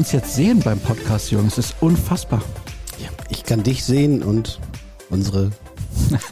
Uns 0.00 0.12
jetzt 0.12 0.34
sehen 0.34 0.60
beim 0.60 0.78
Podcast, 0.80 1.30
Jürgen. 1.30 1.48
Es 1.48 1.58
ist 1.58 1.76
unfassbar. 1.80 2.40
Ja, 2.98 3.10
ich 3.28 3.44
kann 3.44 3.62
dich 3.62 3.84
sehen 3.84 4.22
und 4.22 4.58
unsere 5.10 5.50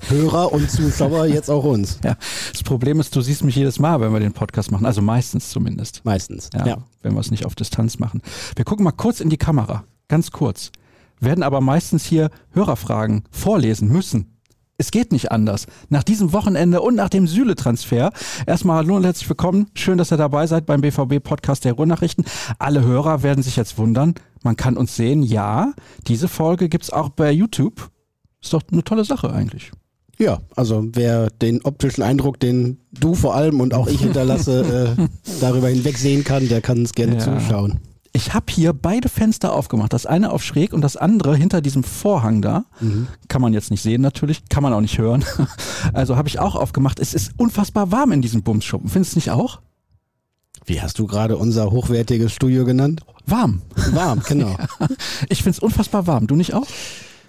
Hörer 0.09 0.55
und 0.55 0.71
Zuschauer 0.71 1.27
jetzt 1.27 1.51
auch 1.51 1.65
uns. 1.65 1.99
Ja, 2.03 2.17
das 2.51 2.63
Problem 2.63 2.99
ist, 2.99 3.15
du 3.15 3.21
siehst 3.21 3.45
mich 3.45 3.57
jedes 3.57 3.79
Mal, 3.79 4.01
wenn 4.01 4.11
wir 4.15 4.21
den 4.21 4.33
Podcast 4.33 4.71
machen. 4.71 4.87
Also 4.87 5.03
meistens 5.03 5.51
zumindest. 5.51 6.01
Meistens. 6.07 6.49
Ja, 6.55 6.67
Ja. 6.67 6.77
wenn 7.03 7.13
wir 7.13 7.21
es 7.21 7.31
nicht 7.31 7.45
auf 7.45 7.55
Distanz 7.57 7.99
machen. 7.99 8.23
Wir 8.57 8.65
gucken 8.65 8.85
mal 8.85 8.93
kurz 8.93 9.21
in 9.21 9.29
die 9.29 9.37
Kamera. 9.37 9.85
Ganz 10.09 10.31
kurz. 10.31 10.73
Werden 11.21 11.45
aber 11.45 11.61
meistens 11.61 12.07
hier 12.07 12.31
Hörerfragen 12.53 13.25
vorlesen 13.31 13.89
müssen. 13.89 14.38
Es 14.81 14.93
geht 14.93 15.11
nicht 15.11 15.33
anders. 15.33 15.67
Nach 15.89 16.05
diesem 16.05 16.33
Wochenende 16.33 16.81
und 16.81 16.95
nach 16.95 17.09
dem 17.09 17.27
Süle-Transfer. 17.27 18.13
Erstmal 18.47 18.77
hallo 18.77 18.95
und 18.95 19.03
herzlich 19.03 19.29
willkommen. 19.29 19.67
Schön, 19.75 19.99
dass 19.99 20.13
ihr 20.13 20.17
dabei 20.17 20.47
seid 20.47 20.67
beim 20.67 20.83
BVB-Podcast 20.83 21.65
der 21.65 21.73
Ruhrnachrichten. 21.73 22.25
Alle 22.61 22.85
Hörer 22.85 23.25
werden 23.25 23.43
sich 23.43 23.57
jetzt 23.57 23.77
wundern. 23.77 24.15
Man 24.45 24.55
kann 24.55 24.77
uns 24.77 24.95
sehen. 24.95 25.25
Ja, 25.25 25.73
diese 26.07 26.29
Folge 26.29 26.69
gibt's 26.69 26.91
auch 26.91 27.09
bei 27.09 27.33
YouTube. 27.33 27.91
Ist 28.41 28.53
doch 28.53 28.63
eine 28.71 28.85
tolle 28.85 29.05
Sache 29.05 29.33
eigentlich. 29.33 29.73
Ja, 30.17 30.39
also 30.55 30.85
wer 30.93 31.29
den 31.31 31.61
optischen 31.65 32.05
Eindruck, 32.05 32.39
den 32.39 32.79
du 32.93 33.17
vor 33.17 33.35
allem 33.35 33.61
und 33.61 33.75
auch 33.75 33.89
ich 33.89 34.01
hinterlasse, 34.01 34.97
äh, 34.97 35.09
darüber 35.41 35.69
hinweg 35.71 35.99
sehen 35.99 36.23
kann, 36.23 36.47
der 36.49 36.61
kann 36.61 36.79
uns 36.79 36.93
gerne 36.93 37.15
Ja. 37.15 37.19
zuschauen. 37.19 37.81
Ich 38.13 38.35
habe 38.35 38.47
hier 38.51 38.73
beide 38.73 39.09
Fenster 39.09 39.53
aufgemacht. 39.53 39.93
Das 39.93 40.07
eine 40.07 40.33
auf 40.33 40.43
schräg 40.43 40.73
und 40.73 40.81
das 40.81 40.97
andere 40.97 41.37
hinter 41.37 41.61
diesem 41.61 41.85
Vorhang 41.85 42.43
da. 42.43 42.65
Kann 43.29 43.43
man 43.43 43.53
jetzt 43.53 43.71
nicht 43.71 43.83
sehen 43.83 44.01
natürlich, 44.01 44.49
kann 44.49 44.63
man 44.63 44.73
auch 44.73 44.81
nicht 44.81 44.99
hören. 44.99 45.25
Also 45.93 46.17
habe 46.17 46.29
ich 46.29 46.39
auch 46.41 46.57
aufgemacht. 46.57 46.99
Es 46.99 47.15
ist 47.15 47.33
unfassbar 47.37 47.93
warm 47.93 48.13
in 48.13 48.21
diesem 48.21 48.43
Bumsschuppen. 48.43 48.89
Findest 48.91 49.15
du 49.15 49.19
nicht 49.19 49.31
auch? 49.31 49.61
Wie 50.67 50.83
hast 50.83 50.99
du 50.99 51.07
gerade 51.07 51.37
unser 51.37 51.71
hochwertiges 51.71 52.33
Studio 52.33 52.65
genannt? 52.65 53.01
Warm. 53.27 53.63
Warm, 53.93 54.21
genau. 54.27 54.57
Ich 55.29 55.39
finde 55.39 55.51
es 55.57 55.59
unfassbar 55.61 56.07
warm. 56.07 56.27
Du 56.27 56.35
nicht 56.37 56.53
auch? 56.55 56.67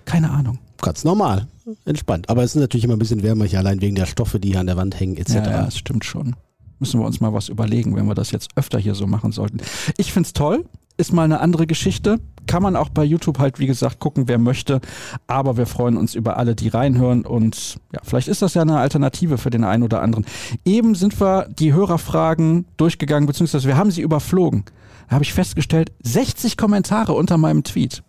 Keine 0.05 0.31
Ahnung. 0.31 0.59
Ganz 0.81 1.03
normal, 1.03 1.47
entspannt. 1.85 2.29
Aber 2.29 2.43
es 2.43 2.55
ist 2.55 2.61
natürlich 2.61 2.83
immer 2.85 2.95
ein 2.95 2.99
bisschen 2.99 3.21
wärmer 3.21 3.45
hier, 3.45 3.59
allein 3.59 3.81
wegen 3.81 3.95
der 3.95 4.05
Stoffe, 4.05 4.39
die 4.39 4.49
hier 4.49 4.59
an 4.59 4.67
der 4.67 4.77
Wand 4.77 4.99
hängen, 4.99 5.17
etc. 5.17 5.33
Ja, 5.35 5.51
ja, 5.51 5.65
das 5.65 5.77
stimmt 5.77 6.05
schon. 6.05 6.35
Müssen 6.79 6.99
wir 6.99 7.05
uns 7.05 7.19
mal 7.19 7.33
was 7.33 7.49
überlegen, 7.49 7.95
wenn 7.95 8.07
wir 8.07 8.15
das 8.15 8.31
jetzt 8.31 8.51
öfter 8.55 8.79
hier 8.79 8.95
so 8.95 9.05
machen 9.05 9.31
sollten. 9.31 9.59
Ich 9.97 10.13
find's 10.13 10.33
toll. 10.33 10.65
Ist 10.97 11.13
mal 11.13 11.23
eine 11.23 11.39
andere 11.39 11.65
Geschichte. 11.65 12.19
Kann 12.45 12.61
man 12.61 12.75
auch 12.75 12.89
bei 12.89 13.05
YouTube 13.05 13.39
halt, 13.39 13.59
wie 13.59 13.67
gesagt, 13.67 13.99
gucken, 13.99 14.27
wer 14.27 14.37
möchte. 14.37 14.81
Aber 15.27 15.55
wir 15.55 15.65
freuen 15.65 15.95
uns 15.95 16.13
über 16.13 16.35
alle, 16.37 16.55
die 16.55 16.67
reinhören. 16.67 17.25
Und 17.25 17.77
ja, 17.93 18.01
vielleicht 18.03 18.27
ist 18.27 18.41
das 18.41 18.53
ja 18.53 18.63
eine 18.63 18.79
Alternative 18.79 19.37
für 19.37 19.49
den 19.49 19.63
einen 19.63 19.83
oder 19.83 20.01
anderen. 20.01 20.25
Eben 20.65 20.95
sind 20.95 21.19
wir 21.21 21.47
die 21.47 21.73
Hörerfragen 21.73 22.65
durchgegangen, 22.75 23.27
beziehungsweise 23.27 23.67
wir 23.67 23.77
haben 23.77 23.91
sie 23.91 24.01
überflogen. 24.01 24.65
Da 25.07 25.15
habe 25.15 25.23
ich 25.23 25.33
festgestellt, 25.33 25.91
60 26.03 26.57
Kommentare 26.57 27.13
unter 27.13 27.37
meinem 27.37 27.63
Tweet. 27.63 28.03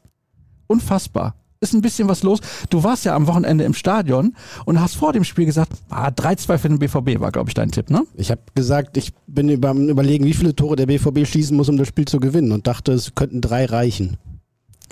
Unfassbar. 0.66 1.39
Ist 1.62 1.74
ein 1.74 1.82
bisschen 1.82 2.08
was 2.08 2.22
los. 2.22 2.40
Du 2.70 2.84
warst 2.84 3.04
ja 3.04 3.14
am 3.14 3.26
Wochenende 3.26 3.64
im 3.64 3.74
Stadion 3.74 4.34
und 4.64 4.80
hast 4.80 4.96
vor 4.96 5.12
dem 5.12 5.24
Spiel 5.24 5.44
gesagt, 5.44 5.72
ah, 5.90 6.08
3-2 6.08 6.56
für 6.56 6.68
den 6.70 6.78
BVB 6.78 7.20
war, 7.20 7.30
glaube 7.32 7.50
ich, 7.50 7.54
dein 7.54 7.70
Tipp, 7.70 7.90
ne? 7.90 8.06
Ich 8.14 8.30
habe 8.30 8.40
gesagt, 8.54 8.96
ich 8.96 9.12
bin 9.26 9.50
über, 9.50 9.68
am 9.68 9.90
überlegen, 9.90 10.24
wie 10.24 10.32
viele 10.32 10.56
Tore 10.56 10.76
der 10.76 10.86
BVB 10.86 11.26
schießen 11.26 11.54
muss, 11.54 11.68
um 11.68 11.76
das 11.76 11.86
Spiel 11.86 12.06
zu 12.06 12.18
gewinnen 12.18 12.52
und 12.52 12.66
dachte, 12.66 12.92
es 12.92 13.14
könnten 13.14 13.42
drei 13.42 13.66
reichen. 13.66 14.16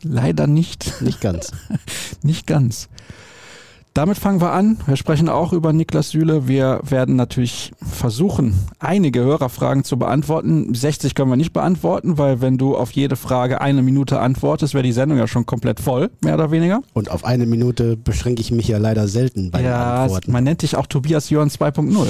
Leider 0.03 0.47
nicht. 0.47 1.01
Nicht 1.01 1.23
ganz. 1.23 1.53
Nicht 2.23 2.47
ganz. 2.47 2.91
Damit 3.95 4.17
fangen 4.17 4.41
wir 4.41 4.53
an. 4.53 4.79
Wir 4.87 4.97
sprechen 4.97 5.29
auch 5.29 5.53
über 5.53 5.73
Niklas 5.73 6.11
Süle. 6.11 6.47
Wir 6.47 6.81
werden 6.85 7.17
natürlich 7.17 7.73
versuchen, 7.83 8.55
einige 8.79 9.21
Hörerfragen 9.21 9.83
zu 9.83 9.99
beantworten. 9.99 10.73
60 10.73 11.15
können 11.15 11.31
wir 11.31 11.37
nicht 11.37 11.53
beantworten, 11.53 12.17
weil 12.17 12.41
wenn 12.41 12.59
du 12.59 12.77
auf 12.77 12.93
jede 12.93 13.17
Frage 13.17 13.61
eine 13.61 13.83
Minute 13.83 14.21
antwortest, 14.21 14.75
wäre 14.75 14.85
die 14.85 14.93
Sendung 14.93 15.19
ja 15.19 15.27
schon 15.27 15.47
komplett 15.47 15.81
voll, 15.81 16.11
mehr 16.23 16.35
oder 16.35 16.51
weniger. 16.51 16.83
Und 16.93 17.11
auf 17.11 17.25
eine 17.25 17.47
Minute 17.47 17.97
beschränke 17.97 18.41
ich 18.41 18.53
mich 18.53 18.69
ja 18.69 18.79
leider 18.79 19.09
selten 19.09 19.51
bei 19.51 19.59
den 19.59 19.67
ja, 19.67 20.03
Antworten. 20.03 20.31
man 20.31 20.45
nennt 20.45 20.63
dich 20.63 20.77
auch 20.77 20.87
Tobias 20.87 21.31
Jörn 21.31 21.49
2.0. 21.49 22.07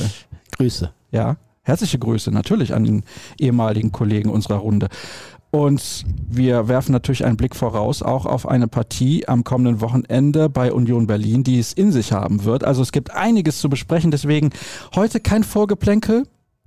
Grüße. 0.57 0.93
Ja, 1.11 1.37
herzliche 1.63 1.99
Grüße 1.99 2.31
natürlich 2.31 2.75
an 2.75 2.85
den 2.85 3.03
ehemaligen 3.39 3.93
Kollegen 3.93 4.29
unserer 4.31 4.57
Runde. 4.57 4.89
Und 5.51 6.05
wir 6.29 6.69
werfen 6.69 6.93
natürlich 6.93 7.25
einen 7.25 7.39
Blick 7.39 7.57
voraus 7.57 8.03
auch 8.03 8.27
auf 8.27 8.47
eine 8.47 8.69
Partie 8.69 9.27
am 9.27 9.45
kommenden 9.45 9.81
Wochenende 9.81 10.51
bei 10.51 10.73
Union 10.73 11.07
Berlin, 11.07 11.43
die 11.43 11.59
es 11.59 11.73
in 11.73 11.91
sich 11.91 12.13
haben 12.13 12.45
wird. 12.45 12.65
Also 12.65 12.83
es 12.83 12.93
gibt 12.93 13.13
einiges 13.13 13.59
zu 13.59 13.71
besprechen, 13.71 14.11
deswegen 14.11 14.51
heute 14.95 15.21
kein 15.21 15.45
Vorgeplänkel 15.45 16.25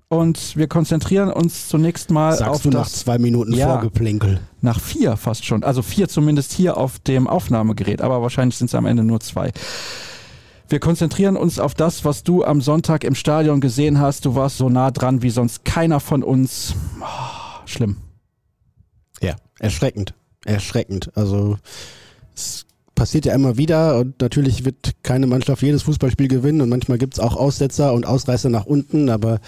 und 0.09 0.57
wir 0.57 0.67
konzentrieren 0.67 1.31
uns 1.31 1.67
zunächst 1.69 2.09
mal 2.09 2.33
Sagst 2.35 2.49
auf 2.51 2.61
du 2.63 2.69
nach 2.69 2.83
das 2.85 2.93
zwei 2.93 3.19
Minuten 3.19 3.53
Ja. 3.53 3.67
Vorgeplänkel. 3.67 4.39
nach 4.61 4.79
vier 4.79 5.15
fast 5.15 5.45
schon. 5.45 5.63
Also 5.63 5.83
vier 5.83 6.09
zumindest 6.09 6.51
hier 6.51 6.75
auf 6.75 6.97
dem 6.97 7.27
Aufnahmegerät, 7.27 8.01
aber 8.01 8.23
wahrscheinlich 8.23 8.57
sind 8.57 8.67
es 8.67 8.75
am 8.75 8.87
Ende 8.87 9.03
nur 9.03 9.19
zwei. 9.19 9.51
Wir 10.69 10.79
konzentrieren 10.79 11.37
uns 11.37 11.59
auf 11.59 11.75
das, 11.75 12.03
was 12.03 12.23
du 12.23 12.43
am 12.43 12.61
Sonntag 12.61 13.03
im 13.03 13.13
Stadion 13.13 13.61
gesehen 13.61 13.99
hast. 13.99 14.25
Du 14.25 14.35
warst 14.35 14.57
so 14.57 14.69
nah 14.69 14.89
dran 14.89 15.21
wie 15.21 15.29
sonst 15.29 15.65
keiner 15.65 15.99
von 15.99 16.23
uns. 16.23 16.73
Oh, 16.99 17.05
schlimm. 17.65 17.97
Ja, 19.21 19.35
erschreckend. 19.59 20.13
Erschreckend. 20.45 21.11
Also 21.15 21.57
es 22.35 22.65
passiert 22.95 23.25
ja 23.25 23.33
immer 23.33 23.57
wieder 23.57 23.97
und 23.97 24.21
natürlich 24.21 24.65
wird 24.65 24.91
keine 25.03 25.27
Mannschaft 25.27 25.61
jedes 25.61 25.83
Fußballspiel 25.83 26.27
gewinnen 26.27 26.61
und 26.61 26.69
manchmal 26.69 26.97
gibt 26.97 27.15
es 27.15 27.19
auch 27.19 27.35
Aussetzer 27.35 27.93
und 27.93 28.05
Ausreißer 28.05 28.49
nach 28.49 28.65
unten, 28.65 29.09
aber 29.09 29.39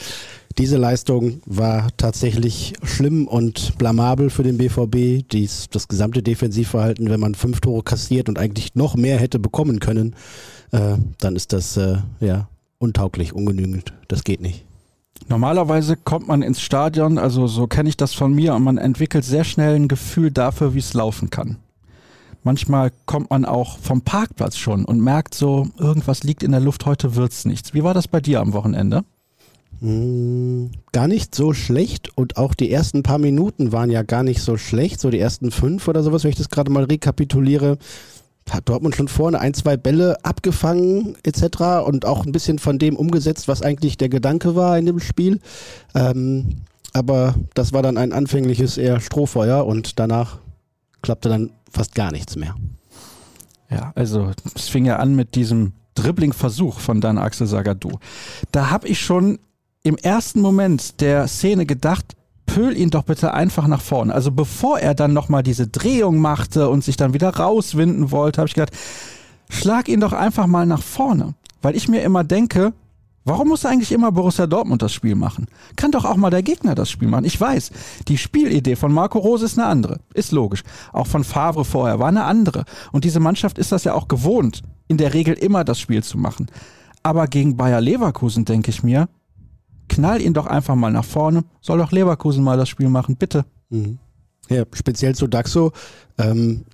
diese 0.57 0.78
Leistung 0.78 1.41
war 1.45 1.89
tatsächlich 1.97 2.73
schlimm 2.83 3.28
und 3.28 3.78
blamabel 3.78 4.29
für 4.29 4.44
den 4.44 4.57
BVB. 4.57 5.28
Dies, 5.31 5.67
das 5.72 5.88
gesamte 5.88 6.22
Defensivverhalten, 6.22 7.09
wenn 7.09 7.19
man 7.19 7.33
fünf 7.33 7.59
Tore 7.59 7.83
kassiert 7.83 8.29
und 8.29 8.38
eigentlich 8.38 8.75
noch 8.75 8.95
mehr 8.95 9.17
hätte 9.17 9.39
bekommen 9.39 9.79
können, 9.79 10.16
äh, 10.72 10.97
dann 11.19 11.35
ist 11.35 11.53
das 11.53 11.78
äh, 11.78 11.97
ja 12.19 12.50
untauglich, 12.78 13.33
ungenügend. 13.33 13.94
Das 14.07 14.23
geht 14.23 14.41
nicht. 14.41 14.66
Normalerweise 15.28 15.95
kommt 15.95 16.28
man 16.28 16.41
ins 16.41 16.61
Stadion, 16.61 17.17
also 17.17 17.47
so 17.47 17.67
kenne 17.67 17.89
ich 17.89 17.97
das 17.97 18.13
von 18.13 18.34
mir, 18.34 18.53
und 18.56 18.63
man 18.63 18.78
entwickelt 18.78 19.23
sehr 19.23 19.44
schnell 19.44 19.75
ein 19.75 19.88
Gefühl 19.88 20.31
dafür, 20.31 20.73
wie 20.73 20.79
es 20.79 20.94
laufen 20.94 21.29
kann. 21.29 21.57
Manchmal 22.44 22.91
kommt 23.06 23.29
man 23.29 23.45
auch 23.45 23.78
vom 23.79 24.01
Parkplatz 24.01 24.57
schon 24.57 24.83
und 24.83 25.00
merkt 25.00 25.33
so, 25.33 25.67
irgendwas 25.78 26.23
liegt 26.23 26.44
in 26.44 26.51
der 26.51 26.59
Luft, 26.59 26.85
heute 26.85 27.16
wird's 27.16 27.45
nichts. 27.45 27.73
Wie 27.73 27.83
war 27.83 27.94
das 27.94 28.07
bei 28.09 28.19
dir 28.19 28.41
am 28.41 28.51
Wochenende? 28.51 29.06
Mm, 29.79 30.67
Gar 30.91 31.07
nicht 31.07 31.33
so 31.33 31.53
schlecht 31.53 32.16
und 32.17 32.38
auch 32.38 32.53
die 32.53 32.69
ersten 32.72 33.01
paar 33.01 33.17
Minuten 33.17 33.72
waren 33.72 33.89
ja 33.89 34.03
gar 34.03 34.23
nicht 34.23 34.41
so 34.41 34.57
schlecht, 34.57 35.00
so 35.00 35.09
die 35.09 35.19
ersten 35.19 35.51
fünf 35.51 35.88
oder 35.88 36.03
sowas, 36.03 36.23
wenn 36.23 36.31
ich 36.31 36.38
das 36.38 36.50
gerade 36.50 36.72
mal 36.72 36.83
rekapituliere. 36.83 37.78
Hat 38.50 38.70
Dortmund 38.70 38.96
schon 38.96 39.08
vorne 39.08 39.40
ein, 39.40 39.54
zwei 39.54 39.78
Bälle 39.78 40.18
abgefangen 40.24 41.16
etc. 41.24 41.86
und 41.86 42.06
auch 42.06 42.26
ein 42.26 42.31
bisschen 42.31 42.59
von 42.59 42.78
dem 42.78 42.96
umgesetzt, 42.96 43.48
was 43.48 43.62
eigentlich 43.62 43.98
der 43.98 44.09
Gedanke 44.09 44.56
war 44.56 44.78
in 44.78 44.86
dem 44.86 45.00
Spiel. 45.00 45.40
Ähm, 45.96 46.62
aber 46.94 47.36
das 47.56 47.74
war 47.74 47.81
dann 47.81 47.98
ein 47.98 48.14
anfängliches 48.14 48.78
eher 48.78 49.00
Strohfeuer 49.00 49.66
und 49.66 50.00
danach 50.00 50.38
klappte 51.02 51.30
dann 51.30 51.52
fast 51.72 51.96
gar 51.96 52.12
nichts 52.12 52.36
mehr. 52.36 52.56
Ja, 53.70 53.92
also 53.96 54.31
es 54.56 54.68
fing 54.68 54.86
ja 54.86 54.98
an 54.98 55.16
mit 55.16 55.36
diesem 55.36 55.74
Dribbling-Versuch 55.96 56.80
von 56.80 57.02
Dan 57.02 57.18
Axel 57.18 57.48
Sagadou. 57.48 58.00
Da 58.52 58.70
habe 58.70 58.88
ich 58.88 59.00
schon 59.00 59.40
im 59.84 59.98
ersten 59.98 60.42
Moment 60.42 61.02
der 61.02 61.28
Szene 61.28 61.66
gedacht, 61.66 62.16
pöl 62.53 62.78
ihn 62.78 62.91
doch 62.91 63.03
bitte 63.03 63.34
einfach 63.34 63.68
nach 63.68 63.81
vorne. 63.81 64.14
Also 64.14 64.31
bevor 64.31 64.78
er 64.80 64.94
dann 64.94 65.12
nochmal 65.12 65.41
diese 65.41 65.68
Drehung 65.68 66.19
machte 66.19 66.69
und 66.69 66.83
sich 66.83 66.98
dann 66.98 67.13
wieder 67.13 67.36
rauswinden 67.36 68.12
wollte, 68.12 68.39
habe 68.39 68.48
ich 68.48 68.54
gedacht, 68.54 68.74
schlag 69.50 69.89
ihn 69.89 70.00
doch 70.00 70.13
einfach 70.13 70.45
mal 70.45 70.68
nach 70.68 70.83
vorne. 70.83 71.33
Weil 71.63 71.75
ich 71.75 71.88
mir 71.88 72.04
immer 72.04 72.24
denke, 72.24 72.74
warum 73.25 73.48
muss 73.48 73.66
eigentlich 73.66 73.92
immer 73.92 74.12
Borussia 74.12 74.45
Dortmund 74.45 74.83
das 74.83 74.94
Spiel 74.94 75.16
machen? 75.16 75.48
Kann 75.75 75.92
doch 75.92 76.06
auch 76.06 76.16
mal 76.16 76.30
der 76.30 76.44
Gegner 76.44 76.75
das 76.75 76.92
Spiel 76.92 77.07
machen. 77.07 77.25
Ich 77.25 77.42
weiß, 77.42 77.72
die 78.07 78.19
Spielidee 78.19 78.75
von 78.75 78.94
Marco 78.94 79.18
Rose 79.18 79.45
ist 79.45 79.57
eine 79.57 79.68
andere. 79.68 80.00
Ist 80.13 80.31
logisch. 80.31 80.62
Auch 80.92 81.07
von 81.07 81.24
Favre 81.24 81.66
vorher 81.66 81.98
war 81.98 82.10
eine 82.10 82.25
andere. 82.25 82.66
Und 82.92 83.04
diese 83.04 83.19
Mannschaft 83.19 83.57
ist 83.57 83.72
das 83.72 83.83
ja 83.83 83.95
auch 83.95 84.07
gewohnt, 84.07 84.62
in 84.88 84.98
der 84.98 85.16
Regel 85.16 85.33
immer 85.33 85.63
das 85.63 85.80
Spiel 85.80 86.04
zu 86.04 86.19
machen. 86.19 86.48
Aber 87.01 87.27
gegen 87.27 87.57
Bayer 87.57 87.81
Leverkusen 87.81 88.45
denke 88.45 88.69
ich 88.69 88.83
mir, 88.83 89.10
knall 89.94 90.22
ihn 90.22 90.34
doch 90.34 90.48
einfach 90.48 90.75
mal 90.75 90.92
nach 90.92 91.06
vorne. 91.06 91.44
Soll 91.62 91.78
doch 91.78 91.92
Leverkusen 91.92 92.44
mal 92.44 92.57
das 92.57 92.69
Spiel 92.69 92.90
machen, 92.90 93.16
bitte. 93.16 93.45
Mhm. 93.69 94.00
Ja, 94.50 94.63
speziell 94.74 95.16
zu 95.16 95.28
Daxo. 95.28 95.72
Ähm, 96.18 96.66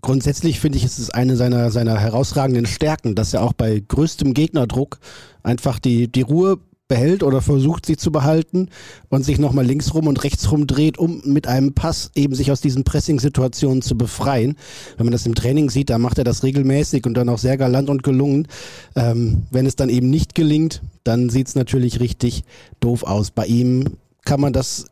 grundsätzlich 0.00 0.60
finde 0.60 0.78
ich, 0.78 0.84
ist 0.84 0.98
es 0.98 1.10
eine 1.10 1.36
seiner, 1.36 1.70
seiner 1.70 1.98
herausragenden 1.98 2.66
Stärken, 2.66 3.14
dass 3.14 3.34
er 3.34 3.42
auch 3.42 3.52
bei 3.52 3.82
größtem 3.86 4.34
Gegnerdruck 4.34 4.98
einfach 5.42 5.78
die, 5.78 6.08
die 6.08 6.22
Ruhe 6.22 6.58
behält 6.88 7.22
oder 7.22 7.42
versucht 7.42 7.86
sie 7.86 7.96
zu 7.96 8.12
behalten 8.12 8.68
und 9.08 9.24
sich 9.24 9.38
nochmal 9.38 9.66
links 9.66 9.94
rum 9.94 10.06
und 10.06 10.22
rechts 10.22 10.50
rum 10.50 10.66
dreht, 10.66 10.98
um 10.98 11.22
mit 11.24 11.46
einem 11.46 11.74
Pass 11.74 12.10
eben 12.14 12.34
sich 12.34 12.52
aus 12.52 12.60
diesen 12.60 12.84
Pressing-Situationen 12.84 13.82
zu 13.82 13.96
befreien. 13.96 14.56
Wenn 14.96 15.06
man 15.06 15.12
das 15.12 15.26
im 15.26 15.34
Training 15.34 15.70
sieht, 15.70 15.90
da 15.90 15.98
macht 15.98 16.18
er 16.18 16.24
das 16.24 16.42
regelmäßig 16.42 17.06
und 17.06 17.14
dann 17.14 17.28
auch 17.28 17.38
sehr 17.38 17.56
galant 17.56 17.90
und 17.90 18.02
gelungen. 18.02 18.46
Ähm, 18.94 19.46
wenn 19.50 19.66
es 19.66 19.76
dann 19.76 19.88
eben 19.88 20.10
nicht 20.10 20.34
gelingt, 20.34 20.82
dann 21.04 21.28
sieht 21.28 21.48
es 21.48 21.54
natürlich 21.54 22.00
richtig 22.00 22.44
doof 22.80 23.02
aus. 23.02 23.30
Bei 23.30 23.46
ihm 23.46 23.96
kann 24.24 24.40
man 24.40 24.52
das 24.52 24.86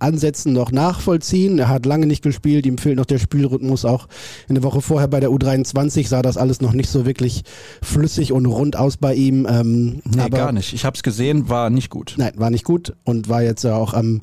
Ansätzen 0.00 0.52
noch 0.52 0.72
nachvollziehen. 0.72 1.58
Er 1.58 1.68
hat 1.68 1.86
lange 1.86 2.06
nicht 2.06 2.22
gespielt, 2.22 2.66
ihm 2.66 2.78
fehlt 2.78 2.96
noch 2.96 3.06
der 3.06 3.18
Spielrhythmus. 3.18 3.84
Auch 3.84 4.08
in 4.48 4.54
der 4.54 4.64
Woche 4.64 4.80
vorher 4.80 5.08
bei 5.08 5.20
der 5.20 5.30
U23 5.30 6.08
sah 6.08 6.22
das 6.22 6.36
alles 6.36 6.60
noch 6.60 6.72
nicht 6.72 6.90
so 6.90 7.06
wirklich 7.06 7.42
flüssig 7.82 8.32
und 8.32 8.46
rund 8.46 8.76
aus 8.76 8.96
bei 8.96 9.14
ihm. 9.14 9.46
Ähm, 9.48 10.02
nee, 10.04 10.20
aber, 10.20 10.36
gar 10.36 10.52
nicht. 10.52 10.72
Ich 10.72 10.84
habe 10.84 10.96
es 10.96 11.02
gesehen, 11.02 11.48
war 11.48 11.70
nicht 11.70 11.90
gut. 11.90 12.14
Nein, 12.16 12.32
war 12.36 12.50
nicht 12.50 12.64
gut 12.64 12.94
und 13.04 13.28
war 13.28 13.42
jetzt 13.42 13.64
auch 13.64 13.94
am 13.94 14.22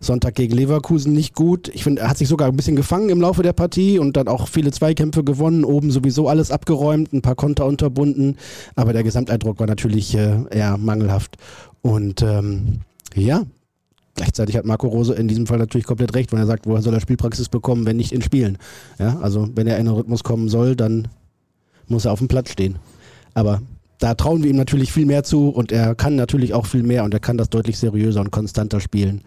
Sonntag 0.00 0.34
gegen 0.34 0.54
Leverkusen 0.54 1.12
nicht 1.12 1.34
gut. 1.34 1.68
Ich 1.74 1.82
finde, 1.82 2.02
er 2.02 2.10
hat 2.10 2.18
sich 2.18 2.28
sogar 2.28 2.48
ein 2.48 2.56
bisschen 2.56 2.76
gefangen 2.76 3.08
im 3.08 3.20
Laufe 3.20 3.42
der 3.42 3.52
Partie 3.52 3.98
und 3.98 4.16
dann 4.16 4.28
auch 4.28 4.48
viele 4.48 4.70
Zweikämpfe 4.70 5.24
gewonnen, 5.24 5.64
oben 5.64 5.90
sowieso 5.90 6.28
alles 6.28 6.50
abgeräumt, 6.50 7.12
ein 7.12 7.22
paar 7.22 7.34
Konter 7.34 7.66
unterbunden, 7.66 8.36
aber 8.76 8.92
der 8.92 9.02
Gesamteindruck 9.02 9.58
war 9.58 9.66
natürlich 9.66 10.14
äh, 10.14 10.44
eher 10.50 10.76
mangelhaft. 10.76 11.36
Und 11.82 12.22
ähm, 12.22 12.80
ja, 13.14 13.42
Gleichzeitig 14.14 14.56
hat 14.56 14.64
Marco 14.64 14.86
Rose 14.86 15.14
in 15.14 15.26
diesem 15.26 15.46
Fall 15.46 15.58
natürlich 15.58 15.86
komplett 15.86 16.14
recht, 16.14 16.32
wenn 16.32 16.38
er 16.38 16.46
sagt, 16.46 16.66
woher 16.66 16.82
soll 16.82 16.94
er 16.94 17.00
Spielpraxis 17.00 17.48
bekommen, 17.48 17.84
wenn 17.84 17.96
nicht 17.96 18.12
in 18.12 18.22
Spielen. 18.22 18.58
Ja, 18.98 19.18
also 19.20 19.48
wenn 19.54 19.66
er 19.66 19.78
in 19.78 19.86
den 19.86 19.94
Rhythmus 19.94 20.22
kommen 20.22 20.48
soll, 20.48 20.76
dann 20.76 21.08
muss 21.88 22.04
er 22.04 22.12
auf 22.12 22.20
dem 22.20 22.28
Platz 22.28 22.50
stehen. 22.50 22.76
Aber 23.34 23.60
da 23.98 24.14
trauen 24.14 24.42
wir 24.42 24.50
ihm 24.50 24.56
natürlich 24.56 24.92
viel 24.92 25.06
mehr 25.06 25.24
zu 25.24 25.48
und 25.48 25.72
er 25.72 25.94
kann 25.94 26.14
natürlich 26.14 26.54
auch 26.54 26.66
viel 26.66 26.82
mehr 26.82 27.04
und 27.04 27.14
er 27.14 27.20
kann 27.20 27.38
das 27.38 27.50
deutlich 27.50 27.78
seriöser 27.78 28.20
und 28.20 28.30
konstanter 28.30 28.80
spielen. 28.80 29.22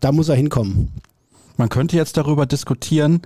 Da 0.00 0.10
muss 0.10 0.28
er 0.28 0.36
hinkommen. 0.36 0.88
Man 1.56 1.68
könnte 1.68 1.96
jetzt 1.96 2.16
darüber 2.16 2.46
diskutieren, 2.46 3.22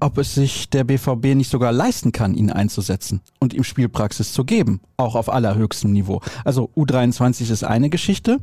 ob 0.00 0.18
es 0.18 0.34
sich 0.34 0.70
der 0.70 0.84
BVB 0.84 1.34
nicht 1.34 1.50
sogar 1.50 1.72
leisten 1.72 2.12
kann, 2.12 2.34
ihn 2.34 2.50
einzusetzen 2.50 3.20
und 3.40 3.54
ihm 3.54 3.64
Spielpraxis 3.64 4.32
zu 4.32 4.44
geben, 4.44 4.80
auch 4.96 5.16
auf 5.16 5.32
allerhöchstem 5.32 5.92
Niveau. 5.92 6.20
Also 6.44 6.70
U23 6.76 7.50
ist 7.50 7.64
eine 7.64 7.90
Geschichte, 7.90 8.38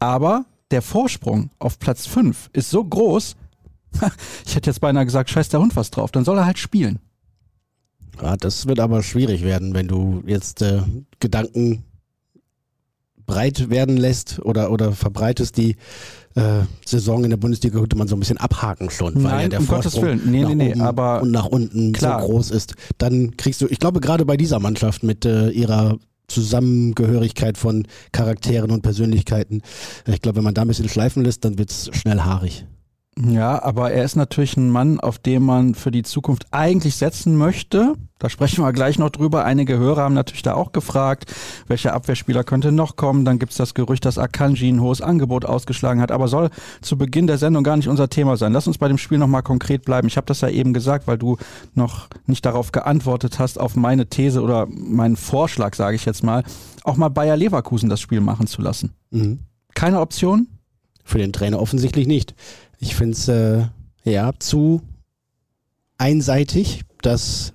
aber 0.00 0.44
der 0.74 0.82
Vorsprung 0.82 1.50
auf 1.60 1.78
Platz 1.78 2.04
5 2.06 2.50
ist 2.52 2.68
so 2.68 2.84
groß, 2.84 3.36
ich 4.44 4.56
hätte 4.56 4.70
jetzt 4.70 4.80
beinahe 4.80 5.04
gesagt, 5.04 5.30
scheiß 5.30 5.48
der 5.48 5.60
Hund 5.60 5.76
was 5.76 5.92
drauf, 5.92 6.10
dann 6.10 6.24
soll 6.24 6.36
er 6.36 6.46
halt 6.46 6.58
spielen. 6.58 6.98
Ja, 8.20 8.36
das 8.36 8.66
wird 8.66 8.80
aber 8.80 9.04
schwierig 9.04 9.44
werden, 9.44 9.72
wenn 9.72 9.86
du 9.86 10.24
jetzt 10.26 10.62
äh, 10.62 10.82
Gedanken 11.20 11.84
breit 13.24 13.70
werden 13.70 13.96
lässt 13.96 14.40
oder, 14.40 14.72
oder 14.72 14.92
verbreitest 14.92 15.56
die 15.56 15.76
äh, 16.34 16.62
Saison 16.84 17.22
in 17.22 17.30
der 17.30 17.36
Bundesliga 17.36 17.78
könnte 17.78 17.96
man 17.96 18.08
so 18.08 18.16
ein 18.16 18.20
bisschen 18.20 18.38
abhaken 18.38 18.90
schon, 18.90 19.14
weil 19.14 19.22
Nein, 19.22 19.42
ja 19.42 19.48
der 19.50 19.60
um 19.60 19.66
Vorsprung 19.66 20.02
Gottes 20.02 20.24
Willen. 20.24 20.30
Nee, 20.32 20.42
nach 20.42 20.54
nee, 20.54 20.74
nee, 20.74 20.80
aber 20.80 21.22
und 21.22 21.30
nach 21.30 21.46
unten 21.46 21.92
klar. 21.92 22.20
so 22.20 22.26
groß 22.26 22.50
ist. 22.50 22.74
Dann 22.98 23.36
kriegst 23.36 23.60
du, 23.60 23.68
ich 23.68 23.78
glaube 23.78 24.00
gerade 24.00 24.24
bei 24.24 24.36
dieser 24.36 24.58
Mannschaft 24.58 25.04
mit 25.04 25.24
äh, 25.24 25.50
ihrer 25.50 25.98
Zusammengehörigkeit 26.28 27.58
von 27.58 27.86
Charakteren 28.12 28.70
und 28.70 28.82
Persönlichkeiten. 28.82 29.62
Ich 30.06 30.22
glaube, 30.22 30.36
wenn 30.36 30.44
man 30.44 30.54
da 30.54 30.62
ein 30.62 30.68
bisschen 30.68 30.88
schleifen 30.88 31.24
lässt, 31.24 31.44
dann 31.44 31.58
wird 31.58 31.70
es 31.70 31.90
schnell 31.92 32.20
haarig. 32.20 32.66
Ja, 33.16 33.62
aber 33.62 33.92
er 33.92 34.04
ist 34.04 34.16
natürlich 34.16 34.56
ein 34.56 34.70
Mann, 34.70 34.98
auf 34.98 35.18
den 35.18 35.44
man 35.44 35.74
für 35.74 35.92
die 35.92 36.02
Zukunft 36.02 36.46
eigentlich 36.50 36.96
setzen 36.96 37.36
möchte. 37.36 37.94
Da 38.18 38.28
sprechen 38.28 38.64
wir 38.64 38.72
gleich 38.72 38.98
noch 38.98 39.10
drüber. 39.10 39.44
Einige 39.44 39.78
Hörer 39.78 40.02
haben 40.02 40.14
natürlich 40.14 40.42
da 40.42 40.54
auch 40.54 40.72
gefragt, 40.72 41.32
welcher 41.68 41.92
Abwehrspieler 41.94 42.42
könnte 42.42 42.72
noch 42.72 42.96
kommen. 42.96 43.24
Dann 43.24 43.38
gibt's 43.38 43.56
das 43.56 43.74
Gerücht, 43.74 44.04
dass 44.04 44.18
Akanji 44.18 44.68
ein 44.68 44.80
hohes 44.80 45.00
Angebot 45.00 45.44
ausgeschlagen 45.44 46.00
hat, 46.00 46.10
aber 46.10 46.26
soll 46.26 46.50
zu 46.80 46.98
Beginn 46.98 47.28
der 47.28 47.38
Sendung 47.38 47.62
gar 47.62 47.76
nicht 47.76 47.88
unser 47.88 48.08
Thema 48.08 48.36
sein. 48.36 48.52
Lass 48.52 48.66
uns 48.66 48.78
bei 48.78 48.88
dem 48.88 48.98
Spiel 48.98 49.18
nochmal 49.18 49.42
konkret 49.42 49.84
bleiben. 49.84 50.08
Ich 50.08 50.16
habe 50.16 50.26
das 50.26 50.40
ja 50.40 50.48
eben 50.48 50.72
gesagt, 50.72 51.06
weil 51.06 51.18
du 51.18 51.36
noch 51.74 52.08
nicht 52.26 52.44
darauf 52.44 52.72
geantwortet 52.72 53.38
hast, 53.38 53.60
auf 53.60 53.76
meine 53.76 54.06
These 54.06 54.42
oder 54.42 54.66
meinen 54.66 55.16
Vorschlag, 55.16 55.74
sage 55.74 55.94
ich 55.94 56.04
jetzt 56.04 56.24
mal, 56.24 56.42
auch 56.82 56.96
mal 56.96 57.10
Bayer 57.10 57.36
Leverkusen 57.36 57.88
das 57.88 58.00
Spiel 58.00 58.20
machen 58.20 58.48
zu 58.48 58.60
lassen. 58.60 58.94
Mhm. 59.10 59.40
Keine 59.74 60.00
Option? 60.00 60.48
Für 61.06 61.18
den 61.18 61.34
Trainer 61.34 61.60
offensichtlich 61.60 62.06
nicht. 62.06 62.34
Ich 62.78 62.94
finde 62.94 63.12
es 63.12 63.28
äh, 63.28 63.66
ja 64.04 64.32
zu 64.38 64.82
einseitig, 65.98 66.82
das 67.02 67.54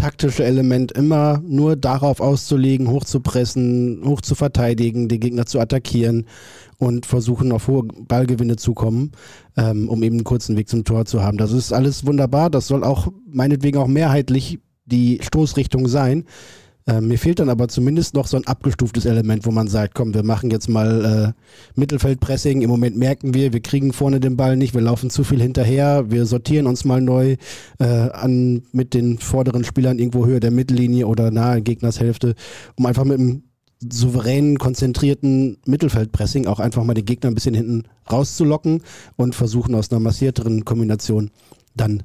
taktische 0.00 0.44
Element 0.44 0.92
immer 0.92 1.42
nur 1.44 1.76
darauf 1.76 2.20
auszulegen, 2.20 2.88
hochzupressen, 2.88 4.02
hoch 4.04 4.22
zu 4.22 4.34
verteidigen, 4.34 5.08
den 5.08 5.20
Gegner 5.20 5.44
zu 5.44 5.60
attackieren 5.60 6.26
und 6.78 7.04
versuchen 7.04 7.52
auf 7.52 7.68
hohe 7.68 7.82
Ballgewinne 7.84 8.56
zu 8.56 8.72
kommen, 8.72 9.12
ähm, 9.58 9.88
um 9.90 10.02
eben 10.02 10.16
einen 10.16 10.24
kurzen 10.24 10.56
Weg 10.56 10.70
zum 10.70 10.84
Tor 10.84 11.04
zu 11.04 11.22
haben. 11.22 11.36
Das 11.36 11.52
ist 11.52 11.72
alles 11.72 12.06
wunderbar. 12.06 12.48
Das 12.48 12.66
soll 12.66 12.82
auch 12.82 13.08
meinetwegen 13.26 13.78
auch 13.78 13.86
mehrheitlich 13.86 14.58
die 14.86 15.20
Stoßrichtung 15.22 15.86
sein. 15.86 16.24
Äh, 16.90 17.00
mir 17.00 17.18
fehlt 17.18 17.38
dann 17.38 17.48
aber 17.50 17.68
zumindest 17.68 18.14
noch 18.14 18.26
so 18.26 18.36
ein 18.36 18.46
abgestuftes 18.48 19.04
Element, 19.04 19.46
wo 19.46 19.52
man 19.52 19.68
sagt, 19.68 19.94
komm, 19.94 20.12
wir 20.12 20.24
machen 20.24 20.50
jetzt 20.50 20.68
mal 20.68 21.34
äh, 21.36 21.78
Mittelfeldpressing. 21.78 22.62
Im 22.62 22.70
Moment 22.70 22.96
merken 22.96 23.32
wir, 23.32 23.52
wir 23.52 23.60
kriegen 23.60 23.92
vorne 23.92 24.18
den 24.18 24.36
Ball 24.36 24.56
nicht, 24.56 24.74
wir 24.74 24.80
laufen 24.80 25.08
zu 25.08 25.22
viel 25.22 25.40
hinterher, 25.40 26.10
wir 26.10 26.26
sortieren 26.26 26.66
uns 26.66 26.84
mal 26.84 27.00
neu 27.00 27.36
äh, 27.78 27.84
an 27.84 28.62
mit 28.72 28.92
den 28.94 29.18
vorderen 29.18 29.62
Spielern 29.62 30.00
irgendwo 30.00 30.26
höher 30.26 30.40
der 30.40 30.50
Mittellinie 30.50 31.06
oder 31.06 31.30
nahe 31.30 31.62
Gegnershälfte, 31.62 32.34
um 32.74 32.86
einfach 32.86 33.04
mit 33.04 33.20
einem 33.20 33.44
souveränen, 33.88 34.58
konzentrierten 34.58 35.58
Mittelfeldpressing 35.66 36.48
auch 36.48 36.58
einfach 36.58 36.82
mal 36.82 36.94
den 36.94 37.04
Gegner 37.04 37.30
ein 37.30 37.36
bisschen 37.36 37.54
hinten 37.54 37.84
rauszulocken 38.10 38.82
und 39.14 39.36
versuchen 39.36 39.76
aus 39.76 39.92
einer 39.92 40.00
massierteren 40.00 40.64
Kombination 40.64 41.30
dann 41.76 42.02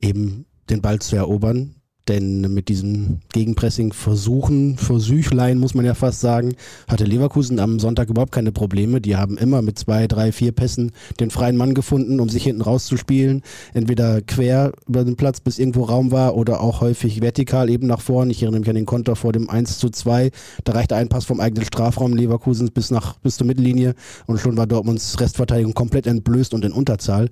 eben 0.00 0.46
den 0.68 0.82
Ball 0.82 0.98
zu 0.98 1.14
erobern. 1.14 1.75
Denn 2.08 2.42
mit 2.54 2.68
diesem 2.68 3.18
Gegenpressing 3.32 3.92
versuchen, 3.92 4.78
Versüchlein 4.78 5.58
muss 5.58 5.74
man 5.74 5.84
ja 5.84 5.94
fast 5.94 6.20
sagen, 6.20 6.54
hatte 6.86 7.04
Leverkusen 7.04 7.58
am 7.58 7.80
Sonntag 7.80 8.08
überhaupt 8.08 8.32
keine 8.32 8.52
Probleme. 8.52 9.00
Die 9.00 9.16
haben 9.16 9.36
immer 9.36 9.60
mit 9.60 9.78
zwei, 9.78 10.06
drei, 10.06 10.30
vier 10.30 10.52
Pässen 10.52 10.92
den 11.18 11.30
freien 11.30 11.56
Mann 11.56 11.74
gefunden, 11.74 12.20
um 12.20 12.28
sich 12.28 12.44
hinten 12.44 12.62
rauszuspielen. 12.62 13.42
Entweder 13.74 14.22
quer 14.22 14.72
über 14.86 15.04
den 15.04 15.16
Platz, 15.16 15.40
bis 15.40 15.58
irgendwo 15.58 15.84
Raum 15.84 16.12
war, 16.12 16.36
oder 16.36 16.60
auch 16.60 16.80
häufig 16.80 17.22
vertikal 17.22 17.68
eben 17.70 17.88
nach 17.88 18.00
vorne. 18.00 18.30
Ich 18.30 18.42
erinnere 18.42 18.60
mich 18.60 18.68
an 18.68 18.76
den 18.76 18.86
Konter 18.86 19.16
vor 19.16 19.32
dem 19.32 19.50
1 19.50 19.78
zu 19.78 19.90
2. 19.90 20.30
Da 20.64 20.72
reichte 20.72 20.94
ein 20.94 21.08
Pass 21.08 21.24
vom 21.24 21.40
eigenen 21.40 21.64
Strafraum 21.64 22.14
Leverkusens 22.14 22.70
bis 22.70 22.90
nach, 22.90 23.18
bis 23.18 23.36
zur 23.36 23.46
Mittellinie 23.46 23.94
und 24.26 24.38
schon 24.38 24.56
war 24.56 24.66
Dortmunds 24.66 25.18
Restverteidigung 25.18 25.74
komplett 25.74 26.06
entblößt 26.06 26.54
und 26.54 26.64
in 26.64 26.72
Unterzahl. 26.72 27.30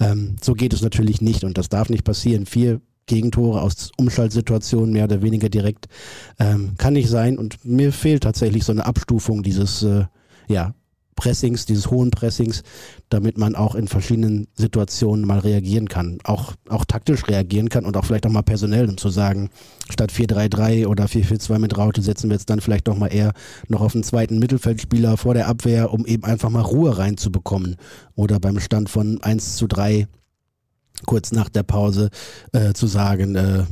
Ähm, 0.00 0.36
so 0.42 0.54
geht 0.54 0.72
es 0.72 0.82
natürlich 0.82 1.20
nicht 1.20 1.44
und 1.44 1.58
das 1.58 1.68
darf 1.68 1.90
nicht 1.90 2.04
passieren. 2.04 2.46
Vier 2.46 2.80
Gegentore 3.06 3.62
aus 3.62 3.90
Umschaltsituationen 3.96 4.92
mehr 4.92 5.04
oder 5.04 5.22
weniger 5.22 5.48
direkt. 5.48 5.86
Ähm, 6.38 6.74
kann 6.76 6.94
nicht 6.94 7.08
sein 7.08 7.38
und 7.38 7.64
mir 7.64 7.92
fehlt 7.92 8.24
tatsächlich 8.24 8.64
so 8.64 8.72
eine 8.72 8.86
Abstufung 8.86 9.42
dieses 9.42 9.82
äh, 9.82 10.04
ja, 10.48 10.74
Pressings, 11.16 11.64
dieses 11.64 11.90
hohen 11.90 12.10
Pressings, 12.10 12.62
damit 13.08 13.38
man 13.38 13.54
auch 13.54 13.74
in 13.74 13.88
verschiedenen 13.88 14.48
Situationen 14.54 15.26
mal 15.26 15.38
reagieren 15.38 15.88
kann, 15.88 16.18
auch, 16.24 16.52
auch 16.68 16.84
taktisch 16.84 17.26
reagieren 17.26 17.70
kann 17.70 17.86
und 17.86 17.96
auch 17.96 18.04
vielleicht 18.04 18.26
auch 18.26 18.30
mal 18.30 18.42
personell, 18.42 18.88
um 18.88 18.98
zu 18.98 19.08
sagen, 19.08 19.48
statt 19.88 20.12
4-3-3 20.12 20.86
oder 20.86 21.06
4-4-2 21.06 21.58
mit 21.58 21.78
Raute 21.78 22.02
setzen 22.02 22.28
wir 22.28 22.34
jetzt 22.34 22.50
dann 22.50 22.60
vielleicht 22.60 22.86
noch 22.86 22.98
mal 22.98 23.08
eher 23.08 23.32
noch 23.68 23.80
auf 23.80 23.94
einen 23.94 24.04
zweiten 24.04 24.38
Mittelfeldspieler 24.38 25.16
vor 25.16 25.32
der 25.32 25.48
Abwehr, 25.48 25.92
um 25.92 26.04
eben 26.04 26.24
einfach 26.24 26.50
mal 26.50 26.60
Ruhe 26.60 26.98
reinzubekommen 26.98 27.76
oder 28.14 28.38
beim 28.38 28.60
Stand 28.60 28.90
von 28.90 29.20
1 29.22 29.56
zu 29.56 29.66
3 29.66 30.06
kurz 31.04 31.32
nach 31.32 31.48
der 31.48 31.62
Pause 31.62 32.10
äh, 32.52 32.72
zu 32.72 32.86
sagen, 32.86 33.34
äh, 33.34 33.64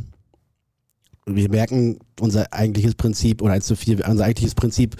wir 1.27 1.49
merken, 1.49 1.99
unser 2.21 2.53
eigentliches 2.53 2.95
Prinzip 2.95 3.41
oder 3.41 3.55
1 3.55 3.67
zu 3.67 3.77
4, 3.77 4.07
unser 4.09 4.25
eigentliches 4.25 4.55
Prinzip 4.55 4.97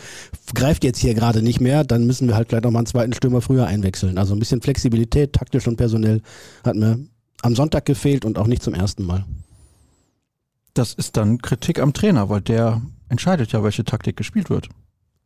greift 0.55 0.85
jetzt 0.85 0.99
hier 0.99 1.15
gerade 1.15 1.43
nicht 1.43 1.61
mehr, 1.61 1.85
dann 1.85 2.07
müssen 2.07 2.29
wir 2.29 2.35
halt 2.35 2.49
gleich 2.49 2.63
nochmal 2.63 2.81
einen 2.81 2.87
zweiten 2.87 3.13
Stürmer 3.13 3.43
früher 3.43 3.67
einwechseln. 3.67 4.17
Also 4.17 4.35
ein 4.35 4.39
bisschen 4.39 4.63
Flexibilität, 4.63 5.35
taktisch 5.35 5.69
und 5.69 5.77
personell, 5.77 6.23
hat 6.65 6.77
mir 6.77 6.99
am 7.43 7.55
Sonntag 7.55 7.85
gefehlt 7.85 8.25
und 8.25 8.39
auch 8.39 8.47
nicht 8.47 8.63
zum 8.63 8.73
ersten 8.73 9.05
Mal. 9.05 9.25
Das 10.73 10.95
ist 10.95 11.17
dann 11.17 11.39
Kritik 11.39 11.79
am 11.79 11.93
Trainer, 11.93 12.31
weil 12.31 12.41
der 12.41 12.81
entscheidet 13.09 13.53
ja, 13.53 13.63
welche 13.63 13.85
Taktik 13.85 14.17
gespielt 14.17 14.49
wird. 14.49 14.69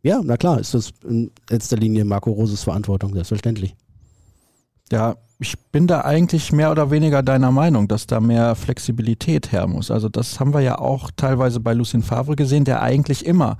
Ja, 0.02 0.20
na 0.22 0.36
klar, 0.36 0.60
ist 0.60 0.74
das 0.74 0.92
in 1.08 1.30
letzter 1.48 1.76
Linie 1.76 2.04
Marco 2.04 2.30
Roses 2.30 2.64
Verantwortung, 2.64 3.14
selbstverständlich. 3.14 3.74
Ja, 4.90 5.16
ich 5.40 5.56
bin 5.70 5.86
da 5.86 6.00
eigentlich 6.00 6.52
mehr 6.52 6.72
oder 6.72 6.90
weniger 6.90 7.22
deiner 7.22 7.52
Meinung, 7.52 7.86
dass 7.86 8.08
da 8.08 8.20
mehr 8.20 8.56
Flexibilität 8.56 9.52
her 9.52 9.68
muss. 9.68 9.90
Also 9.90 10.08
das 10.08 10.40
haben 10.40 10.52
wir 10.52 10.60
ja 10.60 10.78
auch 10.78 11.10
teilweise 11.14 11.60
bei 11.60 11.74
Lucien 11.74 12.02
Favre 12.02 12.34
gesehen, 12.34 12.64
der 12.64 12.82
eigentlich 12.82 13.24
immer 13.24 13.56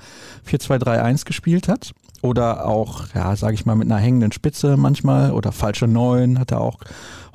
4-2-3-1 0.49 1.25
gespielt 1.25 1.69
hat. 1.69 1.93
Oder 2.21 2.67
auch, 2.67 3.05
ja, 3.15 3.37
sage 3.37 3.55
ich 3.55 3.65
mal, 3.65 3.77
mit 3.77 3.89
einer 3.89 4.01
hängenden 4.01 4.33
Spitze 4.33 4.77
manchmal 4.77 5.31
oder 5.31 5.53
falsche 5.53 5.87
Neun 5.87 6.41
hat 6.41 6.51
er 6.51 6.61
auch 6.61 6.81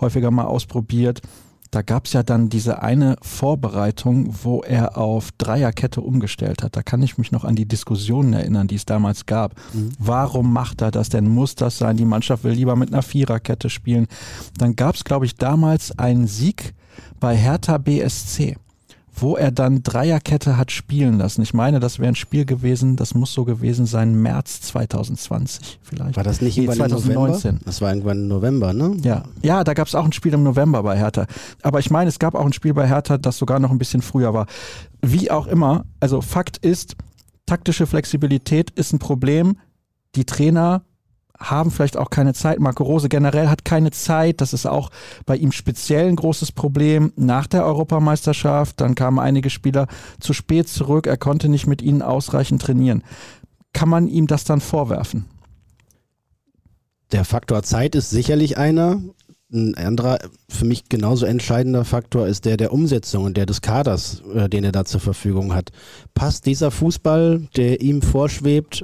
häufiger 0.02 0.30
mal 0.30 0.44
ausprobiert 0.44 1.22
da 1.74 1.82
gab 1.82 2.06
es 2.06 2.14
ja 2.14 2.22
dann 2.22 2.50
diese 2.50 2.84
eine 2.84 3.16
Vorbereitung, 3.24 4.36
wo 4.44 4.62
er 4.62 4.96
auf 4.96 5.32
Dreierkette 5.40 6.02
umgestellt 6.02 6.62
hat. 6.62 6.76
Da 6.76 6.84
kann 6.84 7.02
ich 7.02 7.18
mich 7.18 7.32
noch 7.32 7.44
an 7.44 7.56
die 7.56 7.66
Diskussionen 7.66 8.34
erinnern, 8.34 8.68
die 8.68 8.76
es 8.76 8.86
damals 8.86 9.26
gab. 9.26 9.56
Mhm. 9.74 9.90
Warum 9.98 10.54
macht 10.54 10.84
er 10.84 10.92
das 10.92 11.10
denn? 11.10 11.28
Muss 11.28 11.56
das 11.56 11.80
sein? 11.80 11.98
Die 11.98 12.06
Mannschaft 12.06 12.44
will 12.44 12.54
lieber 12.54 12.76
mit 12.76 12.94
einer 12.94 13.02
Viererkette 13.02 13.72
spielen. 13.72 14.06
Dann 14.60 14.76
gab 14.76 14.94
es, 14.94 15.04
glaube 15.04 15.26
ich, 15.26 15.36
damals 15.36 15.98
einen 15.98 16.28
Sieg 16.28 16.76
bei 17.20 17.36
Hertha 17.36 17.80
BSC 17.80 18.56
wo 19.16 19.36
er 19.36 19.52
dann 19.52 19.84
Dreierkette 19.84 20.58
hat 20.58 20.72
spielen 20.72 21.20
lassen. 21.20 21.42
Ich 21.44 21.54
meine, 21.54 21.80
das 21.80 22.00
wäre 22.00 22.10
ein 22.10 22.16
Spiel 22.16 22.46
gewesen, 22.46 22.96
das 22.96 23.14
muss 23.14 23.34
so 23.34 23.46
gewesen 23.46 23.86
sein, 23.86 24.16
März 24.16 24.62
2020 24.62 25.80
vielleicht. 25.82 26.16
War 26.16 26.24
das 26.24 26.42
nicht 26.42 26.58
Nee, 26.58 26.64
irgendwann 26.64 26.90
2019. 26.90 27.12
im 27.12 27.56
November? 27.56 27.66
Das 27.66 27.82
war 27.82 27.90
irgendwann 27.90 28.18
im 28.18 28.28
November, 28.28 28.74
ne? 28.74 28.98
Ja, 29.04 29.24
ja, 29.42 29.64
da 29.64 29.74
gab 29.74 29.88
es 29.88 29.96
auch 29.96 30.06
ein 30.06 30.14
Spiel 30.14 30.34
im 30.34 30.44
November 30.44 30.82
bei 30.84 30.98
Hertha. 30.98 31.28
Aber 31.62 31.80
ich 31.80 31.92
meine, 31.92 32.10
es 32.10 32.20
gab 32.20 32.36
auch 32.36 32.46
ein 32.46 32.54
Spiel 32.54 32.74
bei 32.74 32.88
Hertha, 32.88 33.18
das 33.18 33.38
sogar 33.38 33.60
noch 33.60 33.72
ein 33.72 33.78
bisschen 33.78 34.02
früher 34.02 34.34
war. 34.34 34.48
Wie 35.02 35.30
auch 35.30 35.48
immer, 35.48 35.86
also 36.00 36.22
Fakt 36.22 36.58
ist, 36.58 36.96
taktische 37.46 37.86
Flexibilität 37.86 38.72
ist 38.72 38.94
ein 38.94 39.00
Problem. 39.00 39.58
Die 40.16 40.26
Trainer 40.26 40.84
haben 41.40 41.72
vielleicht 41.72 41.98
auch 41.98 42.10
keine 42.10 42.34
Zeit. 42.34 42.60
Marco 42.60 42.84
Rose 42.84 43.10
generell 43.10 43.50
hat 43.50 43.66
keine 43.66 43.92
Zeit. 43.92 44.42
Das 44.42 44.54
ist 44.54 44.66
auch 44.66 44.90
bei 45.26 45.36
ihm 45.36 45.52
speziell 45.52 46.08
ein 46.08 46.16
großes 46.16 46.52
Problem. 46.52 47.12
Nach 47.16 47.48
der 47.48 47.66
Europameisterschaft, 47.66 48.80
dann 48.80 48.96
kamen 48.96 49.20
einige 49.20 49.50
Spieler 49.50 49.88
zu 50.20 50.34
spät 50.34 50.68
zurück. 50.68 51.08
Er 51.08 51.18
konnte 51.18 51.50
nicht 51.50 51.68
mit 51.68 51.82
ihnen 51.82 52.02
ausreichend 52.02 52.62
trainieren. 52.62 53.04
Kann 53.74 53.90
man 53.90 54.08
ihm 54.08 54.28
das 54.28 54.44
dann 54.44 54.62
vorwerfen? 54.62 55.26
Der 57.12 57.26
Faktor 57.26 57.64
Zeit 57.64 57.96
ist 57.96 58.10
sicherlich 58.10 58.58
einer. 58.58 59.02
Ein 59.52 59.76
anderer, 59.76 60.18
für 60.50 60.66
mich 60.66 60.90
genauso 60.90 61.28
entscheidender 61.28 61.86
Faktor 61.86 62.28
ist 62.28 62.46
der 62.46 62.58
der 62.58 62.74
Umsetzung 62.74 63.26
und 63.26 63.38
der 63.38 63.46
des 63.46 63.62
Kaders, 63.62 64.24
äh, 64.34 64.50
den 64.50 64.64
er 64.64 64.72
da 64.72 64.84
zur 64.84 65.00
Verfügung 65.00 65.54
hat. 65.54 65.70
Passt 66.16 66.48
dieser 66.48 66.72
Fußball, 66.72 67.48
der 67.56 67.82
ihm 67.82 68.02
vorschwebt, 68.02 68.84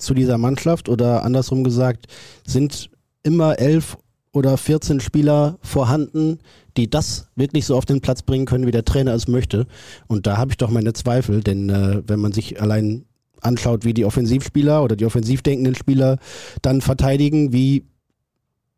zu 0.00 0.14
dieser 0.14 0.38
Mannschaft 0.38 0.88
oder 0.88 1.24
andersrum 1.24 1.64
gesagt, 1.64 2.06
sind 2.46 2.90
immer 3.22 3.58
elf 3.58 3.96
oder 4.32 4.56
14 4.56 5.00
Spieler 5.00 5.58
vorhanden, 5.62 6.38
die 6.76 6.88
das 6.88 7.28
wirklich 7.34 7.66
so 7.66 7.76
auf 7.76 7.84
den 7.84 8.00
Platz 8.00 8.22
bringen 8.22 8.46
können, 8.46 8.66
wie 8.66 8.72
der 8.72 8.84
Trainer 8.84 9.14
es 9.14 9.28
möchte. 9.28 9.66
Und 10.06 10.26
da 10.26 10.36
habe 10.36 10.52
ich 10.52 10.56
doch 10.56 10.70
meine 10.70 10.92
Zweifel, 10.92 11.42
denn 11.42 11.68
äh, 11.68 12.02
wenn 12.06 12.20
man 12.20 12.32
sich 12.32 12.60
allein 12.60 13.04
anschaut, 13.40 13.84
wie 13.84 13.94
die 13.94 14.04
Offensivspieler 14.04 14.84
oder 14.84 14.96
die 14.96 15.06
offensiv 15.06 15.42
denkenden 15.42 15.74
Spieler 15.74 16.18
dann 16.62 16.80
verteidigen, 16.80 17.52
wie 17.52 17.86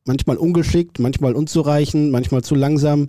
manchmal 0.05 0.37
ungeschickt, 0.37 0.99
manchmal 0.99 1.35
unzureichend, 1.35 2.11
manchmal 2.13 2.43
zu 2.43 2.55
langsam 2.55 3.09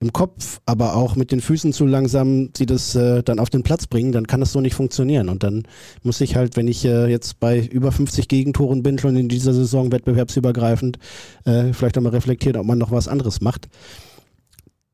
im 0.00 0.12
Kopf, 0.12 0.60
aber 0.64 0.94
auch 0.94 1.16
mit 1.16 1.32
den 1.32 1.40
Füßen 1.40 1.72
zu 1.72 1.84
langsam 1.84 2.50
sie 2.56 2.66
das 2.66 2.94
äh, 2.94 3.22
dann 3.22 3.40
auf 3.40 3.50
den 3.50 3.64
Platz 3.64 3.88
bringen, 3.88 4.12
dann 4.12 4.28
kann 4.28 4.40
das 4.40 4.52
so 4.52 4.60
nicht 4.60 4.74
funktionieren. 4.74 5.28
Und 5.28 5.42
dann 5.42 5.64
muss 6.02 6.20
ich 6.20 6.36
halt, 6.36 6.56
wenn 6.56 6.68
ich 6.68 6.84
äh, 6.84 7.08
jetzt 7.08 7.40
bei 7.40 7.60
über 7.60 7.90
50 7.90 8.28
Gegentoren 8.28 8.84
bin, 8.84 8.98
schon 8.98 9.16
in 9.16 9.28
dieser 9.28 9.52
Saison 9.52 9.90
wettbewerbsübergreifend, 9.90 10.98
äh, 11.44 11.72
vielleicht 11.72 11.96
einmal 11.96 12.12
reflektieren, 12.12 12.60
ob 12.60 12.66
man 12.66 12.78
noch 12.78 12.92
was 12.92 13.08
anderes 13.08 13.40
macht 13.40 13.68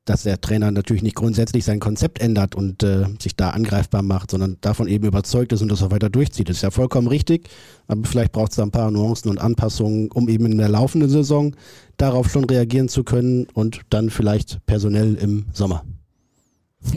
dass 0.04 0.24
der 0.24 0.40
Trainer 0.40 0.70
natürlich 0.70 1.02
nicht 1.02 1.16
grundsätzlich 1.16 1.64
sein 1.64 1.80
Konzept 1.80 2.20
ändert 2.20 2.54
und 2.54 2.82
äh, 2.82 3.06
sich 3.20 3.36
da 3.36 3.50
angreifbar 3.50 4.02
macht, 4.02 4.30
sondern 4.30 4.58
davon 4.60 4.86
eben 4.86 5.06
überzeugt 5.06 5.52
ist 5.52 5.62
und 5.62 5.70
das 5.70 5.82
auch 5.82 5.90
weiter 5.90 6.10
durchzieht. 6.10 6.48
Das 6.48 6.56
ist 6.56 6.62
ja 6.62 6.70
vollkommen 6.70 7.08
richtig, 7.08 7.48
aber 7.86 8.06
vielleicht 8.06 8.32
braucht 8.32 8.50
es 8.50 8.56
da 8.56 8.62
ein 8.64 8.70
paar 8.70 8.90
Nuancen 8.90 9.30
und 9.30 9.40
Anpassungen, 9.40 10.10
um 10.12 10.28
eben 10.28 10.46
in 10.46 10.58
der 10.58 10.68
laufenden 10.68 11.08
Saison 11.08 11.56
darauf 11.96 12.30
schon 12.30 12.44
reagieren 12.44 12.88
zu 12.88 13.02
können 13.02 13.46
und 13.54 13.80
dann 13.90 14.10
vielleicht 14.10 14.64
personell 14.66 15.14
im 15.14 15.46
Sommer. 15.52 15.84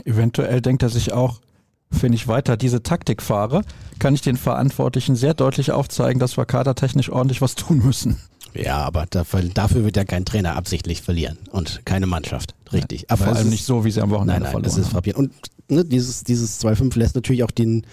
Eventuell 0.04 0.60
denkt 0.60 0.82
er 0.82 0.90
sich 0.90 1.12
auch, 1.12 1.40
wenn 1.90 2.12
ich 2.12 2.28
weiter 2.28 2.56
diese 2.56 2.82
Taktik 2.82 3.22
fahre, 3.22 3.62
kann 3.98 4.14
ich 4.14 4.20
den 4.20 4.36
Verantwortlichen 4.36 5.16
sehr 5.16 5.34
deutlich 5.34 5.72
aufzeigen, 5.72 6.20
dass 6.20 6.36
wir 6.36 6.44
kadertechnisch 6.44 7.10
ordentlich 7.10 7.40
was 7.40 7.54
tun 7.54 7.78
müssen. 7.78 8.18
Ja, 8.54 8.78
aber 8.78 9.06
dafür, 9.06 9.84
wird 9.84 9.96
ja 9.96 10.04
kein 10.04 10.24
Trainer 10.24 10.56
absichtlich 10.56 11.02
verlieren 11.02 11.38
und 11.50 11.84
keine 11.84 12.06
Mannschaft, 12.06 12.54
richtig. 12.72 13.02
Ja, 13.02 13.06
aber 13.10 13.26
vor 13.26 13.36
allem 13.36 13.50
nicht 13.50 13.64
so, 13.64 13.84
wie 13.84 13.90
sie 13.90 14.00
am 14.00 14.10
Wochenende 14.10 14.32
Nein, 14.32 14.42
nein, 14.42 14.50
verloren 14.50 14.64
das 14.64 14.78
ist 14.78 14.88
frappierend. 14.88 15.18
Und 15.18 15.32
ne, 15.68 15.84
dieses, 15.84 16.24
dieses 16.24 16.62
2-5 16.64 16.98
lässt 16.98 17.14
natürlich 17.14 17.44
auch 17.44 17.50
den 17.50 17.86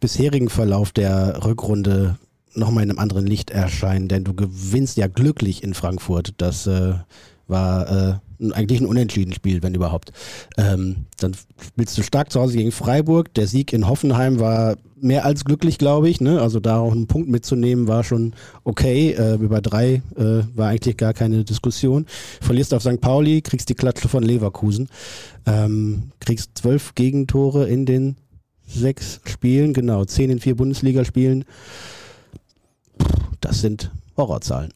bisherigen 0.00 0.48
Verlauf 0.48 0.92
der 0.92 1.44
Rückrunde 1.44 2.18
nochmal 2.54 2.84
in 2.84 2.90
einem 2.90 2.98
anderen 2.98 3.26
Licht 3.26 3.50
erscheinen, 3.50 4.08
denn 4.08 4.24
du 4.24 4.34
gewinnst 4.34 4.96
ja 4.96 5.06
glücklich 5.06 5.62
in 5.62 5.74
Frankfurt. 5.74 6.34
Das 6.36 6.66
äh, 6.66 6.94
war 7.48 7.90
äh, 7.90 8.14
eigentlich 8.50 8.80
ein 8.80 8.86
unentschieden 8.86 9.32
Spiel, 9.32 9.62
wenn 9.62 9.74
überhaupt. 9.74 10.12
Ähm, 10.56 11.06
dann 11.18 11.34
spielst 11.60 11.96
du 11.96 12.02
stark 12.02 12.32
zu 12.32 12.40
Hause 12.40 12.56
gegen 12.56 12.72
Freiburg. 12.72 13.32
Der 13.34 13.46
Sieg 13.46 13.72
in 13.72 13.88
Hoffenheim 13.88 14.40
war 14.40 14.76
mehr 15.00 15.24
als 15.24 15.44
glücklich, 15.44 15.78
glaube 15.78 16.08
ich. 16.08 16.20
Ne? 16.20 16.40
Also 16.40 16.60
da 16.60 16.78
auch 16.78 16.92
einen 16.92 17.06
Punkt 17.06 17.28
mitzunehmen 17.28 17.88
war 17.88 18.04
schon 18.04 18.34
okay. 18.64 19.10
Äh, 19.12 19.34
über 19.34 19.60
drei 19.60 20.02
äh, 20.16 20.42
war 20.54 20.68
eigentlich 20.68 20.96
gar 20.96 21.12
keine 21.12 21.44
Diskussion. 21.44 22.06
Verlierst 22.40 22.72
auf 22.74 22.82
St. 22.82 23.00
Pauli, 23.00 23.42
kriegst 23.42 23.68
die 23.68 23.74
Klatsche 23.74 24.08
von 24.08 24.22
Leverkusen. 24.22 24.88
Ähm, 25.46 26.10
kriegst 26.20 26.58
zwölf 26.58 26.94
Gegentore 26.94 27.68
in 27.68 27.86
den 27.86 28.16
sechs 28.66 29.20
Spielen, 29.24 29.74
genau, 29.74 30.04
zehn 30.04 30.30
in 30.30 30.40
vier 30.40 30.56
Bundesligaspielen. 30.56 31.44
Das 33.40 33.60
sind 33.60 33.90
Horrorzahlen. 34.16 34.72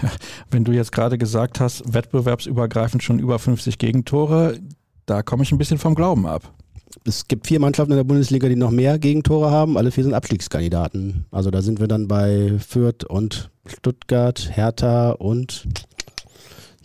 Wenn 0.50 0.64
du 0.64 0.72
jetzt 0.72 0.92
gerade 0.92 1.18
gesagt 1.18 1.60
hast, 1.60 1.82
wettbewerbsübergreifend 1.92 3.02
schon 3.02 3.18
über 3.18 3.38
50 3.38 3.78
Gegentore, 3.78 4.58
da 5.06 5.22
komme 5.22 5.42
ich 5.42 5.52
ein 5.52 5.58
bisschen 5.58 5.78
vom 5.78 5.94
Glauben 5.94 6.26
ab. 6.26 6.52
Es 7.04 7.26
gibt 7.26 7.46
vier 7.46 7.58
Mannschaften 7.58 7.92
in 7.92 7.96
der 7.96 8.04
Bundesliga, 8.04 8.48
die 8.48 8.56
noch 8.56 8.70
mehr 8.70 8.98
Gegentore 8.98 9.50
haben. 9.50 9.76
Alle 9.78 9.90
vier 9.90 10.04
sind 10.04 10.14
Abstiegskandidaten. 10.14 11.24
Also 11.30 11.50
da 11.50 11.62
sind 11.62 11.80
wir 11.80 11.88
dann 11.88 12.06
bei 12.06 12.52
Fürth 12.58 13.04
und 13.08 13.50
Stuttgart, 13.66 14.50
Hertha 14.52 15.10
und 15.12 15.66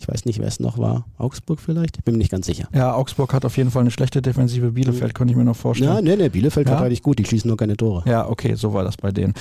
ich 0.00 0.08
weiß 0.08 0.24
nicht, 0.26 0.38
wer 0.38 0.46
es 0.46 0.60
noch 0.60 0.78
war. 0.78 1.06
Augsburg 1.18 1.60
vielleicht? 1.60 1.98
Ich 1.98 2.04
bin 2.04 2.14
mir 2.14 2.18
nicht 2.18 2.30
ganz 2.30 2.46
sicher. 2.46 2.68
Ja, 2.72 2.94
Augsburg 2.94 3.34
hat 3.34 3.44
auf 3.44 3.56
jeden 3.56 3.70
Fall 3.70 3.82
eine 3.82 3.90
schlechte 3.90 4.22
Defensive. 4.22 4.70
Bielefeld 4.72 5.12
konnte 5.14 5.32
ich 5.32 5.36
mir 5.36 5.44
noch 5.44 5.56
Ja, 5.56 5.60
vorstellen. 5.60 6.04
nee, 6.04 6.16
nee, 6.16 6.28
Bielefeld 6.28 6.68
Ja? 6.68 6.74
verteidigt 6.76 7.02
gut, 7.02 7.18
die 7.18 7.24
schießen 7.24 7.48
nur 7.48 7.56
keine 7.56 7.76
Tore. 7.76 8.08
Ja, 8.08 8.28
okay, 8.28 8.54
so 8.54 8.72
war 8.72 8.84
das 8.84 8.96
bei 8.96 9.10
denen. 9.10 9.34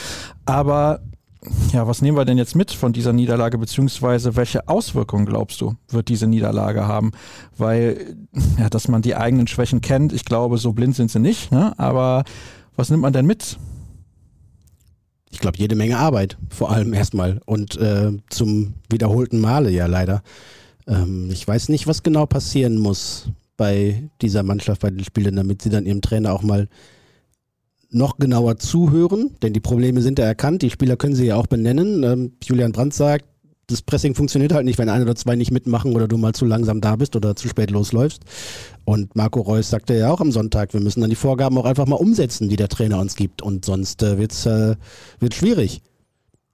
Aber 0.45 1.00
ja, 1.72 1.88
was 1.88 2.01
nehmen 2.01 2.17
wir 2.17 2.25
denn 2.25 2.38
jetzt 2.38 2.56
mit 2.56 2.72
von 2.72 2.94
dieser 2.94 3.13
Niederlage, 3.13 3.58
beziehungsweise 3.58 4.36
welche 4.36 4.67
Auswirkungen 4.67 5.25
glaubst 5.25 5.62
du, 5.62 5.75
wird 5.89 6.10
diese 6.10 6.27
Niederlage 6.27 6.88
haben? 6.88 7.12
Weil, 7.58 8.15
ja, 8.58 8.70
dass 8.70 8.88
man 8.88 9.01
die 9.01 9.15
eigenen 9.15 9.48
Schwächen 9.48 9.82
kennt, 9.82 10.13
ich 10.13 10.25
glaube, 10.25 10.58
so 10.58 10.74
blind 10.74 10.96
sind 10.96 11.12
sie 11.12 11.20
nicht, 11.20 11.51
ne? 11.51 11.77
aber 11.77 12.24
was 12.75 12.89
nimmt 12.89 13.03
man 13.03 13.13
denn 13.13 13.25
mit? 13.25 13.58
Ich 15.29 15.39
glaube, 15.39 15.58
jede 15.58 15.75
Menge 15.75 15.98
Arbeit, 15.98 16.38
vor 16.50 16.72
allem 16.72 16.94
erstmal. 16.94 17.41
Und 17.46 17.77
äh, 17.77 18.12
zum 18.29 18.75
wiederholten 18.89 19.39
Male 19.39 19.70
ja 19.70 19.86
leider. 19.86 20.24
Ähm, 20.88 21.29
ich 21.32 21.48
weiß 21.48 21.70
nicht, 21.70 21.86
was 21.86 22.01
genau 22.01 22.25
passieren 22.25 22.77
muss 22.77 23.29
bei 23.58 24.10
dieser 24.22 24.44
Mannschaft, 24.44 24.82
bei 24.82 24.89
den 24.89 25.03
Spielern, 25.03 25.36
damit 25.36 25.62
sie 25.62 25.70
dann 25.70 25.86
ihrem 25.86 26.01
Trainer 26.01 26.34
auch 26.34 26.44
mal 26.44 26.70
noch 27.89 28.17
genauer 28.17 28.58
zuhören, 28.58 29.32
denn 29.41 29.53
die 29.53 29.60
Probleme 29.60 30.01
sind 30.01 30.20
ja 30.20 30.25
erkannt, 30.25 30.62
die 30.62 30.70
Spieler 30.70 30.98
können 30.98 31.15
sie 31.15 31.27
ja 31.27 31.36
auch 31.36 31.48
benennen. 31.48 32.03
Ähm, 32.03 32.32
Julian 32.44 32.72
Brandt 32.72 32.94
sagt, 32.94 33.25
das 33.67 33.82
Pressing 33.82 34.15
funktioniert 34.15 34.53
halt 34.53 34.65
nicht, 34.65 34.77
wenn 34.77 34.89
ein 34.89 35.01
oder 35.01 35.15
zwei 35.15 35.36
nicht 35.36 35.51
mitmachen 35.51 35.94
oder 35.94 36.08
du 36.08 36.17
mal 36.17 36.34
zu 36.34 36.46
langsam 36.46 36.79
da 36.79 36.96
bist 36.96 37.15
oder 37.15 37.36
zu 37.36 37.50
spät 37.50 37.70
losläufst. 37.70 38.24
Und 38.86 39.15
Marco 39.15 39.41
Reus 39.41 39.70
sagte 39.70 39.94
ja 39.94 40.10
auch 40.10 40.22
am 40.22 40.32
Sonntag, 40.32 40.74
wir 40.74 40.79
müssen 40.79 41.01
dann 41.01 41.10
die 41.10 41.17
Vorgaben 41.17 41.58
auch 41.58 41.65
einfach 41.65 41.86
mal 41.86 41.96
umsetzen, 41.96 42.48
die 42.48 42.56
der 42.56 42.70
Trainer 42.70 43.00
uns 43.00 43.15
gibt 43.15 43.41
und 43.41 43.65
sonst 43.65 44.03
äh, 44.03 44.17
wird's 44.17 44.46
äh, 44.46 44.75
wird 45.20 45.34
schwierig. 45.34 45.82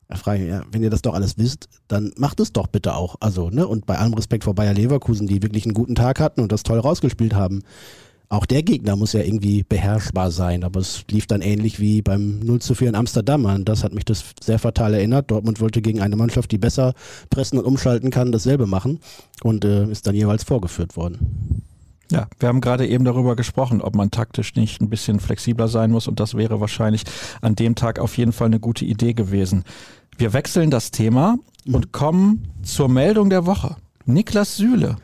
Da 0.07 0.15
frage 0.17 0.43
ich, 0.43 0.49
ja, 0.49 0.61
wenn 0.71 0.83
ihr 0.83 0.89
das 0.89 1.01
doch 1.01 1.13
alles 1.13 1.37
wisst, 1.37 1.69
dann 1.87 2.13
macht 2.17 2.39
es 2.39 2.51
doch 2.51 2.67
bitte 2.67 2.95
auch. 2.95 3.15
Also, 3.19 3.49
ne, 3.49 3.67
und 3.67 3.85
bei 3.85 3.97
allem 3.97 4.13
Respekt 4.13 4.43
vor 4.43 4.53
Bayer 4.53 4.73
Leverkusen, 4.73 5.27
die 5.27 5.41
wirklich 5.41 5.65
einen 5.65 5.73
guten 5.73 5.95
Tag 5.95 6.19
hatten 6.19 6.41
und 6.41 6.51
das 6.51 6.63
toll 6.63 6.79
rausgespielt 6.79 7.33
haben. 7.33 7.63
Auch 8.33 8.47
der 8.47 8.63
Gegner 8.63 8.95
muss 8.95 9.13
ja 9.13 9.21
irgendwie 9.21 9.61
beherrschbar 9.61 10.31
sein, 10.31 10.63
aber 10.63 10.79
es 10.79 11.05
lief 11.11 11.27
dann 11.27 11.41
ähnlich 11.41 11.79
wie 11.79 12.01
beim 12.01 12.39
0 12.39 12.61
zu 12.61 12.73
4 12.73 12.89
in 12.89 12.95
Amsterdam 12.95 13.45
an. 13.45 13.63
Das 13.63 13.83
hat 13.83 13.93
mich 13.93 14.05
das 14.05 14.23
sehr 14.41 14.57
fatal 14.57 14.95
erinnert. 14.95 15.29
Dortmund 15.29 15.61
wollte 15.61 15.83
gegen 15.83 16.01
eine 16.01 16.15
Mannschaft, 16.15 16.51
die 16.51 16.57
besser 16.57 16.95
pressen 17.29 17.59
und 17.59 17.65
umschalten 17.65 18.09
kann, 18.09 18.31
dasselbe 18.31 18.65
machen 18.65 19.01
und 19.43 19.65
äh, 19.65 19.85
ist 19.85 20.07
dann 20.07 20.15
jeweils 20.15 20.43
vorgeführt 20.43 20.97
worden. 20.97 21.61
Ja, 22.11 22.25
wir 22.39 22.49
haben 22.49 22.59
gerade 22.59 22.87
eben 22.87 23.05
darüber 23.05 23.35
gesprochen, 23.35 23.81
ob 23.81 23.93
man 23.93 24.09
taktisch 24.09 24.55
nicht 24.55 24.81
ein 24.81 24.89
bisschen 24.89 25.19
flexibler 25.19 25.67
sein 25.67 25.91
muss 25.91 26.07
und 26.07 26.19
das 26.19 26.33
wäre 26.33 26.59
wahrscheinlich 26.59 27.03
an 27.41 27.53
dem 27.53 27.75
Tag 27.75 27.99
auf 27.99 28.17
jeden 28.17 28.33
Fall 28.33 28.47
eine 28.47 28.59
gute 28.59 28.83
Idee 28.83 29.13
gewesen. 29.13 29.63
Wir 30.17 30.33
wechseln 30.33 30.71
das 30.71 30.89
Thema 30.89 31.37
und 31.71 31.91
kommen 31.91 32.47
zur 32.63 32.89
Meldung 32.89 33.29
der 33.29 33.45
Woche. 33.45 33.75
Niklas 34.05 34.57
Süle 34.57 34.95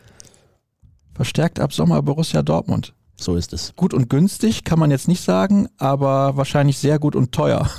verstärkt 1.14 1.60
ab 1.60 1.74
Sommer 1.74 2.02
Borussia 2.02 2.42
Dortmund. 2.42 2.96
So 3.20 3.36
ist 3.36 3.52
es. 3.52 3.74
Gut 3.76 3.94
und 3.94 4.10
günstig 4.10 4.64
kann 4.64 4.80
man 4.80 4.92
jetzt 4.92 5.10
nicht 5.10 5.22
sagen, 5.22 5.68
aber 5.78 6.38
wahrscheinlich 6.38 6.78
sehr 6.78 7.00
gut 7.00 7.16
und 7.16 7.34
teuer. 7.34 7.70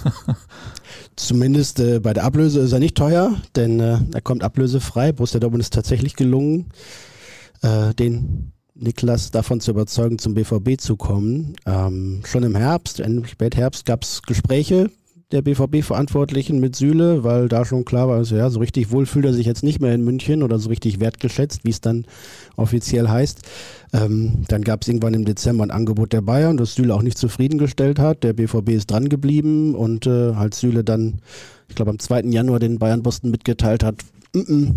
Zumindest 1.16 1.80
äh, 1.80 1.98
bei 1.98 2.12
der 2.12 2.24
Ablöse 2.24 2.60
ist 2.60 2.72
er 2.72 2.78
nicht 2.78 2.96
teuer, 2.96 3.40
denn 3.56 3.80
äh, 3.80 3.98
er 4.12 4.20
kommt 4.20 4.42
ablösefrei. 4.42 5.12
Borussia 5.12 5.40
Dortmund 5.40 5.62
ist 5.62 5.72
tatsächlich 5.72 6.14
gelungen, 6.14 6.68
äh, 7.62 7.94
den 7.94 8.52
Niklas 8.74 9.30
davon 9.30 9.60
zu 9.60 9.70
überzeugen, 9.70 10.18
zum 10.18 10.34
BVB 10.34 10.78
zu 10.78 10.96
kommen. 10.96 11.56
Ähm, 11.66 12.22
schon 12.26 12.42
im 12.42 12.54
Herbst, 12.54 13.00
im 13.00 13.24
Spätherbst 13.26 13.86
gab 13.86 14.02
es 14.02 14.22
Gespräche. 14.22 14.90
Der 15.32 15.42
BVB-Verantwortlichen 15.42 16.58
mit 16.58 16.74
Süle, 16.74 17.22
weil 17.22 17.48
da 17.48 17.64
schon 17.64 17.84
klar 17.84 18.08
war, 18.08 18.16
also, 18.16 18.36
ja, 18.36 18.50
so 18.50 18.58
richtig 18.58 18.90
wohl 18.90 19.06
fühlt 19.06 19.24
er 19.24 19.32
sich 19.32 19.46
jetzt 19.46 19.62
nicht 19.62 19.80
mehr 19.80 19.94
in 19.94 20.04
München 20.04 20.42
oder 20.42 20.58
so 20.58 20.68
richtig 20.68 20.98
wertgeschätzt, 20.98 21.64
wie 21.64 21.70
es 21.70 21.80
dann 21.80 22.04
offiziell 22.56 23.08
heißt. 23.08 23.42
Ähm, 23.92 24.44
dann 24.48 24.62
gab 24.62 24.82
es 24.82 24.88
irgendwann 24.88 25.14
im 25.14 25.24
Dezember 25.24 25.64
ein 25.64 25.70
Angebot 25.70 26.12
der 26.12 26.20
Bayern, 26.20 26.56
das 26.56 26.74
Süle 26.74 26.94
auch 26.94 27.02
nicht 27.02 27.18
zufriedengestellt 27.18 27.98
hat. 27.98 28.24
Der 28.24 28.32
BVB 28.32 28.70
ist 28.70 28.90
dran 28.90 29.08
geblieben 29.08 29.74
und 29.74 30.06
äh, 30.06 30.32
als 30.32 30.60
Süle 30.60 30.82
dann, 30.82 31.20
ich 31.68 31.76
glaube, 31.76 31.90
am 31.90 31.98
2. 31.98 32.22
Januar 32.22 32.58
den 32.58 32.78
Bayern-Boston 32.78 33.30
mitgeteilt 33.30 33.84
hat, 33.84 33.96
mm 34.34 34.38
-mm, 34.38 34.74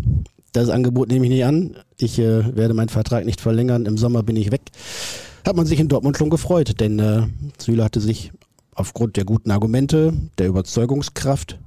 das 0.51 0.69
Angebot 0.69 1.10
nehme 1.10 1.25
ich 1.25 1.31
nicht 1.31 1.45
an. 1.45 1.75
Ich 1.98 2.19
äh, 2.19 2.55
werde 2.55 2.75
meinen 2.75 2.89
Vertrag 2.89 3.25
nicht 3.25 3.41
verlängern. 3.41 3.88
Im 3.88 3.98
Sommer 3.98 4.22
bin 4.22 4.36
ich 4.36 4.51
weg. 4.51 4.62
Hat 5.45 5.55
man 5.55 5.65
sich 5.65 5.79
in 5.79 5.88
Dortmund 5.88 6.15
schon 6.15 6.29
gefreut, 6.29 6.79
denn 6.79 7.00
äh, 7.00 7.24
Süle 7.57 7.83
hatte 7.83 8.00
sich 8.00 8.31
aufgrund 8.75 9.18
der 9.18 9.25
guten 9.25 9.51
Argumente, 9.51 10.13
der 10.38 10.48
Überzeugungskraft 10.48 11.60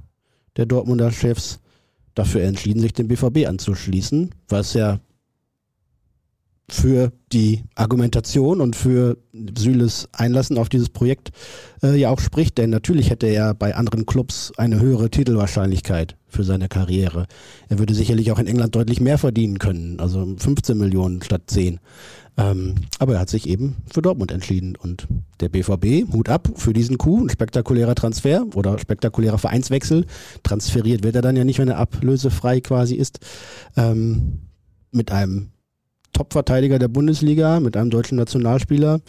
der 0.57 0.65
Dortmunder 0.65 1.11
Chefs 1.11 1.59
dafür 2.15 2.41
entschieden, 2.43 2.81
sich 2.81 2.93
dem 2.93 3.07
BVB 3.07 3.47
anzuschließen, 3.47 4.33
was 4.49 4.73
ja 4.73 4.99
für 6.69 7.13
die 7.31 7.63
Argumentation 7.75 8.59
und 8.59 8.75
für 8.75 9.17
Süles 9.57 10.09
Einlassen 10.11 10.57
auf 10.57 10.67
dieses 10.67 10.89
Projekt 10.89 11.31
äh, 11.81 11.95
ja 11.95 12.09
auch 12.09 12.19
spricht, 12.19 12.57
denn 12.57 12.71
natürlich 12.71 13.09
hätte 13.09 13.27
er 13.27 13.53
bei 13.53 13.75
anderen 13.75 14.05
Clubs 14.05 14.51
eine 14.57 14.79
höhere 14.79 15.09
Titelwahrscheinlichkeit 15.09 16.17
für 16.27 16.43
seine 16.43 16.67
Karriere. 16.67 17.27
Er 17.69 17.79
würde 17.79 17.93
sicherlich 17.93 18.31
auch 18.31 18.39
in 18.39 18.47
England 18.47 18.75
deutlich 18.75 18.99
mehr 18.99 19.17
verdienen 19.17 19.59
können, 19.59 19.99
also 20.01 20.35
15 20.37 20.77
Millionen 20.77 21.21
statt 21.21 21.43
10. 21.47 21.79
Ähm, 22.37 22.75
aber 22.99 23.15
er 23.15 23.19
hat 23.21 23.29
sich 23.29 23.47
eben 23.47 23.77
für 23.91 24.01
Dortmund 24.01 24.31
entschieden 24.31 24.75
und 24.75 25.07
der 25.39 25.49
BVB, 25.49 26.11
Hut 26.13 26.29
ab 26.29 26.49
für 26.55 26.71
diesen 26.71 26.97
Coup, 26.97 27.21
ein 27.21 27.29
spektakulärer 27.29 27.95
Transfer 27.95 28.45
oder 28.53 28.77
spektakulärer 28.77 29.39
Vereinswechsel. 29.39 30.05
Transferiert 30.43 31.03
wird 31.03 31.15
er 31.15 31.23
dann 31.23 31.35
ja 31.35 31.43
nicht, 31.43 31.57
wenn 31.59 31.67
er 31.67 31.79
ablösefrei 31.79 32.61
quasi 32.61 32.95
ist. 32.95 33.19
Ähm, 33.75 34.41
mit 34.91 35.11
einem 35.11 35.49
Top-Verteidiger 36.13 36.79
der 36.79 36.87
Bundesliga, 36.87 37.59
mit 37.59 37.75
einem 37.75 37.89
deutschen 37.89 38.17
Nationalspieler, 38.17 39.01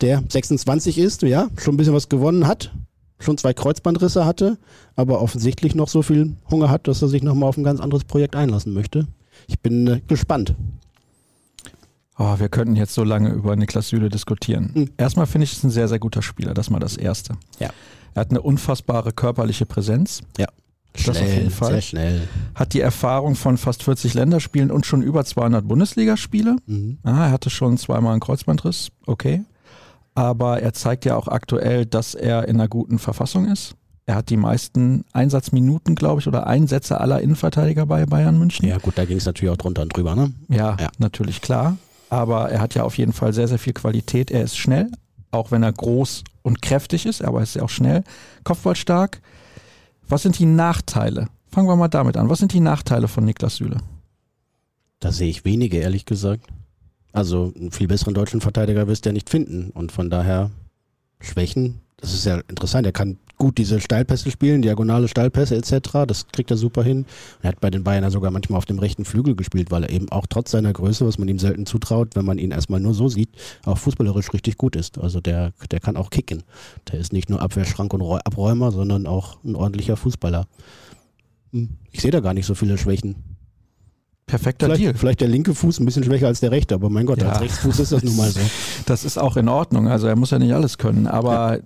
der 0.00 0.22
26 0.28 0.98
ist, 0.98 1.22
ja, 1.22 1.48
schon 1.58 1.74
ein 1.74 1.76
bisschen 1.76 1.94
was 1.94 2.08
gewonnen 2.08 2.46
hat, 2.46 2.72
schon 3.18 3.38
zwei 3.38 3.52
Kreuzbandrisse 3.52 4.24
hatte, 4.24 4.58
aber 4.96 5.20
offensichtlich 5.22 5.74
noch 5.74 5.88
so 5.88 6.02
viel 6.02 6.34
Hunger 6.50 6.70
hat, 6.70 6.88
dass 6.88 7.02
er 7.02 7.08
sich 7.08 7.22
nochmal 7.22 7.48
auf 7.48 7.56
ein 7.56 7.64
ganz 7.64 7.80
anderes 7.80 8.04
Projekt 8.04 8.34
einlassen 8.34 8.72
möchte. 8.72 9.06
Ich 9.46 9.60
bin 9.60 9.86
äh, 9.86 10.00
gespannt. 10.06 10.54
Oh, 12.22 12.38
wir 12.38 12.50
könnten 12.50 12.76
jetzt 12.76 12.92
so 12.92 13.02
lange 13.02 13.30
über 13.30 13.56
Niklas 13.56 13.88
Süle 13.88 14.10
diskutieren. 14.10 14.72
Mhm. 14.74 14.90
Erstmal 14.98 15.24
finde 15.24 15.46
ich 15.46 15.54
es 15.54 15.64
ein 15.64 15.70
sehr, 15.70 15.88
sehr 15.88 15.98
guter 15.98 16.20
Spieler. 16.20 16.52
Das 16.52 16.66
ist 16.66 16.70
mal 16.70 16.78
das 16.78 16.98
Erste. 16.98 17.32
Ja. 17.58 17.70
Er 18.12 18.20
hat 18.20 18.30
eine 18.30 18.42
unfassbare 18.42 19.12
körperliche 19.12 19.64
Präsenz. 19.64 20.20
Ja. 20.36 20.46
Das 20.92 21.02
schnell, 21.02 21.22
auf 21.22 21.34
jeden 21.34 21.50
Fall. 21.50 21.72
Sehr 21.72 21.80
schnell. 21.80 22.28
Hat 22.54 22.74
die 22.74 22.80
Erfahrung 22.80 23.36
von 23.36 23.56
fast 23.56 23.84
40 23.84 24.12
Länderspielen 24.12 24.70
und 24.70 24.84
schon 24.84 25.00
über 25.00 25.24
200 25.24 25.66
Bundesligaspiele. 25.66 26.56
Mhm. 26.66 26.98
Ah, 27.04 27.26
er 27.26 27.30
hatte 27.30 27.48
schon 27.48 27.78
zweimal 27.78 28.12
einen 28.12 28.20
Kreuzbandriss. 28.20 28.88
Okay. 29.06 29.42
Aber 30.14 30.60
er 30.60 30.74
zeigt 30.74 31.06
ja 31.06 31.16
auch 31.16 31.26
aktuell, 31.26 31.86
dass 31.86 32.14
er 32.14 32.48
in 32.48 32.56
einer 32.56 32.68
guten 32.68 32.98
Verfassung 32.98 33.46
ist. 33.46 33.76
Er 34.04 34.16
hat 34.16 34.28
die 34.28 34.36
meisten 34.36 35.06
Einsatzminuten, 35.14 35.94
glaube 35.94 36.20
ich, 36.20 36.26
oder 36.26 36.46
Einsätze 36.46 37.00
aller 37.00 37.22
Innenverteidiger 37.22 37.86
bei 37.86 38.04
Bayern 38.04 38.38
München. 38.38 38.68
Ja, 38.68 38.76
gut, 38.76 38.98
da 38.98 39.06
ging 39.06 39.16
es 39.16 39.24
natürlich 39.24 39.54
auch 39.54 39.56
drunter 39.56 39.82
und 39.82 39.96
drüber, 39.96 40.14
ne? 40.14 40.32
Ja, 40.48 40.76
ja, 40.78 40.90
natürlich, 40.98 41.40
klar. 41.40 41.78
Aber 42.10 42.50
er 42.50 42.60
hat 42.60 42.74
ja 42.74 42.82
auf 42.82 42.98
jeden 42.98 43.12
Fall 43.12 43.32
sehr, 43.32 43.48
sehr 43.48 43.58
viel 43.58 43.72
Qualität. 43.72 44.30
Er 44.30 44.42
ist 44.42 44.58
schnell, 44.58 44.90
auch 45.30 45.52
wenn 45.52 45.62
er 45.62 45.72
groß 45.72 46.24
und 46.42 46.60
kräftig 46.60 47.06
ist, 47.06 47.22
aber 47.22 47.38
er 47.38 47.44
ist 47.44 47.54
ja 47.54 47.62
auch 47.62 47.70
schnell. 47.70 48.04
Kopfballstark. 48.44 49.22
Was 50.08 50.22
sind 50.22 50.38
die 50.38 50.46
Nachteile? 50.46 51.28
Fangen 51.50 51.68
wir 51.68 51.76
mal 51.76 51.88
damit 51.88 52.16
an. 52.16 52.28
Was 52.28 52.40
sind 52.40 52.52
die 52.52 52.60
Nachteile 52.60 53.08
von 53.08 53.24
Niklas 53.24 53.56
Süle? 53.56 53.78
Da 54.98 55.12
sehe 55.12 55.30
ich 55.30 55.44
wenige, 55.44 55.78
ehrlich 55.78 56.04
gesagt. 56.04 56.46
Also 57.12 57.52
einen 57.56 57.70
viel 57.70 57.88
besseren 57.88 58.14
deutschen 58.14 58.40
Verteidiger 58.40 58.86
wirst 58.86 59.04
du 59.04 59.10
ja 59.10 59.12
nicht 59.12 59.30
finden. 59.30 59.70
Und 59.70 59.92
von 59.92 60.10
daher 60.10 60.50
Schwächen, 61.20 61.80
das 61.96 62.12
ist 62.12 62.26
ja 62.26 62.40
interessant. 62.48 62.86
Er 62.86 62.92
kann 62.92 63.18
gut 63.40 63.58
diese 63.58 63.80
Steilpässe 63.80 64.30
spielen, 64.30 64.62
diagonale 64.62 65.08
Steilpässe 65.08 65.56
etc. 65.56 66.04
Das 66.06 66.28
kriegt 66.28 66.50
er 66.52 66.56
super 66.56 66.84
hin. 66.84 67.06
Er 67.42 67.48
hat 67.48 67.60
bei 67.60 67.70
den 67.70 67.82
Bayern 67.82 68.04
ja 68.04 68.10
sogar 68.10 68.30
manchmal 68.30 68.58
auf 68.58 68.66
dem 68.66 68.78
rechten 68.78 69.04
Flügel 69.04 69.34
gespielt, 69.34 69.72
weil 69.72 69.82
er 69.82 69.90
eben 69.90 70.08
auch 70.10 70.26
trotz 70.28 70.52
seiner 70.52 70.72
Größe, 70.72 71.04
was 71.04 71.18
man 71.18 71.26
ihm 71.26 71.40
selten 71.40 71.66
zutraut, 71.66 72.14
wenn 72.14 72.24
man 72.24 72.38
ihn 72.38 72.52
erstmal 72.52 72.78
nur 72.78 72.94
so 72.94 73.08
sieht, 73.08 73.30
auch 73.64 73.78
fußballerisch 73.78 74.32
richtig 74.32 74.58
gut 74.58 74.76
ist. 74.76 74.98
Also 74.98 75.20
der, 75.20 75.52
der 75.72 75.80
kann 75.80 75.96
auch 75.96 76.10
kicken. 76.10 76.44
Der 76.92 77.00
ist 77.00 77.12
nicht 77.12 77.30
nur 77.30 77.42
Abwehrschrank 77.42 77.92
und 77.94 78.02
Abräumer, 78.02 78.70
sondern 78.70 79.06
auch 79.06 79.42
ein 79.42 79.56
ordentlicher 79.56 79.96
Fußballer. 79.96 80.46
Hm, 81.52 81.70
ich 81.90 82.02
sehe 82.02 82.10
da 82.10 82.20
gar 82.20 82.34
nicht 82.34 82.46
so 82.46 82.54
viele 82.54 82.76
Schwächen. 82.76 83.16
Perfekter 84.26 84.66
vielleicht, 84.66 84.82
Deal. 84.82 84.94
Vielleicht 84.94 85.20
der 85.22 85.28
linke 85.28 85.54
Fuß 85.54 85.80
ein 85.80 85.86
bisschen 85.86 86.04
schwächer 86.04 86.28
als 86.28 86.40
der 86.40 86.52
rechte, 86.52 86.74
aber 86.74 86.90
mein 86.90 87.06
Gott, 87.06 87.20
ja. 87.22 87.30
als 87.30 87.40
Rechtsfuß 87.40 87.80
ist 87.80 87.90
das 87.90 88.04
nun 88.04 88.16
mal 88.16 88.30
so. 88.30 88.40
Das 88.86 89.04
ist 89.04 89.18
auch 89.18 89.36
in 89.36 89.48
Ordnung. 89.48 89.88
Also 89.88 90.06
er 90.06 90.14
muss 90.14 90.30
ja 90.30 90.38
nicht 90.38 90.52
alles 90.52 90.78
können, 90.78 91.06
aber 91.06 91.56
ja 91.56 91.62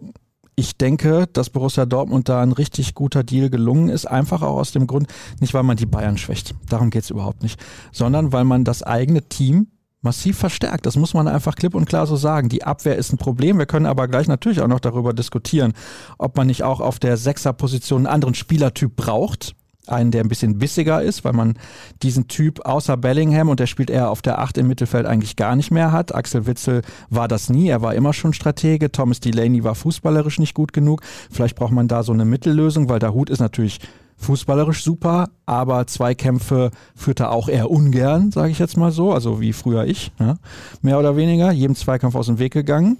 ich 0.57 0.77
denke, 0.77 1.27
dass 1.33 1.51
Borussia 1.51 1.87
Dortmund 1.87 2.29
da 2.29 2.43
ein 2.43 2.53
richtig 2.53 2.95
guter 2.95 3.25
Deal 3.25 3.51
gelungen 3.51 3.89
ist. 3.89 4.07
Einfach 4.07 4.43
auch 4.43 4.57
aus 4.57 4.73
dem 4.73 4.87
Grund, 4.87 5.09
nicht 5.41 5.55
weil 5.55 5.63
man 5.63 5.77
die 5.77 5.87
Bayern 5.87 6.19
schwächt, 6.19 6.55
darum 6.69 6.91
geht 6.91 7.05
es 7.05 7.11
überhaupt 7.11 7.43
nicht, 7.43 7.61
sondern 7.93 8.33
weil 8.33 8.45
man 8.45 8.65
das 8.65 8.83
eigene 8.83 9.23
Team 9.23 9.69
massiv 10.01 10.39
verstärkt. 10.39 10.87
Das 10.87 10.97
muss 10.97 11.15
man 11.15 11.27
einfach 11.27 11.57
klipp 11.57 11.75
und 11.75 11.87
klar 11.87 12.07
so 12.07 12.17
sagen. 12.17 12.51
Die 12.51 12.63
Abwehr 12.63 12.97
ist 12.97 13.13
ein 13.13 13.19
Problem. 13.19 13.59
Wir 13.59 13.67
können 13.67 13.87
aber 13.87 14.07
gleich 14.07 14.29
natürlich 14.29 14.61
auch 14.61 14.69
noch 14.69 14.81
darüber 14.81 15.15
diskutieren, 15.15 15.73
ob 16.19 16.37
man 16.37 16.47
nicht 16.47 16.63
auch 16.63 16.81
auf 16.81 16.99
der 16.99 17.17
Sechserposition 17.17 18.01
einen 18.01 18.15
anderen 18.15 18.35
Spielertyp 18.35 18.95
braucht 18.95 19.57
einen, 19.87 20.11
der 20.11 20.23
ein 20.23 20.29
bisschen 20.29 20.59
bissiger 20.59 21.03
ist, 21.03 21.25
weil 21.25 21.33
man 21.33 21.55
diesen 22.03 22.29
Typ 22.29 22.65
außer 22.65 22.97
Bellingham 22.97 23.49
und 23.49 23.61
der 23.61 23.67
spielt 23.67 23.91
eher 23.91 24.11
auf 24.11 24.23
der 24.23 24.39
Acht 24.39 24.59
im 24.59 24.69
Mittelfeld 24.69 25.07
eigentlich 25.07 25.37
gar 25.37 25.57
nicht 25.57 25.71
mehr 25.71 25.93
hat. 25.93 26.15
Axel 26.15 26.47
Witzel 26.47 26.83
war 27.11 27.29
das 27.29 27.51
nie, 27.51 27.69
er 27.69 27.83
war 27.83 27.95
immer 27.95 28.13
schon 28.13 28.33
Stratege. 28.33 28.93
Thomas 28.93 29.21
Delaney 29.21 29.65
war 29.65 29.75
fußballerisch 29.75 30.39
nicht 30.39 30.55
gut 30.55 30.73
genug. 30.73 31.03
Vielleicht 31.31 31.57
braucht 31.57 31.73
man 31.73 31.89
da 31.89 32.03
so 32.03 32.13
eine 32.13 32.25
Mittellösung, 32.25 32.89
weil 32.89 32.99
der 32.99 33.15
Hut 33.15 33.31
ist 33.31 33.41
natürlich 33.41 33.81
fußballerisch 34.17 34.85
super, 34.85 35.31
aber 35.45 35.87
Zweikämpfe 35.87 36.71
führt 36.95 37.21
er 37.21 37.33
auch 37.33 37.49
eher 37.49 37.71
ungern, 37.71 38.31
sage 38.31 38.51
ich 38.51 38.59
jetzt 38.59 38.77
mal 38.77 38.93
so, 38.93 39.13
also 39.13 39.41
wie 39.41 39.53
früher 39.53 39.85
ich, 39.85 40.13
ja, 40.19 40.37
mehr 40.83 40.99
oder 40.99 41.17
weniger, 41.17 41.53
jedem 41.53 41.75
Zweikampf 41.75 42.15
aus 42.15 42.27
dem 42.27 42.39
Weg 42.39 42.53
gegangen. 42.53 42.99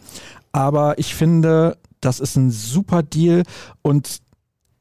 Aber 0.53 0.99
ich 0.99 1.15
finde, 1.15 1.79
das 2.01 2.21
ist 2.21 2.37
ein 2.37 2.51
super 2.51 3.03
Deal 3.03 3.45
und 3.83 4.21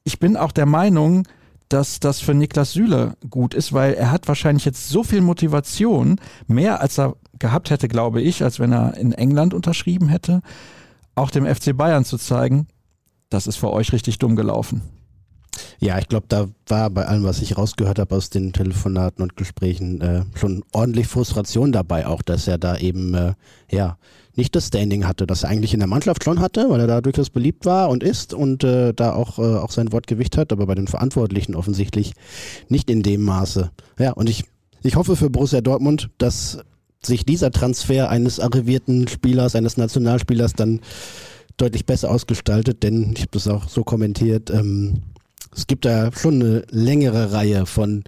ich 0.04 0.20
bin 0.20 0.36
auch 0.36 0.52
der 0.52 0.66
Meinung, 0.66 1.24
dass 1.70 2.00
das 2.00 2.20
für 2.20 2.34
Niklas 2.34 2.74
Süle 2.74 3.16
gut 3.30 3.54
ist, 3.54 3.74
weil 3.74 3.94
er 3.94 4.12
hat 4.12 4.28
wahrscheinlich 4.28 4.66
jetzt 4.66 4.90
so 4.90 5.04
viel 5.04 5.22
Motivation, 5.22 6.20
mehr 6.48 6.82
als 6.82 7.00
er 7.00 7.16
gehabt 7.40 7.70
hätte, 7.70 7.88
glaube 7.88 8.22
ich, 8.22 8.44
als 8.44 8.60
wenn 8.60 8.72
er 8.72 8.96
in 8.98 9.12
England 9.12 9.54
unterschrieben 9.54 10.08
hätte, 10.08 10.42
auch 11.16 11.32
dem 11.32 11.46
FC 11.46 11.76
Bayern 11.76 12.06
zu 12.06 12.18
zeigen, 12.18 12.68
das 13.30 13.48
ist 13.48 13.58
für 13.58 13.72
euch 13.72 13.92
richtig 13.94 14.20
dumm 14.20 14.36
gelaufen. 14.36 14.82
Ja, 15.80 16.00
ich 16.00 16.08
glaube, 16.08 16.26
da 16.30 16.48
war 16.68 16.90
bei 16.90 17.06
allem, 17.06 17.24
was 17.24 17.42
ich 17.42 17.58
rausgehört 17.58 18.00
habe 18.00 18.16
aus 18.16 18.30
den 18.30 18.54
Telefonaten 18.54 19.22
und 19.22 19.36
Gesprächen, 19.36 20.02
äh, 20.02 20.24
schon 20.36 20.64
ordentlich 20.72 21.08
Frustration 21.08 21.72
dabei, 21.72 22.08
auch 22.08 22.22
dass 22.22 22.48
er 22.48 22.58
da 22.58 22.78
eben 22.78 23.14
äh, 23.14 23.34
ja 23.70 23.98
nicht 24.36 24.56
das 24.56 24.68
Standing 24.68 25.06
hatte, 25.06 25.28
das 25.28 25.44
er 25.44 25.50
eigentlich 25.50 25.74
in 25.74 25.80
der 25.80 25.88
Mannschaft 25.88 26.24
schon 26.24 26.40
hatte, 26.40 26.70
weil 26.70 26.80
er 26.80 26.88
da 26.88 27.02
durchaus 27.02 27.30
beliebt 27.30 27.66
war 27.66 27.90
und 27.90 28.04
ist 28.04 28.34
und 28.34 28.64
äh, 28.64 28.94
da 28.94 29.14
auch, 29.14 29.38
äh, 29.38 29.58
auch 29.58 29.72
sein 29.72 29.92
Wortgewicht 29.92 30.38
hat, 30.38 30.52
aber 30.52 30.66
bei 30.66 30.76
den 30.76 30.88
Verantwortlichen 30.88 31.56
offensichtlich 31.56 32.14
nicht 32.70 32.90
in 32.90 33.04
dem 33.04 33.22
Maße. 33.24 33.72
Ja, 34.00 34.14
und 34.14 34.30
ich, 34.30 34.46
ich 34.82 34.96
hoffe 34.96 35.16
für 35.16 35.30
Borussia 35.30 35.62
Dortmund, 35.62 36.10
dass 36.18 36.60
sich 37.06 37.26
dieser 37.26 37.52
Transfer 37.52 38.10
eines 38.10 38.40
arrivierten 38.40 39.08
Spielers, 39.08 39.56
eines 39.56 39.78
Nationalspielers 39.78 40.54
dann 40.54 40.80
deutlich 41.58 41.86
besser 41.86 42.10
ausgestaltet, 42.10 42.82
denn 42.82 43.14
ich 43.16 43.22
habe 43.22 43.32
das 43.34 43.48
auch 43.48 43.68
so 43.68 43.84
kommentiert, 43.84 44.50
ähm, 44.50 45.02
es 45.56 45.68
gibt 45.68 45.86
da 45.86 46.12
schon 46.12 46.42
eine 46.42 46.64
längere 46.70 47.32
Reihe 47.32 47.66
von 47.66 48.04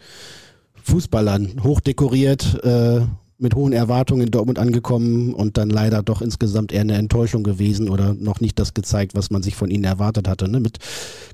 Fußballern, 0.83 1.63
hochdekoriert, 1.63 2.63
äh, 2.63 3.01
mit 3.37 3.53
hohen 3.53 3.73
Erwartungen 3.73 4.23
in 4.23 4.31
Dortmund 4.31 4.59
angekommen 4.59 5.33
und 5.33 5.57
dann 5.57 5.69
leider 5.69 6.01
doch 6.01 6.21
insgesamt 6.21 6.71
eher 6.71 6.81
eine 6.81 6.93
Enttäuschung 6.93 7.43
gewesen 7.43 7.89
oder 7.89 8.13
noch 8.13 8.39
nicht 8.39 8.57
das 8.59 8.73
gezeigt, 8.73 9.13
was 9.13 9.29
man 9.29 9.43
sich 9.43 9.55
von 9.55 9.69
ihnen 9.69 9.83
erwartet 9.83 10.27
hatte. 10.27 10.49
Ne? 10.49 10.61
Mit 10.61 10.77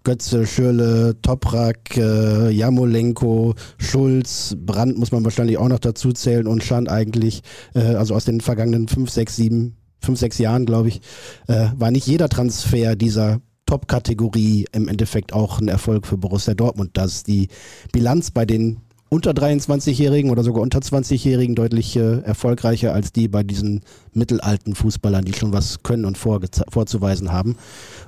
Götze, 0.03 0.47
Schürle, 0.47 1.15
Toprak, 1.21 1.95
äh, 1.97 2.49
Jamolenko, 2.49 3.53
Schulz, 3.77 4.55
Brandt 4.57 4.97
muss 4.97 5.11
man 5.11 5.23
wahrscheinlich 5.23 5.59
auch 5.59 5.69
noch 5.69 5.79
dazu 5.79 6.11
zählen 6.11 6.47
und 6.47 6.63
Schan 6.63 6.87
eigentlich, 6.87 7.43
äh, 7.75 7.81
also 7.81 8.15
aus 8.15 8.25
den 8.25 8.41
vergangenen 8.41 8.87
fünf, 8.87 9.11
sechs, 9.11 9.35
sieben, 9.35 9.77
fünf, 9.99 10.17
sechs 10.17 10.39
Jahren, 10.39 10.65
glaube 10.65 10.87
ich, 10.87 11.01
äh, 11.47 11.67
war 11.77 11.91
nicht 11.91 12.07
jeder 12.07 12.29
Transfer 12.29 12.95
dieser 12.95 13.41
Top-Kategorie 13.71 14.65
im 14.73 14.89
Endeffekt 14.89 15.31
auch 15.31 15.61
ein 15.61 15.69
Erfolg 15.69 16.05
für 16.05 16.17
Borussia 16.17 16.53
Dortmund, 16.53 16.97
dass 16.97 17.23
die 17.23 17.47
Bilanz 17.93 18.29
bei 18.29 18.45
den 18.45 18.81
unter 19.07 19.31
23-Jährigen 19.31 20.29
oder 20.29 20.43
sogar 20.43 20.61
unter 20.61 20.79
20-Jährigen 20.79 21.55
deutlich 21.55 21.95
äh, 21.95 22.19
erfolgreicher 22.19 22.93
als 22.93 23.13
die 23.13 23.29
bei 23.29 23.43
diesen 23.43 23.79
mittelalten 24.11 24.75
Fußballern, 24.75 25.23
die 25.23 25.31
schon 25.31 25.53
was 25.53 25.83
können 25.83 26.03
und 26.03 26.17
vorzuweisen 26.17 27.31
haben. 27.31 27.55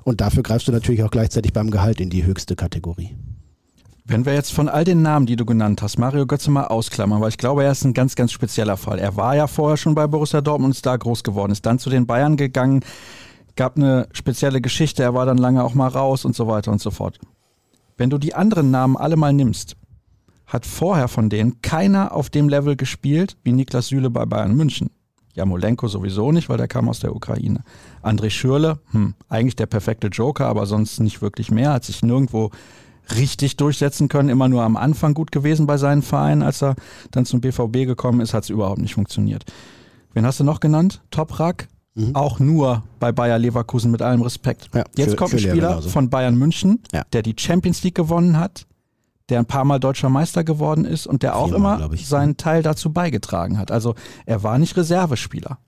Und 0.04 0.20
dafür 0.20 0.44
greifst 0.44 0.68
du 0.68 0.74
natürlich 0.74 1.02
auch 1.04 1.12
gleichzeitig 1.12 1.54
beim 1.54 1.72
Gehalt 1.72 2.02
in 2.02 2.10
die 2.10 2.26
höchste 2.26 2.58
Kategorie. 2.58 3.16
Wenn 4.04 4.26
wir 4.26 4.34
jetzt 4.34 4.52
von 4.52 4.68
all 4.68 4.84
den 4.84 5.02
Namen, 5.02 5.28
die 5.28 5.38
du 5.38 5.46
genannt 5.46 5.82
hast, 5.82 5.98
Mario 5.98 6.26
Götze 6.26 6.52
mal 6.52 6.66
ausklammern, 6.66 7.22
weil 7.22 7.30
ich 7.30 7.38
glaube, 7.38 7.64
er 7.64 7.72
ist 7.72 7.86
ein 7.86 7.94
ganz, 7.94 8.16
ganz 8.16 8.34
spezieller 8.34 8.76
Fall. 8.76 9.00
Er 9.00 9.16
war 9.16 9.34
ja 9.34 9.48
vorher 9.48 9.78
schon 9.78 9.96
bei 9.96 10.08
Borussia 10.08 10.42
Dortmund 10.42 10.72
und 10.72 10.76
ist 10.76 10.86
da 10.86 10.98
groß 10.98 11.24
geworden, 11.24 11.54
ist 11.54 11.66
dann 11.66 11.80
zu 11.80 11.90
den 11.90 12.06
Bayern 12.06 12.36
gegangen, 12.36 12.82
gab 13.56 13.78
eine 13.78 14.08
spezielle 14.14 14.62
Geschichte, 14.62 15.04
er 15.04 15.14
war 15.14 15.26
dann 15.26 15.38
lange 15.38 15.64
auch 15.64 15.74
mal 15.74 15.88
raus 15.88 16.26
und 16.26 16.36
so 16.36 16.48
weiter 16.48 16.72
und 16.72 16.82
so 16.82 16.92
fort. 16.92 17.20
Wenn 17.98 18.10
du 18.10 18.18
die 18.18 18.34
anderen 18.34 18.72
Namen 18.72 18.98
alle 18.98 19.16
mal 19.16 19.34
nimmst, 19.34 19.76
hat 20.46 20.66
vorher 20.66 21.08
von 21.08 21.30
denen 21.30 21.62
keiner 21.62 22.12
auf 22.14 22.30
dem 22.30 22.50
Level 22.50 22.76
gespielt 22.76 23.38
wie 23.44 23.52
Niklas 23.52 23.88
Süle 23.88 24.10
bei 24.10 24.26
Bayern 24.26 24.56
München. 24.56 24.90
Jamolenko 25.36 25.88
sowieso 25.88 26.32
nicht, 26.32 26.50
weil 26.50 26.58
der 26.58 26.68
kam 26.68 26.90
aus 26.90 27.00
der 27.00 27.16
Ukraine. 27.16 27.64
André 28.04 28.30
Schürle, 28.30 28.80
hm, 28.92 29.16
eigentlich 29.30 29.56
der 29.56 29.66
perfekte 29.66 30.08
Joker, 30.08 30.46
aber 30.46 30.66
sonst 30.66 31.00
nicht 31.00 31.22
wirklich 31.22 31.50
mehr, 31.50 31.74
hat 31.74 31.86
sich 31.86 32.04
nirgendwo 32.04 32.52
richtig 33.16 33.58
durchsetzen 33.58 34.08
können, 34.08 34.30
immer 34.30 34.48
nur 34.48 34.64
am 34.64 34.78
Anfang 34.78 35.14
gut 35.14 35.32
gewesen 35.32 35.66
bei 35.66 35.78
seinen 35.78 36.04
Vereinen. 36.04 36.44
Als 36.44 36.62
er 36.62 36.76
dann 37.12 37.26
zum 37.26 37.42
BVB 37.42 37.86
gekommen 37.86 38.22
ist, 38.22 38.34
hat 38.34 38.44
es 38.44 38.50
überhaupt 38.50 38.80
nicht 38.80 38.94
funktioniert. 38.94 39.44
Wen 40.14 40.26
hast 40.26 40.40
du 40.40 40.44
noch 40.44 40.60
genannt? 40.60 41.02
Toprak? 41.10 41.68
Mhm. 41.96 42.16
Auch 42.16 42.40
nur 42.40 42.84
bei 43.00 43.12
Bayer 43.12 43.38
Leverkusen 43.38 43.92
mit 43.92 44.02
allem 44.02 44.22
Respekt. 44.22 44.70
Ja, 44.74 44.84
Jetzt 44.96 45.12
für, 45.12 45.16
kommt 45.16 45.34
ein 45.34 45.40
Spieler 45.40 45.82
von 45.82 46.10
Bayern 46.10 46.36
München, 46.36 46.82
ja. 46.92 47.04
der 47.14 47.22
die 47.22 47.36
Champions 47.38 47.84
League 47.84 47.96
gewonnen 47.96 48.40
hat, 48.40 48.66
der 49.30 49.40
ein 49.40 49.46
paar 49.46 49.64
Mal 49.64 49.80
deutscher 49.80 50.10
Meister 50.10 50.44
geworden 50.44 50.86
ist 50.86 51.06
und 51.06 51.24
der 51.24 51.36
auch 51.36 51.50
Viermal, 51.50 51.82
immer 51.82 51.98
seinen 51.98 52.38
Teil 52.38 52.64
dazu 52.64 52.92
beigetragen 52.92 53.58
hat. 53.60 53.72
Also 53.72 53.96
er 54.26 54.44
war 54.44 54.58
nicht 54.58 54.76
Reservespieler. 54.76 55.60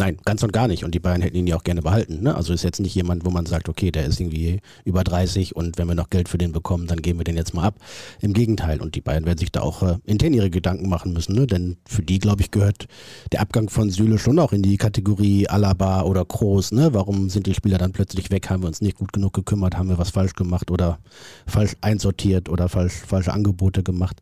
Nein, 0.00 0.16
ganz 0.24 0.42
und 0.42 0.54
gar 0.54 0.66
nicht. 0.66 0.82
Und 0.82 0.94
die 0.94 0.98
Bayern 0.98 1.20
hätten 1.20 1.36
ihn 1.36 1.46
ja 1.46 1.56
auch 1.56 1.62
gerne 1.62 1.82
behalten. 1.82 2.22
Ne? 2.22 2.34
Also 2.34 2.54
ist 2.54 2.64
jetzt 2.64 2.80
nicht 2.80 2.94
jemand, 2.94 3.26
wo 3.26 3.30
man 3.30 3.44
sagt, 3.44 3.68
okay, 3.68 3.90
der 3.90 4.06
ist 4.06 4.18
irgendwie 4.18 4.60
über 4.86 5.04
30 5.04 5.54
und 5.54 5.76
wenn 5.76 5.88
wir 5.88 5.94
noch 5.94 6.08
Geld 6.08 6.30
für 6.30 6.38
den 6.38 6.52
bekommen, 6.52 6.86
dann 6.86 7.02
geben 7.02 7.20
wir 7.20 7.24
den 7.24 7.36
jetzt 7.36 7.52
mal 7.52 7.64
ab. 7.64 7.74
Im 8.22 8.32
Gegenteil. 8.32 8.80
Und 8.80 8.94
die 8.94 9.02
Bayern 9.02 9.26
werden 9.26 9.36
sich 9.36 9.52
da 9.52 9.60
auch 9.60 9.82
äh, 9.82 9.98
intern 10.06 10.32
ihre 10.32 10.48
Gedanken 10.48 10.88
machen 10.88 11.12
müssen. 11.12 11.34
Ne? 11.34 11.46
Denn 11.46 11.76
für 11.86 12.00
die, 12.00 12.18
glaube 12.18 12.40
ich, 12.40 12.50
gehört 12.50 12.86
der 13.30 13.42
Abgang 13.42 13.68
von 13.68 13.90
Süle 13.90 14.18
schon 14.18 14.38
auch 14.38 14.54
in 14.54 14.62
die 14.62 14.78
Kategorie 14.78 15.48
Alaba 15.48 16.04
oder 16.04 16.24
Kroos. 16.24 16.72
Ne? 16.72 16.94
Warum 16.94 17.28
sind 17.28 17.46
die 17.46 17.52
Spieler 17.52 17.76
dann 17.76 17.92
plötzlich 17.92 18.30
weg? 18.30 18.48
Haben 18.48 18.62
wir 18.62 18.68
uns 18.68 18.80
nicht 18.80 18.96
gut 18.96 19.12
genug 19.12 19.34
gekümmert? 19.34 19.76
Haben 19.76 19.90
wir 19.90 19.98
was 19.98 20.08
falsch 20.08 20.32
gemacht 20.32 20.70
oder 20.70 20.98
falsch 21.46 21.76
einsortiert 21.82 22.48
oder 22.48 22.70
falsch, 22.70 22.94
falsche 22.94 23.34
Angebote 23.34 23.82
gemacht? 23.82 24.16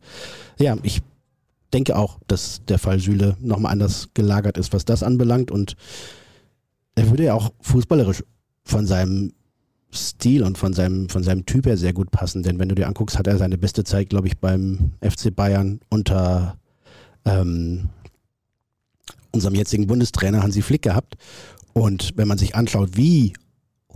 Ja, 0.59 0.75
ich 0.83 1.01
denke 1.73 1.95
auch, 1.95 2.19
dass 2.27 2.61
der 2.67 2.79
Fall 2.79 2.99
Süle 2.99 3.37
nochmal 3.39 3.71
anders 3.71 4.09
gelagert 4.13 4.57
ist, 4.57 4.73
was 4.73 4.85
das 4.85 5.03
anbelangt. 5.03 5.51
Und 5.51 5.75
er 6.95 7.09
würde 7.09 7.25
ja 7.25 7.33
auch 7.33 7.51
fußballerisch 7.61 8.23
von 8.63 8.85
seinem 8.85 9.33
Stil 9.91 10.43
und 10.43 10.57
von 10.57 10.73
seinem, 10.73 11.09
von 11.09 11.23
seinem 11.23 11.45
Typ 11.45 11.65
her 11.65 11.77
sehr 11.77 11.93
gut 11.93 12.11
passen. 12.11 12.43
Denn 12.43 12.59
wenn 12.59 12.69
du 12.69 12.75
dir 12.75 12.87
anguckst, 12.87 13.17
hat 13.17 13.27
er 13.27 13.37
seine 13.37 13.57
beste 13.57 13.83
Zeit, 13.83 14.09
glaube 14.09 14.27
ich, 14.27 14.37
beim 14.37 14.91
FC 15.01 15.35
Bayern 15.35 15.79
unter 15.89 16.57
ähm, 17.25 17.89
unserem 19.31 19.55
jetzigen 19.55 19.87
Bundestrainer 19.87 20.43
Hansi 20.43 20.61
Flick 20.61 20.83
gehabt. 20.83 21.15
Und 21.73 22.11
wenn 22.15 22.27
man 22.27 22.37
sich 22.37 22.55
anschaut, 22.55 22.97
wie 22.97 23.33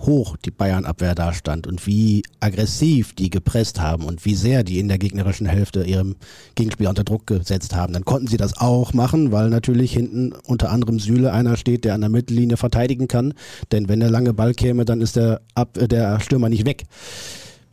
hoch 0.05 0.37
die 0.37 0.51
Bayern-Abwehr 0.51 1.15
da 1.15 1.33
stand 1.33 1.67
und 1.67 1.85
wie 1.87 2.23
aggressiv 2.39 3.13
die 3.13 3.29
gepresst 3.29 3.79
haben 3.79 4.03
und 4.03 4.25
wie 4.25 4.35
sehr 4.35 4.63
die 4.63 4.79
in 4.79 4.87
der 4.87 4.97
gegnerischen 4.97 5.47
Hälfte 5.47 5.83
ihrem 5.83 6.15
Gegenspieler 6.55 6.89
unter 6.89 7.03
Druck 7.03 7.27
gesetzt 7.27 7.75
haben. 7.75 7.93
Dann 7.93 8.05
konnten 8.05 8.27
sie 8.27 8.37
das 8.37 8.57
auch 8.57 8.93
machen, 8.93 9.31
weil 9.31 9.49
natürlich 9.49 9.93
hinten 9.93 10.33
unter 10.45 10.71
anderem 10.71 10.99
Süle 10.99 11.31
einer 11.33 11.57
steht, 11.57 11.85
der 11.85 11.93
an 11.93 12.01
der 12.01 12.09
Mittellinie 12.09 12.57
verteidigen 12.57 13.07
kann. 13.07 13.33
Denn 13.71 13.89
wenn 13.89 13.99
der 13.99 14.09
lange 14.11 14.33
Ball 14.33 14.53
käme, 14.53 14.85
dann 14.85 15.01
ist 15.01 15.15
der, 15.15 15.41
Ab 15.55 15.77
äh, 15.77 15.87
der 15.87 16.19
Stürmer 16.19 16.49
nicht 16.49 16.65
weg. 16.65 16.83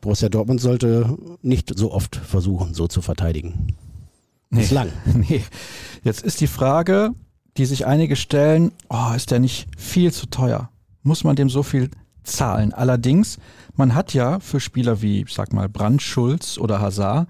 Borussia 0.01 0.29
Dortmund 0.29 0.61
sollte 0.61 1.17
nicht 1.43 1.77
so 1.77 1.93
oft 1.93 2.17
versuchen, 2.17 2.75
so 2.75 2.87
zu 2.87 3.03
verteidigen. 3.03 3.77
Nee, 4.51 4.61
Bislang. 4.61 4.89
Nee. 5.15 5.43
Jetzt 6.03 6.23
ist 6.23 6.41
die 6.41 6.47
Frage, 6.47 7.11
die 7.57 7.67
sich 7.67 7.87
einige 7.87 8.17
stellen, 8.17 8.73
oh, 8.89 9.13
ist 9.15 9.31
der 9.31 9.39
nicht 9.39 9.67
viel 9.77 10.13
zu 10.13 10.27
teuer? 10.27 10.71
Muss 11.03 11.25
man 11.25 11.37
dem 11.37 11.51
so 11.51 11.63
viel 11.63 11.91
zahlen. 12.23 12.73
Allerdings, 12.73 13.39
man 13.75 13.95
hat 13.95 14.15
ja 14.15 14.41
für 14.41 14.61
Spieler 14.61 15.03
wie, 15.03 15.23
ich 15.23 15.33
sag 15.33 15.53
mal, 15.53 15.69
Brand, 15.69 16.03
Schulz 16.03 16.59
oder 16.59 16.81
Hazard 16.81 17.29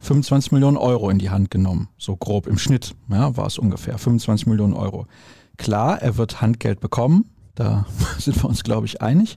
25 0.00 0.52
Millionen 0.52 0.76
Euro 0.76 1.10
in 1.10 1.18
die 1.18 1.30
Hand 1.30 1.50
genommen. 1.50 1.88
So 1.98 2.16
grob 2.16 2.46
im 2.46 2.58
Schnitt 2.58 2.94
ja, 3.08 3.36
war 3.36 3.46
es 3.46 3.58
ungefähr. 3.58 3.98
25 3.98 4.46
Millionen 4.46 4.72
Euro. 4.72 5.06
Klar, 5.58 6.00
er 6.00 6.16
wird 6.16 6.40
Handgeld 6.40 6.80
bekommen. 6.80 7.26
Da 7.54 7.84
sind 8.18 8.42
wir 8.42 8.48
uns, 8.48 8.64
glaube 8.64 8.86
ich, 8.86 9.02
einig. 9.02 9.36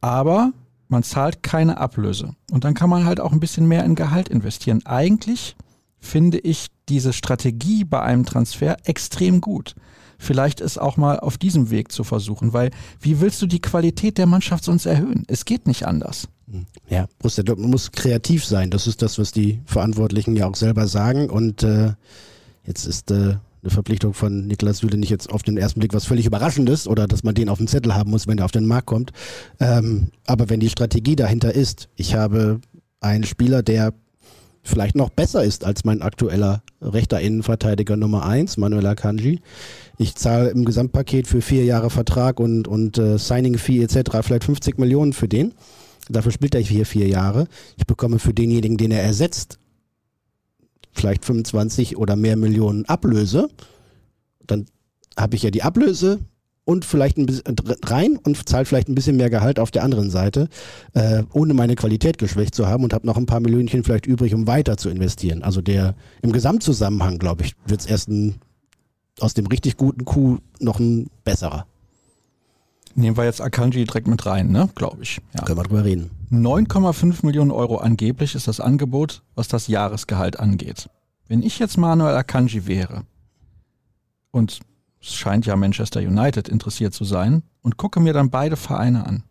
Aber 0.00 0.52
man 0.88 1.02
zahlt 1.02 1.42
keine 1.42 1.78
Ablöse. 1.78 2.34
Und 2.50 2.64
dann 2.64 2.74
kann 2.74 2.88
man 2.88 3.04
halt 3.04 3.20
auch 3.20 3.32
ein 3.32 3.40
bisschen 3.40 3.68
mehr 3.68 3.84
in 3.84 3.96
Gehalt 3.96 4.28
investieren. 4.28 4.84
Eigentlich 4.86 5.56
finde 5.98 6.38
ich 6.38 6.68
diese 6.88 7.12
Strategie 7.12 7.84
bei 7.84 8.00
einem 8.00 8.24
Transfer 8.24 8.76
extrem 8.84 9.40
gut 9.40 9.74
vielleicht 10.18 10.60
es 10.60 10.78
auch 10.78 10.96
mal 10.96 11.18
auf 11.20 11.38
diesem 11.38 11.70
Weg 11.70 11.92
zu 11.92 12.04
versuchen, 12.04 12.52
weil 12.52 12.70
wie 13.00 13.20
willst 13.20 13.40
du 13.42 13.46
die 13.46 13.60
Qualität 13.60 14.18
der 14.18 14.26
Mannschaft 14.26 14.64
sonst 14.64 14.86
erhöhen? 14.86 15.24
Es 15.28 15.44
geht 15.44 15.66
nicht 15.66 15.86
anders. 15.86 16.28
Hm. 16.50 16.66
Ja, 16.88 17.06
Borussia 17.18 17.42
Dortmund 17.42 17.70
muss 17.70 17.92
kreativ 17.92 18.44
sein. 18.44 18.70
Das 18.70 18.86
ist 18.86 19.02
das, 19.02 19.18
was 19.18 19.32
die 19.32 19.60
Verantwortlichen 19.64 20.36
ja 20.36 20.46
auch 20.46 20.54
selber 20.54 20.86
sagen. 20.86 21.28
Und 21.28 21.62
äh, 21.62 21.92
jetzt 22.64 22.86
ist 22.86 23.10
äh, 23.10 23.36
eine 23.66 23.70
Verpflichtung 23.70 24.14
von 24.14 24.46
Niklas 24.46 24.78
Süle 24.78 24.96
nicht 24.96 25.10
jetzt 25.10 25.30
auf 25.30 25.42
den 25.42 25.56
ersten 25.56 25.80
Blick 25.80 25.92
was 25.92 26.06
völlig 26.06 26.26
Überraschendes 26.26 26.86
oder 26.86 27.06
dass 27.08 27.24
man 27.24 27.34
den 27.34 27.48
auf 27.48 27.58
dem 27.58 27.66
Zettel 27.66 27.94
haben 27.94 28.10
muss, 28.10 28.26
wenn 28.26 28.38
er 28.38 28.44
auf 28.44 28.52
den 28.52 28.66
Markt 28.66 28.86
kommt. 28.86 29.12
Ähm, 29.58 30.08
aber 30.26 30.48
wenn 30.48 30.60
die 30.60 30.70
Strategie 30.70 31.16
dahinter 31.16 31.54
ist, 31.54 31.88
ich 31.96 32.14
habe 32.14 32.60
einen 33.00 33.24
Spieler, 33.24 33.62
der 33.62 33.92
vielleicht 34.66 34.96
noch 34.96 35.10
besser 35.10 35.44
ist 35.44 35.64
als 35.64 35.84
mein 35.84 36.02
aktueller 36.02 36.62
rechter 36.82 37.20
Innenverteidiger 37.20 37.96
Nummer 37.96 38.26
1, 38.26 38.56
Manuel 38.56 38.86
Akanji. 38.86 39.40
Ich 39.98 40.14
zahle 40.16 40.50
im 40.50 40.64
Gesamtpaket 40.64 41.26
für 41.26 41.40
vier 41.40 41.64
Jahre 41.64 41.90
Vertrag 41.90 42.40
und, 42.40 42.68
und 42.68 42.98
äh, 42.98 43.18
Signing-Fee 43.18 43.82
etc. 43.82 44.18
vielleicht 44.22 44.44
50 44.44 44.78
Millionen 44.78 45.12
für 45.12 45.28
den. 45.28 45.54
Dafür 46.08 46.32
spielt 46.32 46.54
er 46.54 46.60
hier 46.60 46.86
vier 46.86 47.08
Jahre. 47.08 47.48
Ich 47.76 47.86
bekomme 47.86 48.18
für 48.18 48.34
denjenigen, 48.34 48.76
den 48.76 48.90
er 48.90 49.02
ersetzt, 49.02 49.58
vielleicht 50.92 51.24
25 51.24 51.96
oder 51.96 52.16
mehr 52.16 52.36
Millionen 52.36 52.84
Ablöse. 52.86 53.48
Dann 54.46 54.66
habe 55.16 55.36
ich 55.36 55.42
ja 55.42 55.50
die 55.50 55.62
Ablöse, 55.62 56.20
und 56.66 56.84
vielleicht 56.84 57.16
ein 57.16 57.26
bisschen 57.26 57.56
rein 57.84 58.18
und 58.18 58.48
zahlt 58.48 58.66
vielleicht 58.66 58.88
ein 58.88 58.94
bisschen 58.96 59.16
mehr 59.16 59.30
Gehalt 59.30 59.60
auf 59.60 59.70
der 59.70 59.84
anderen 59.84 60.10
Seite, 60.10 60.48
äh, 60.94 61.22
ohne 61.32 61.54
meine 61.54 61.76
Qualität 61.76 62.18
geschwächt 62.18 62.54
zu 62.54 62.66
haben 62.66 62.82
und 62.82 62.92
habe 62.92 63.06
noch 63.06 63.16
ein 63.16 63.24
paar 63.24 63.40
Millionchen 63.40 63.84
vielleicht 63.84 64.04
übrig, 64.04 64.34
um 64.34 64.48
weiter 64.48 64.76
zu 64.76 64.90
investieren. 64.90 65.42
Also 65.44 65.62
der 65.62 65.94
im 66.22 66.32
Gesamtzusammenhang, 66.32 67.18
glaube 67.18 67.44
ich, 67.44 67.54
wird 67.66 67.80
es 67.80 67.86
erst 67.86 68.08
ein, 68.08 68.40
aus 69.20 69.32
dem 69.32 69.46
richtig 69.46 69.76
guten 69.76 70.04
Coup 70.04 70.40
noch 70.58 70.80
ein 70.80 71.08
besserer. 71.24 71.66
Nehmen 72.96 73.16
wir 73.16 73.24
jetzt 73.24 73.40
Akanji 73.40 73.84
direkt 73.84 74.08
mit 74.08 74.26
rein, 74.26 74.50
ne? 74.50 74.68
Glaube 74.74 75.02
ich. 75.02 75.20
Ja. 75.34 75.44
Können 75.44 75.58
wir 75.58 75.64
drüber 75.64 75.84
reden. 75.84 76.10
9,5 76.32 77.24
Millionen 77.24 77.52
Euro 77.52 77.76
angeblich 77.76 78.34
ist 78.34 78.48
das 78.48 78.58
Angebot, 78.58 79.22
was 79.36 79.46
das 79.46 79.68
Jahresgehalt 79.68 80.40
angeht. 80.40 80.88
Wenn 81.28 81.42
ich 81.42 81.60
jetzt 81.60 81.76
Manuel 81.76 82.16
Akanji 82.16 82.66
wäre 82.66 83.02
und 84.32 84.60
scheint 85.14 85.46
ja 85.46 85.56
Manchester 85.56 86.00
United 86.00 86.48
interessiert 86.48 86.94
zu 86.94 87.04
sein, 87.04 87.42
und 87.62 87.76
gucke 87.76 88.00
mir 88.00 88.12
dann 88.12 88.30
beide 88.30 88.56
Vereine 88.56 89.06
an 89.06 89.24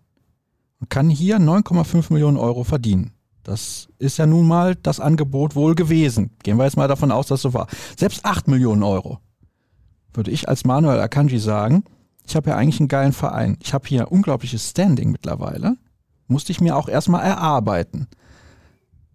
und 0.79 0.89
kann 0.89 1.09
hier 1.09 1.37
9,5 1.37 2.11
Millionen 2.11 2.37
Euro 2.37 2.63
verdienen. 2.63 3.11
Das 3.43 3.87
ist 3.99 4.17
ja 4.17 4.25
nun 4.25 4.47
mal 4.47 4.75
das 4.75 4.99
Angebot 4.99 5.55
wohl 5.55 5.75
gewesen. 5.75 6.31
Gehen 6.43 6.57
wir 6.57 6.65
jetzt 6.65 6.77
mal 6.77 6.87
davon 6.87 7.11
aus, 7.11 7.27
dass 7.27 7.41
so 7.41 7.53
war. 7.53 7.67
Selbst 7.97 8.25
8 8.25 8.47
Millionen 8.47 8.83
Euro. 8.83 9.19
Würde 10.13 10.31
ich 10.31 10.49
als 10.49 10.65
Manuel 10.65 10.99
Akanji 10.99 11.39
sagen, 11.39 11.83
ich 12.27 12.35
habe 12.35 12.49
ja 12.49 12.55
eigentlich 12.55 12.79
einen 12.79 12.87
geilen 12.87 13.13
Verein. 13.13 13.57
Ich 13.61 13.73
habe 13.73 13.87
hier 13.87 14.11
unglaubliches 14.11 14.71
Standing 14.71 15.11
mittlerweile. 15.11 15.77
Musste 16.27 16.51
ich 16.51 16.59
mir 16.59 16.75
auch 16.75 16.89
erstmal 16.89 17.23
erarbeiten. 17.23 18.07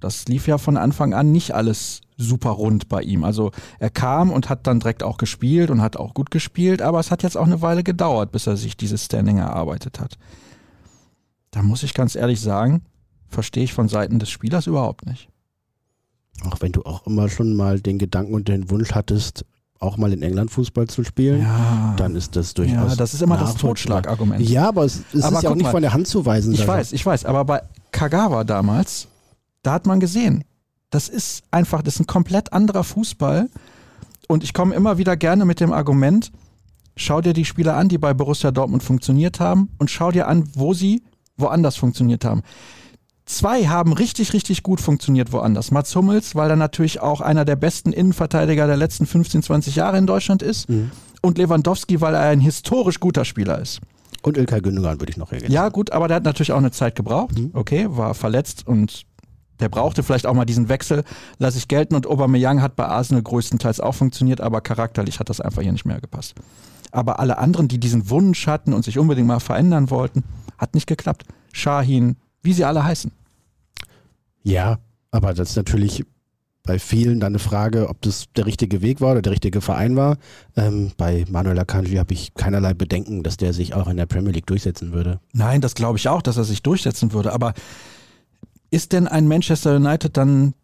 Das 0.01 0.27
lief 0.27 0.47
ja 0.47 0.59
von 0.59 0.77
Anfang 0.77 1.15
an 1.15 1.31
nicht 1.31 1.55
alles 1.55 2.01
super 2.17 2.51
rund 2.51 2.89
bei 2.89 3.03
ihm. 3.03 3.25
Also 3.25 3.51
er 3.79 3.91
kam 3.91 4.31
und 4.31 4.49
hat 4.49 4.67
dann 4.67 4.81
direkt 4.81 5.03
auch 5.03 5.17
gespielt 5.17 5.71
und 5.71 5.81
hat 5.81 5.97
auch 5.97 6.15
gut 6.15 6.31
gespielt, 6.31 6.83
aber 6.83 7.01
es 7.01 7.11
hat 7.11 7.23
jetzt 7.23 7.37
auch 7.37 7.47
eine 7.47 7.63
Weile 7.63 7.83
gedauert, 7.83 8.33
bis 8.33 8.47
er 8.47 8.57
sich 8.57 8.77
dieses 8.77 9.05
Standing 9.05 9.39
erarbeitet 9.39 10.01
hat. 10.01 10.19
Da 11.51 11.63
muss 11.63 11.83
ich 11.83 11.95
ganz 11.95 12.15
ehrlich 12.15 12.41
sagen, 12.41 12.83
verstehe 13.29 13.65
ich 13.65 13.73
von 13.73 13.89
Seiten 13.89 14.19
des 14.19 14.31
Spielers 14.31 14.67
überhaupt 14.67 15.07
nicht. 15.07 15.29
Auch 16.45 16.61
wenn 16.61 16.73
du 16.73 16.83
auch 16.83 17.07
immer 17.07 17.29
schon 17.29 17.55
mal 17.55 17.81
den 17.81 17.99
Gedanken 17.99 18.35
und 18.35 18.49
den 18.49 18.71
Wunsch 18.71 18.93
hattest, 18.93 19.45
auch 19.79 19.97
mal 19.97 20.13
in 20.13 20.23
England 20.23 20.51
Fußball 20.51 20.87
zu 20.89 21.05
spielen, 21.05 21.43
ja. 21.43 21.95
dann 21.97 22.15
ist 22.15 22.37
das 22.37 22.55
durchaus. 22.55 22.93
Ja, 22.93 22.97
das 22.97 23.15
ist 23.15 23.23
immer 23.23 23.39
das 23.39 23.57
Totschlagargument. 23.57 24.49
Ja, 24.49 24.69
aber 24.69 24.85
es, 24.85 25.03
es 25.13 25.23
aber 25.23 25.37
ist 25.37 25.43
ja 25.43 25.51
auch 25.51 25.55
nicht 25.55 25.65
mal, 25.65 25.71
von 25.71 25.83
der 25.83 25.93
Hand 25.93 26.07
zu 26.07 26.25
weisen. 26.25 26.53
Ich 26.53 26.67
weiß, 26.67 26.93
ich 26.93 27.05
weiß, 27.05 27.25
aber 27.25 27.45
bei 27.45 27.63
Kagawa 27.91 28.45
damals 28.45 29.09
da 29.63 29.73
hat 29.73 29.87
man 29.87 30.01
gesehen, 30.01 30.45
Das 30.91 31.09
ist 31.09 31.45
einfach, 31.53 31.83
das 31.83 31.95
ist 31.95 32.01
ein 32.01 32.07
komplett 32.07 32.53
anderer 32.53 32.83
Fußball. 32.83 33.49
Und 34.27 34.43
ich 34.45 34.53
komme 34.55 34.75
immer 34.75 34.99
wieder 34.99 35.17
gerne 35.17 35.45
mit 35.45 35.61
dem 35.61 35.73
Argument, 35.73 36.33
schau 36.97 37.21
dir 37.21 37.33
die 37.33 37.45
Spieler 37.45 37.77
an, 37.77 37.89
die 37.89 37.99
bei 37.99 38.13
Borussia 38.15 38.51
Dortmund 38.51 38.83
funktioniert 38.83 39.41
haben 39.41 39.71
und 39.79 39.91
schau 39.91 40.11
dir 40.11 40.29
an, 40.29 40.49
wo 40.55 40.75
sie 40.75 41.03
woanders 41.37 41.77
funktioniert 41.77 42.25
haben. 42.25 42.43
Zwei 43.25 43.69
haben 43.69 43.93
richtig, 43.93 44.33
richtig 44.33 44.65
gut 44.65 44.81
funktioniert 44.81 45.33
woanders. 45.33 45.71
Mats 45.71 45.95
Hummels, 45.95 46.35
weil 46.35 46.51
er 46.51 46.57
natürlich 46.57 47.01
auch 47.01 47.21
einer 47.21 47.45
der 47.45 47.57
besten 47.57 47.93
Innenverteidiger 47.93 48.67
der 48.67 48.77
letzten 48.77 49.07
15, 49.07 49.45
20 49.45 49.77
Jahre 49.77 49.99
in 49.99 50.07
Deutschland 50.07 50.43
ist. 50.43 50.69
Mhm. 50.69 50.91
Und 51.23 51.39
Lewandowski, 51.39 52.01
weil 52.01 52.15
er 52.15 52.23
ein 52.23 52.41
historisch 52.41 52.99
guter 52.99 53.25
Spieler 53.25 53.61
ist. 53.61 53.81
Und 54.23 54.37
Ilkay 54.37 54.61
Gündogan 54.61 55.01
würde 55.01 55.11
ich 55.11 55.17
noch 55.17 55.33
ergänzen. 55.33 55.53
Ja, 55.53 55.69
gut, 55.69 55.93
aber 55.93 56.09
der 56.09 56.17
hat 56.17 56.25
natürlich 56.25 56.53
auch 56.53 56.59
eine 56.59 56.73
Zeit 56.73 56.95
gebraucht. 56.95 57.39
Mhm. 57.39 57.51
Okay, 57.53 57.87
war 57.89 58.15
verletzt 58.15 58.67
und 58.67 59.05
der 59.61 59.69
brauchte 59.69 60.03
vielleicht 60.03 60.27
auch 60.27 60.35
mal 60.35 60.45
diesen 60.45 60.69
Wechsel, 60.69 61.05
lasse 61.39 61.59
ich 61.59 61.69
gelten. 61.69 61.95
Und 61.95 62.07
Aubameyang 62.07 62.63
hat 62.63 62.77
bei 62.77 62.87
Arsenal 62.87 63.23
größtenteils 63.23 63.81
auch 63.81 63.95
funktioniert, 63.95 64.41
aber 64.41 64.61
charakterlich 64.61 65.21
hat 65.21 65.29
das 65.29 65.41
einfach 65.41 65.63
hier 65.63 65.73
nicht 65.73 65.85
mehr 65.85 66.01
gepasst. 66.01 66.35
Aber 66.91 67.21
alle 67.21 67.39
anderen, 67.39 67.69
die 67.69 67.79
diesen 67.79 68.11
Wunsch 68.11 68.47
hatten 68.47 68.73
und 68.73 68.85
sich 68.85 68.99
unbedingt 68.99 69.29
mal 69.29 69.41
verändern 69.41 69.91
wollten, 69.91 70.25
hat 70.59 70.75
nicht 70.75 70.87
geklappt. 70.87 71.25
Shahin, 71.53 72.17
wie 72.43 72.53
sie 72.53 72.65
alle 72.65 72.85
heißen. 72.85 73.13
Ja, 74.43 74.79
aber 75.11 75.35
das 75.35 75.51
ist 75.51 75.57
natürlich 75.57 76.05
bei 76.63 76.79
vielen 76.79 77.21
dann 77.21 77.33
eine 77.33 77.39
Frage, 77.39 77.89
ob 77.89 78.03
das 78.03 78.27
der 78.37 78.47
richtige 78.47 78.83
Weg 78.83 79.01
war 79.01 79.13
oder 79.13 79.23
der 79.23 79.33
richtige 79.33 79.61
Verein 79.61 79.97
war. 79.97 80.19
Ähm, 80.57 80.93
bei 80.97 81.25
Manuel 81.29 81.59
Akanji 81.59 81.97
habe 81.97 82.13
ich 82.13 82.35
keinerlei 82.35 82.75
Bedenken, 82.75 83.23
dass 83.23 83.37
der 83.37 83.53
sich 83.53 83.75
auch 83.75 83.89
in 83.89 83.97
der 83.97 84.07
Premier 84.07 84.33
League 84.33 84.47
durchsetzen 84.47 84.93
würde. 84.93 85.21
Nein, 85.33 85.61
das 85.61 85.75
glaube 85.75 85.99
ich 85.99 86.09
auch, 86.09 86.23
dass 86.23 86.37
er 86.37 86.45
sich 86.45 86.63
durchsetzen 86.63 87.13
würde. 87.13 87.33
Aber 87.33 87.55
ist 88.71 88.93
denn 88.93 89.09
ein 89.09 89.29
Manchester 89.29 89.77
United 89.77 90.17
dann 90.17 90.55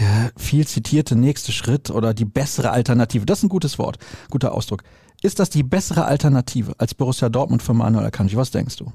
der 0.00 0.32
viel 0.36 0.66
zitierte 0.66 1.16
nächste 1.16 1.52
Schritt 1.52 1.90
oder 1.90 2.12
die 2.12 2.24
bessere 2.24 2.70
Alternative? 2.70 3.24
Das 3.24 3.38
ist 3.38 3.44
ein 3.44 3.48
gutes 3.48 3.78
Wort, 3.78 3.98
guter 4.30 4.52
Ausdruck. 4.52 4.82
Ist 5.22 5.38
das 5.38 5.48
die 5.48 5.62
bessere 5.62 6.04
Alternative 6.04 6.74
als 6.78 6.94
Borussia 6.94 7.28
Dortmund 7.28 7.62
für 7.62 7.72
Manuel 7.72 8.06
Akanji? 8.06 8.36
Was 8.36 8.50
denkst 8.50 8.76
du? 8.76 8.92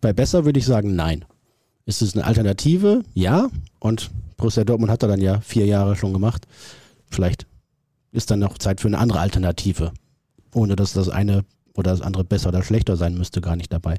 Bei 0.00 0.12
besser 0.12 0.44
würde 0.44 0.58
ich 0.58 0.66
sagen, 0.66 0.94
nein. 0.94 1.24
Ist 1.84 2.02
es 2.02 2.14
eine 2.14 2.24
Alternative? 2.24 3.02
Ja. 3.14 3.48
Und 3.80 4.10
Borussia 4.36 4.64
Dortmund 4.64 4.92
hat 4.92 5.02
er 5.02 5.08
dann 5.08 5.20
ja 5.20 5.40
vier 5.40 5.66
Jahre 5.66 5.96
schon 5.96 6.12
gemacht. 6.12 6.46
Vielleicht 7.10 7.46
ist 8.12 8.30
dann 8.30 8.38
noch 8.38 8.58
Zeit 8.58 8.80
für 8.80 8.88
eine 8.88 8.98
andere 8.98 9.20
Alternative. 9.20 9.92
Ohne 10.54 10.76
dass 10.76 10.92
das 10.92 11.08
eine 11.08 11.44
oder 11.74 11.90
das 11.90 12.00
andere 12.00 12.24
besser 12.24 12.48
oder 12.48 12.62
schlechter 12.62 12.96
sein 12.96 13.14
müsste, 13.14 13.40
gar 13.40 13.56
nicht 13.56 13.72
dabei. 13.72 13.96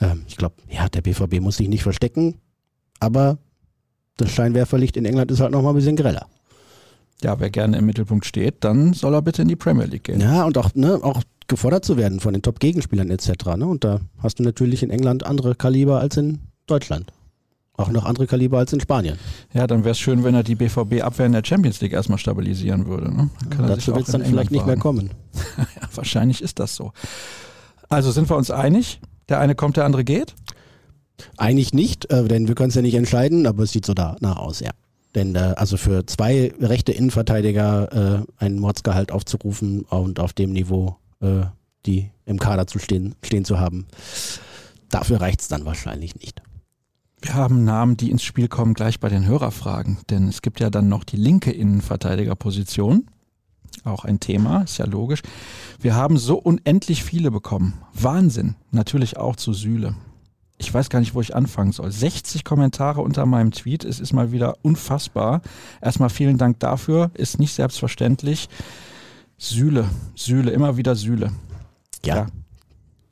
Ähm, 0.00 0.24
ich 0.26 0.36
glaube, 0.36 0.56
ja, 0.68 0.88
der 0.88 1.02
BVB 1.02 1.40
muss 1.40 1.56
sich 1.56 1.68
nicht 1.68 1.82
verstecken, 1.82 2.36
aber 2.98 3.38
das 4.16 4.30
Scheinwerferlicht 4.30 4.96
in 4.96 5.04
England 5.04 5.30
ist 5.30 5.40
halt 5.40 5.52
nochmal 5.52 5.72
ein 5.72 5.76
bisschen 5.76 5.96
greller. 5.96 6.26
Ja, 7.22 7.38
wer 7.38 7.50
gerne 7.50 7.78
im 7.78 7.86
Mittelpunkt 7.86 8.24
steht, 8.24 8.64
dann 8.64 8.94
soll 8.94 9.14
er 9.14 9.22
bitte 9.22 9.42
in 9.42 9.48
die 9.48 9.56
Premier 9.56 9.86
League 9.86 10.04
gehen. 10.04 10.20
Ja, 10.20 10.44
und 10.44 10.56
auch, 10.56 10.74
ne, 10.74 10.98
auch 11.02 11.22
gefordert 11.48 11.84
zu 11.84 11.96
werden 11.96 12.20
von 12.20 12.32
den 12.32 12.42
Top-Gegenspielern 12.42 13.10
etc. 13.10 13.56
Ne? 13.56 13.66
Und 13.66 13.84
da 13.84 14.00
hast 14.18 14.38
du 14.38 14.42
natürlich 14.42 14.82
in 14.82 14.90
England 14.90 15.26
andere 15.26 15.54
Kaliber 15.54 16.00
als 16.00 16.16
in 16.16 16.38
Deutschland. 16.66 17.12
Auch 17.80 17.90
noch 17.90 18.04
andere 18.04 18.26
Kaliber 18.26 18.58
als 18.58 18.72
in 18.72 18.80
Spanien. 18.80 19.18
Ja, 19.52 19.66
dann 19.66 19.84
wäre 19.84 19.92
es 19.92 19.98
schön, 19.98 20.24
wenn 20.24 20.34
er 20.34 20.42
die 20.42 20.54
BVB-Abwehr 20.54 21.26
in 21.26 21.32
der 21.32 21.42
Champions 21.44 21.80
League 21.80 21.92
erstmal 21.92 22.18
stabilisieren 22.18 22.86
würde. 22.86 23.14
Ne? 23.14 23.30
Dann 23.56 23.68
dazu 23.68 23.94
wird 23.94 24.06
es 24.06 24.12
dann 24.12 24.24
vielleicht 24.24 24.50
nicht 24.50 24.66
mehr 24.66 24.76
kommen. 24.76 25.10
ja, 25.58 25.88
wahrscheinlich 25.94 26.42
ist 26.42 26.58
das 26.58 26.74
so. 26.74 26.92
Also 27.88 28.10
sind 28.10 28.28
wir 28.30 28.36
uns 28.36 28.50
einig? 28.50 29.00
Der 29.28 29.40
eine 29.40 29.54
kommt, 29.54 29.76
der 29.76 29.84
andere 29.84 30.04
geht? 30.04 30.34
Einig 31.36 31.74
nicht, 31.74 32.10
äh, 32.10 32.24
denn 32.24 32.48
wir 32.48 32.54
können 32.54 32.70
es 32.70 32.74
ja 32.74 32.82
nicht 32.82 32.94
entscheiden, 32.94 33.46
aber 33.46 33.64
es 33.64 33.72
sieht 33.72 33.86
so 33.86 33.94
danach 33.94 34.36
aus, 34.36 34.60
ja. 34.60 34.70
Denn 35.14 35.34
äh, 35.34 35.54
also 35.56 35.76
für 35.76 36.06
zwei 36.06 36.52
rechte 36.60 36.92
Innenverteidiger 36.92 38.24
äh, 38.38 38.42
einen 38.42 38.58
Mordsgehalt 38.58 39.12
aufzurufen 39.12 39.82
und 39.82 40.20
auf 40.20 40.32
dem 40.32 40.52
Niveau 40.52 40.96
äh, 41.20 41.42
die 41.86 42.10
im 42.26 42.38
Kader 42.38 42.66
zu 42.66 42.78
stehen, 42.78 43.14
stehen 43.22 43.44
zu 43.44 43.58
haben, 43.58 43.86
dafür 44.88 45.20
reicht 45.20 45.40
es 45.40 45.48
dann 45.48 45.64
wahrscheinlich 45.64 46.16
nicht. 46.16 46.42
Wir 47.22 47.34
haben 47.34 47.64
Namen, 47.64 47.96
die 47.96 48.10
ins 48.10 48.22
Spiel 48.22 48.48
kommen, 48.48 48.74
gleich 48.74 48.98
bei 48.98 49.08
den 49.08 49.26
Hörerfragen. 49.26 49.98
Denn 50.08 50.28
es 50.28 50.42
gibt 50.42 50.60
ja 50.60 50.70
dann 50.70 50.88
noch 50.88 51.04
die 51.04 51.16
linke 51.16 51.50
Innenverteidigerposition. 51.50 53.06
Auch 53.84 54.04
ein 54.04 54.20
Thema, 54.20 54.62
ist 54.62 54.78
ja 54.78 54.86
logisch. 54.86 55.22
Wir 55.80 55.94
haben 55.94 56.18
so 56.18 56.36
unendlich 56.38 57.04
viele 57.04 57.30
bekommen. 57.30 57.74
Wahnsinn. 57.92 58.56
Natürlich 58.70 59.16
auch 59.16 59.36
zu 59.36 59.52
Sühle. 59.52 59.94
Ich 60.58 60.72
weiß 60.72 60.90
gar 60.90 61.00
nicht, 61.00 61.14
wo 61.14 61.20
ich 61.20 61.34
anfangen 61.34 61.72
soll. 61.72 61.90
60 61.90 62.44
Kommentare 62.44 63.00
unter 63.00 63.24
meinem 63.26 63.50
Tweet. 63.50 63.84
Es 63.84 64.00
ist 64.00 64.12
mal 64.12 64.32
wieder 64.32 64.56
unfassbar. 64.62 65.40
Erstmal 65.80 66.10
vielen 66.10 66.36
Dank 66.36 66.60
dafür. 66.60 67.10
Ist 67.14 67.38
nicht 67.38 67.54
selbstverständlich. 67.54 68.48
Sühle, 69.38 69.88
Sühle, 70.14 70.50
immer 70.50 70.76
wieder 70.76 70.96
Sühle. 70.96 71.32
Ja. 72.04 72.16
ja. 72.16 72.26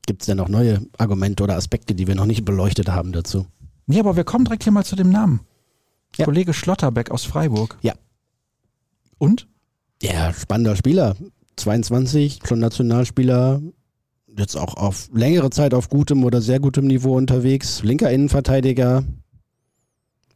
Gibt 0.07 0.23
es 0.23 0.27
denn 0.27 0.37
noch 0.37 0.49
neue 0.49 0.83
Argumente 0.99 1.43
oder 1.43 1.57
Aspekte, 1.57 1.95
die 1.95 2.07
wir 2.07 2.15
noch 2.15 2.27
nicht 2.27 2.45
beleuchtet 2.45 2.89
haben 2.89 3.13
dazu? 3.13 3.47
Nee, 3.89 4.01
aber 4.01 4.17
wir 4.17 4.25
kommen 4.25 4.45
direkt 4.45 4.65
hier 4.65 4.73
mal 4.73 4.85
zu 4.85 4.97
dem 4.97 5.09
Namen. 5.11 5.41
Ja. 6.17 6.27
Kollege 6.27 6.53
Schlotterbeck 6.53 7.11
aus 7.11 7.25
Freiburg. 7.25 7.79
Ja. 7.81 7.95
Und? 9.17 9.49
Ja, 10.03 10.33
spannender 10.35 10.77
Spieler. 10.77 11.17
22, 11.57 12.41
schon 12.47 12.61
Nationalspieler. 12.61 13.63
Jetzt 14.27 14.57
auch 14.57 14.75
auf 14.75 15.09
längere 15.13 15.49
Zeit 15.49 15.73
auf 15.73 15.89
gutem 15.89 16.23
oder 16.25 16.43
sehr 16.43 16.61
gutem 16.61 16.87
Niveau 16.87 17.17
unterwegs. 17.17 17.83
Linker 17.83 18.11
Innenverteidiger. 18.11 19.05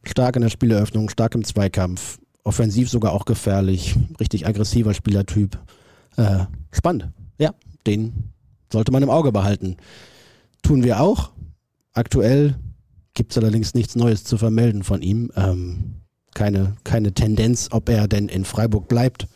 Stark 0.03 0.35
in 0.35 0.41
der 0.41 0.49
Spieleröffnung, 0.49 1.09
stark 1.09 1.35
im 1.35 1.43
Zweikampf. 1.43 2.17
Offensiv 2.43 2.89
sogar 2.89 3.13
auch 3.13 3.25
gefährlich. 3.25 3.95
Richtig 4.19 4.47
aggressiver 4.47 4.95
Spielertyp. 4.95 5.59
Äh, 6.17 6.45
spannend. 6.71 7.09
Ja, 7.37 7.53
den 7.85 8.33
sollte 8.71 8.91
man 8.91 9.03
im 9.03 9.11
Auge 9.11 9.31
behalten. 9.31 9.77
Tun 10.63 10.83
wir 10.83 10.99
auch. 10.99 11.29
Aktuell 11.93 12.55
gibt 13.13 13.31
es 13.31 13.37
allerdings 13.37 13.73
nichts 13.73 13.95
Neues 13.95 14.23
zu 14.23 14.37
vermelden 14.37 14.83
von 14.83 15.01
ihm. 15.01 15.31
Ähm, 15.35 15.95
keine, 16.33 16.75
keine 16.83 17.13
Tendenz, 17.13 17.69
ob 17.71 17.89
er 17.89 18.07
denn 18.07 18.27
in 18.27 18.45
Freiburg 18.45 18.87
bleibt 18.87 19.27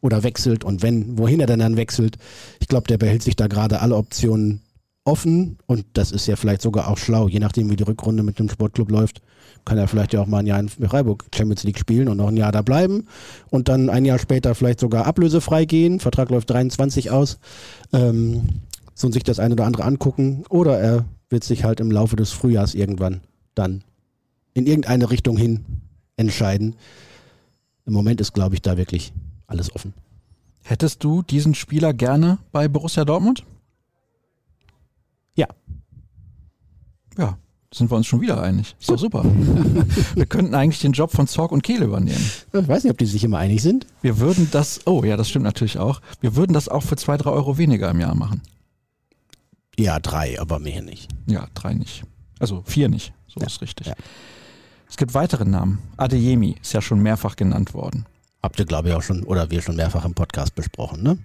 oder 0.00 0.22
wechselt 0.22 0.64
und 0.64 0.82
wenn, 0.82 1.18
wohin 1.18 1.40
er 1.40 1.46
denn 1.46 1.58
dann 1.58 1.76
wechselt. 1.76 2.18
Ich 2.60 2.68
glaube, 2.68 2.86
der 2.86 2.98
behält 2.98 3.22
sich 3.22 3.36
da 3.36 3.46
gerade 3.46 3.80
alle 3.80 3.96
Optionen 3.96 4.62
offen 5.04 5.56
und 5.66 5.86
das 5.94 6.12
ist 6.12 6.26
ja 6.26 6.36
vielleicht 6.36 6.60
sogar 6.60 6.88
auch 6.88 6.98
schlau, 6.98 7.28
je 7.28 7.40
nachdem 7.40 7.70
wie 7.70 7.76
die 7.76 7.84
Rückrunde 7.84 8.22
mit 8.22 8.38
dem 8.38 8.50
Sportclub 8.50 8.90
läuft, 8.90 9.22
kann 9.64 9.78
er 9.78 9.88
vielleicht 9.88 10.12
ja 10.12 10.20
auch 10.20 10.26
mal 10.26 10.40
ein 10.40 10.46
Jahr 10.46 10.60
in 10.60 10.68
Freiburg 10.68 11.24
Champions 11.34 11.64
League 11.64 11.78
spielen 11.78 12.08
und 12.08 12.18
noch 12.18 12.28
ein 12.28 12.36
Jahr 12.36 12.52
da 12.52 12.60
bleiben 12.60 13.06
und 13.48 13.68
dann 13.68 13.88
ein 13.88 14.04
Jahr 14.04 14.18
später 14.18 14.54
vielleicht 14.54 14.80
sogar 14.80 15.06
ablösefrei 15.06 15.64
gehen. 15.64 15.98
Vertrag 15.98 16.30
läuft 16.30 16.50
23 16.50 17.10
aus. 17.10 17.38
Ähm, 17.92 18.42
so 18.94 19.10
sich 19.10 19.22
das 19.22 19.38
eine 19.38 19.54
oder 19.54 19.64
andere 19.64 19.84
angucken 19.84 20.44
oder 20.50 20.78
er 20.78 21.04
wird 21.30 21.44
sich 21.44 21.64
halt 21.64 21.80
im 21.80 21.90
Laufe 21.90 22.16
des 22.16 22.32
Frühjahrs 22.32 22.74
irgendwann 22.74 23.20
dann 23.54 23.84
in 24.54 24.66
irgendeine 24.66 25.10
Richtung 25.10 25.36
hin 25.36 25.64
entscheiden. 26.16 26.76
Im 27.86 27.92
Moment 27.92 28.20
ist, 28.20 28.32
glaube 28.32 28.54
ich, 28.54 28.62
da 28.62 28.76
wirklich 28.76 29.12
alles 29.46 29.74
offen. 29.74 29.94
Hättest 30.64 31.02
du 31.02 31.22
diesen 31.22 31.54
Spieler 31.54 31.94
gerne 31.94 32.38
bei 32.52 32.68
Borussia 32.68 33.04
Dortmund? 33.04 33.44
Ja. 35.34 35.46
Ja, 37.16 37.38
sind 37.72 37.90
wir 37.90 37.96
uns 37.96 38.06
schon 38.06 38.20
wieder 38.20 38.42
einig. 38.42 38.76
Ist 38.78 38.90
doch 38.90 38.98
super. 38.98 39.24
wir 40.14 40.26
könnten 40.26 40.54
eigentlich 40.54 40.80
den 40.80 40.92
Job 40.92 41.10
von 41.10 41.26
Zorg 41.26 41.52
und 41.52 41.62
Kehl 41.62 41.82
übernehmen. 41.82 42.30
Ich 42.52 42.68
weiß 42.68 42.84
nicht, 42.84 42.90
ob 42.90 42.98
die 42.98 43.06
sich 43.06 43.24
immer 43.24 43.38
einig 43.38 43.62
sind. 43.62 43.86
Wir 44.02 44.18
würden 44.18 44.48
das, 44.50 44.86
oh 44.86 45.02
ja, 45.04 45.16
das 45.16 45.30
stimmt 45.30 45.44
natürlich 45.44 45.78
auch. 45.78 46.00
Wir 46.20 46.36
würden 46.36 46.52
das 46.52 46.68
auch 46.68 46.82
für 46.82 46.96
zwei, 46.96 47.16
drei 47.16 47.30
Euro 47.30 47.56
weniger 47.56 47.90
im 47.90 48.00
Jahr 48.00 48.14
machen. 48.14 48.42
Ja, 49.78 50.00
drei, 50.00 50.40
aber 50.40 50.58
mehr 50.58 50.82
nicht. 50.82 51.08
Ja, 51.26 51.46
drei 51.54 51.72
nicht. 51.72 52.02
Also 52.40 52.62
vier 52.66 52.88
nicht. 52.88 53.12
So 53.28 53.40
ja, 53.40 53.46
ist 53.46 53.60
richtig. 53.60 53.86
Ja. 53.86 53.94
Es 54.88 54.96
gibt 54.96 55.14
weitere 55.14 55.44
Namen. 55.44 55.78
Adeyemi 55.96 56.56
ist 56.60 56.72
ja 56.72 56.82
schon 56.82 57.00
mehrfach 57.00 57.36
genannt 57.36 57.74
worden. 57.74 58.04
Habt 58.42 58.58
ihr, 58.58 58.64
glaube 58.64 58.88
ich, 58.88 58.94
auch 58.94 59.02
schon, 59.02 59.22
oder 59.22 59.50
wir 59.50 59.62
schon 59.62 59.76
mehrfach 59.76 60.04
im 60.04 60.14
Podcast 60.14 60.56
besprochen, 60.56 61.02
ne? 61.02 61.18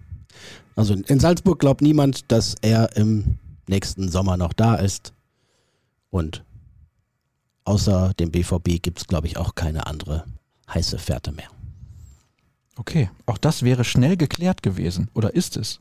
Also 0.76 0.94
in 0.94 1.20
Salzburg 1.20 1.60
glaubt 1.60 1.82
niemand, 1.82 2.32
dass 2.32 2.56
er 2.62 2.96
im 2.96 3.40
nächsten 3.68 4.10
Sommer 4.10 4.38
noch 4.38 4.54
da 4.54 4.76
ist. 4.76 5.14
Und 6.12 6.44
außer 7.64 8.14
dem 8.20 8.30
BVB 8.30 8.82
gibt 8.82 9.00
es, 9.00 9.08
glaube 9.08 9.28
ich, 9.28 9.38
auch 9.38 9.56
keine 9.56 9.88
andere 9.88 10.26
heiße 10.72 11.00
Fährte 11.00 11.32
mehr. 11.32 11.50
Okay, 12.76 13.10
auch 13.26 13.38
das 13.38 13.64
wäre 13.64 13.84
schnell 13.84 14.18
geklärt 14.18 14.62
gewesen. 14.62 15.10
Oder 15.14 15.34
ist 15.36 15.58
es? 15.58 15.80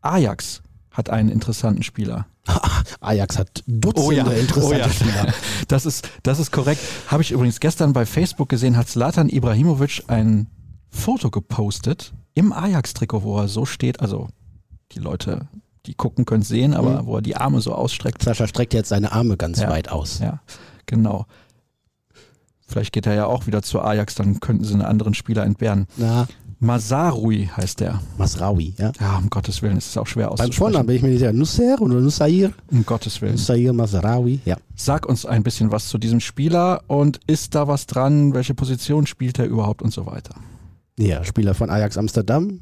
Ajax 0.00 0.62
hat 0.90 1.10
einen 1.10 1.28
interessanten 1.28 1.82
Spieler. 1.82 2.26
Ajax 3.00 3.38
hat 3.38 3.62
Dutzende 3.66 4.08
oh 4.08 4.10
ja, 4.12 4.30
interessante 4.30 4.74
oh 4.74 4.78
ja. 4.78 4.88
Spieler. 4.92 5.34
Das 5.68 5.86
ist, 5.86 6.08
das 6.22 6.38
ist 6.38 6.50
korrekt. 6.50 6.80
Habe 7.08 7.22
ich 7.22 7.32
übrigens 7.32 7.60
gestern 7.60 7.92
bei 7.92 8.06
Facebook 8.06 8.48
gesehen, 8.48 8.76
hat 8.76 8.88
Zlatan 8.88 9.28
Ibrahimovic 9.28 10.04
ein 10.08 10.48
Foto 10.88 11.30
gepostet 11.30 12.12
im 12.34 12.52
Ajax-Trikot, 12.52 13.22
wo 13.22 13.38
er 13.38 13.48
so 13.48 13.64
steht. 13.64 14.00
Also 14.00 14.28
die 14.92 14.98
Leute, 14.98 15.48
die 15.86 15.94
gucken, 15.94 16.24
können 16.24 16.42
es 16.42 16.48
sehen, 16.48 16.74
aber 16.74 17.02
mhm. 17.02 17.06
wo 17.06 17.16
er 17.16 17.22
die 17.22 17.36
Arme 17.36 17.60
so 17.60 17.74
ausstreckt. 17.74 18.22
Sascha 18.22 18.46
streckt 18.46 18.74
jetzt 18.74 18.88
seine 18.88 19.12
Arme 19.12 19.36
ganz 19.36 19.60
ja, 19.60 19.70
weit 19.70 19.90
aus. 19.90 20.18
Ja, 20.18 20.40
genau. 20.86 21.26
Vielleicht 22.66 22.92
geht 22.92 23.06
er 23.06 23.14
ja 23.14 23.26
auch 23.26 23.46
wieder 23.46 23.62
zu 23.62 23.80
Ajax, 23.80 24.14
dann 24.14 24.38
könnten 24.38 24.62
sie 24.62 24.74
einen 24.74 24.82
anderen 24.82 25.14
Spieler 25.14 25.44
entbehren. 25.44 25.88
Na, 25.96 26.28
Masarui 26.62 27.48
heißt 27.56 27.80
der. 27.80 28.00
Masraoui, 28.18 28.74
ja. 28.76 28.92
Ja, 29.00 29.16
um 29.16 29.30
Gottes 29.30 29.62
Willen, 29.62 29.78
es 29.78 29.86
ist 29.86 29.96
auch 29.96 30.06
schwer 30.06 30.26
Beim 30.26 30.34
auszusprechen. 30.34 30.58
Vornamen 30.58 30.86
bin 30.86 30.96
ich 30.96 31.02
mir 31.02 31.08
nicht 31.08 31.20
sicher. 31.20 31.32
Nusser 31.32 31.80
oder 31.80 31.94
Nussair? 31.94 32.52
Um 32.70 32.84
Gottes 32.84 33.22
Willen. 33.22 33.32
Nussair 33.32 33.72
Masraoui, 33.72 34.40
ja. 34.44 34.58
Sag 34.76 35.06
uns 35.06 35.24
ein 35.24 35.42
bisschen 35.42 35.72
was 35.72 35.88
zu 35.88 35.96
diesem 35.96 36.20
Spieler 36.20 36.82
und 36.86 37.18
ist 37.26 37.54
da 37.54 37.66
was 37.66 37.86
dran? 37.86 38.34
Welche 38.34 38.52
Position 38.52 39.06
spielt 39.06 39.38
er 39.38 39.46
überhaupt 39.46 39.80
und 39.80 39.92
so 39.92 40.04
weiter? 40.04 40.34
Ja, 40.98 41.24
Spieler 41.24 41.54
von 41.54 41.70
Ajax 41.70 41.96
Amsterdam. 41.96 42.60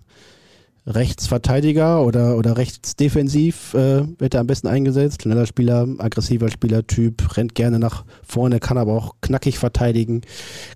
Rechtsverteidiger 0.86 2.02
oder, 2.02 2.38
oder 2.38 2.56
rechtsdefensiv 2.56 3.74
äh, 3.74 4.04
wird 4.18 4.32
er 4.32 4.40
am 4.40 4.46
besten 4.46 4.68
eingesetzt. 4.68 5.22
Schneller 5.22 5.44
Spieler, 5.44 5.86
aggressiver 5.98 6.50
Spielertyp, 6.50 7.36
rennt 7.36 7.54
gerne 7.54 7.78
nach 7.78 8.04
vorne, 8.22 8.58
kann 8.58 8.78
aber 8.78 8.92
auch 8.92 9.16
knackig 9.20 9.58
verteidigen. 9.58 10.22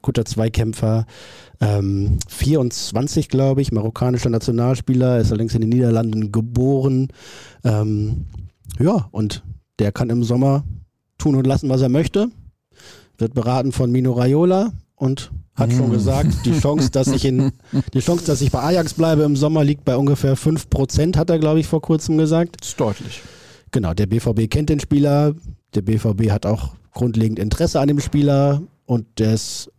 Guter 0.02 0.26
Zweikämpfer. 0.26 1.06
Ähm, 1.62 2.18
24, 2.29 3.29
glaube 3.29 3.62
ich, 3.62 3.70
marokkanischer 3.72 4.31
Nationalspieler, 4.31 5.18
ist 5.20 5.31
allerdings 5.31 5.55
in 5.55 5.61
den 5.61 5.70
Niederlanden 5.70 6.33
geboren. 6.33 7.09
Ähm, 7.64 8.27
ja, 8.81 9.09
und 9.12 9.42
der 9.79 9.92
kann 9.92 10.11
im 10.11 10.25
Sommer 10.25 10.64
tun 11.18 11.37
und 11.37 11.46
lassen, 11.46 11.68
was 11.68 11.81
er 11.81 11.88
möchte. 11.88 12.29
Wird 13.18 13.35
beraten 13.35 13.70
von 13.72 13.92
Mino 13.92 14.12
Raiola 14.12 14.72
und 14.96 15.31
hat 15.55 15.72
schon 15.72 15.90
Mm. 15.90 15.92
gesagt, 15.92 16.29
die 16.46 16.59
Chance, 16.59 16.90
dass 16.90 17.09
ich 17.09 17.25
in 17.25 17.53
die 17.94 18.01
Chance, 18.01 18.25
dass 18.27 18.40
ich 18.40 18.51
bei 18.51 18.61
Ajax 18.61 18.94
bleibe 18.94 19.22
im 19.22 19.37
Sommer 19.37 19.62
liegt 19.62 19.85
bei 19.85 19.96
ungefähr 19.96 20.37
5%, 20.37 21.16
hat 21.16 21.31
er, 21.31 21.38
glaube 21.38 21.61
ich, 21.61 21.66
vor 21.66 21.83
kurzem 21.83 22.16
gesagt. 22.18 22.57
Das 22.61 22.68
ist 22.70 22.81
deutlich. 22.81 23.22
Genau, 23.70 23.94
der 23.94 24.07
BVB 24.07 24.48
kennt 24.51 24.68
den 24.70 24.81
Spieler, 24.81 25.35
der 25.75 25.83
BVB 25.83 26.31
hat 26.31 26.46
auch 26.46 26.75
grundlegend 26.92 27.38
Interesse 27.38 27.81
an 27.81 27.88
dem 27.88 28.01
Spieler 28.01 28.62
und 28.87 29.07
der 29.18 29.35
ist, 29.35 29.70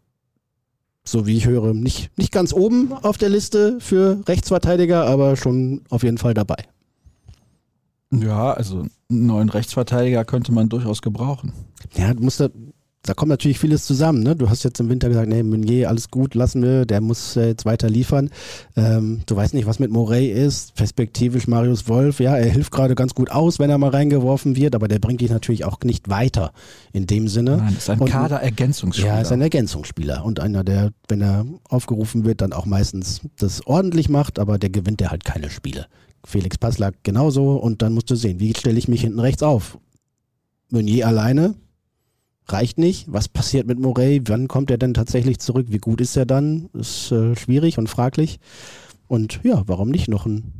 so 1.05 1.27
wie 1.27 1.37
ich 1.37 1.47
höre, 1.47 1.73
nicht, 1.73 2.17
nicht 2.17 2.31
ganz 2.31 2.53
oben 2.53 2.93
auf 2.93 3.17
der 3.17 3.29
Liste 3.29 3.77
für 3.79 4.21
Rechtsverteidiger, 4.27 5.05
aber 5.05 5.35
schon 5.35 5.81
auf 5.89 6.03
jeden 6.03 6.17
Fall 6.17 6.33
dabei. 6.33 6.57
Ja, 8.11 8.53
also 8.53 8.85
einen 9.09 9.25
neuen 9.25 9.49
Rechtsverteidiger 9.49 10.23
könnte 10.23 10.51
man 10.51 10.69
durchaus 10.69 11.01
gebrauchen. 11.01 11.53
Ja, 11.95 12.13
du 12.13 12.23
musst 12.23 12.39
da, 12.39 12.49
da 13.05 13.13
kommt 13.13 13.29
natürlich 13.29 13.59
vieles 13.59 13.85
zusammen. 13.85 14.23
Ne? 14.23 14.33
Du 14.33 14.49
hast 14.49 14.63
jetzt 14.63 14.79
im 14.79 14.87
Winter 14.89 15.09
gesagt, 15.09 15.27
nee, 15.27 15.43
Meunier, 15.43 15.89
alles 15.89 16.09
gut, 16.09 16.35
lassen 16.35 16.63
wir, 16.63 16.85
der 16.85 17.01
muss 17.01 17.35
äh, 17.35 17.47
jetzt 17.47 17.65
weiter 17.65 17.89
liefern. 17.89 18.29
Ähm, 18.77 19.21
du 19.25 19.35
weißt 19.35 19.53
nicht, 19.53 19.65
was 19.65 19.77
mit 19.79 19.91
Morey 19.91 20.31
ist. 20.31 20.73
Perspektivisch 20.75 21.45
Marius 21.47 21.89
Wolf, 21.89 22.21
ja, 22.21 22.37
er 22.37 22.49
hilft 22.49 22.71
gerade 22.71 22.95
ganz 22.95 23.13
gut 23.13 23.29
aus, 23.29 23.59
wenn 23.59 23.69
er 23.69 23.77
mal 23.77 23.89
reingeworfen 23.89 24.55
wird, 24.55 24.73
aber 24.73 24.87
der 24.87 24.99
bringt 24.99 25.19
dich 25.19 25.31
natürlich 25.31 25.65
auch 25.65 25.79
nicht 25.83 26.07
weiter 26.07 26.53
in 26.93 27.05
dem 27.05 27.27
Sinne. 27.27 27.57
Nein, 27.57 27.75
ist 27.77 27.89
ein 27.89 27.99
Und- 27.99 28.09
Kaderergänzungsspieler. 28.09 29.07
Ja, 29.07 29.21
ist 29.21 29.33
ein 29.33 29.41
Ergänzungsspieler 29.41 30.23
und 30.23 30.39
einer, 30.39 30.63
der, 30.63 30.91
wenn 31.09 31.21
er 31.21 31.45
aufgerufen 31.67 32.23
wird, 32.23 32.39
dann 32.39 32.53
auch 32.53 32.65
meistens 32.65 33.19
das 33.37 33.67
ordentlich 33.67 34.07
macht, 34.07 34.39
aber 34.39 34.57
der 34.57 34.69
gewinnt 34.69 35.01
er 35.01 35.11
halt 35.11 35.25
keine 35.25 35.49
Spiele. 35.49 35.87
Felix 36.25 36.57
Passlack 36.57 36.95
genauso 37.03 37.57
und 37.57 37.81
dann 37.81 37.93
musst 37.93 38.09
du 38.09 38.15
sehen, 38.15 38.39
wie 38.39 38.53
stelle 38.55 38.77
ich 38.79 38.87
mich 38.87 39.01
hinten 39.01 39.19
rechts 39.19 39.43
auf? 39.43 39.77
Meunier 40.69 41.05
alleine 41.07 41.55
reicht 42.47 42.77
nicht. 42.77 43.11
Was 43.11 43.27
passiert 43.27 43.67
mit 43.67 43.79
Morey? 43.79 44.21
Wann 44.25 44.47
kommt 44.47 44.71
er 44.71 44.77
denn 44.77 44.93
tatsächlich 44.93 45.39
zurück? 45.39 45.67
Wie 45.69 45.77
gut 45.77 46.01
ist 46.01 46.15
er 46.15 46.25
dann? 46.25 46.69
Ist 46.73 47.11
äh, 47.11 47.35
schwierig 47.35 47.77
und 47.77 47.89
fraglich. 47.89 48.39
Und 49.07 49.39
ja, 49.43 49.63
warum 49.67 49.89
nicht 49.89 50.07
noch 50.07 50.25
ein 50.25 50.53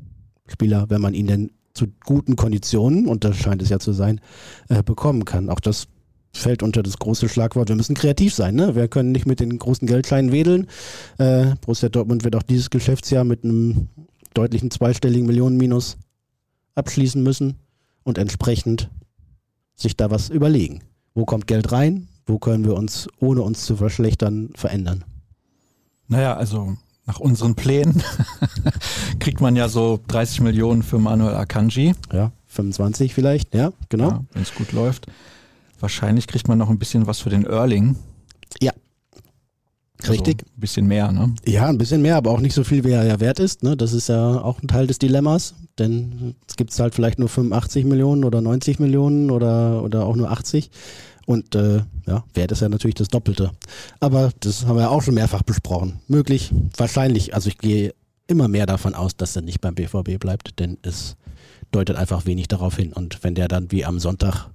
Spieler, 0.48 0.90
wenn 0.90 1.02
man 1.02 1.14
ihn 1.14 1.28
denn 1.28 1.52
zu 1.74 1.88
guten 2.06 2.36
Konditionen, 2.36 3.08
und 3.08 3.24
das 3.24 3.38
scheint 3.38 3.62
es 3.62 3.70
ja 3.70 3.80
zu 3.80 3.94
sein, 3.94 4.22
äh, 4.70 4.84
bekommen 4.84 5.26
kann. 5.26 5.50
Auch 5.50 5.60
das 5.60 5.88
fällt 6.32 6.64
unter 6.64 6.84
das 6.84 6.98
große 6.98 7.30
Schlagwort, 7.30 7.70
wir 7.70 7.76
müssen 7.76 7.96
kreativ 7.96 8.34
sein. 8.34 8.56
Ne? 8.56 8.76
Wir 8.76 8.88
können 8.88 9.12
nicht 9.12 9.26
mit 9.26 9.40
den 9.40 9.58
großen 9.58 9.88
Geldscheinen 9.88 10.32
wedeln. 10.32 10.68
Äh, 11.18 11.56
Borussia 11.62 11.90
Dortmund 11.90 12.24
wird 12.24 12.36
auch 12.36 12.44
dieses 12.44 12.70
Geschäftsjahr 12.70 13.24
mit 13.24 13.44
einem 13.44 13.90
deutlichen 14.34 14.72
zweistelligen 14.72 15.28
Millionenminus 15.28 15.98
abschließen 16.76 17.22
müssen 17.22 17.56
und 18.04 18.18
entsprechend 18.18 18.90
sich 19.76 19.96
da 19.96 20.10
was 20.12 20.30
überlegen. 20.30 20.82
Wo 21.14 21.26
kommt 21.26 21.48
Geld 21.48 21.72
rein? 21.72 22.08
Wo 22.26 22.40
können 22.40 22.64
wir 22.66 22.76
uns, 22.76 23.08
ohne 23.20 23.42
uns 23.42 23.66
zu 23.66 23.76
verschlechtern, 23.76 24.50
verändern? 24.56 25.04
Naja, 26.08 26.36
also 26.36 26.78
nach 27.06 27.20
unseren 27.20 27.56
Plänen 27.56 28.02
kriegt 29.20 29.42
man 29.42 29.56
ja 29.56 29.68
so 29.68 30.00
30 30.08 30.42
Millionen 30.42 30.84
für 30.84 31.00
Manuel 31.00 31.36
Akanji. 31.36 31.94
Ja, 32.12 32.32
25 32.48 33.14
vielleicht, 33.14 33.54
ja, 33.54 33.72
genau. 33.90 34.10
Ja, 34.10 34.24
Wenn 34.34 34.44
es 34.44 34.56
gut 34.56 34.72
läuft. 34.72 35.08
Wahrscheinlich 35.80 36.28
kriegt 36.28 36.48
man 36.48 36.58
noch 36.58 36.70
ein 36.70 36.80
bisschen 36.80 37.08
was 37.08 37.20
für 37.20 37.30
den 37.30 37.46
Erling. 37.46 37.98
Richtig. 40.10 40.42
Also 40.42 40.54
ein 40.56 40.60
bisschen 40.60 40.88
mehr, 40.88 41.12
ne? 41.12 41.34
Ja, 41.46 41.68
ein 41.68 41.78
bisschen 41.78 42.02
mehr, 42.02 42.18
aber 42.18 42.32
auch 42.32 42.40
nicht 42.40 42.54
so 42.54 42.64
viel, 42.64 42.84
wie 42.84 42.92
er 42.92 43.06
ja 43.06 43.20
wert 43.20 43.40
ist. 43.40 43.64
Ne? 43.64 43.78
Das 43.78 43.94
ist 43.94 44.10
ja 44.10 44.42
auch 44.42 44.62
ein 44.62 44.68
Teil 44.68 44.88
des 44.88 45.00
Dilemmas, 45.00 45.56
denn 45.80 46.36
es 46.48 46.56
gibt 46.56 46.78
halt 46.80 46.96
vielleicht 46.96 47.20
nur 47.20 47.30
85 47.30 47.86
Millionen 47.86 48.24
oder 48.24 48.42
90 48.42 48.80
Millionen 48.80 49.32
oder, 49.32 49.84
oder 49.84 50.06
auch 50.06 50.16
nur 50.16 50.32
80. 50.32 50.70
Und 51.26 51.56
äh, 51.56 51.82
ja, 52.06 52.24
wert 52.34 52.52
ist 52.52 52.62
ja 52.62 52.70
natürlich 52.70 52.96
das 52.96 53.08
Doppelte. 53.08 53.52
Aber 54.00 54.32
das 54.42 54.66
haben 54.66 54.76
wir 54.76 54.84
ja 54.84 54.90
auch 54.90 55.02
schon 55.02 55.14
mehrfach 55.14 55.44
besprochen. 55.44 56.00
Möglich, 56.08 56.52
wahrscheinlich, 56.76 57.34
also 57.34 57.50
ich 57.50 57.58
gehe 57.58 57.94
immer 58.28 58.48
mehr 58.48 58.66
davon 58.66 58.94
aus, 58.94 59.16
dass 59.16 59.36
er 59.36 59.42
nicht 59.42 59.62
beim 59.62 59.76
BVB 59.76 60.20
bleibt, 60.20 60.60
denn 60.60 60.78
es 60.82 61.16
deutet 61.72 61.96
einfach 61.96 62.26
wenig 62.26 62.48
darauf 62.48 62.76
hin. 62.76 62.94
Und 62.94 63.24
wenn 63.24 63.36
der 63.36 63.48
dann 63.48 63.72
wie 63.72 63.86
am 63.86 64.00
Sonntag 64.00 64.50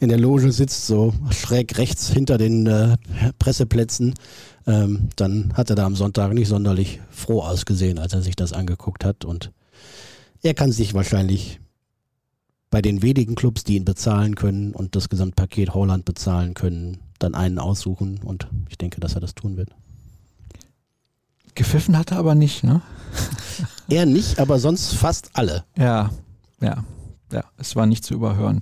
in 0.00 0.08
der 0.08 0.18
Loge 0.18 0.50
sitzt, 0.50 0.86
so 0.86 1.12
schräg 1.30 1.76
rechts 1.76 2.08
hinter 2.08 2.38
den 2.38 2.66
äh, 2.66 2.96
Presseplätzen, 3.38 4.14
ähm, 4.66 5.08
dann 5.16 5.52
hat 5.54 5.70
er 5.70 5.76
da 5.76 5.84
am 5.84 5.96
Sonntag 5.96 6.32
nicht 6.32 6.48
sonderlich 6.48 7.00
froh 7.10 7.42
ausgesehen, 7.42 7.98
als 7.98 8.14
er 8.14 8.22
sich 8.22 8.36
das 8.36 8.52
angeguckt 8.52 9.04
hat. 9.04 9.24
Und 9.24 9.52
er 10.42 10.54
kann 10.54 10.72
sich 10.72 10.94
wahrscheinlich 10.94 11.60
bei 12.70 12.80
den 12.80 13.02
wenigen 13.02 13.34
Clubs, 13.34 13.64
die 13.64 13.76
ihn 13.76 13.84
bezahlen 13.84 14.36
können 14.36 14.72
und 14.72 14.94
das 14.94 15.08
Gesamtpaket 15.08 15.74
Holland 15.74 16.04
bezahlen 16.04 16.54
können, 16.54 16.98
dann 17.18 17.34
einen 17.34 17.58
aussuchen. 17.58 18.20
Und 18.22 18.48
ich 18.68 18.78
denke, 18.78 19.00
dass 19.00 19.14
er 19.14 19.20
das 19.20 19.34
tun 19.34 19.56
wird. 19.56 19.70
Gepfiffen 21.54 21.98
hat 21.98 22.12
er 22.12 22.18
aber 22.18 22.34
nicht, 22.34 22.64
ne? 22.64 22.80
Er 23.88 24.06
nicht, 24.06 24.38
aber 24.38 24.60
sonst 24.60 24.94
fast 24.94 25.30
alle. 25.32 25.64
Ja, 25.76 26.10
ja, 26.60 26.84
ja, 27.32 27.44
es 27.58 27.74
war 27.74 27.86
nicht 27.86 28.04
zu 28.04 28.14
überhören. 28.14 28.60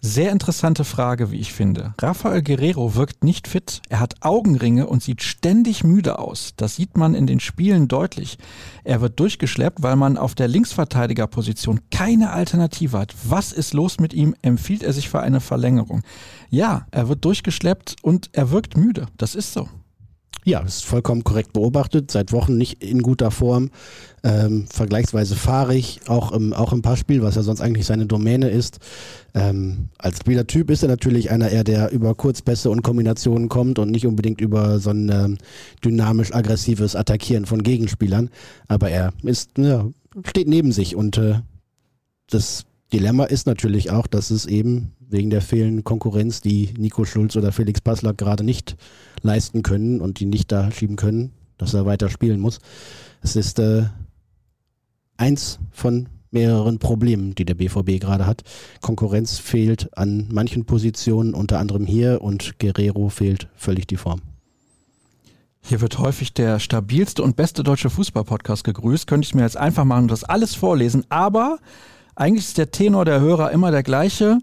Sehr 0.00 0.30
interessante 0.30 0.84
Frage, 0.84 1.32
wie 1.32 1.40
ich 1.40 1.52
finde. 1.52 1.92
Rafael 2.00 2.42
Guerrero 2.42 2.94
wirkt 2.94 3.24
nicht 3.24 3.48
fit. 3.48 3.82
Er 3.88 3.98
hat 3.98 4.14
Augenringe 4.20 4.86
und 4.86 5.02
sieht 5.02 5.22
ständig 5.22 5.82
müde 5.82 6.20
aus. 6.20 6.54
Das 6.56 6.76
sieht 6.76 6.96
man 6.96 7.14
in 7.14 7.26
den 7.26 7.40
Spielen 7.40 7.88
deutlich. 7.88 8.38
Er 8.84 9.00
wird 9.00 9.18
durchgeschleppt, 9.18 9.82
weil 9.82 9.96
man 9.96 10.16
auf 10.16 10.36
der 10.36 10.46
Linksverteidigerposition 10.46 11.80
keine 11.90 12.30
Alternative 12.30 12.96
hat. 12.96 13.14
Was 13.24 13.50
ist 13.50 13.74
los 13.74 13.98
mit 13.98 14.14
ihm? 14.14 14.36
Empfiehlt 14.40 14.84
er 14.84 14.92
sich 14.92 15.08
für 15.08 15.20
eine 15.20 15.40
Verlängerung? 15.40 16.02
Ja, 16.48 16.86
er 16.92 17.08
wird 17.08 17.24
durchgeschleppt 17.24 17.96
und 18.02 18.30
er 18.32 18.52
wirkt 18.52 18.76
müde. 18.76 19.06
Das 19.16 19.34
ist 19.34 19.52
so. 19.52 19.68
Ja, 20.48 20.60
ist 20.60 20.86
vollkommen 20.86 21.24
korrekt 21.24 21.52
beobachtet. 21.52 22.10
Seit 22.10 22.32
Wochen 22.32 22.56
nicht 22.56 22.82
in 22.82 23.02
guter 23.02 23.30
Form. 23.30 23.68
Ähm, 24.24 24.64
vergleichsweise 24.66 25.36
fahrig, 25.36 26.00
auch 26.06 26.32
im, 26.32 26.54
auch 26.54 26.72
im 26.72 26.80
Passspiel, 26.80 27.20
was 27.20 27.34
ja 27.34 27.42
sonst 27.42 27.60
eigentlich 27.60 27.84
seine 27.84 28.06
Domäne 28.06 28.48
ist. 28.48 28.78
Ähm, 29.34 29.90
als 29.98 30.20
Spielertyp 30.20 30.70
ist 30.70 30.82
er 30.82 30.88
natürlich 30.88 31.30
einer 31.30 31.50
eher, 31.50 31.64
der 31.64 31.92
über 31.92 32.14
Kurzpässe 32.14 32.70
und 32.70 32.80
Kombinationen 32.80 33.50
kommt 33.50 33.78
und 33.78 33.90
nicht 33.90 34.06
unbedingt 34.06 34.40
über 34.40 34.78
so 34.78 34.88
ein 34.88 35.10
ähm, 35.10 35.38
dynamisch-aggressives 35.84 36.96
Attackieren 36.96 37.44
von 37.44 37.62
Gegenspielern. 37.62 38.30
Aber 38.68 38.88
er 38.88 39.12
ist, 39.24 39.50
ja, 39.58 39.86
steht 40.24 40.48
neben 40.48 40.72
sich 40.72 40.96
und 40.96 41.18
äh, 41.18 41.40
das 42.30 42.64
Dilemma 42.90 43.24
ist 43.24 43.46
natürlich 43.46 43.90
auch, 43.90 44.06
dass 44.06 44.30
es 44.30 44.46
eben 44.46 44.92
wegen 45.08 45.30
der 45.30 45.42
fehlenden 45.42 45.84
Konkurrenz, 45.84 46.40
die 46.40 46.74
Nico 46.76 47.04
Schulz 47.04 47.36
oder 47.36 47.52
Felix 47.52 47.80
Passlack 47.80 48.18
gerade 48.18 48.44
nicht 48.44 48.76
leisten 49.22 49.62
können 49.62 50.00
und 50.00 50.20
die 50.20 50.26
nicht 50.26 50.52
da 50.52 50.70
schieben 50.70 50.96
können, 50.96 51.32
dass 51.56 51.74
er 51.74 51.86
weiter 51.86 52.10
spielen 52.10 52.40
muss. 52.40 52.58
Es 53.22 53.36
ist 53.36 53.58
äh, 53.58 53.84
eins 55.16 55.58
von 55.72 56.08
mehreren 56.30 56.78
Problemen, 56.78 57.34
die 57.34 57.44
der 57.44 57.54
BVB 57.54 58.00
gerade 58.00 58.26
hat. 58.26 58.42
Konkurrenz 58.80 59.38
fehlt 59.38 59.96
an 59.96 60.28
manchen 60.30 60.66
Positionen, 60.66 61.34
unter 61.34 61.58
anderem 61.58 61.86
hier 61.86 62.20
und 62.22 62.58
Guerrero 62.58 63.08
fehlt 63.08 63.48
völlig 63.56 63.86
die 63.86 63.96
Form. 63.96 64.20
Hier 65.60 65.80
wird 65.80 65.98
häufig 65.98 66.32
der 66.32 66.60
stabilste 66.60 67.22
und 67.22 67.36
beste 67.36 67.62
deutsche 67.62 67.90
Fußball-Podcast 67.90 68.64
gegrüßt. 68.64 69.06
Könnte 69.06 69.26
ich 69.26 69.34
mir 69.34 69.42
jetzt 69.42 69.56
einfach 69.56 69.84
machen 69.84 70.02
und 70.02 70.10
das 70.10 70.24
alles 70.24 70.54
vorlesen. 70.54 71.04
Aber 71.08 71.58
eigentlich 72.14 72.46
ist 72.46 72.58
der 72.58 72.70
Tenor 72.70 73.04
der 73.04 73.20
Hörer 73.20 73.50
immer 73.50 73.70
der 73.70 73.82
gleiche. 73.82 74.38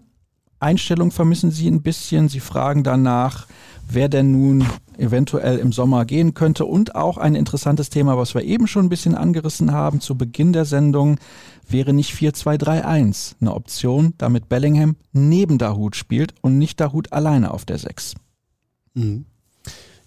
Einstellung 0.60 1.10
vermissen 1.10 1.50
sie 1.50 1.68
ein 1.68 1.82
bisschen. 1.82 2.28
Sie 2.28 2.40
fragen 2.40 2.82
danach, 2.82 3.46
wer 3.88 4.08
denn 4.08 4.32
nun 4.32 4.64
eventuell 4.98 5.58
im 5.58 5.72
Sommer 5.72 6.04
gehen 6.04 6.34
könnte. 6.34 6.64
Und 6.64 6.94
auch 6.94 7.18
ein 7.18 7.34
interessantes 7.34 7.90
Thema, 7.90 8.16
was 8.16 8.34
wir 8.34 8.42
eben 8.42 8.66
schon 8.66 8.86
ein 8.86 8.90
bisschen 8.90 9.14
angerissen 9.14 9.72
haben 9.72 10.00
zu 10.00 10.16
Beginn 10.16 10.52
der 10.52 10.64
Sendung, 10.64 11.18
wäre 11.68 11.92
nicht 11.92 12.14
4-2-3-1 12.14 13.34
eine 13.40 13.54
Option, 13.54 14.14
damit 14.18 14.48
Bellingham 14.48 14.96
neben 15.12 15.58
Dahut 15.58 15.96
spielt 15.96 16.34
und 16.40 16.58
nicht 16.58 16.80
Dahut 16.80 17.12
alleine 17.12 17.52
auf 17.52 17.64
der 17.64 17.78
6. 17.78 18.14
Mhm. 18.94 19.26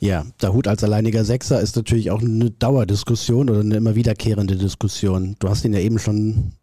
Ja, 0.01 0.25
Dahut 0.37 0.67
als 0.67 0.83
alleiniger 0.83 1.25
Sechser 1.25 1.59
ist 1.59 1.75
natürlich 1.75 2.09
auch 2.09 2.21
eine 2.21 2.51
Dauerdiskussion 2.51 3.49
oder 3.49 3.59
eine 3.59 3.75
immer 3.75 3.95
wiederkehrende 3.95 4.55
Diskussion. 4.55 5.35
Du 5.39 5.49
hast 5.49 5.65
ihn 5.65 5.73
ja 5.73 5.79
eben 5.79 5.99
schon 5.99 6.53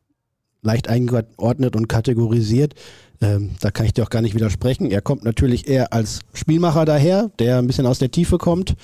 leicht 0.63 0.89
eingeordnet 0.89 1.77
und 1.77 1.87
kategorisiert. 1.87 2.75
Ähm, 3.21 3.53
da 3.61 3.71
kann 3.71 3.87
ich 3.87 3.95
dir 3.95 4.05
auch 4.05 4.11
gar 4.11 4.23
nicht 4.23 4.35
widersprechen. 4.35 4.91
Er 4.91 5.01
kommt 5.01 5.25
natürlich 5.25 5.69
eher 5.69 5.93
als 5.93 6.21
Spielmacher 6.35 6.85
daher, 6.85 7.31
der 7.39 7.59
ein 7.59 7.67
bisschen 7.67 7.87
aus 7.87 7.99
der 7.99 8.11
Tiefe 8.11 8.39
kommt. 8.39 8.77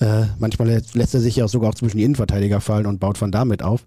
Äh, 0.00 0.24
manchmal 0.38 0.82
lässt 0.92 1.14
er 1.14 1.20
sich 1.20 1.36
ja 1.36 1.46
sogar 1.46 1.70
auch 1.70 1.74
zwischen 1.74 1.98
die 1.98 2.04
Innenverteidiger 2.04 2.60
fallen 2.60 2.86
und 2.86 2.98
baut 2.98 3.16
von 3.16 3.30
damit 3.30 3.62
auf. 3.62 3.84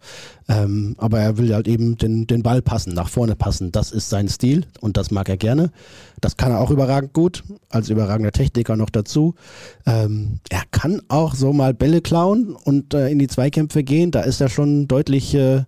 Ähm, 0.48 0.96
aber 0.98 1.20
er 1.20 1.38
will 1.38 1.54
halt 1.54 1.68
eben 1.68 1.98
den, 1.98 2.28
den 2.28 2.44
Ball 2.44 2.62
passen, 2.62 2.94
nach 2.94 3.10
vorne 3.10 3.36
passen. 3.36 3.72
Das 3.72 3.92
ist 3.92 4.10
sein 4.10 4.30
Stil 4.30 4.66
und 4.80 4.96
das 4.96 5.12
mag 5.12 5.28
er 5.28 5.38
gerne. 5.38 5.72
Das 6.22 6.38
kann 6.38 6.52
er 6.52 6.60
auch 6.60 6.72
überragend 6.72 7.14
gut, 7.14 7.44
als 7.70 7.90
überragender 7.90 8.32
Techniker 8.32 8.78
noch 8.78 8.90
dazu. 8.90 9.36
Ähm, 9.86 10.40
er 10.50 10.64
kann 10.72 11.02
auch 11.10 11.36
so 11.36 11.52
mal 11.52 11.74
Bälle 11.74 12.02
klauen 12.02 12.56
und 12.56 12.94
äh, 12.94 13.10
in 13.10 13.20
die 13.20 13.28
Zweikämpfe 13.28 13.84
gehen. 13.84 14.12
Da 14.12 14.22
ist 14.22 14.40
er 14.40 14.50
schon 14.50 14.88
deutlich 14.88 15.36
äh, 15.36 15.64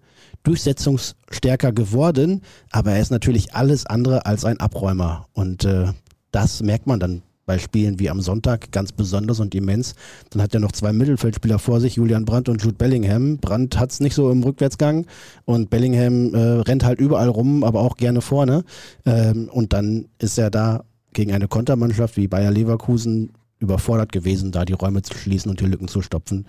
durchsetzungsstärker 0.49 1.71
geworden, 1.71 2.41
aber 2.71 2.93
er 2.93 3.01
ist 3.01 3.11
natürlich 3.11 3.53
alles 3.53 3.85
andere 3.85 4.25
als 4.25 4.45
ein 4.45 4.59
Abräumer. 4.59 5.27
Und 5.33 5.63
äh, 5.63 5.93
das 6.31 6.63
merkt 6.63 6.87
man 6.87 6.99
dann 6.99 7.21
bei 7.45 7.59
Spielen 7.59 7.99
wie 7.99 8.09
am 8.09 8.19
Sonntag 8.19 8.71
ganz 8.71 8.91
besonders 8.91 9.39
und 9.39 9.53
immens. 9.53 9.93
Dann 10.31 10.41
hat 10.41 10.55
er 10.55 10.59
noch 10.59 10.71
zwei 10.71 10.91
Mittelfeldspieler 10.91 11.59
vor 11.59 11.79
sich, 11.79 11.97
Julian 11.97 12.25
Brandt 12.25 12.49
und 12.49 12.63
Jude 12.63 12.75
Bellingham. 12.75 13.37
Brandt 13.37 13.77
hat 13.77 13.91
es 13.91 13.99
nicht 13.99 14.15
so 14.15 14.31
im 14.31 14.41
Rückwärtsgang 14.41 15.05
und 15.45 15.69
Bellingham 15.69 16.33
äh, 16.33 16.39
rennt 16.61 16.83
halt 16.83 16.99
überall 16.99 17.29
rum, 17.29 17.63
aber 17.63 17.81
auch 17.81 17.95
gerne 17.95 18.21
vorne. 18.21 18.63
Ähm, 19.05 19.49
und 19.51 19.71
dann 19.73 20.07
ist 20.17 20.39
er 20.39 20.49
da 20.49 20.83
gegen 21.13 21.31
eine 21.31 21.47
Kontermannschaft 21.47 22.17
wie 22.17 22.27
Bayer 22.27 22.51
Leverkusen 22.51 23.33
überfordert 23.59 24.11
gewesen, 24.11 24.51
da 24.51 24.65
die 24.65 24.73
Räume 24.73 25.03
zu 25.03 25.13
schließen 25.13 25.51
und 25.51 25.59
die 25.59 25.65
Lücken 25.65 25.87
zu 25.87 26.01
stopfen. 26.01 26.47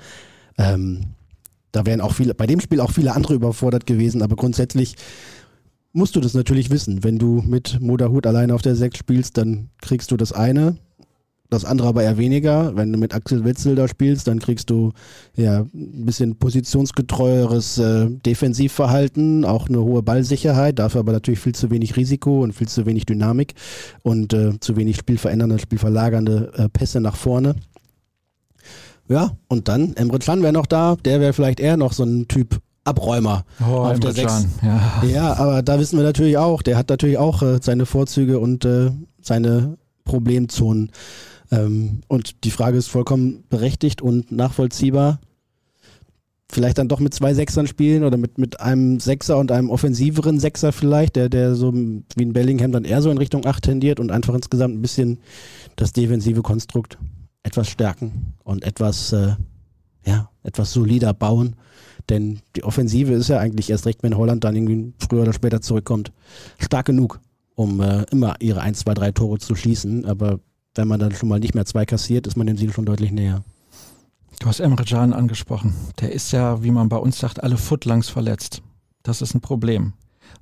Ähm, 0.57 1.03
da 1.73 1.87
wären 1.87 2.01
auch 2.01 2.15
viele, 2.15 2.35
bei 2.35 2.47
dem 2.47 2.61
Spiel 2.61 2.81
auch 2.81 2.91
viele 2.91 3.15
andere 3.15 3.35
überfordert 3.35 3.87
gewesen, 3.87 4.23
aber 4.23 4.37
grundsätzlich 4.37 4.97
musst 5.93 6.17
du 6.17 6.21
das 6.21 6.35
natürlich 6.35 6.71
wissen. 6.71 7.03
Wenn 7.05 7.19
du 7.19 7.43
mit 7.47 7.81
Moderhut 7.81 8.27
alleine 8.27 8.55
auf 8.55 8.63
der 8.63 8.77
6 8.77 8.99
spielst, 8.99 9.37
dann 9.37 9.71
kriegst 9.81 10.11
du 10.11 10.17
das 10.17 10.33
eine 10.33 10.77
das 11.51 11.65
andere 11.65 11.89
aber 11.89 12.05
eher 12.05 12.17
weniger. 12.17 12.77
Wenn 12.77 12.93
du 12.93 12.99
mit 12.99 13.13
Axel 13.13 13.45
Wetzel 13.45 13.75
da 13.75 13.89
spielst, 13.89 14.29
dann 14.29 14.39
kriegst 14.39 14.71
du 14.71 14.93
ja 15.37 15.67
ein 15.75 16.07
bisschen 16.07 16.37
positionsgetreueres 16.37 17.79
äh, 17.79 18.07
Defensivverhalten, 18.09 19.45
auch 19.45 19.69
eine 19.69 19.83
hohe 19.83 20.03
Ballsicherheit, 20.03 20.79
dafür 20.79 21.01
aber 21.01 21.13
natürlich 21.13 21.41
viel 21.41 21.55
zu 21.55 21.71
wenig 21.71 21.97
Risiko 21.97 22.43
und 22.43 22.53
viel 22.53 22.69
zu 22.69 22.87
wenig 22.87 23.05
Dynamik 23.05 23.55
und 24.03 24.33
äh, 24.33 24.59
zu 24.61 24.77
wenig 24.77 24.97
spielverändernde, 24.97 25.59
spielverlagernde 25.59 26.53
äh, 26.57 26.69
Pässe 26.69 27.01
nach 27.01 27.17
vorne. 27.17 27.57
Ja, 29.11 29.37
und 29.49 29.67
dann 29.67 29.95
Emre 29.95 30.21
Can 30.21 30.41
wäre 30.43 30.53
noch 30.53 30.67
da, 30.67 30.97
der 31.05 31.21
wäre 31.21 31.33
vielleicht 31.33 31.59
eher 31.59 31.77
noch 31.77 31.93
so 31.93 32.05
ein 32.05 32.29
Typ 32.29 32.61
Abräumer 32.85 33.45
oh, 33.61 33.79
auf 33.79 33.95
Emre 33.95 34.13
der 34.13 34.29
6. 34.29 34.47
Ja. 34.63 35.03
ja, 35.05 35.37
aber 35.37 35.63
da 35.63 35.81
wissen 35.81 35.99
wir 35.99 36.05
natürlich 36.05 36.39
auch, 36.39 36.63
der 36.63 36.77
hat 36.77 36.89
natürlich 36.91 37.19
auch 37.19 37.43
äh, 37.43 37.59
seine 37.61 37.87
Vorzüge 37.87 38.39
und 38.39 38.65
äh, 38.65 38.93
seine 39.21 39.79
Problemzonen. 40.05 40.93
Ähm, 41.51 42.03
und 42.07 42.45
die 42.45 42.53
Frage 42.53 42.79
ist 42.79 42.87
vollkommen 42.87 43.43
berechtigt 43.49 44.01
und 44.01 44.31
nachvollziehbar. 44.31 45.19
Vielleicht 46.49 46.79
dann 46.79 46.89
doch 46.89 47.01
mit 47.01 47.13
zwei 47.13 47.35
Sechsern 47.35 47.67
spielen 47.67 48.05
oder 48.05 48.17
mit, 48.17 48.39
mit 48.39 48.61
einem 48.61 49.01
Sechser 49.01 49.39
und 49.39 49.51
einem 49.51 49.71
offensiveren 49.71 50.39
Sechser 50.39 50.71
vielleicht, 50.71 51.17
der, 51.17 51.29
der 51.29 51.57
so 51.57 51.75
wie 51.75 52.25
ein 52.25 52.33
Bellingham 52.33 52.71
dann 52.71 52.85
eher 52.85 53.03
so 53.03 53.11
in 53.11 53.19
Richtung 53.19 53.45
8 53.45 53.65
tendiert 53.65 53.99
und 53.99 54.13
einfach 54.13 54.35
insgesamt 54.35 54.77
ein 54.77 54.83
bisschen 54.83 55.19
das 55.75 55.93
defensive 55.93 56.43
Konstrukt 56.43 56.97
etwas 57.43 57.69
stärken 57.69 58.35
und 58.45 58.65
etwas, 58.65 59.13
äh, 59.13 59.35
ja, 60.05 60.31
etwas 60.43 60.73
solider 60.73 61.15
bauen. 61.15 61.57
Denn 62.09 62.41
die 62.57 62.65
Offensive 62.65 63.13
ist 63.13 63.29
ja 63.29 63.39
eigentlich 63.39 63.71
erst 63.71 63.87
recht, 63.87 64.03
wenn 64.03 64.17
Holland 64.17 64.45
dann 64.45 64.57
irgendwie 64.57 64.93
früher 64.99 65.23
oder 65.23 65.33
später 65.33 65.61
zurückkommt, 65.61 66.13
stark 66.59 66.87
genug, 66.87 67.21
um 67.55 67.81
äh, 67.81 68.03
immer 68.11 68.37
ihre 68.41 68.61
1, 68.61 68.81
2, 68.81 68.95
3 68.95 69.13
Tore 69.13 69.39
zu 69.39 69.55
schießen. 69.55 70.07
Aber 70.07 70.41
wenn 70.75 70.89
man 70.89 71.01
dann 71.01 71.13
schon 71.13 71.29
mal 71.29 71.41
nicht 71.41 71.55
mehr 71.55 71.67
zwei 71.67 71.85
kassiert, 71.85 72.27
ist 72.27 72.37
man 72.37 72.47
dem 72.47 72.57
Ziel 72.57 72.73
schon 72.73 72.87
deutlich 72.87 73.13
näher. 73.13 73.43
Du 74.39 74.47
hast 74.47 74.61
Emre 74.61 74.85
Can 74.85 75.13
angesprochen. 75.13 75.75
Der 76.01 76.13
ist 76.13 76.33
ja, 76.33 76.63
wie 76.63 76.71
man 76.71 76.89
bei 76.89 76.97
uns 76.97 77.19
sagt, 77.19 77.43
alle 77.43 77.59
Footlangs 77.59 78.09
verletzt. 78.09 78.63
Das 79.03 79.21
ist 79.21 79.35
ein 79.35 79.41
Problem. 79.41 79.93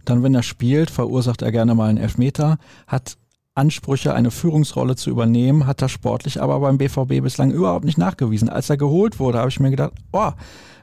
Dann, 0.04 0.22
wenn 0.22 0.34
er 0.34 0.42
spielt, 0.42 0.90
verursacht 0.90 1.42
er 1.42 1.50
gerne 1.50 1.74
mal 1.74 1.88
einen 1.88 1.98
Elfmeter, 1.98 2.58
hat 2.86 3.16
Ansprüche, 3.58 4.14
eine 4.14 4.30
Führungsrolle 4.30 4.96
zu 4.96 5.10
übernehmen, 5.10 5.66
hat 5.66 5.82
er 5.82 5.88
sportlich 5.88 6.40
aber 6.40 6.60
beim 6.60 6.78
BVB 6.78 7.22
bislang 7.22 7.50
überhaupt 7.50 7.84
nicht 7.84 7.98
nachgewiesen. 7.98 8.48
Als 8.48 8.70
er 8.70 8.76
geholt 8.76 9.18
wurde, 9.18 9.38
habe 9.38 9.50
ich 9.50 9.60
mir 9.60 9.70
gedacht, 9.70 9.92
oh, 10.12 10.30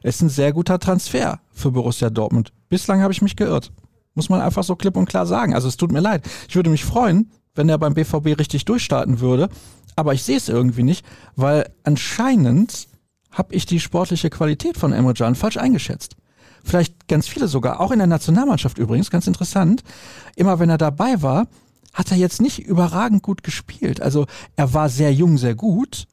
ist 0.04 0.22
ein 0.22 0.30
sehr 0.30 0.54
guter 0.54 0.78
Transfer 0.78 1.40
für 1.52 1.72
Borussia 1.72 2.10
Dortmund. 2.10 2.52
Bislang 2.70 3.02
habe 3.02 3.14
ich 3.14 3.22
mich 3.22 3.36
geirrt. 3.36 3.72
Muss 4.14 4.30
man 4.30 4.42
einfach 4.42 4.64
so 4.64 4.76
klipp 4.76 4.96
und 4.96 5.10
klar 5.10 5.26
sagen. 5.26 5.56
Also 5.56 5.68
es 5.68 5.78
tut 5.78 5.92
mir 5.92 6.00
leid. 6.00 6.30
Ich 6.48 6.56
würde 6.56 6.70
mich 6.70 6.86
freuen, 6.86 7.32
wenn 7.56 7.70
er 7.70 7.78
beim 7.78 7.96
BVB 7.96 8.38
richtig 8.38 8.66
durchstarten 8.66 9.20
würde. 9.20 9.50
Aber 9.96 10.14
ich 10.14 10.24
sehe 10.24 10.38
es 10.38 10.50
irgendwie 10.50 10.84
nicht, 10.84 11.06
weil 11.36 11.70
anscheinend 11.84 12.88
habe 13.32 13.56
ich 13.56 13.66
die 13.66 13.80
sportliche 13.80 14.30
Qualität 14.30 14.78
von 14.78 14.94
Emre 14.94 15.14
Can 15.14 15.36
falsch 15.36 15.58
eingeschätzt. 15.58 16.16
Vielleicht 16.64 17.08
ganz 17.08 17.28
viele 17.28 17.48
sogar, 17.48 17.80
auch 17.80 17.92
in 17.92 18.00
der 18.00 18.08
Nationalmannschaft 18.08 18.78
übrigens, 18.78 19.12
ganz 19.12 19.28
interessant. 19.28 19.84
Immer 20.36 20.60
wenn 20.60 20.70
er 20.70 20.78
dabei 20.78 21.22
war, 21.22 21.48
hat 21.96 22.12
er 22.12 22.18
jetzt 22.18 22.42
nicht 22.42 22.60
überragend 22.60 23.24
gut 23.24 23.42
gespielt. 23.42 24.02
Also 24.02 24.28
er 24.56 24.74
war 24.74 24.90
sehr 24.90 25.12
jung, 25.14 25.38
sehr 25.38 25.56
gut, 25.56 26.06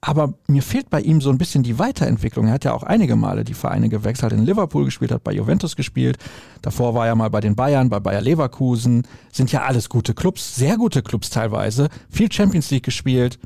aber 0.00 0.34
mir 0.46 0.62
fehlt 0.62 0.90
bei 0.90 1.00
ihm 1.00 1.20
so 1.20 1.30
ein 1.30 1.38
bisschen 1.38 1.62
die 1.62 1.78
Weiterentwicklung. 1.78 2.46
Er 2.46 2.54
hat 2.54 2.64
ja 2.64 2.72
auch 2.72 2.82
einige 2.82 3.14
Male 3.14 3.44
die 3.44 3.54
Vereine 3.54 3.88
gewechselt, 3.88 4.32
in 4.32 4.46
Liverpool 4.46 4.84
gespielt, 4.84 5.12
hat 5.12 5.24
bei 5.24 5.32
Juventus 5.32 5.76
gespielt. 5.76 6.18
Davor 6.62 6.94
war 6.94 7.06
er 7.06 7.14
mal 7.14 7.30
bei 7.30 7.40
den 7.40 7.56
Bayern, 7.56 7.90
bei 7.90 8.00
Bayer 8.00 8.22
Leverkusen. 8.22 9.06
Sind 9.30 9.52
ja 9.52 9.62
alles 9.62 9.88
gute 9.88 10.14
Clubs, 10.14 10.56
sehr 10.56 10.76
gute 10.76 11.02
Clubs 11.02 11.30
teilweise. 11.30 11.88
Viel 12.08 12.32
Champions 12.32 12.70
League 12.70 12.84
gespielt. 12.84 13.38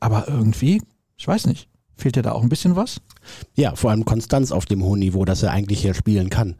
Aber 0.00 0.28
irgendwie, 0.28 0.82
ich 1.16 1.26
weiß 1.26 1.46
nicht, 1.46 1.68
fehlt 1.96 2.16
dir 2.16 2.22
da 2.22 2.32
auch 2.32 2.42
ein 2.42 2.48
bisschen 2.48 2.76
was? 2.76 3.00
Ja, 3.54 3.74
vor 3.74 3.90
allem 3.90 4.04
Konstanz 4.04 4.52
auf 4.52 4.66
dem 4.66 4.82
hohen 4.84 5.00
Niveau, 5.00 5.24
dass 5.24 5.42
er 5.42 5.50
eigentlich 5.50 5.80
hier 5.80 5.94
spielen 5.94 6.30
kann. 6.30 6.56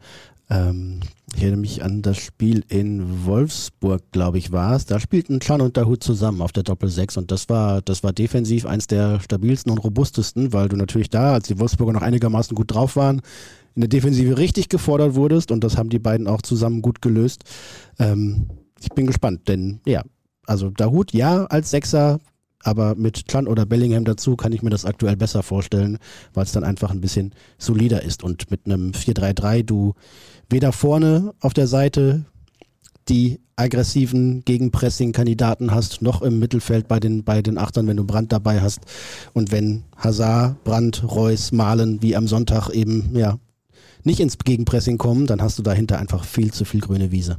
Ähm, 0.51 0.99
ich 1.33 1.43
erinnere 1.43 1.61
mich 1.61 1.81
an 1.81 2.01
das 2.01 2.17
Spiel 2.17 2.65
in 2.67 3.25
Wolfsburg, 3.25 4.11
glaube 4.11 4.37
ich, 4.37 4.51
war 4.51 4.75
es. 4.75 4.85
Da 4.85 4.99
spielten 4.99 5.39
Chan 5.39 5.61
und 5.61 5.77
Dahut 5.77 6.03
zusammen 6.03 6.41
auf 6.41 6.51
der 6.51 6.63
Doppel-6 6.63 7.17
und 7.17 7.31
das 7.31 7.47
war, 7.47 7.81
das 7.81 8.03
war 8.03 8.11
defensiv 8.11 8.65
eins 8.65 8.85
der 8.85 9.21
stabilsten 9.21 9.71
und 9.71 9.77
robustesten, 9.77 10.51
weil 10.51 10.67
du 10.67 10.75
natürlich 10.75 11.09
da, 11.09 11.33
als 11.33 11.47
die 11.47 11.57
Wolfsburger 11.57 11.93
noch 11.93 12.01
einigermaßen 12.01 12.53
gut 12.53 12.73
drauf 12.73 12.97
waren, 12.97 13.21
in 13.75 13.81
der 13.81 13.87
Defensive 13.87 14.37
richtig 14.37 14.67
gefordert 14.67 15.15
wurdest 15.15 15.51
und 15.51 15.63
das 15.63 15.77
haben 15.77 15.89
die 15.89 15.99
beiden 15.99 16.27
auch 16.27 16.41
zusammen 16.41 16.81
gut 16.81 17.01
gelöst. 17.01 17.45
Ähm, 17.97 18.49
ich 18.81 18.89
bin 18.89 19.07
gespannt, 19.07 19.47
denn 19.47 19.79
ja, 19.85 20.03
also 20.45 20.69
Dahut 20.69 21.13
ja 21.13 21.45
als 21.45 21.71
Sechser, 21.71 22.19
aber 22.63 22.95
mit 22.95 23.27
Chan 23.29 23.47
oder 23.47 23.65
Bellingham 23.65 24.03
dazu 24.03 24.35
kann 24.35 24.51
ich 24.51 24.61
mir 24.61 24.69
das 24.69 24.85
aktuell 24.85 25.15
besser 25.15 25.43
vorstellen, 25.43 25.97
weil 26.33 26.43
es 26.43 26.51
dann 26.51 26.65
einfach 26.65 26.91
ein 26.91 27.01
bisschen 27.01 27.33
solider 27.57 28.03
ist 28.03 28.21
und 28.21 28.51
mit 28.51 28.65
einem 28.65 28.91
4-3-3 28.91 29.63
du 29.63 29.93
weder 30.51 30.71
vorne 30.71 31.33
auf 31.39 31.53
der 31.53 31.67
Seite 31.67 32.25
die 33.09 33.39
aggressiven 33.55 34.43
Gegenpressing-Kandidaten 34.45 35.71
hast, 35.71 36.01
noch 36.01 36.21
im 36.21 36.39
Mittelfeld 36.39 36.87
bei 36.87 36.99
den, 36.99 37.23
bei 37.23 37.41
den 37.41 37.57
Achtern, 37.57 37.87
wenn 37.87 37.97
du 37.97 38.05
Brand 38.05 38.31
dabei 38.31 38.61
hast. 38.61 38.79
Und 39.33 39.51
wenn 39.51 39.83
Hazard, 39.97 40.63
Brand, 40.63 41.03
Reus, 41.03 41.51
Malen 41.51 42.01
wie 42.01 42.15
am 42.15 42.27
Sonntag 42.27 42.69
eben 42.69 43.15
ja 43.15 43.37
nicht 44.03 44.19
ins 44.19 44.37
Gegenpressing 44.37 44.97
kommen, 44.97 45.27
dann 45.27 45.41
hast 45.41 45.59
du 45.59 45.63
dahinter 45.63 45.99
einfach 45.99 46.23
viel 46.23 46.51
zu 46.51 46.65
viel 46.65 46.81
grüne 46.81 47.11
Wiese. 47.11 47.37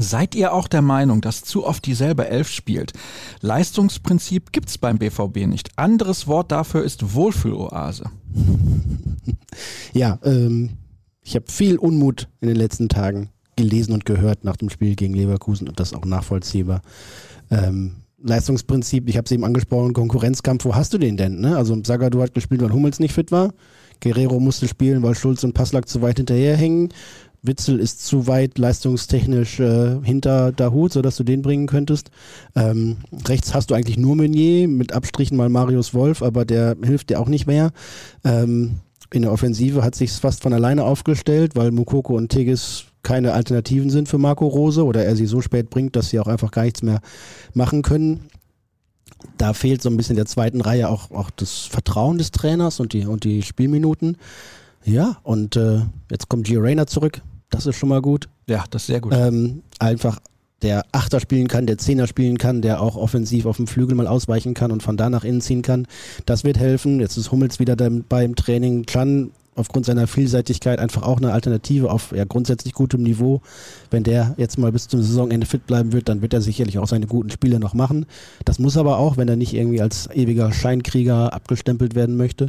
Seid 0.00 0.36
ihr 0.36 0.52
auch 0.52 0.68
der 0.68 0.82
Meinung, 0.82 1.20
dass 1.20 1.42
zu 1.42 1.66
oft 1.66 1.84
dieselbe 1.84 2.28
Elf 2.28 2.48
spielt? 2.48 2.92
Leistungsprinzip 3.40 4.52
gibt's 4.52 4.78
beim 4.78 4.98
BVB 4.98 5.46
nicht. 5.46 5.70
Anderes 5.76 6.28
Wort 6.28 6.52
dafür 6.52 6.84
ist 6.84 7.14
Wohlfühloase. 7.14 8.04
ja, 9.92 10.18
ähm, 10.22 10.70
ich 11.28 11.34
habe 11.34 11.44
viel 11.52 11.76
Unmut 11.76 12.26
in 12.40 12.48
den 12.48 12.56
letzten 12.56 12.88
Tagen 12.88 13.28
gelesen 13.54 13.92
und 13.92 14.06
gehört 14.06 14.44
nach 14.44 14.56
dem 14.56 14.70
Spiel 14.70 14.96
gegen 14.96 15.12
Leverkusen 15.12 15.68
und 15.68 15.78
das 15.78 15.92
auch 15.92 16.06
nachvollziehbar. 16.06 16.80
Ähm, 17.50 17.96
Leistungsprinzip, 18.22 19.06
ich 19.10 19.18
habe 19.18 19.26
es 19.26 19.32
eben 19.32 19.44
angesprochen, 19.44 19.92
Konkurrenzkampf, 19.92 20.64
wo 20.64 20.74
hast 20.74 20.94
du 20.94 20.98
den 20.98 21.18
denn? 21.18 21.38
Ne? 21.38 21.54
Also 21.54 21.78
Sagadu 21.84 22.22
hat 22.22 22.32
gespielt, 22.32 22.62
weil 22.62 22.72
Hummels 22.72 22.98
nicht 22.98 23.12
fit 23.12 23.30
war. 23.30 23.52
Guerrero 24.00 24.40
musste 24.40 24.68
spielen, 24.68 25.02
weil 25.02 25.14
Schulz 25.14 25.44
und 25.44 25.52
Passlack 25.52 25.86
zu 25.86 26.00
weit 26.00 26.16
hinterherhängen. 26.16 26.94
Witzel 27.42 27.78
ist 27.78 28.06
zu 28.06 28.26
weit 28.26 28.56
leistungstechnisch 28.56 29.60
äh, 29.60 29.98
hinter 30.02 30.50
Dahut, 30.52 30.94
sodass 30.94 31.16
du 31.16 31.24
den 31.24 31.42
bringen 31.42 31.66
könntest. 31.66 32.10
Ähm, 32.56 32.96
rechts 33.26 33.52
hast 33.52 33.70
du 33.70 33.74
eigentlich 33.74 33.98
nur 33.98 34.16
Meunier, 34.16 34.66
mit 34.66 34.94
Abstrichen 34.94 35.36
mal 35.36 35.50
Marius 35.50 35.92
Wolf, 35.92 36.22
aber 36.22 36.46
der 36.46 36.74
hilft 36.82 37.10
dir 37.10 37.20
auch 37.20 37.28
nicht 37.28 37.46
mehr. 37.46 37.72
Ähm, 38.24 38.76
in 39.12 39.22
der 39.22 39.32
Offensive 39.32 39.82
hat 39.82 39.94
sich 39.94 40.12
fast 40.12 40.42
von 40.42 40.52
alleine 40.52 40.84
aufgestellt, 40.84 41.56
weil 41.56 41.70
Mukoko 41.70 42.16
und 42.16 42.30
Tigges 42.30 42.84
keine 43.02 43.32
Alternativen 43.32 43.90
sind 43.90 44.08
für 44.08 44.18
Marco 44.18 44.46
Rose 44.46 44.84
oder 44.84 45.04
er 45.04 45.16
sie 45.16 45.26
so 45.26 45.40
spät 45.40 45.70
bringt, 45.70 45.96
dass 45.96 46.10
sie 46.10 46.20
auch 46.20 46.26
einfach 46.26 46.50
gar 46.50 46.64
nichts 46.64 46.82
mehr 46.82 47.00
machen 47.54 47.82
können. 47.82 48.28
da 49.38 49.52
fehlt 49.52 49.82
so 49.82 49.88
ein 49.88 49.96
bisschen 49.96 50.16
der 50.16 50.26
zweiten 50.26 50.60
Reihe 50.60 50.88
auch, 50.88 51.10
auch 51.10 51.30
das 51.30 51.62
Vertrauen 51.62 52.18
des 52.18 52.30
Trainers 52.30 52.80
und 52.80 52.92
die, 52.92 53.06
und 53.06 53.24
die 53.24 53.42
Spielminuten. 53.42 54.16
Ja, 54.84 55.18
und 55.22 55.56
äh, 55.56 55.80
jetzt 56.10 56.28
kommt 56.28 56.46
Gio 56.46 56.60
Reyna 56.60 56.86
zurück. 56.86 57.22
Das 57.50 57.66
ist 57.66 57.76
schon 57.76 57.88
mal 57.88 58.02
gut. 58.02 58.28
Ja, 58.48 58.64
das 58.70 58.82
ist 58.82 58.86
sehr 58.88 59.00
gut. 59.00 59.12
Ähm, 59.14 59.62
einfach 59.78 60.20
der 60.62 60.84
Achter 60.92 61.20
spielen 61.20 61.48
kann, 61.48 61.66
der 61.66 61.78
Zehner 61.78 62.06
spielen 62.06 62.38
kann, 62.38 62.62
der 62.62 62.80
auch 62.80 62.96
offensiv 62.96 63.46
auf 63.46 63.56
dem 63.56 63.66
Flügel 63.66 63.94
mal 63.94 64.06
ausweichen 64.06 64.54
kann 64.54 64.72
und 64.72 64.82
von 64.82 64.96
da 64.96 65.08
nach 65.10 65.24
innen 65.24 65.40
ziehen 65.40 65.62
kann. 65.62 65.86
Das 66.26 66.44
wird 66.44 66.58
helfen. 66.58 67.00
Jetzt 67.00 67.16
ist 67.16 67.30
Hummels 67.30 67.58
wieder 67.58 67.76
dabei 67.76 68.24
im 68.24 68.34
Training. 68.34 68.86
Chan 68.86 69.30
aufgrund 69.58 69.86
seiner 69.86 70.06
Vielseitigkeit 70.06 70.78
einfach 70.78 71.02
auch 71.02 71.18
eine 71.18 71.32
Alternative 71.32 71.90
auf 71.90 72.12
ja, 72.12 72.24
grundsätzlich 72.24 72.74
gutem 72.74 73.02
Niveau. 73.02 73.40
Wenn 73.90 74.04
der 74.04 74.34
jetzt 74.36 74.58
mal 74.58 74.72
bis 74.72 74.88
zum 74.88 75.02
Saisonende 75.02 75.46
fit 75.46 75.66
bleiben 75.66 75.92
wird, 75.92 76.08
dann 76.08 76.22
wird 76.22 76.34
er 76.34 76.40
sicherlich 76.40 76.78
auch 76.78 76.86
seine 76.86 77.06
guten 77.06 77.30
Spiele 77.30 77.58
noch 77.58 77.74
machen. 77.74 78.06
Das 78.44 78.58
muss 78.58 78.76
aber 78.76 78.98
auch, 78.98 79.16
wenn 79.16 79.28
er 79.28 79.36
nicht 79.36 79.54
irgendwie 79.54 79.80
als 79.80 80.08
ewiger 80.10 80.52
Scheinkrieger 80.52 81.32
abgestempelt 81.32 81.94
werden 81.94 82.16
möchte. 82.16 82.48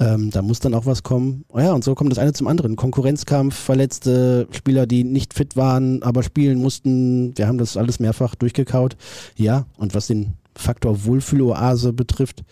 Ähm, 0.00 0.30
da 0.30 0.42
muss 0.42 0.60
dann 0.60 0.74
auch 0.74 0.86
was 0.86 1.02
kommen. 1.02 1.44
Oh 1.48 1.60
ja, 1.60 1.72
und 1.72 1.84
so 1.84 1.94
kommt 1.94 2.10
das 2.10 2.18
eine 2.18 2.32
zum 2.32 2.48
anderen. 2.48 2.76
Konkurrenzkampf, 2.76 3.54
verletzte 3.54 4.48
Spieler, 4.50 4.86
die 4.86 5.04
nicht 5.04 5.34
fit 5.34 5.56
waren, 5.56 6.02
aber 6.02 6.22
spielen 6.22 6.58
mussten. 6.60 7.36
Wir 7.36 7.46
haben 7.46 7.58
das 7.58 7.76
alles 7.76 8.00
mehrfach 8.00 8.34
durchgekaut. 8.34 8.96
Ja, 9.36 9.66
und 9.76 9.94
was 9.94 10.06
den 10.06 10.34
Faktor 10.54 11.04
Wohlfühloase 11.04 11.92
betrifft, 11.92 12.44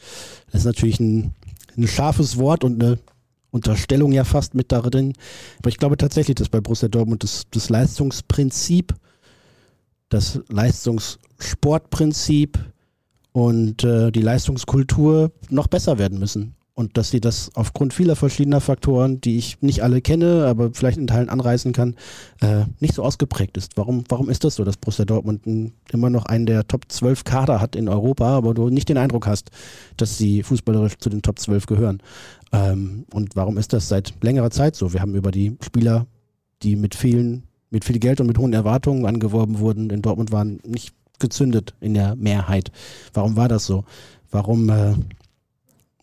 das 0.50 0.62
ist 0.62 0.66
natürlich 0.66 1.00
ein, 1.00 1.34
ein 1.76 1.86
scharfes 1.86 2.38
Wort 2.38 2.64
und 2.64 2.82
eine 2.82 2.98
Unterstellung 3.50 4.12
ja 4.12 4.24
fast 4.24 4.54
mit 4.54 4.72
darin. 4.72 5.14
Aber 5.58 5.68
ich 5.68 5.78
glaube 5.78 5.96
tatsächlich, 5.96 6.36
dass 6.36 6.48
bei 6.48 6.60
Borussia 6.60 6.88
Dortmund 6.88 7.24
das, 7.24 7.46
das 7.50 7.68
Leistungsprinzip, 7.68 8.94
das 10.08 10.40
Leistungssportprinzip 10.48 12.58
und 13.32 13.84
äh, 13.84 14.10
die 14.10 14.22
Leistungskultur 14.22 15.32
noch 15.48 15.68
besser 15.68 15.98
werden 15.98 16.18
müssen 16.18 16.56
und 16.74 16.96
dass 16.96 17.10
sie 17.10 17.20
das 17.20 17.50
aufgrund 17.54 17.92
vieler 17.92 18.16
verschiedener 18.16 18.60
Faktoren, 18.60 19.20
die 19.20 19.36
ich 19.36 19.60
nicht 19.60 19.82
alle 19.82 20.00
kenne, 20.00 20.46
aber 20.46 20.70
vielleicht 20.72 20.98
in 20.98 21.06
Teilen 21.06 21.28
anreißen 21.28 21.72
kann, 21.72 21.94
äh, 22.40 22.64
nicht 22.78 22.94
so 22.94 23.02
ausgeprägt 23.02 23.56
ist. 23.56 23.76
Warum, 23.76 24.04
warum 24.08 24.30
ist 24.30 24.44
das 24.44 24.54
so, 24.54 24.64
dass 24.64 24.76
Borussia 24.76 25.04
Dortmund 25.04 25.42
immer 25.92 26.10
noch 26.10 26.26
einen 26.26 26.46
der 26.46 26.66
Top 26.66 26.84
12 26.88 27.24
Kader 27.24 27.60
hat 27.60 27.76
in 27.76 27.88
Europa, 27.88 28.36
aber 28.36 28.54
du 28.54 28.70
nicht 28.70 28.88
den 28.88 28.98
Eindruck 28.98 29.26
hast, 29.26 29.50
dass 29.96 30.16
sie 30.16 30.42
fußballerisch 30.42 30.98
zu 30.98 31.10
den 31.10 31.22
Top 31.22 31.38
12 31.38 31.66
gehören? 31.66 32.02
Ähm, 32.52 33.04
und 33.12 33.36
warum 33.36 33.58
ist 33.58 33.72
das 33.72 33.88
seit 33.88 34.14
längerer 34.22 34.50
Zeit 34.50 34.76
so? 34.76 34.92
Wir 34.92 35.00
haben 35.00 35.14
über 35.14 35.30
die 35.30 35.56
Spieler, 35.62 36.06
die 36.62 36.76
mit 36.76 36.94
vielen, 36.94 37.44
mit 37.70 37.84
viel 37.84 37.98
Geld 37.98 38.20
und 38.20 38.26
mit 38.26 38.38
hohen 38.38 38.52
Erwartungen 38.52 39.06
angeworben 39.06 39.58
wurden, 39.58 39.90
in 39.90 40.02
Dortmund 40.02 40.32
waren, 40.32 40.60
nicht 40.64 40.94
gezündet 41.18 41.74
in 41.80 41.94
der 41.94 42.16
Mehrheit. 42.16 42.72
Warum 43.12 43.36
war 43.36 43.48
das 43.48 43.66
so? 43.66 43.84
Warum 44.30 44.68
äh, 44.70 44.94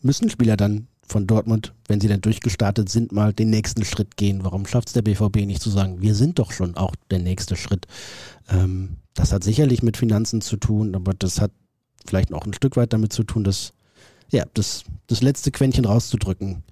müssen 0.08 0.32
Spieler 0.32 0.58
dann 0.58 0.88
von 1.06 1.28
Dortmund, 1.28 1.74
wenn 1.88 2.02
sie 2.02 2.08
dann 2.08 2.22
durchgestartet 2.22 2.90
sind, 2.90 3.12
mal 3.12 3.34
den 3.34 3.52
nächsten 3.52 3.86
Schritt 3.86 4.18
gehen? 4.18 4.44
Warum 4.44 4.66
schafft 4.66 4.88
es 4.88 4.94
der 4.94 5.04
BVB 5.04 5.46
nicht 5.46 5.62
zu 5.62 5.70
sagen, 5.70 6.02
wir 6.02 6.16
sind 6.16 6.40
doch 6.40 6.52
schon 6.52 6.76
auch 6.76 6.96
der 7.12 7.20
nächste 7.20 7.56
Schritt? 7.56 7.86
Ähm, 8.50 8.98
das 9.14 9.32
hat 9.32 9.44
sicherlich 9.44 9.84
mit 9.84 9.98
Finanzen 9.98 10.42
zu 10.42 10.58
tun, 10.58 10.96
aber 10.96 11.14
das 11.14 11.40
hat 11.40 11.52
vielleicht 12.08 12.34
auch 12.34 12.46
ein 12.46 12.54
Stück 12.54 12.76
weit 12.78 12.94
damit 12.94 13.14
zu 13.14 13.24
tun, 13.24 13.44
dass 13.44 13.74
ja, 14.32 14.44
das, 14.54 14.84
das 15.08 15.22
letzte 15.22 15.52
Quäntchen 15.52 15.86
rauszudrücken 15.86 16.64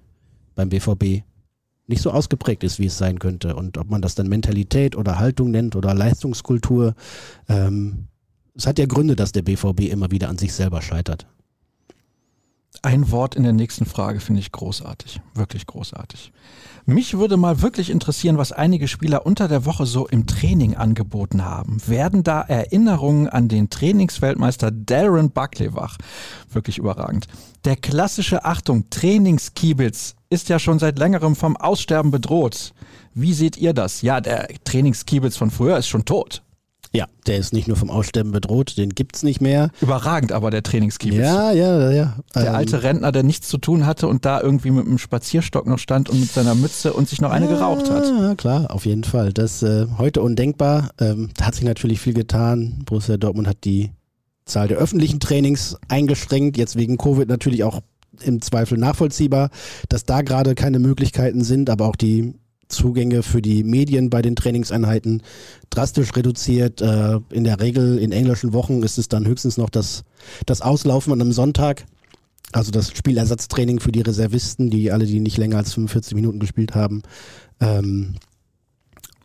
beim 0.54 0.68
BVB 0.68 1.22
nicht 1.86 2.02
so 2.02 2.10
ausgeprägt 2.10 2.64
ist, 2.64 2.78
wie 2.78 2.86
es 2.86 2.98
sein 2.98 3.18
könnte. 3.18 3.54
Und 3.54 3.78
ob 3.78 3.90
man 3.90 4.02
das 4.02 4.14
dann 4.14 4.28
Mentalität 4.28 4.96
oder 4.96 5.18
Haltung 5.18 5.50
nennt 5.50 5.76
oder 5.76 5.94
Leistungskultur, 5.94 6.94
ähm, 7.48 8.08
es 8.54 8.66
hat 8.66 8.78
ja 8.78 8.86
Gründe, 8.86 9.16
dass 9.16 9.32
der 9.32 9.42
BVB 9.42 9.82
immer 9.82 10.10
wieder 10.10 10.28
an 10.28 10.38
sich 10.38 10.52
selber 10.52 10.82
scheitert. 10.82 11.26
Ein 12.86 13.10
Wort 13.10 13.34
in 13.34 13.42
der 13.42 13.52
nächsten 13.52 13.84
Frage 13.84 14.20
finde 14.20 14.40
ich 14.40 14.52
großartig, 14.52 15.20
wirklich 15.34 15.66
großartig. 15.66 16.30
Mich 16.84 17.18
würde 17.18 17.36
mal 17.36 17.60
wirklich 17.60 17.90
interessieren, 17.90 18.38
was 18.38 18.52
einige 18.52 18.86
Spieler 18.86 19.26
unter 19.26 19.48
der 19.48 19.64
Woche 19.64 19.86
so 19.86 20.06
im 20.06 20.28
Training 20.28 20.76
angeboten 20.76 21.44
haben. 21.44 21.78
Werden 21.88 22.22
da 22.22 22.42
Erinnerungen 22.42 23.28
an 23.28 23.48
den 23.48 23.70
Trainingsweltmeister 23.70 24.70
Darren 24.70 25.32
Buckley 25.32 25.74
wach? 25.74 25.98
Wirklich 26.52 26.78
überragend. 26.78 27.26
Der 27.64 27.74
klassische 27.74 28.44
Achtung 28.44 28.88
Trainingskiebitz 28.88 30.14
ist 30.30 30.48
ja 30.48 30.60
schon 30.60 30.78
seit 30.78 30.96
längerem 30.96 31.34
vom 31.34 31.56
Aussterben 31.56 32.12
bedroht. 32.12 32.72
Wie 33.14 33.34
seht 33.34 33.56
ihr 33.56 33.72
das? 33.72 34.02
Ja, 34.02 34.20
der 34.20 34.46
Trainingskiebitz 34.62 35.36
von 35.36 35.50
früher 35.50 35.76
ist 35.76 35.88
schon 35.88 36.04
tot. 36.04 36.44
Ja, 36.96 37.06
der 37.26 37.36
ist 37.36 37.52
nicht 37.52 37.68
nur 37.68 37.76
vom 37.76 37.90
Aussterben 37.90 38.32
bedroht, 38.32 38.78
den 38.78 38.90
gibt's 38.90 39.22
nicht 39.22 39.40
mehr. 39.40 39.70
Überragend 39.80 40.32
aber 40.32 40.50
der 40.50 40.62
Trainingskiebitz. 40.62 41.20
Ja, 41.20 41.52
ja, 41.52 41.90
ja. 41.90 42.16
Der 42.34 42.46
ähm, 42.46 42.54
alte 42.54 42.82
Rentner, 42.82 43.12
der 43.12 43.22
nichts 43.22 43.48
zu 43.48 43.58
tun 43.58 43.84
hatte 43.84 44.08
und 44.08 44.24
da 44.24 44.40
irgendwie 44.40 44.70
mit 44.70 44.86
einem 44.86 44.98
Spazierstock 44.98 45.66
noch 45.66 45.78
stand 45.78 46.08
und 46.08 46.20
mit 46.20 46.32
seiner 46.32 46.54
Mütze 46.54 46.94
und 46.94 47.08
sich 47.08 47.20
noch 47.20 47.30
eine 47.30 47.46
ja, 47.46 47.52
geraucht 47.52 47.90
hat. 47.90 48.04
Ja, 48.06 48.34
klar, 48.34 48.70
auf 48.70 48.86
jeden 48.86 49.04
Fall. 49.04 49.32
Das 49.32 49.62
äh, 49.62 49.86
heute 49.98 50.22
undenkbar. 50.22 50.90
Ähm, 50.98 51.28
da 51.36 51.46
hat 51.46 51.54
sich 51.54 51.64
natürlich 51.64 52.00
viel 52.00 52.14
getan. 52.14 52.82
Borussia 52.86 53.18
Dortmund 53.18 53.46
hat 53.46 53.64
die 53.64 53.90
Zahl 54.46 54.68
der 54.68 54.78
öffentlichen 54.78 55.20
Trainings 55.20 55.76
eingeschränkt, 55.88 56.56
jetzt 56.56 56.76
wegen 56.76 56.96
Covid 56.96 57.28
natürlich 57.28 57.64
auch 57.64 57.80
im 58.22 58.40
Zweifel 58.40 58.78
nachvollziehbar, 58.78 59.50
dass 59.88 60.04
da 60.04 60.22
gerade 60.22 60.54
keine 60.54 60.78
Möglichkeiten 60.78 61.44
sind, 61.44 61.68
aber 61.68 61.86
auch 61.86 61.96
die 61.96 62.34
Zugänge 62.68 63.22
für 63.22 63.42
die 63.42 63.64
Medien 63.64 64.10
bei 64.10 64.22
den 64.22 64.36
Trainingseinheiten 64.36 65.22
drastisch 65.70 66.14
reduziert. 66.16 66.80
Äh, 66.80 67.20
in 67.30 67.44
der 67.44 67.60
Regel 67.60 67.98
in 67.98 68.12
englischen 68.12 68.52
Wochen 68.52 68.82
ist 68.82 68.98
es 68.98 69.08
dann 69.08 69.26
höchstens 69.26 69.56
noch 69.56 69.70
das, 69.70 70.04
das 70.46 70.62
Auslaufen 70.62 71.12
an 71.12 71.20
einem 71.20 71.32
Sonntag. 71.32 71.86
Also 72.52 72.70
das 72.70 72.90
Spielersatztraining 72.90 73.80
für 73.80 73.92
die 73.92 74.02
Reservisten, 74.02 74.70
die 74.70 74.92
alle, 74.92 75.06
die 75.06 75.20
nicht 75.20 75.36
länger 75.36 75.58
als 75.58 75.74
45 75.74 76.14
Minuten 76.14 76.38
gespielt 76.38 76.74
haben. 76.74 77.02
Ähm, 77.60 78.14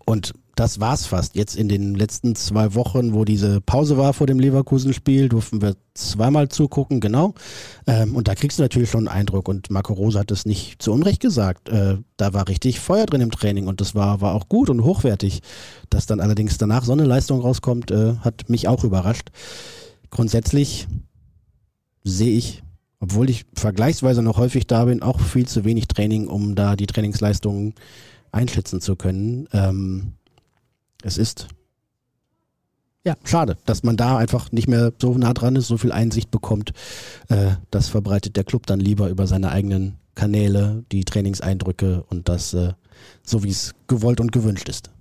und 0.05 0.33
das 0.55 0.79
war's 0.79 1.05
fast. 1.05 1.35
Jetzt 1.35 1.55
in 1.55 1.69
den 1.69 1.95
letzten 1.95 2.35
zwei 2.35 2.73
Wochen, 2.75 3.13
wo 3.13 3.25
diese 3.25 3.61
Pause 3.61 3.97
war 3.97 4.13
vor 4.13 4.27
dem 4.27 4.39
Leverkusen-Spiel, 4.39 5.29
durften 5.29 5.61
wir 5.61 5.75
zweimal 5.93 6.49
zugucken, 6.49 6.99
genau. 6.99 7.33
Ähm, 7.87 8.15
und 8.15 8.27
da 8.27 8.35
kriegst 8.35 8.59
du 8.59 8.63
natürlich 8.63 8.89
schon 8.89 9.07
einen 9.07 9.19
Eindruck. 9.19 9.47
Und 9.47 9.69
Marco 9.69 9.93
Rose 9.93 10.19
hat 10.19 10.31
es 10.31 10.45
nicht 10.45 10.81
zu 10.81 10.91
Unrecht 10.91 11.21
gesagt. 11.21 11.69
Äh, 11.69 11.97
da 12.17 12.33
war 12.33 12.47
richtig 12.47 12.79
Feuer 12.79 13.05
drin 13.05 13.21
im 13.21 13.31
Training 13.31 13.67
und 13.67 13.81
das 13.81 13.95
war, 13.95 14.21
war 14.21 14.33
auch 14.33 14.49
gut 14.49 14.69
und 14.69 14.83
hochwertig. 14.83 15.41
Dass 15.89 16.05
dann 16.05 16.19
allerdings 16.19 16.57
danach 16.57 16.83
so 16.83 16.93
eine 16.93 17.05
Leistung 17.05 17.41
rauskommt, 17.41 17.91
äh, 17.91 18.15
hat 18.17 18.49
mich 18.49 18.67
auch 18.67 18.83
überrascht. 18.83 19.29
Grundsätzlich 20.09 20.87
sehe 22.03 22.37
ich 22.37 22.63
obwohl 23.01 23.31
ich 23.31 23.45
vergleichsweise 23.55 24.21
noch 24.21 24.37
häufig 24.37 24.67
da 24.67 24.85
bin, 24.85 25.01
auch 25.01 25.19
viel 25.19 25.47
zu 25.47 25.65
wenig 25.65 25.87
Training, 25.87 26.27
um 26.27 26.53
da 26.53 26.75
die 26.75 26.85
Trainingsleistungen 26.85 27.73
einschätzen 28.31 28.79
zu 28.79 28.95
können. 28.95 29.49
Ähm, 29.53 30.13
es 31.03 31.17
ist 31.17 31.47
ja 33.03 33.15
schade, 33.23 33.57
dass 33.65 33.83
man 33.83 33.97
da 33.97 34.17
einfach 34.17 34.51
nicht 34.51 34.67
mehr 34.67 34.93
so 34.99 35.17
nah 35.17 35.33
dran 35.33 35.55
ist, 35.55 35.67
so 35.67 35.77
viel 35.77 35.91
Einsicht 35.91 36.29
bekommt. 36.29 36.71
Äh, 37.29 37.53
das 37.71 37.89
verbreitet 37.89 38.35
der 38.35 38.43
Club 38.43 38.67
dann 38.67 38.79
lieber 38.79 39.09
über 39.09 39.27
seine 39.27 39.51
eigenen 39.51 39.97
Kanäle, 40.13 40.83
die 40.91 41.03
Trainingseindrücke 41.03 42.03
und 42.09 42.29
das 42.29 42.53
äh, 42.53 42.73
so, 43.23 43.43
wie 43.43 43.49
es 43.49 43.73
gewollt 43.87 44.19
und 44.19 44.31
gewünscht 44.31 44.69
ist. 44.69 44.91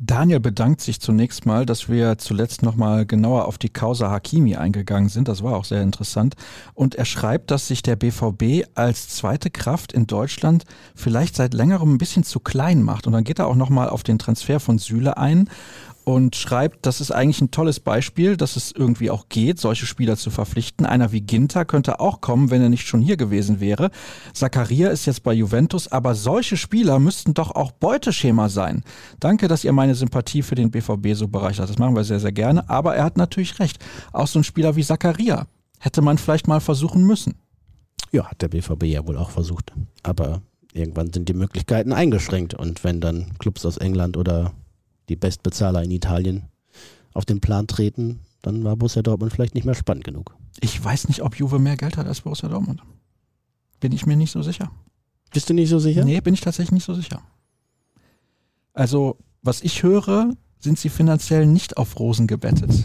Daniel 0.00 0.38
bedankt 0.38 0.80
sich 0.80 1.00
zunächst 1.00 1.44
mal, 1.44 1.66
dass 1.66 1.88
wir 1.88 2.18
zuletzt 2.18 2.62
nochmal 2.62 3.04
genauer 3.04 3.46
auf 3.46 3.58
die 3.58 3.68
Causa 3.68 4.10
Hakimi 4.10 4.54
eingegangen 4.54 5.08
sind. 5.08 5.26
Das 5.26 5.42
war 5.42 5.56
auch 5.56 5.64
sehr 5.64 5.82
interessant. 5.82 6.36
Und 6.74 6.94
er 6.94 7.04
schreibt, 7.04 7.50
dass 7.50 7.66
sich 7.66 7.82
der 7.82 7.96
BVB 7.96 8.68
als 8.76 9.08
zweite 9.08 9.50
Kraft 9.50 9.92
in 9.92 10.06
Deutschland 10.06 10.64
vielleicht 10.94 11.34
seit 11.34 11.52
längerem 11.52 11.94
ein 11.94 11.98
bisschen 11.98 12.22
zu 12.22 12.38
klein 12.38 12.84
macht. 12.84 13.08
Und 13.08 13.12
dann 13.12 13.24
geht 13.24 13.40
er 13.40 13.48
auch 13.48 13.56
nochmal 13.56 13.88
auf 13.88 14.04
den 14.04 14.20
Transfer 14.20 14.60
von 14.60 14.78
Süle 14.78 15.16
ein 15.16 15.50
und 16.08 16.36
schreibt, 16.36 16.86
das 16.86 17.02
ist 17.02 17.10
eigentlich 17.10 17.42
ein 17.42 17.50
tolles 17.50 17.80
Beispiel, 17.80 18.38
dass 18.38 18.56
es 18.56 18.72
irgendwie 18.72 19.10
auch 19.10 19.28
geht, 19.28 19.60
solche 19.60 19.84
Spieler 19.84 20.16
zu 20.16 20.30
verpflichten. 20.30 20.86
Einer 20.86 21.12
wie 21.12 21.20
Ginter 21.20 21.66
könnte 21.66 22.00
auch 22.00 22.22
kommen, 22.22 22.50
wenn 22.50 22.62
er 22.62 22.70
nicht 22.70 22.86
schon 22.86 23.02
hier 23.02 23.18
gewesen 23.18 23.60
wäre. 23.60 23.90
Zakaria 24.32 24.88
ist 24.88 25.04
jetzt 25.04 25.22
bei 25.22 25.34
Juventus, 25.34 25.92
aber 25.92 26.14
solche 26.14 26.56
Spieler 26.56 26.98
müssten 26.98 27.34
doch 27.34 27.50
auch 27.50 27.72
Beuteschema 27.72 28.48
sein. 28.48 28.84
Danke, 29.20 29.48
dass 29.48 29.64
ihr 29.64 29.72
meine 29.74 29.94
Sympathie 29.94 30.40
für 30.40 30.54
den 30.54 30.70
BVB 30.70 31.12
so 31.12 31.28
bereichert. 31.28 31.68
Das 31.68 31.76
machen 31.76 31.94
wir 31.94 32.04
sehr, 32.04 32.20
sehr 32.20 32.32
gerne. 32.32 32.70
Aber 32.70 32.96
er 32.96 33.04
hat 33.04 33.18
natürlich 33.18 33.58
recht. 33.58 33.84
Auch 34.14 34.28
so 34.28 34.38
ein 34.38 34.44
Spieler 34.44 34.76
wie 34.76 34.84
Zakaria 34.84 35.46
hätte 35.78 36.00
man 36.00 36.16
vielleicht 36.16 36.48
mal 36.48 36.60
versuchen 36.60 37.04
müssen. 37.04 37.34
Ja, 38.12 38.24
hat 38.30 38.40
der 38.40 38.48
BVB 38.48 38.84
ja 38.84 39.06
wohl 39.06 39.18
auch 39.18 39.28
versucht. 39.28 39.74
Aber 40.04 40.40
irgendwann 40.72 41.12
sind 41.12 41.28
die 41.28 41.34
Möglichkeiten 41.34 41.92
eingeschränkt. 41.92 42.54
Und 42.54 42.82
wenn 42.82 43.02
dann 43.02 43.36
Clubs 43.38 43.66
aus 43.66 43.76
England 43.76 44.16
oder 44.16 44.54
die 45.08 45.16
Bestbezahler 45.16 45.82
in 45.82 45.90
Italien 45.90 46.44
auf 47.14 47.24
den 47.24 47.40
Plan 47.40 47.66
treten, 47.66 48.20
dann 48.42 48.64
war 48.64 48.76
Borussia 48.76 49.02
Dortmund 49.02 49.32
vielleicht 49.32 49.54
nicht 49.54 49.64
mehr 49.64 49.74
spannend 49.74 50.04
genug. 50.04 50.34
Ich 50.60 50.82
weiß 50.82 51.08
nicht, 51.08 51.22
ob 51.22 51.36
Juve 51.36 51.58
mehr 51.58 51.76
Geld 51.76 51.96
hat 51.96 52.06
als 52.06 52.20
Borussia 52.20 52.48
Dortmund. 52.48 52.82
Bin 53.80 53.92
ich 53.92 54.06
mir 54.06 54.16
nicht 54.16 54.30
so 54.30 54.42
sicher. 54.42 54.70
Bist 55.32 55.48
du 55.50 55.54
nicht 55.54 55.68
so 55.68 55.78
sicher? 55.78 56.04
Nee, 56.04 56.20
bin 56.20 56.34
ich 56.34 56.40
tatsächlich 56.40 56.72
nicht 56.72 56.84
so 56.84 56.94
sicher. 56.94 57.22
Also, 58.72 59.16
was 59.42 59.62
ich 59.62 59.82
höre, 59.82 60.32
sind 60.58 60.78
sie 60.78 60.88
finanziell 60.88 61.46
nicht 61.46 61.76
auf 61.76 61.98
Rosen 61.98 62.26
gebettet. 62.26 62.70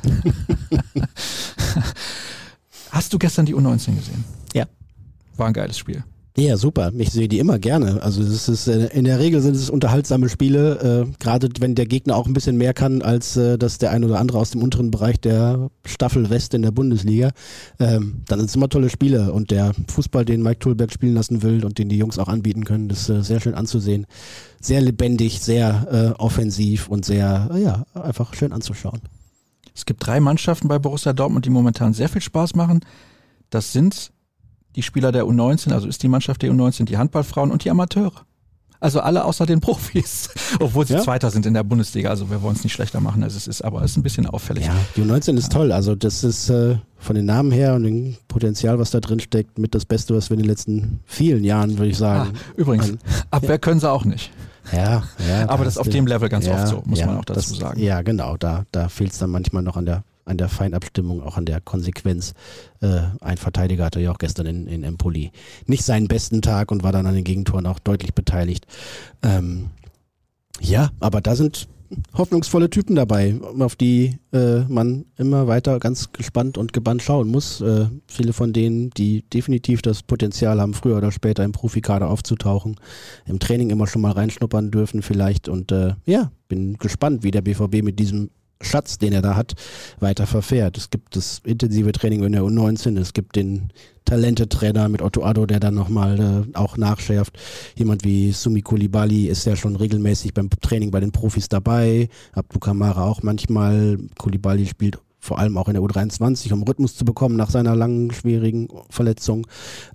Hast 2.92 3.14
du 3.14 3.18
gestern 3.18 3.46
die 3.46 3.56
U19 3.56 3.96
gesehen? 3.96 4.24
Ja. 4.54 4.66
War 5.36 5.48
ein 5.48 5.54
geiles 5.54 5.78
Spiel. 5.78 6.04
Ja, 6.36 6.58
super. 6.58 6.92
Ich 6.98 7.12
sehe 7.12 7.28
die 7.28 7.38
immer 7.38 7.60
gerne. 7.60 8.02
Also 8.02 8.24
es 8.24 8.50
ist 8.50 8.68
äh, 8.68 8.88
in 8.88 9.06
der 9.06 9.20
Regel 9.20 9.40
sind 9.40 9.56
es 9.56 9.70
unterhaltsame 9.70 10.30
Spiele, 10.30 11.06
äh, 11.08 11.12
gerade 11.20 11.48
wenn 11.60 11.76
der 11.76 11.86
Gegner 11.86 12.16
auch 12.16 12.26
ein 12.26 12.34
bisschen 12.34 12.58
mehr 12.58 12.74
kann, 12.74 13.04
als 13.04 13.38
äh, 13.38 13.60
dass 13.60 13.78
der 13.78 13.92
ein 13.92 14.04
oder 14.04 14.20
andere 14.20 14.40
aus 14.40 14.50
dem 14.50 14.64
unteren 14.64 14.90
Bereich 14.90 15.20
der 15.20 15.70
Staffel 15.86 16.32
West 16.32 16.56
in 16.56 16.64
der 16.64 16.72
Bundesliga. 16.72 17.30
Ähm, 17.80 18.24
dann 18.26 18.40
sind 18.40 18.50
es 18.50 18.56
immer 18.56 18.68
tolle 18.68 18.90
Spiele 18.90 19.32
und 19.32 19.52
der 19.52 19.74
Fußball, 19.90 20.26
den 20.26 20.42
Mike 20.42 20.58
Tulberg 20.58 20.92
spielen 20.92 21.14
lassen 21.14 21.44
will 21.44 21.64
und 21.66 21.78
den 21.78 21.88
die 21.88 22.00
Jungs 22.00 22.18
auch 22.18 22.30
anbieten 22.30 22.66
können, 22.66 22.90
ist 22.90 23.10
äh, 23.10 23.22
sehr 23.22 23.40
schön 23.40 23.54
anzusehen. 23.54 24.08
Sehr 24.60 24.82
lebendig, 24.82 25.40
sehr 25.40 26.16
äh, 26.18 26.20
offensiv 26.20 26.88
und 26.88 27.06
sehr, 27.06 27.52
äh, 27.54 27.62
ja, 27.62 27.86
einfach 27.94 28.34
schön 28.34 28.54
anzuschauen. 28.54 29.02
Es 29.76 29.86
gibt 29.86 30.06
drei 30.06 30.20
Mannschaften 30.20 30.68
bei 30.68 30.80
Borussia 30.80 31.14
Dortmund, 31.14 31.46
die 31.46 31.52
momentan 31.52 31.94
sehr 31.94 32.10
viel 32.10 32.22
Spaß 32.22 32.56
machen. 32.56 32.80
Das 33.52 33.72
sind 33.72 34.12
die 34.76 34.82
Spieler 34.82 35.12
der 35.12 35.26
U19, 35.26 35.72
also 35.72 35.88
ist 35.88 36.04
die 36.04 36.08
Mannschaft 36.08 36.42
der 36.42 36.52
U19, 36.52 36.86
die 36.86 36.98
Handballfrauen 36.98 37.52
und 37.52 37.64
die 37.64 37.70
Amateure. 37.70 38.26
Also 38.84 39.00
alle 39.00 39.24
außer 39.24 39.46
den 39.46 39.62
Profis, 39.62 40.30
obwohl 40.60 40.86
sie 40.86 40.96
ja. 40.96 41.02
Zweiter 41.02 41.32
sind 41.32 41.46
in 41.46 41.54
der 41.54 41.64
Bundesliga. 41.64 42.10
Also 42.10 42.30
wir 42.30 42.42
wollen 42.42 42.58
es 42.58 42.66
nicht 42.66 42.74
schlechter 42.74 43.00
machen, 43.00 43.24
als 43.24 43.34
es 43.34 43.48
ist, 43.48 43.62
aber 43.62 43.82
es 43.82 43.92
ist 43.92 43.98
ein 43.98 44.04
bisschen 44.04 44.26
auffällig. 44.26 44.66
Ja, 44.66 44.76
die 44.98 45.04
U19 45.04 45.38
ist 45.38 45.54
ja. 45.54 45.60
toll. 45.60 45.72
Also 45.72 45.96
das 45.96 46.26
ist 46.26 46.50
äh, 46.50 46.76
von 46.98 47.16
den 47.16 47.24
Namen 47.24 47.52
her 47.52 47.76
und 47.76 47.84
dem 47.84 48.18
Potenzial, 48.28 48.80
was 48.80 48.92
da 48.92 49.00
drin 49.00 49.22
steckt, 49.22 49.58
mit 49.58 49.74
das 49.74 49.86
Beste, 49.86 50.14
was 50.14 50.30
wir 50.30 50.36
in 50.36 50.44
den 50.44 50.50
letzten 50.50 51.00
vielen 51.06 51.46
Jahren, 51.46 51.78
würde 51.78 51.92
ich 51.92 51.98
sagen. 51.98 52.34
Ah, 52.36 52.40
übrigens, 52.58 52.90
An, 52.90 53.00
Abwehr 53.32 53.52
ja. 53.52 53.58
können 53.58 53.80
sie 53.80 53.90
auch 53.90 54.04
nicht. 54.04 54.32
Ja, 54.74 55.04
ja. 55.30 55.48
Aber 55.48 55.64
das 55.64 55.76
ist 55.76 55.80
auf 55.80 55.88
dem 55.88 56.06
Level 56.06 56.28
ganz 56.28 56.46
oft 56.50 56.68
so, 56.68 56.84
muss 56.86 57.00
man 57.06 57.20
auch 57.20 57.26
dazu 57.26 57.52
das, 57.52 57.58
sagen. 57.58 57.80
Ja, 57.82 58.02
genau. 58.02 58.36
Da, 58.36 58.66
da 58.74 58.90
fehlt 58.90 59.14
es 59.14 59.18
dann 59.18 59.30
manchmal 59.30 59.64
noch 59.64 59.78
an 59.78 59.86
der 59.86 60.04
an 60.26 60.38
der 60.38 60.50
Feinabstimmung, 60.50 61.22
auch 61.22 61.38
an 61.38 61.46
der 61.46 61.62
Konsequenz. 61.62 62.34
Äh, 62.82 63.02
ein 63.22 63.38
Verteidiger 63.38 63.86
hatte 63.86 64.00
ja 64.00 64.12
auch 64.12 64.18
gestern 64.18 64.46
in, 64.46 64.68
in 64.68 64.84
Empoli 64.84 65.32
nicht 65.66 65.84
seinen 65.84 66.08
besten 66.08 66.42
Tag 66.42 66.72
und 66.72 66.84
war 66.84 66.92
dann 66.92 67.08
an 67.08 67.16
den 67.16 67.24
Gegentoren 67.24 67.66
auch 67.66 67.80
deutlich 67.80 68.14
beteiligt. 68.14 68.66
Ähm, 69.22 69.70
ja, 70.62 70.92
aber 71.00 71.22
da 71.22 71.36
sind 71.36 71.68
hoffnungsvolle 72.14 72.70
Typen 72.70 72.96
dabei, 72.96 73.36
auf 73.60 73.76
die 73.76 74.18
äh, 74.32 74.62
man 74.62 75.06
immer 75.18 75.48
weiter 75.48 75.80
ganz 75.80 76.12
gespannt 76.12 76.58
und 76.58 76.74
gebannt 76.74 77.02
schauen 77.02 77.30
muss. 77.30 77.62
Äh, 77.62 77.88
viele 78.08 78.34
von 78.34 78.54
denen, 78.54 78.90
die 78.92 79.24
definitiv 79.24 79.82
das 79.82 80.04
Potenzial 80.04 80.60
haben, 80.60 80.74
früher 80.74 80.98
oder 80.98 81.12
später 81.12 81.44
im 81.44 81.52
Profikader 81.52 82.10
aufzutauchen, 82.10 82.78
im 83.26 83.40
Training 83.40 83.70
immer 83.70 83.88
schon 83.88 84.02
mal 84.02 84.12
reinschnuppern 84.12 84.72
dürfen 84.72 85.02
vielleicht. 85.02 85.50
Und 85.50 85.72
äh, 85.72 85.94
ja, 86.06 86.32
bin 86.48 86.78
gespannt, 86.78 87.24
wie 87.24 87.32
der 87.32 87.42
BVB 87.42 87.84
mit 87.84 88.00
diesem 88.00 88.30
Schatz, 88.64 88.98
den 88.98 89.14
er 89.14 89.22
da 89.22 89.36
hat, 89.36 89.54
weiter 90.00 90.28
verfährt. 90.28 90.78
Es 90.78 90.90
gibt 90.90 91.16
das 91.16 91.42
intensive 91.44 91.92
Training 91.92 92.24
in 92.24 92.32
der 92.32 92.44
U19, 92.44 93.00
es 93.00 93.14
gibt 93.14 93.36
den 93.36 93.72
Talente-Trainer 94.06 94.90
mit 94.90 95.02
Otto 95.02 95.24
Addo, 95.24 95.46
der 95.46 95.60
dann 95.60 95.76
nochmal 95.76 96.20
äh, 96.54 96.58
auch 96.58 96.78
nachschärft. 96.78 97.38
Jemand 97.76 98.04
wie 98.04 98.32
Sumi 98.32 98.62
Kulibali 98.62 99.28
ist 99.28 99.46
ja 99.46 99.56
schon 99.56 99.76
regelmäßig 99.76 100.34
beim 100.34 100.50
Training 100.50 100.92
bei 100.92 101.00
den 101.00 101.12
Profis 101.12 101.48
dabei. 101.48 102.10
Abdu 102.34 102.60
Kamara 102.60 103.06
auch 103.06 103.24
manchmal. 103.24 103.98
Kulibali 104.18 104.66
spielt 104.66 105.00
vor 105.24 105.40
allem 105.40 105.58
auch 105.58 105.70
in 105.70 105.76
der 105.76 105.84
U23, 105.84 106.52
um 106.52 106.64
Rhythmus 106.64 106.98
zu 106.98 107.06
bekommen 107.06 107.38
nach 107.38 107.50
seiner 107.50 107.76
langen, 107.78 108.12
schwierigen 108.12 108.68
Verletzung. 108.90 109.48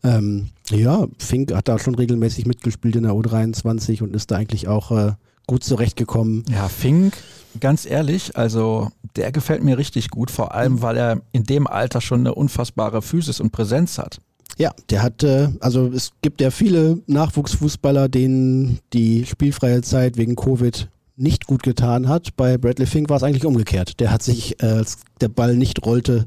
Ähm, 0.03 0.49
ja, 0.71 1.07
Fink 1.19 1.55
hat 1.55 1.69
da 1.69 1.79
schon 1.79 1.95
regelmäßig 1.95 2.47
mitgespielt 2.47 2.97
in 2.97 3.03
der 3.03 3.13
U23 3.13 4.03
und 4.03 4.17
ist 4.17 4.31
da 4.31 4.37
eigentlich 4.37 4.69
auch 4.69 4.91
äh, 4.91 5.13
gut 5.47 5.65
zurechtgekommen. 5.65 6.45
Ja, 6.51 6.69
Fink, 6.69 7.15
ganz 7.59 7.87
ehrlich, 7.87 8.37
also 8.37 8.91
der 9.17 9.33
gefällt 9.33 9.63
mir 9.63 9.79
richtig 9.79 10.11
gut, 10.11 10.31
vor 10.31 10.55
allem 10.55 10.75
mhm. 10.75 10.83
weil 10.83 10.97
er 10.97 11.21
in 11.33 11.45
dem 11.45 11.67
Alter 11.67 12.01
schon 12.01 12.21
eine 12.21 12.35
unfassbare 12.35 13.03
Physis 13.03 13.41
und 13.41 13.51
Präsenz 13.51 13.99
hat. 13.99 14.19
Ja, 14.57 14.73
der 14.91 15.03
hat, 15.03 15.23
äh, 15.23 15.49
also 15.61 15.87
es 15.87 16.11
gibt 16.21 16.41
ja 16.41 16.51
viele 16.51 16.99
Nachwuchsfußballer, 17.07 18.09
denen 18.09 18.81
die 18.93 19.25
spielfreie 19.25 19.83
Zeit 19.83 20.17
wegen 20.17 20.35
Covid 20.35 20.89
nicht 21.17 21.47
gut 21.47 21.63
getan 21.63 22.09
hat. 22.09 22.37
Bei 22.37 22.59
Bradley 22.59 22.87
Fink 22.87 23.09
war 23.09 23.19
es 23.19 23.23
eigentlich 23.23 23.45
umgekehrt. 23.45 24.01
Der 24.01 24.11
hat 24.11 24.23
sich, 24.23 24.61
äh, 24.63 24.67
als 24.67 24.99
der 25.21 25.29
Ball 25.29 25.57
nicht 25.57 25.85
rollte, 25.85 26.27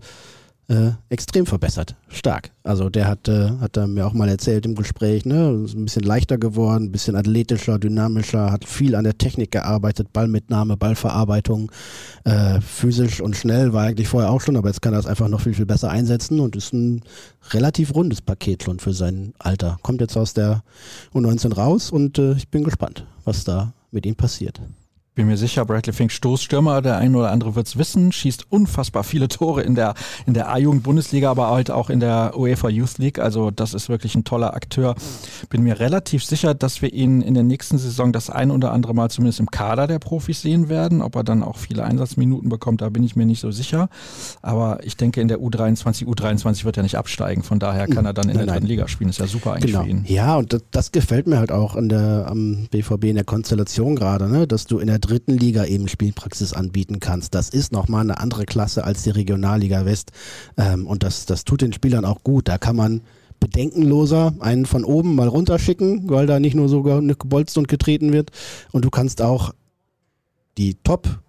äh, 0.72 0.93
extrem 1.09 1.45
verbessert. 1.45 1.95
Stark. 2.07 2.51
Also 2.63 2.89
der 2.89 3.07
hat, 3.07 3.28
äh, 3.28 3.49
hat 3.59 3.76
er 3.76 3.88
mir 3.88 4.07
auch 4.07 4.13
mal 4.13 4.30
erzählt 4.30 4.65
im 4.65 4.76
Gespräch, 4.76 5.26
ne? 5.26 5.63
Ist 5.65 5.76
ein 5.76 5.84
bisschen 5.84 6.03
leichter 6.03 6.38
geworden, 6.38 6.86
ein 6.86 6.91
bisschen 6.93 7.17
athletischer, 7.17 7.78
dynamischer, 7.78 8.51
hat 8.51 8.63
viel 8.63 8.95
an 8.95 9.03
der 9.03 9.17
Technik 9.17 9.51
gearbeitet, 9.51 10.13
Ballmitnahme, 10.13 10.78
Ballverarbeitung, 10.78 11.72
äh, 12.24 12.61
physisch 12.61 13.19
und 13.19 13.36
schnell 13.36 13.74
war 13.74 13.84
eigentlich 13.84 14.07
vorher 14.07 14.32
auch 14.32 14.39
schon, 14.39 14.55
aber 14.55 14.69
jetzt 14.69 14.82
kann 14.82 14.93
er 14.93 14.99
es 14.99 15.07
einfach 15.07 15.28
noch 15.28 15.41
viel, 15.41 15.53
viel 15.53 15.65
besser 15.65 15.89
einsetzen 15.89 16.39
und 16.39 16.55
ist 16.55 16.72
ein 16.72 17.01
relativ 17.49 17.93
rundes 17.93 18.22
Paket 18.22 18.63
schon 18.63 18.80
für 18.80 18.93
sein 18.93 19.34
Alter. 19.39 19.78
Kommt 19.82 19.99
jetzt 19.99 20.15
aus 20.15 20.34
der 20.34 20.63
U19 21.13 21.53
raus 21.53 21.91
und 21.91 22.17
äh, 22.17 22.34
ich 22.34 22.47
bin 22.47 22.63
gespannt, 22.63 23.05
was 23.26 23.43
da 23.43 23.74
mit 23.91 24.05
ihm 24.05 24.15
passiert 24.15 24.61
bin 25.14 25.28
mir 25.28 25.36
sicher, 25.36 25.66
Bradley 25.66 25.91
Fink 25.91 26.12
Stoßstürmer, 26.12 26.82
der 26.82 26.97
ein 26.97 27.16
oder 27.16 27.32
andere 27.32 27.55
wird 27.55 27.68
es 27.68 27.78
wissen, 27.78 28.14
schießt 28.14 28.45
unfassbar 28.49 29.03
viele 29.03 29.28
Tore 29.30 29.62
in 29.62 29.76
der, 29.76 29.93
in 30.26 30.34
der 30.34 30.49
A-Jugend-Bundesliga, 30.49 31.30
aber 31.30 31.49
halt 31.49 31.70
auch 31.70 31.89
in 31.89 31.99
der 31.99 32.38
UEFA 32.38 32.70
Youth 32.70 32.97
League. 32.97 33.20
Also 33.20 33.51
das 33.51 33.74
ist 33.74 33.89
wirklich 33.89 34.16
ein 34.16 34.24
toller 34.24 34.53
Akteur. 34.53 34.95
Bin 35.49 35.64
mir 35.64 35.80
relativ 35.80 36.24
sicher, 36.24 36.53
dass 36.53 36.82
wir 36.82 36.93
ihn 36.93 37.22
in 37.22 37.34
der 37.34 37.43
nächsten 37.43 37.78
Saison 37.78 38.14
das 38.14 38.30
ein 38.30 38.51
oder 38.51 38.72
andere 38.72 38.93
Mal 38.93 39.09
zumindest 39.09 39.41
im 39.41 39.51
Kader 39.51 39.86
der 39.86 39.99
Profis 39.99 40.41
sehen 40.41 40.70
werden. 40.70 41.01
Ob 41.01 41.16
er 41.16 41.26
dann 41.26 41.43
auch 41.43 41.57
viele 41.57 41.84
Einsatzminuten 41.84 42.47
bekommt, 42.47 42.82
da 42.82 42.89
bin 42.89 43.03
ich 43.03 43.18
mir 43.18 43.26
nicht 43.26 43.41
so 43.41 43.51
sicher. 43.51 43.89
Aber 44.41 44.80
ich 44.84 44.95
denke, 44.95 45.20
in 45.20 45.28
der 45.28 45.39
U23, 45.39 46.05
U23 46.05 46.64
wird 46.64 46.78
er 46.78 46.84
nicht 46.84 46.97
absteigen. 46.97 47.43
Von 47.43 47.59
daher 47.59 47.88
kann 47.88 48.05
er 48.05 48.14
dann 48.14 48.30
in 48.30 48.38
nein, 48.38 48.45
der 48.45 48.55
dritten 48.55 48.68
Liga 48.68 48.88
spielen. 48.88 49.09
Ist 49.09 49.20
ja 49.20 49.28
super 49.28 49.53
eigentlich 49.53 49.74
genau. 49.74 49.84
für 49.84 49.89
ihn. 49.89 50.05
Ja, 50.07 50.38
und 50.38 50.53
das, 50.53 50.64
das, 50.72 50.91
gefällt 50.91 51.28
mir 51.28 51.38
halt 51.38 51.51
auch 51.51 51.76
an 51.76 51.89
der, 51.89 52.28
am 52.30 52.68
BVB 52.72 53.05
in 53.05 53.16
der 53.16 53.24
Konstellation 53.24 53.95
gerade, 53.95 54.30
ne? 54.30 54.47
dass 54.47 54.68
du 54.68 54.80
in 54.80 54.88
der 54.88 55.00
dritten 55.01 55.37
Liga 55.37 55.65
eben 55.65 55.87
Spielpraxis 55.87 56.53
anbieten 56.53 56.99
kannst. 56.99 57.35
Das 57.35 57.49
ist 57.49 57.71
nochmal 57.71 58.01
eine 58.01 58.19
andere 58.19 58.45
Klasse 58.45 58.83
als 58.83 59.03
die 59.03 59.09
Regionalliga 59.09 59.85
West. 59.85 60.11
Ähm, 60.57 60.87
und 60.87 61.03
das, 61.03 61.25
das 61.25 61.43
tut 61.43 61.61
den 61.61 61.73
Spielern 61.73 62.05
auch 62.05 62.23
gut. 62.23 62.47
Da 62.47 62.57
kann 62.57 62.75
man 62.75 63.01
bedenkenloser 63.39 64.33
einen 64.39 64.65
von 64.65 64.85
oben 64.85 65.15
mal 65.15 65.27
runterschicken, 65.27 66.09
weil 66.09 66.27
da 66.27 66.39
nicht 66.39 66.55
nur 66.55 66.69
so 66.69 66.83
gebolzt 66.83 67.57
und 67.57 67.67
getreten 67.67 68.13
wird. 68.13 68.31
Und 68.71 68.85
du 68.85 68.89
kannst 68.89 69.21
auch 69.21 69.53
die 70.57 70.75
Top 70.75 71.21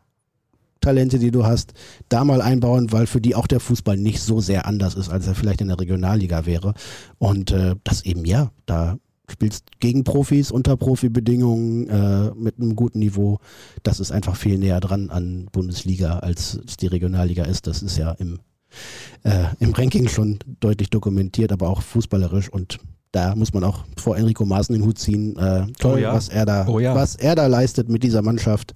Talente, 0.83 1.19
die 1.19 1.31
du 1.31 1.47
hast, 1.47 1.73
da 2.09 2.25
mal 2.25 2.43
einbauen, 2.43 2.93
weil 2.93 3.07
für 3.07 3.21
die 3.21 3.35
auch 3.35 3.47
der 3.47 3.61
Fußball 3.61 3.97
nicht 3.97 4.21
so 4.21 4.41
sehr 4.41 4.67
anders 4.67 4.95
ist, 4.95 5.09
als 5.09 5.27
er 5.27 5.35
vielleicht 5.35 5.63
in 5.63 5.69
der 5.69 5.81
Regionalliga 5.81 6.45
wäre. 6.45 6.75
Und 7.19 7.53
äh, 7.53 7.77
das 7.85 8.05
eben 8.05 8.27
ja, 8.27 8.51
da 8.67 8.99
spielst 9.33 9.81
gegen 9.81 10.05
Profis 10.05 10.51
unter 10.51 10.77
Profibedingungen 10.77 11.89
äh, 11.89 12.31
mit 12.37 12.59
einem 12.59 12.77
guten 12.77 13.01
Niveau. 13.01 13.39
Das 13.83 14.01
ist 14.01 14.13
einfach 14.13 14.37
viel 14.37 14.59
näher 14.59 14.81
dran 14.81 15.11
an 15.11 15.49
Bundesliga, 15.51 16.19
als 16.19 16.61
es 16.67 16.77
die 16.77 16.87
Regionalliga 16.87 17.45
ist. 17.45 17.67
Das 17.67 17.83
ist 17.83 17.97
ja 17.97 18.13
im, 18.13 18.39
äh, 19.25 19.47
im 19.59 19.73
Ranking 19.73 20.09
schon 20.09 20.39
deutlich 20.61 20.91
dokumentiert, 20.91 21.53
aber 21.53 21.69
auch 21.69 21.83
fußballerisch 21.83 22.49
und 22.49 22.79
da 23.13 23.35
muss 23.35 23.53
man 23.53 23.63
auch 23.63 23.85
vor 23.99 24.17
Enrico 24.17 24.47
Maaßen 24.47 24.75
den 24.75 24.85
Hut 24.85 24.99
ziehen. 24.99 25.37
Äh, 25.37 25.67
toll, 25.79 25.97
oh 25.97 25.99
ja. 25.99 26.15
was 26.15 26.29
er 26.29 26.47
da, 26.47 26.67
oh 26.67 26.81
ja. 26.81 26.95
was 26.95 27.15
er 27.15 27.35
da 27.35 27.47
leistet 27.47 27.89
mit 27.89 28.03
dieser 28.03 28.23
Mannschaft. 28.23 28.75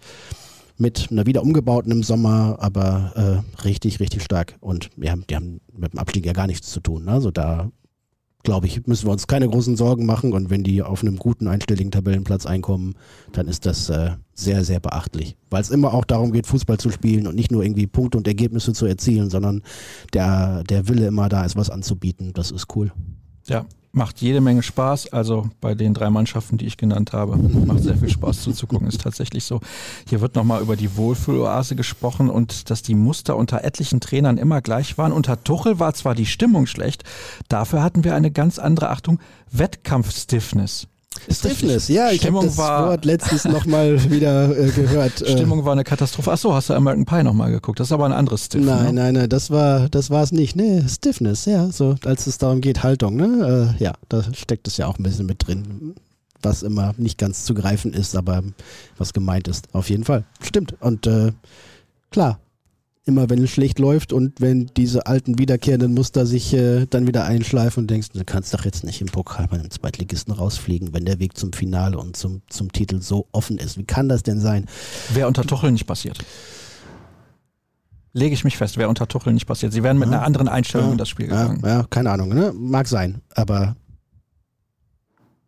Mit 0.78 1.08
einer 1.10 1.24
wieder 1.24 1.42
umgebauten 1.42 1.90
im 1.90 2.02
Sommer, 2.02 2.58
aber 2.60 3.44
äh, 3.56 3.62
richtig, 3.62 3.98
richtig 3.98 4.22
stark. 4.22 4.56
Und 4.60 4.90
ja, 4.98 5.14
die 5.16 5.34
haben 5.34 5.62
mit 5.72 5.94
dem 5.94 5.98
Abstieg 5.98 6.26
ja 6.26 6.34
gar 6.34 6.46
nichts 6.46 6.70
zu 6.70 6.80
tun. 6.80 7.06
Ne? 7.06 7.12
Also 7.12 7.30
da 7.30 7.70
glaube 8.46 8.66
ich, 8.66 8.86
müssen 8.86 9.06
wir 9.06 9.12
uns 9.12 9.26
keine 9.26 9.48
großen 9.48 9.76
Sorgen 9.76 10.06
machen. 10.06 10.32
Und 10.32 10.48
wenn 10.48 10.62
die 10.62 10.82
auf 10.82 11.02
einem 11.02 11.16
guten 11.16 11.48
einstelligen 11.48 11.90
Tabellenplatz 11.90 12.46
einkommen, 12.46 12.94
dann 13.32 13.48
ist 13.48 13.66
das 13.66 13.90
äh, 13.90 14.12
sehr, 14.34 14.64
sehr 14.64 14.80
beachtlich. 14.80 15.36
Weil 15.50 15.60
es 15.60 15.70
immer 15.70 15.92
auch 15.92 16.04
darum 16.04 16.32
geht, 16.32 16.46
Fußball 16.46 16.78
zu 16.78 16.90
spielen 16.90 17.26
und 17.26 17.34
nicht 17.34 17.50
nur 17.50 17.62
irgendwie 17.62 17.86
Punkte 17.86 18.16
und 18.16 18.26
Ergebnisse 18.26 18.72
zu 18.72 18.86
erzielen, 18.86 19.28
sondern 19.28 19.62
der, 20.14 20.62
der 20.64 20.88
Wille 20.88 21.08
immer 21.08 21.28
da 21.28 21.44
ist, 21.44 21.56
was 21.56 21.70
anzubieten. 21.70 22.32
Das 22.32 22.52
ist 22.52 22.74
cool. 22.76 22.92
Ja, 23.48 23.66
macht 23.96 24.20
jede 24.20 24.40
Menge 24.40 24.62
Spaß. 24.62 25.12
Also 25.12 25.48
bei 25.60 25.74
den 25.74 25.94
drei 25.94 26.10
Mannschaften, 26.10 26.58
die 26.58 26.66
ich 26.66 26.76
genannt 26.76 27.12
habe, 27.12 27.36
macht 27.36 27.82
sehr 27.82 27.96
viel 27.96 28.10
Spaß 28.10 28.42
zuzugucken. 28.42 28.86
Ist 28.86 29.00
tatsächlich 29.00 29.44
so. 29.44 29.60
Hier 30.08 30.20
wird 30.20 30.36
nochmal 30.36 30.60
über 30.62 30.76
die 30.76 30.96
Wohlfühloase 30.96 31.74
gesprochen 31.74 32.28
und 32.28 32.70
dass 32.70 32.82
die 32.82 32.94
Muster 32.94 33.36
unter 33.36 33.64
etlichen 33.64 34.00
Trainern 34.00 34.38
immer 34.38 34.60
gleich 34.60 34.98
waren. 34.98 35.12
Unter 35.12 35.42
Tuchel 35.42 35.80
war 35.80 35.94
zwar 35.94 36.14
die 36.14 36.26
Stimmung 36.26 36.66
schlecht, 36.66 37.04
dafür 37.48 37.82
hatten 37.82 38.04
wir 38.04 38.14
eine 38.14 38.30
ganz 38.30 38.58
andere 38.58 38.90
Achtung, 38.90 39.18
Wettkampfstiffness. 39.50 40.88
Stiffness, 41.30 41.88
ja, 41.88 42.10
ich 42.10 42.26
habe 42.26 42.44
das 42.44 42.56
war, 42.56 42.88
Wort 42.88 43.04
letztens 43.04 43.44
nochmal 43.44 44.02
wieder 44.10 44.56
äh, 44.56 44.70
gehört. 44.70 45.22
Äh. 45.22 45.32
Stimmung 45.32 45.64
war 45.64 45.72
eine 45.72 45.84
Katastrophe. 45.84 46.32
Achso, 46.32 46.54
hast 46.54 46.70
du 46.70 46.74
American 46.74 47.04
Pie 47.04 47.22
nochmal 47.24 47.50
geguckt? 47.50 47.80
Das 47.80 47.88
ist 47.88 47.92
aber 47.92 48.06
ein 48.06 48.12
anderes 48.12 48.46
Stiff. 48.46 48.64
Nein, 48.64 48.86
ne? 48.86 48.92
nein, 48.92 49.14
nein, 49.14 49.28
das 49.28 49.50
war 49.50 49.88
das 49.88 50.10
war 50.10 50.22
es 50.22 50.32
nicht. 50.32 50.56
Nee, 50.56 50.82
Stiffness, 50.88 51.44
ja, 51.44 51.70
so 51.70 51.96
als 52.04 52.26
es 52.26 52.38
darum 52.38 52.60
geht, 52.60 52.82
Haltung, 52.82 53.16
ne? 53.16 53.74
Äh, 53.78 53.82
ja, 53.82 53.94
da 54.08 54.22
steckt 54.32 54.68
es 54.68 54.76
ja 54.76 54.86
auch 54.86 54.98
ein 54.98 55.02
bisschen 55.02 55.26
mit 55.26 55.46
drin, 55.46 55.94
was 56.42 56.62
immer 56.62 56.94
nicht 56.96 57.18
ganz 57.18 57.44
zu 57.44 57.54
greifen 57.54 57.92
ist, 57.92 58.16
aber 58.16 58.42
was 58.98 59.12
gemeint 59.12 59.48
ist. 59.48 59.68
Auf 59.72 59.90
jeden 59.90 60.04
Fall. 60.04 60.24
Stimmt. 60.40 60.74
Und 60.80 61.06
äh, 61.06 61.32
klar, 62.10 62.38
immer 63.06 63.30
wenn 63.30 63.42
es 63.42 63.50
schlecht 63.50 63.78
läuft 63.78 64.12
und 64.12 64.40
wenn 64.40 64.66
diese 64.76 65.06
alten 65.06 65.38
wiederkehrenden 65.38 65.94
Muster 65.94 66.26
sich 66.26 66.52
äh, 66.52 66.86
dann 66.86 67.06
wieder 67.06 67.24
einschleifen 67.24 67.84
und 67.84 67.90
denkst, 67.90 68.08
du 68.12 68.24
kannst 68.24 68.52
doch 68.52 68.64
jetzt 68.64 68.84
nicht 68.84 69.00
im 69.00 69.06
Pokal 69.06 69.46
bei 69.46 69.58
einem 69.58 69.70
Zweitligisten 69.70 70.34
rausfliegen, 70.34 70.92
wenn 70.92 71.04
der 71.04 71.20
Weg 71.20 71.38
zum 71.38 71.52
Finale 71.52 71.98
und 71.98 72.16
zum, 72.16 72.42
zum 72.48 72.72
Titel 72.72 73.00
so 73.00 73.28
offen 73.30 73.58
ist. 73.58 73.78
Wie 73.78 73.84
kann 73.84 74.08
das 74.08 74.24
denn 74.24 74.40
sein? 74.40 74.66
Wäre 75.14 75.28
unter 75.28 75.44
Tuchel 75.44 75.70
nicht 75.70 75.86
passiert. 75.86 76.18
Lege 78.12 78.34
ich 78.34 78.42
mich 78.42 78.56
fest, 78.56 78.76
wäre 78.76 78.88
unter 78.88 79.06
Tuchel 79.06 79.32
nicht 79.32 79.46
passiert. 79.46 79.72
Sie 79.72 79.84
wären 79.84 79.98
mit 79.98 80.08
ja. 80.08 80.16
einer 80.16 80.26
anderen 80.26 80.48
Einstellung 80.48 80.88
ja. 80.88 80.92
in 80.92 80.98
das 80.98 81.08
Spiel 81.08 81.28
gegangen. 81.28 81.60
Ja, 81.62 81.68
ja, 81.68 81.86
keine 81.88 82.10
Ahnung, 82.10 82.30
ne? 82.30 82.52
Mag 82.56 82.88
sein, 82.88 83.20
aber 83.34 83.76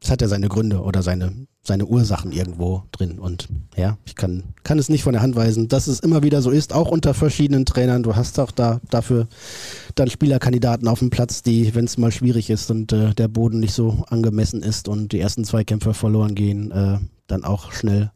es 0.00 0.10
hat 0.10 0.22
ja 0.22 0.28
seine 0.28 0.48
Gründe 0.48 0.80
oder 0.82 1.02
seine, 1.02 1.32
seine 1.68 1.86
Ursachen 1.86 2.32
irgendwo 2.32 2.82
drin. 2.90 3.18
Und 3.20 3.48
ja, 3.76 3.96
ich 4.04 4.16
kann, 4.16 4.42
kann 4.64 4.78
es 4.78 4.88
nicht 4.88 5.04
von 5.04 5.12
der 5.12 5.22
Hand 5.22 5.36
weisen, 5.36 5.68
dass 5.68 5.86
es 5.86 6.00
immer 6.00 6.24
wieder 6.24 6.42
so 6.42 6.50
ist, 6.50 6.72
auch 6.72 6.90
unter 6.90 7.14
verschiedenen 7.14 7.64
Trainern. 7.64 8.02
Du 8.02 8.16
hast 8.16 8.40
auch 8.40 8.50
da 8.50 8.80
dafür 8.90 9.28
dann 9.94 10.10
Spielerkandidaten 10.10 10.88
auf 10.88 10.98
dem 10.98 11.10
Platz, 11.10 11.42
die, 11.42 11.74
wenn 11.74 11.84
es 11.84 11.98
mal 11.98 12.10
schwierig 12.10 12.50
ist 12.50 12.70
und 12.70 12.92
äh, 12.92 13.14
der 13.14 13.28
Boden 13.28 13.60
nicht 13.60 13.74
so 13.74 14.04
angemessen 14.08 14.62
ist 14.62 14.88
und 14.88 15.12
die 15.12 15.20
ersten 15.20 15.44
zwei 15.44 15.62
Kämpfer 15.62 15.94
verloren 15.94 16.34
gehen, 16.34 16.72
äh, 16.72 16.98
dann 17.28 17.44
auch 17.44 17.70
schnell 17.72 18.10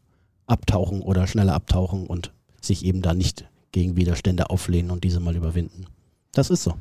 abtauchen 0.46 1.02
oder 1.02 1.26
schneller 1.26 1.54
abtauchen 1.54 2.06
und 2.06 2.32
sich 2.60 2.84
eben 2.84 3.02
da 3.02 3.14
nicht 3.14 3.44
gegen 3.70 3.96
Widerstände 3.96 4.50
auflehnen 4.50 4.90
und 4.90 5.04
diese 5.04 5.20
mal 5.20 5.36
überwinden. 5.36 5.86
Das 6.32 6.50
ist 6.50 6.62
so. 6.62 6.74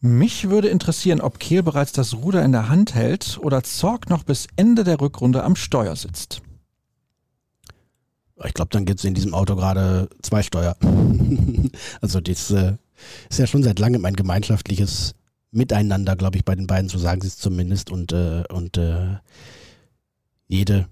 Mich 0.00 0.48
würde 0.48 0.68
interessieren, 0.68 1.20
ob 1.20 1.40
Kehl 1.40 1.64
bereits 1.64 1.92
das 1.92 2.14
Ruder 2.14 2.44
in 2.44 2.52
der 2.52 2.68
Hand 2.68 2.94
hält 2.94 3.38
oder 3.42 3.64
Zorg 3.64 4.08
noch 4.08 4.22
bis 4.22 4.46
Ende 4.54 4.84
der 4.84 5.00
Rückrunde 5.00 5.42
am 5.42 5.56
Steuer 5.56 5.96
sitzt. 5.96 6.40
Ich 8.44 8.54
glaube, 8.54 8.68
dann 8.70 8.84
gibt 8.84 9.00
es 9.00 9.04
in 9.04 9.14
diesem 9.14 9.34
Auto 9.34 9.56
gerade 9.56 10.08
zwei 10.22 10.42
Steuer. 10.44 10.76
also 12.00 12.20
das 12.20 12.52
äh, 12.52 12.76
ist 13.28 13.40
ja 13.40 13.48
schon 13.48 13.64
seit 13.64 13.80
langem 13.80 14.04
ein 14.04 14.14
gemeinschaftliches 14.14 15.16
Miteinander, 15.50 16.14
glaube 16.14 16.36
ich, 16.36 16.44
bei 16.44 16.54
den 16.54 16.68
beiden, 16.68 16.88
so 16.88 16.98
sagen 16.98 17.20
sie 17.20 17.28
es 17.28 17.38
zumindest. 17.38 17.90
Und, 17.90 18.12
äh, 18.12 18.44
und 18.50 18.76
äh, 18.76 19.16
jede 20.46 20.88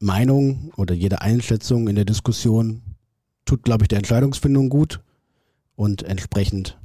Meinung 0.00 0.72
oder 0.76 0.94
jede 0.94 1.22
Einschätzung 1.22 1.88
in 1.88 1.94
der 1.94 2.04
Diskussion 2.04 2.82
tut, 3.46 3.62
glaube 3.62 3.84
ich, 3.84 3.88
der 3.88 3.98
Entscheidungsfindung 3.98 4.68
gut. 4.68 5.00
Und 5.76 6.02
entsprechend 6.02 6.76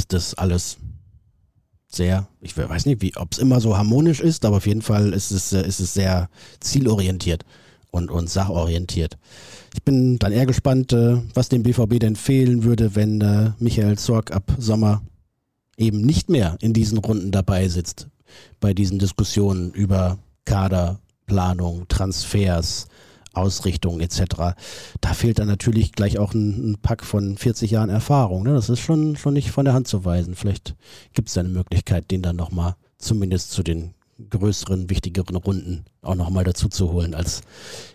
ist 0.00 0.14
das 0.14 0.34
alles 0.34 0.78
sehr, 1.86 2.26
ich 2.40 2.56
weiß 2.56 2.86
nicht, 2.86 3.18
ob 3.18 3.32
es 3.32 3.38
immer 3.38 3.60
so 3.60 3.76
harmonisch 3.76 4.20
ist, 4.20 4.44
aber 4.46 4.56
auf 4.58 4.66
jeden 4.66 4.80
Fall 4.80 5.12
ist 5.12 5.30
es, 5.30 5.52
äh, 5.52 5.66
ist 5.66 5.80
es 5.80 5.92
sehr 5.92 6.30
zielorientiert 6.60 7.44
und, 7.90 8.10
und 8.10 8.30
sachorientiert. 8.30 9.18
Ich 9.74 9.82
bin 9.82 10.18
dann 10.18 10.32
eher 10.32 10.46
gespannt, 10.46 10.92
äh, 10.92 11.20
was 11.34 11.50
dem 11.50 11.64
BVB 11.64 11.98
denn 11.98 12.16
fehlen 12.16 12.64
würde, 12.64 12.94
wenn 12.94 13.20
äh, 13.20 13.50
Michael 13.58 13.98
Zorg 13.98 14.30
ab 14.30 14.50
Sommer 14.58 15.02
eben 15.76 16.00
nicht 16.00 16.30
mehr 16.30 16.56
in 16.60 16.72
diesen 16.72 16.98
Runden 16.98 17.30
dabei 17.30 17.68
sitzt, 17.68 18.08
bei 18.60 18.72
diesen 18.72 18.98
Diskussionen 18.98 19.72
über 19.72 20.18
Kaderplanung, 20.46 21.88
Transfers, 21.88 22.86
Ausrichtung 23.32 24.00
etc. 24.00 24.54
Da 25.00 25.14
fehlt 25.14 25.38
dann 25.38 25.48
natürlich 25.48 25.92
gleich 25.92 26.18
auch 26.18 26.34
ein, 26.34 26.72
ein 26.72 26.76
Pack 26.80 27.04
von 27.04 27.36
40 27.36 27.70
Jahren 27.70 27.90
Erfahrung. 27.90 28.42
Ne? 28.44 28.54
Das 28.54 28.68
ist 28.68 28.80
schon, 28.80 29.16
schon 29.16 29.34
nicht 29.34 29.50
von 29.50 29.64
der 29.64 29.74
Hand 29.74 29.88
zu 29.88 30.04
weisen. 30.04 30.34
Vielleicht 30.34 30.74
gibt 31.12 31.28
es 31.28 31.38
eine 31.38 31.48
Möglichkeit, 31.48 32.10
den 32.10 32.22
dann 32.22 32.36
nochmal 32.36 32.76
zumindest 32.98 33.52
zu 33.52 33.62
den 33.62 33.94
größeren, 34.28 34.90
wichtigeren 34.90 35.36
Runden 35.36 35.84
auch 36.02 36.14
nochmal 36.14 36.44
dazu 36.44 36.68
zu 36.68 36.92
holen 36.92 37.14
als 37.14 37.40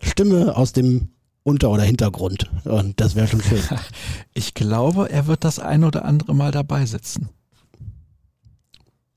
Stimme 0.01 0.55
aus 0.55 0.73
dem 0.73 1.09
Unter- 1.43 1.69
oder 1.69 1.83
Hintergrund. 1.83 2.49
Und 2.63 2.99
das 2.99 3.15
wäre 3.15 3.27
schon 3.27 3.41
schön. 3.41 3.61
Ich 4.33 4.53
glaube, 4.53 5.09
er 5.09 5.27
wird 5.27 5.43
das 5.43 5.59
ein 5.59 5.83
oder 5.83 6.05
andere 6.05 6.33
Mal 6.33 6.51
dabei 6.51 6.86
sitzen. 6.86 7.29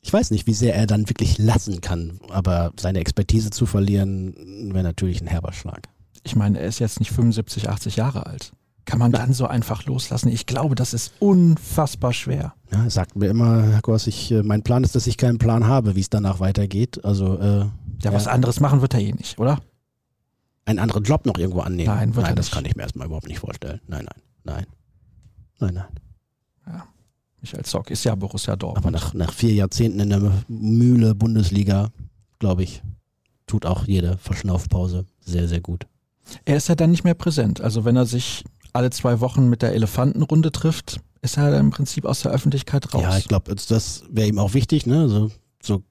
Ich 0.00 0.12
weiß 0.12 0.30
nicht, 0.30 0.46
wie 0.46 0.54
sehr 0.54 0.74
er 0.74 0.86
dann 0.86 1.08
wirklich 1.08 1.38
lassen 1.38 1.80
kann, 1.80 2.20
aber 2.28 2.72
seine 2.78 3.00
Expertise 3.00 3.50
zu 3.50 3.66
verlieren, 3.66 4.72
wäre 4.72 4.84
natürlich 4.84 5.20
ein 5.20 5.26
herber 5.26 5.52
Schlag 5.52 5.88
ich 6.28 6.36
meine, 6.36 6.58
er 6.60 6.68
ist 6.68 6.78
jetzt 6.78 7.00
nicht 7.00 7.10
75, 7.10 7.68
80 7.68 7.96
Jahre 7.96 8.26
alt. 8.26 8.52
Kann 8.84 8.98
man 8.98 9.12
dann 9.12 9.32
so 9.32 9.46
einfach 9.46 9.84
loslassen? 9.84 10.28
Ich 10.28 10.46
glaube, 10.46 10.74
das 10.74 10.94
ist 10.94 11.12
unfassbar 11.18 12.12
schwer. 12.12 12.54
Ja, 12.72 12.84
er 12.84 12.90
sagt 12.90 13.16
mir 13.16 13.28
immer, 13.28 13.62
Herr 13.62 13.82
Gors, 13.82 14.06
ich, 14.06 14.30
äh, 14.30 14.42
mein 14.42 14.62
Plan 14.62 14.84
ist, 14.84 14.94
dass 14.94 15.06
ich 15.06 15.16
keinen 15.18 15.38
Plan 15.38 15.66
habe, 15.66 15.94
wie 15.94 16.00
es 16.00 16.08
danach 16.08 16.40
weitergeht. 16.40 17.04
Also, 17.04 17.38
äh, 17.38 17.66
ja, 18.02 18.12
was 18.12 18.26
anderes 18.26 18.60
machen 18.60 18.80
wird 18.80 18.94
er 18.94 19.00
eh 19.00 19.12
nicht, 19.12 19.38
oder? 19.38 19.60
Einen 20.64 20.78
anderen 20.78 21.04
Job 21.04 21.26
noch 21.26 21.36
irgendwo 21.38 21.60
annehmen? 21.60 21.94
Nein, 21.94 22.14
wird 22.14 22.24
nein 22.24 22.32
er 22.32 22.36
das 22.36 22.46
nicht. 22.46 22.54
kann 22.54 22.64
ich 22.64 22.76
mir 22.76 22.82
erstmal 22.82 23.06
überhaupt 23.06 23.28
nicht 23.28 23.40
vorstellen. 23.40 23.80
Nein, 23.88 24.06
nein, 24.06 24.22
nein. 24.44 24.66
Nein, 25.60 25.74
nein. 25.74 25.86
Ja. 26.66 26.86
Michael 27.40 27.64
Zock 27.64 27.90
ist 27.90 28.04
ja 28.04 28.14
Borussia 28.14 28.56
Dortmund. 28.56 28.86
Aber 28.86 28.90
nach, 28.90 29.14
nach 29.14 29.32
vier 29.32 29.52
Jahrzehnten 29.52 30.00
in 30.00 30.10
der 30.10 30.32
Mühle 30.48 31.14
Bundesliga, 31.14 31.90
glaube 32.38 32.62
ich, 32.62 32.82
tut 33.46 33.66
auch 33.66 33.86
jede 33.86 34.16
Verschnaufpause 34.18 35.04
sehr, 35.20 35.48
sehr 35.48 35.60
gut. 35.60 35.86
Er 36.44 36.56
ist 36.56 36.68
ja 36.68 36.74
dann 36.74 36.90
nicht 36.90 37.04
mehr 37.04 37.14
präsent. 37.14 37.60
Also 37.60 37.84
wenn 37.84 37.96
er 37.96 38.06
sich 38.06 38.44
alle 38.72 38.90
zwei 38.90 39.20
Wochen 39.20 39.48
mit 39.48 39.62
der 39.62 39.72
Elefantenrunde 39.74 40.52
trifft, 40.52 41.00
ist 41.22 41.36
er 41.36 41.58
im 41.58 41.70
Prinzip 41.70 42.04
aus 42.04 42.20
der 42.20 42.32
Öffentlichkeit 42.32 42.92
raus. 42.94 43.02
Ja, 43.02 43.18
ich 43.18 43.28
glaube, 43.28 43.54
das 43.54 44.04
wäre 44.10 44.28
ihm 44.28 44.38
auch 44.38 44.54
wichtig, 44.54 44.86
ne? 44.86 45.08
So, 45.08 45.30
so 45.62 45.82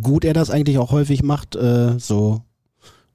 gut 0.00 0.24
er 0.24 0.34
das 0.34 0.50
eigentlich 0.50 0.78
auch 0.78 0.92
häufig 0.92 1.22
macht, 1.22 1.56
äh, 1.56 1.98
so 1.98 2.42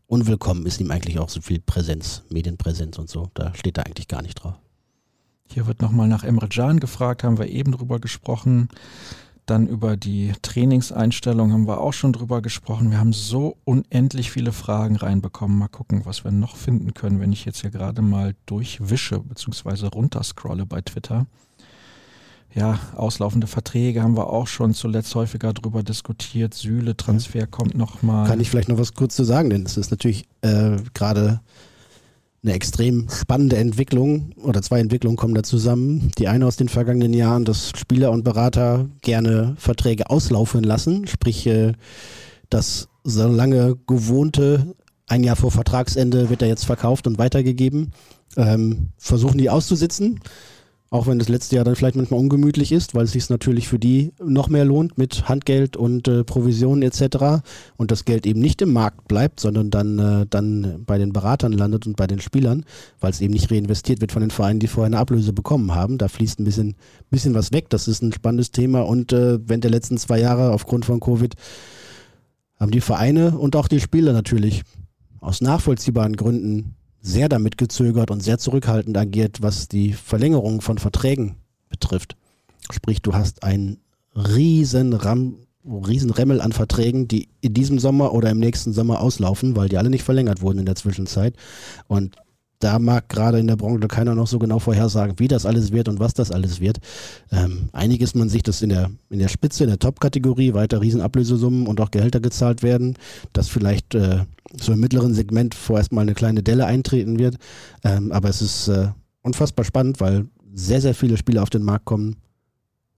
unwillkommen 0.07 0.65
ist 0.65 0.79
ihm 0.81 0.91
eigentlich 0.91 1.19
auch 1.19 1.29
so 1.29 1.41
viel 1.41 1.59
Präsenz, 1.59 2.23
Medienpräsenz 2.29 2.97
und 2.99 3.09
so. 3.09 3.29
Da 3.33 3.53
steht 3.55 3.77
er 3.77 3.85
eigentlich 3.85 4.07
gar 4.07 4.21
nicht 4.21 4.35
drauf. 4.35 4.55
Hier 5.47 5.67
wird 5.67 5.81
nochmal 5.81 6.07
nach 6.07 6.23
Emre 6.23 6.47
Can 6.47 6.79
gefragt, 6.79 7.23
haben 7.23 7.37
wir 7.37 7.47
eben 7.47 7.71
drüber 7.71 7.99
gesprochen. 7.99 8.69
Dann 9.45 9.67
über 9.67 9.95
die 9.95 10.33
Trainingseinstellung 10.41 11.53
haben 11.53 11.67
wir 11.67 11.79
auch 11.79 11.93
schon 11.93 12.13
drüber 12.13 12.41
gesprochen. 12.41 12.89
Wir 12.89 12.99
haben 12.99 13.13
so 13.13 13.57
unendlich 13.63 14.31
viele 14.31 14.51
Fragen 14.51 14.95
reinbekommen. 14.95 15.57
Mal 15.57 15.67
gucken, 15.67 16.01
was 16.05 16.23
wir 16.23 16.31
noch 16.31 16.55
finden 16.55 16.95
können, 16.95 17.19
wenn 17.19 17.31
ich 17.31 17.45
jetzt 17.45 17.61
hier 17.61 17.69
gerade 17.69 18.01
mal 18.01 18.33
durchwische 18.47 19.19
bzw. 19.19 19.87
runterscrolle 19.87 20.65
bei 20.65 20.81
Twitter. 20.81 21.27
Ja, 22.55 22.79
auslaufende 22.95 23.47
Verträge 23.47 24.01
haben 24.01 24.15
wir 24.15 24.29
auch 24.29 24.47
schon 24.47 24.73
zuletzt 24.73 25.13
häufiger 25.13 25.53
drüber 25.53 25.83
diskutiert. 25.83 26.53
Sühle, 26.53 26.95
Transfer 26.95 27.45
kommt 27.45 27.75
nochmal. 27.75 28.27
Kann 28.27 28.39
ich 28.39 28.49
vielleicht 28.49 28.69
noch 28.69 28.77
was 28.79 28.93
kurz 28.93 29.15
zu 29.15 29.25
sagen, 29.25 29.49
denn 29.49 29.65
es 29.65 29.75
ist 29.75 29.91
natürlich 29.91 30.25
äh, 30.41 30.77
gerade 30.93 31.41
eine 32.45 32.53
extrem 32.53 33.09
spannende 33.09 33.57
Entwicklung 33.57 34.31
oder 34.37 34.61
zwei 34.61 34.79
Entwicklungen 34.79 35.17
kommen 35.17 35.33
da 35.33 35.41
zusammen. 35.41 36.11
Die 36.19 36.27
eine 36.27 36.45
aus 36.45 36.57
den 36.57 36.69
vergangenen 36.69 37.13
Jahren, 37.13 37.43
dass 37.43 37.71
Spieler 37.75 38.11
und 38.11 38.23
Berater 38.23 38.87
gerne 39.01 39.55
Verträge 39.57 40.11
auslaufen 40.11 40.63
lassen, 40.63 41.07
sprich 41.07 41.47
äh, 41.47 41.73
das 42.51 42.87
so 43.03 43.27
lange 43.27 43.75
gewohnte, 43.87 44.75
ein 45.07 45.23
Jahr 45.23 45.35
vor 45.35 45.51
Vertragsende 45.51 46.29
wird 46.29 46.41
er 46.41 46.47
jetzt 46.47 46.65
verkauft 46.65 47.07
und 47.07 47.17
weitergegeben, 47.17 47.91
ähm, 48.37 48.89
versuchen 48.97 49.37
die 49.37 49.49
auszusitzen 49.49 50.19
auch 50.95 51.07
wenn 51.07 51.19
das 51.19 51.27
letzte 51.27 51.57
Jahr 51.57 51.65
dann 51.65 51.75
vielleicht 51.75 51.97
manchmal 51.97 52.21
ungemütlich 52.21 52.71
ist, 52.71 52.95
weil 52.95 53.03
es 53.03 53.11
sich 53.11 53.29
natürlich 53.29 53.67
für 53.67 53.77
die 53.77 54.13
noch 54.23 54.47
mehr 54.47 54.63
lohnt 54.63 54.97
mit 54.97 55.27
Handgeld 55.27 55.75
und 55.75 56.07
äh, 56.07 56.23
Provisionen 56.23 56.83
etc. 56.83 57.43
Und 57.75 57.91
das 57.91 58.05
Geld 58.05 58.25
eben 58.25 58.39
nicht 58.39 58.61
im 58.61 58.71
Markt 58.71 59.07
bleibt, 59.09 59.41
sondern 59.41 59.69
dann, 59.71 59.99
äh, 59.99 60.25
dann 60.29 60.83
bei 60.85 60.97
den 60.97 61.11
Beratern 61.11 61.51
landet 61.51 61.85
und 61.85 61.97
bei 61.97 62.07
den 62.07 62.21
Spielern, 62.21 62.63
weil 63.01 63.11
es 63.11 63.19
eben 63.19 63.33
nicht 63.33 63.51
reinvestiert 63.51 63.99
wird 63.99 64.13
von 64.13 64.21
den 64.21 64.31
Vereinen, 64.31 64.61
die 64.61 64.67
vorher 64.67 64.87
eine 64.87 64.97
Ablöse 64.97 65.33
bekommen 65.33 65.75
haben. 65.75 65.97
Da 65.97 66.07
fließt 66.07 66.39
ein 66.39 66.45
bisschen, 66.45 66.75
bisschen 67.09 67.33
was 67.33 67.51
weg. 67.51 67.69
Das 67.69 67.89
ist 67.89 68.01
ein 68.01 68.13
spannendes 68.13 68.51
Thema. 68.51 68.81
Und 68.81 69.11
äh, 69.11 69.37
während 69.45 69.65
der 69.65 69.71
letzten 69.71 69.97
zwei 69.97 70.21
Jahre 70.21 70.51
aufgrund 70.51 70.85
von 70.85 71.01
Covid 71.01 71.35
haben 72.57 72.71
die 72.71 72.81
Vereine 72.81 73.37
und 73.37 73.57
auch 73.57 73.67
die 73.67 73.81
Spieler 73.81 74.13
natürlich 74.13 74.63
aus 75.19 75.41
nachvollziehbaren 75.41 76.15
Gründen 76.15 76.75
sehr 77.05 77.29
damit 77.29 77.57
gezögert 77.57 78.09
und 78.09 78.23
sehr 78.23 78.39
zurückhaltend 78.39 78.97
agiert, 78.97 79.41
was 79.41 79.67
die 79.67 79.93
Verlängerung 79.93 80.61
von 80.61 80.79
Verträgen 80.79 81.35
betrifft. 81.69 82.15
Sprich, 82.71 83.01
du 83.01 83.13
hast 83.13 83.43
einen 83.43 83.77
riesen 84.15 84.93
Ram, 84.93 85.35
riesen 85.63 86.09
Remmel 86.09 86.41
an 86.41 86.51
Verträgen, 86.51 87.07
die 87.07 87.29
in 87.41 87.53
diesem 87.53 87.77
Sommer 87.77 88.13
oder 88.13 88.31
im 88.31 88.39
nächsten 88.39 88.73
Sommer 88.73 89.01
auslaufen, 89.01 89.55
weil 89.55 89.69
die 89.69 89.77
alle 89.77 89.91
nicht 89.91 90.03
verlängert 90.03 90.41
wurden 90.41 90.59
in 90.59 90.65
der 90.65 90.75
Zwischenzeit. 90.75 91.35
Und 91.87 92.15
da 92.59 92.79
mag 92.79 93.07
gerade 93.09 93.37
in 93.37 93.47
der 93.47 93.57
Branche 93.57 93.87
keiner 93.87 94.15
noch 94.15 94.27
so 94.27 94.39
genau 94.39 94.57
vorhersagen, 94.57 95.19
wie 95.19 95.27
das 95.27 95.45
alles 95.45 95.71
wird 95.71 95.87
und 95.87 95.99
was 95.99 96.15
das 96.15 96.31
alles 96.31 96.59
wird. 96.59 96.79
Ähm, 97.31 97.69
einiges 97.73 98.15
man 98.15 98.29
sich 98.29 98.41
das 98.41 98.63
in 98.63 98.69
der, 98.69 98.89
in 99.11 99.19
der 99.19 99.27
Spitze, 99.27 99.65
in 99.65 99.69
der 99.69 99.77
Top-Kategorie 99.77 100.53
weiter 100.53 100.81
Riesenablösesummen 100.81 101.67
und 101.67 101.79
auch 101.81 101.91
Gehälter 101.91 102.19
gezahlt 102.19 102.63
werden, 102.63 102.97
dass 103.33 103.49
vielleicht 103.49 103.93
äh, 103.93 104.21
so 104.59 104.73
im 104.73 104.79
mittleren 104.79 105.13
Segment 105.13 105.55
vorerst 105.55 105.91
mal 105.91 106.01
eine 106.01 106.13
kleine 106.13 106.43
Delle 106.43 106.65
eintreten 106.65 107.19
wird. 107.19 107.37
Ähm, 107.83 108.11
aber 108.11 108.29
es 108.29 108.41
ist 108.41 108.67
äh, 108.67 108.89
unfassbar 109.21 109.65
spannend, 109.65 109.99
weil 109.99 110.27
sehr, 110.53 110.81
sehr 110.81 110.95
viele 110.95 111.17
Spieler 111.17 111.43
auf 111.43 111.49
den 111.49 111.63
Markt 111.63 111.85
kommen 111.85 112.17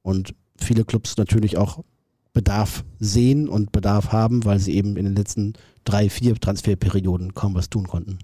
und 0.02 0.34
viele 0.60 0.86
Clubs 0.86 1.18
natürlich 1.18 1.58
auch 1.58 1.84
Bedarf 2.34 2.84
sehen 3.00 3.50
und 3.50 3.72
Bedarf 3.72 4.12
haben, 4.12 4.46
weil 4.46 4.60
sie 4.60 4.76
eben 4.76 4.96
in 4.96 5.06
den 5.06 5.16
letzten 5.16 5.54
drei, 5.86 6.10
vier 6.10 6.36
Transferperioden 6.36 7.34
kaum 7.34 7.56
was 7.56 7.70
tun 7.70 7.88
konnten. 7.88 8.20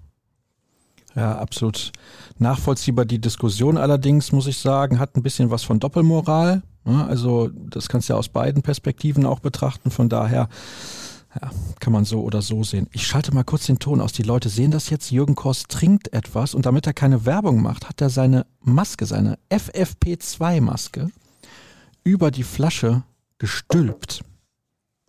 Ja, 1.16 1.38
absolut 1.38 1.92
nachvollziehbar. 2.38 3.04
Die 3.04 3.20
Diskussion 3.20 3.76
allerdings, 3.76 4.32
muss 4.32 4.46
ich 4.46 4.58
sagen, 4.58 4.98
hat 4.98 5.16
ein 5.16 5.22
bisschen 5.22 5.50
was 5.50 5.62
von 5.62 5.80
Doppelmoral. 5.80 6.62
Also 6.84 7.50
das 7.70 7.88
kannst 7.88 8.08
du 8.08 8.12
ja 8.12 8.18
aus 8.18 8.28
beiden 8.28 8.62
Perspektiven 8.62 9.24
auch 9.24 9.40
betrachten. 9.40 9.90
Von 9.90 10.08
daher 10.08 10.48
ja, 11.40 11.50
kann 11.80 11.92
man 11.92 12.04
so 12.04 12.22
oder 12.22 12.42
so 12.42 12.62
sehen. 12.62 12.88
Ich 12.92 13.06
schalte 13.06 13.34
mal 13.34 13.44
kurz 13.44 13.66
den 13.66 13.78
Ton 13.78 14.00
aus. 14.00 14.12
Die 14.12 14.22
Leute 14.22 14.48
sehen 14.48 14.70
das 14.70 14.90
jetzt. 14.90 15.10
Jürgen 15.10 15.34
Kors 15.34 15.64
trinkt 15.64 16.12
etwas 16.12 16.54
und 16.54 16.66
damit 16.66 16.86
er 16.86 16.92
keine 16.92 17.24
Werbung 17.26 17.60
macht, 17.62 17.88
hat 17.88 18.00
er 18.00 18.10
seine 18.10 18.46
Maske, 18.60 19.06
seine 19.06 19.38
FFP2-Maske 19.50 21.10
über 22.04 22.30
die 22.30 22.44
Flasche 22.44 23.02
gestülpt. 23.38 24.22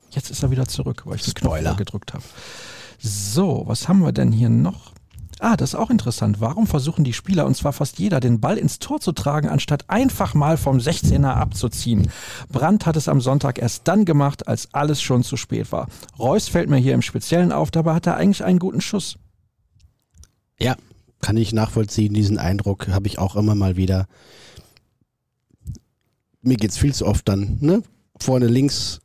Jetzt 0.10 0.32
ist 0.32 0.42
er 0.44 0.52
wieder 0.52 0.68
zurück, 0.68 1.04
weil 1.06 1.18
ich 1.18 1.24
das 1.24 1.36
Knopf 1.36 1.78
gedrückt 1.78 2.14
habe. 2.14 2.24
So, 2.98 3.64
was 3.68 3.88
haben 3.88 4.00
wir 4.00 4.14
denn 4.14 4.32
hier 4.32 4.50
noch? 4.50 4.95
Ah, 5.40 5.58
das 5.58 5.72
ist 5.72 5.76
auch 5.76 5.90
interessant. 5.90 6.40
Warum 6.40 6.66
versuchen 6.66 7.04
die 7.04 7.14
Spieler, 7.14 7.46
und 7.46 7.58
zwar 7.58 7.74
fast 7.74 8.00
jeder, 8.00 8.22
den 8.22 8.40
Ball 8.40 8.58
ins 8.58 8.80
Tor 8.80 9.02
zu 9.02 9.12
tragen, 9.12 9.50
anstatt 9.50 9.90
einfach 9.90 10.34
mal 10.34 10.56
vom 10.56 10.78
16er 10.78 11.34
abzuziehen? 11.34 12.10
Brandt 12.50 12.86
hat 12.86 12.96
es 12.96 13.10
am 13.10 13.20
Sonntag 13.20 13.60
erst 13.60 13.88
dann 13.88 14.06
gemacht, 14.06 14.48
als 14.48 14.74
alles 14.74 15.02
schon 15.02 15.24
zu 15.24 15.36
spät 15.36 15.72
war. 15.74 15.90
Reus 16.18 16.48
fällt 16.48 16.70
mir 16.70 16.78
hier 16.78 16.94
im 16.94 17.02
Speziellen 17.02 17.52
auf, 17.52 17.70
dabei 17.70 17.96
hat 17.96 18.08
er 18.08 18.16
eigentlich 18.16 18.46
einen 18.46 18.60
guten 18.60 18.80
Schuss. 18.80 19.18
Ja, 20.58 20.78
kann 21.22 21.36
ich 21.36 21.52
nachvollziehen. 21.52 22.14
Diesen 22.14 22.38
Eindruck 22.38 22.88
habe 22.88 23.08
ich 23.08 23.20
auch 23.20 23.36
immer 23.36 23.56
mal 23.56 23.76
wieder. 23.76 24.08
Mir 26.42 26.56
geht 26.56 26.72
es 26.72 26.78
viel 26.78 26.94
zu 26.94 27.06
oft 27.06 27.28
dann, 27.28 27.58
ne? 27.60 27.84
Vorne 28.18 28.48
links 28.48 29.02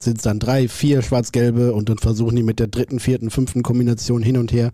sind 0.00 0.18
es 0.18 0.22
dann 0.22 0.38
drei, 0.38 0.68
vier 0.68 1.02
schwarz-gelbe 1.02 1.72
und 1.72 1.88
dann 1.88 1.98
versuchen 1.98 2.36
die 2.36 2.42
mit 2.42 2.60
der 2.60 2.68
dritten, 2.68 3.00
vierten, 3.00 3.30
fünften 3.30 3.62
Kombination 3.62 4.22
hin 4.22 4.36
und 4.36 4.52
her 4.52 4.70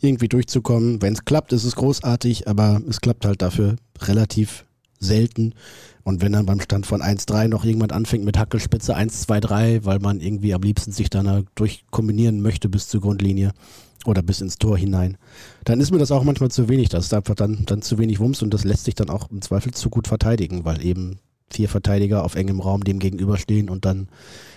irgendwie 0.00 0.28
durchzukommen. 0.28 1.00
Wenn 1.00 1.12
es 1.12 1.24
klappt, 1.24 1.52
ist 1.52 1.64
es 1.64 1.76
großartig, 1.76 2.48
aber 2.48 2.82
es 2.88 3.00
klappt 3.00 3.24
halt 3.24 3.40
dafür 3.40 3.76
relativ 4.00 4.64
selten. 4.98 5.54
Und 6.02 6.20
wenn 6.20 6.32
dann 6.32 6.46
beim 6.46 6.60
Stand 6.60 6.86
von 6.86 7.02
1-3 7.02 7.48
noch 7.48 7.64
jemand 7.64 7.92
anfängt 7.92 8.24
mit 8.24 8.36
Hackelspitze 8.36 8.96
1-2-3, 8.96 9.84
weil 9.84 10.00
man 10.00 10.20
irgendwie 10.20 10.54
am 10.54 10.62
liebsten 10.62 10.92
sich 10.92 11.08
dann 11.08 11.46
durchkombinieren 11.54 12.42
möchte 12.42 12.68
bis 12.68 12.88
zur 12.88 13.00
Grundlinie 13.00 13.52
oder 14.04 14.22
bis 14.22 14.40
ins 14.40 14.58
Tor 14.58 14.76
hinein, 14.76 15.16
dann 15.64 15.80
ist 15.80 15.92
mir 15.92 15.98
das 15.98 16.10
auch 16.10 16.24
manchmal 16.24 16.50
zu 16.50 16.68
wenig. 16.68 16.88
Das 16.88 17.06
ist 17.06 17.14
einfach 17.14 17.34
dann, 17.34 17.64
dann 17.66 17.80
zu 17.80 17.98
wenig 17.98 18.18
Wumms 18.18 18.42
und 18.42 18.52
das 18.52 18.64
lässt 18.64 18.84
sich 18.84 18.94
dann 18.94 19.08
auch 19.08 19.30
im 19.30 19.40
Zweifel 19.40 19.72
zu 19.72 19.88
gut 19.88 20.08
verteidigen, 20.08 20.64
weil 20.64 20.84
eben 20.84 21.20
vier 21.50 21.68
Verteidiger 21.68 22.24
auf 22.24 22.34
engem 22.34 22.60
Raum 22.60 22.84
dem 22.84 22.98
gegenüberstehen 22.98 23.70
und 23.70 23.84
dann 23.84 24.08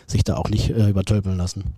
sich 0.08 0.24
da 0.24 0.38
auch 0.38 0.50
nicht 0.50 0.70
äh, 0.70 0.90
übertölpeln 0.90 1.38
lassen. 1.38 1.76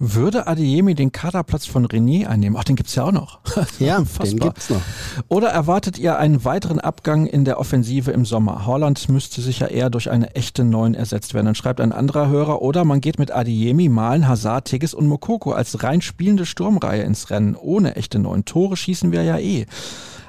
Würde 0.00 0.48
Adeyemi 0.48 0.96
den 0.96 1.12
Kaderplatz 1.12 1.66
von 1.66 1.86
René 1.86 2.26
einnehmen? 2.26 2.58
Ach, 2.58 2.64
den 2.64 2.74
gibt's 2.74 2.96
ja 2.96 3.04
auch 3.04 3.12
noch. 3.12 3.38
ja, 3.78 4.02
den 4.02 4.38
gibt's 4.38 4.68
noch. 4.68 4.82
Oder 5.28 5.50
erwartet 5.50 5.98
ihr 5.98 6.18
einen 6.18 6.44
weiteren 6.44 6.80
Abgang 6.80 7.26
in 7.26 7.44
der 7.44 7.60
Offensive 7.60 8.10
im 8.10 8.24
Sommer? 8.24 8.66
Holland 8.66 9.08
müsste 9.08 9.40
sicher 9.40 9.70
eher 9.70 9.90
durch 9.90 10.10
eine 10.10 10.34
echte 10.34 10.64
Neun 10.64 10.94
ersetzt 10.94 11.32
werden. 11.32 11.46
Dann 11.46 11.54
schreibt 11.54 11.80
ein 11.80 11.92
anderer 11.92 12.28
Hörer, 12.28 12.60
oder 12.60 12.84
man 12.84 13.00
geht 13.00 13.20
mit 13.20 13.30
Adeyemi, 13.30 13.88
Malen, 13.88 14.26
Hazard, 14.26 14.66
Tigges 14.66 14.94
und 14.94 15.06
Mokoko 15.06 15.52
als 15.52 15.84
rein 15.84 16.00
spielende 16.00 16.44
Sturmreihe 16.44 17.02
ins 17.02 17.30
Rennen, 17.30 17.54
ohne 17.54 17.94
echte 17.94 18.18
Neun. 18.18 18.44
Tore 18.44 18.76
schießen 18.76 19.12
wir 19.12 19.22
ja 19.22 19.38
eh. 19.38 19.66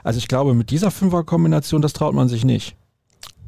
Also 0.04 0.20
ich 0.20 0.28
glaube, 0.28 0.54
mit 0.54 0.70
dieser 0.70 0.92
Fünferkombination, 0.92 1.82
das 1.82 1.94
traut 1.94 2.14
man 2.14 2.30
sich 2.30 2.46
nicht. 2.46 2.76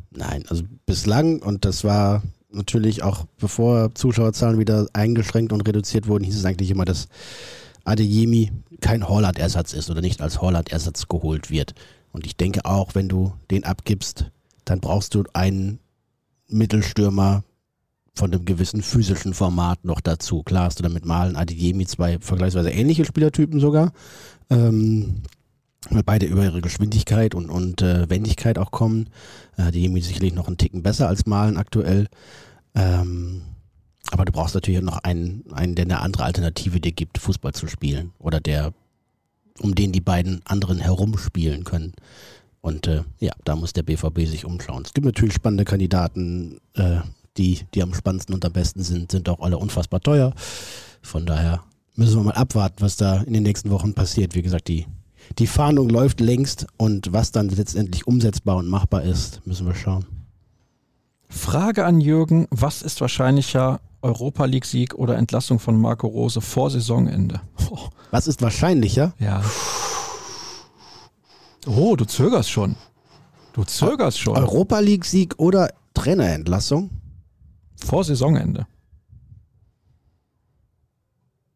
Nein, 0.10 0.46
also 0.48 0.64
bislang, 0.88 1.44
und 1.44 1.64
das 1.64 1.84
war 1.84 2.24
natürlich 2.50 3.04
auch 3.04 3.26
bevor 3.40 3.94
Zuschauerzahlen 3.94 4.60
wieder 4.60 4.88
eingeschränkt 4.94 5.54
und 5.54 5.68
reduziert 5.68 6.08
wurden, 6.08 6.24
hieß 6.24 6.38
es 6.38 6.46
eigentlich 6.46 6.72
immer, 6.72 6.86
dass 6.86 7.08
Adeyemi 7.84 8.52
kein 8.82 9.08
Holland-Ersatz 9.08 9.74
ist 9.74 9.90
oder 9.90 10.02
nicht 10.02 10.22
als 10.22 10.42
Holland-Ersatz 10.42 11.08
geholt 11.08 11.50
wird. 11.50 11.74
Und 12.12 12.26
ich 12.26 12.36
denke 12.36 12.66
auch, 12.66 12.96
wenn 12.96 13.10
du 13.10 13.34
den 13.52 13.64
abgibst, 13.64 14.32
dann 14.66 14.80
brauchst 14.80 15.16
du 15.16 15.24
einen 15.34 15.80
Mittelstürmer 16.50 17.44
von 18.16 18.34
einem 18.34 18.46
gewissen 18.46 18.82
physischen 18.82 19.34
Format 19.34 19.86
noch 19.86 20.02
dazu. 20.02 20.44
Klar 20.44 20.66
hast 20.66 20.80
du 20.80 20.84
damit 20.84 21.06
Malen, 21.06 21.36
Adeyemi 21.36 21.86
zwei 21.86 22.18
vergleichsweise 22.20 22.72
ähnliche 22.72 23.06
Spielertypen 23.06 23.60
sogar. 23.60 23.94
Ähm, 24.50 25.22
weil 25.90 26.04
beide 26.04 26.26
über 26.26 26.44
ihre 26.44 26.62
Geschwindigkeit 26.62 27.36
und, 27.36 27.50
und 27.50 27.82
äh, 27.82 28.10
Wendigkeit 28.10 28.58
auch 28.58 28.72
kommen. 28.72 29.10
Äh, 29.58 29.72
die 29.72 29.82
Jemi 29.82 30.02
sicherlich 30.02 30.34
noch 30.34 30.48
einen 30.48 30.58
Ticken 30.58 30.84
besser 30.84 31.08
als 31.08 31.26
Malen 31.26 31.58
aktuell. 31.58 32.08
Ähm, 32.76 33.42
aber 34.12 34.26
du 34.26 34.32
brauchst 34.32 34.56
natürlich 34.56 34.82
noch 34.82 35.00
einen, 35.00 35.44
einen, 35.52 35.76
der 35.76 35.86
eine 35.86 36.00
andere 36.00 36.24
Alternative 36.24 36.80
dir 36.80 36.92
gibt, 36.92 37.18
Fußball 37.18 37.54
zu 37.54 37.68
spielen. 37.68 38.14
Oder 38.20 38.40
der, 38.40 38.74
um 39.60 39.76
den 39.76 39.92
die 39.92 40.02
beiden 40.02 40.42
anderen 40.46 40.80
herumspielen 40.80 41.64
können. 41.64 41.94
Und 42.62 42.88
äh, 42.88 43.04
ja, 43.20 43.34
da 43.44 43.56
muss 43.56 43.74
der 43.74 43.84
BVB 43.84 44.26
sich 44.26 44.46
umschauen. 44.46 44.84
Es 44.86 44.94
gibt 44.94 45.06
natürlich 45.06 45.34
spannende 45.34 45.66
Kandidaten, 45.66 46.60
äh, 46.74 47.00
die, 47.38 47.62
die 47.74 47.84
am 47.84 47.94
spannendsten 47.94 48.34
und 48.34 48.44
am 48.46 48.54
besten 48.54 48.84
sind, 48.84 49.12
sind 49.12 49.30
auch 49.30 49.40
alle 49.40 49.58
unfassbar 49.58 50.02
teuer. 50.02 50.34
Von 51.02 51.26
daher 51.26 51.64
müssen 51.96 52.20
wir 52.20 52.24
mal 52.24 52.34
abwarten, 52.34 52.82
was 52.82 52.98
da 52.98 53.22
in 53.22 53.34
den 53.34 53.44
nächsten 53.44 53.70
Wochen 53.70 53.94
passiert. 53.94 54.36
Wie 54.36 54.42
gesagt, 54.42 54.68
die 54.68 54.86
die 55.38 55.48
Fahndung 55.48 55.90
läuft 55.90 56.20
längst 56.20 56.68
und 56.78 57.14
was 57.14 57.32
dann 57.32 57.50
letztendlich 57.50 58.08
umsetzbar 58.08 58.58
und 58.58 58.68
machbar 58.68 59.04
ist, 59.04 59.46
müssen 59.46 59.68
wir 59.68 59.76
schauen. 59.76 60.06
Frage 61.30 61.86
an 61.86 62.00
Jürgen, 62.00 62.48
was 62.50 62.82
ist 62.82 63.02
wahrscheinlicher, 63.02 63.82
Europa 64.02 64.46
League 64.46 64.66
Sieg 64.66 64.96
oder 64.96 65.18
Entlassung 65.18 65.60
von 65.60 65.80
Marco 65.80 66.08
Rose 66.08 66.42
vor 66.42 66.70
Saisonende? 66.70 67.42
Oh. 67.70 67.90
Was 68.12 68.28
ist 68.28 68.42
wahrscheinlicher? 68.42 69.14
Ja. 69.20 69.44
Oh, 71.66 71.96
du 71.96 72.06
zögerst 72.06 72.50
schon. 72.50 72.76
Du 73.54 73.64
zögerst 73.64 74.20
schon. 74.20 74.38
Europa 74.38 74.80
League 74.80 75.04
Sieg 75.04 75.36
oder 75.38 75.74
Trainerentlassung? 75.94 76.90
Vor 77.76 78.04
Saisonende. 78.04 78.68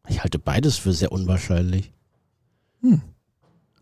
Ich 0.08 0.22
halte 0.22 0.38
beides 0.38 0.76
für 0.76 0.92
sehr 0.92 1.12
unwahrscheinlich. 1.12 1.92
Hm. 2.82 3.00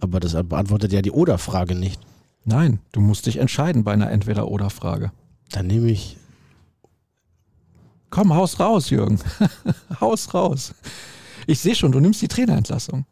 Aber 0.01 0.21
das 0.21 0.33
beantwortet 0.33 0.93
ja 0.93 1.03
die 1.03 1.11
Oder-Frage 1.11 1.75
nicht. 1.75 2.01
Nein, 2.45 2.81
du 2.93 3.01
musst 3.01 3.27
dich 3.27 3.37
entscheiden 3.37 3.85
bei 3.85 3.93
einer 3.93 4.11
Entweder-Oder-Frage. 4.11 5.13
Dann 5.51 5.67
nehme 5.67 5.91
ich. 5.91 6.17
Komm, 8.09 8.35
haus 8.35 8.59
raus, 8.59 8.91
Jürgen. 8.91 9.21
haus 10.01 10.35
raus. 10.35 10.75
Ich 11.47 11.61
sehe 11.61 11.75
schon, 11.75 11.93
du 11.93 12.01
nimmst 12.01 12.23
die 12.23 12.29
Trainerentlassung. 12.29 13.05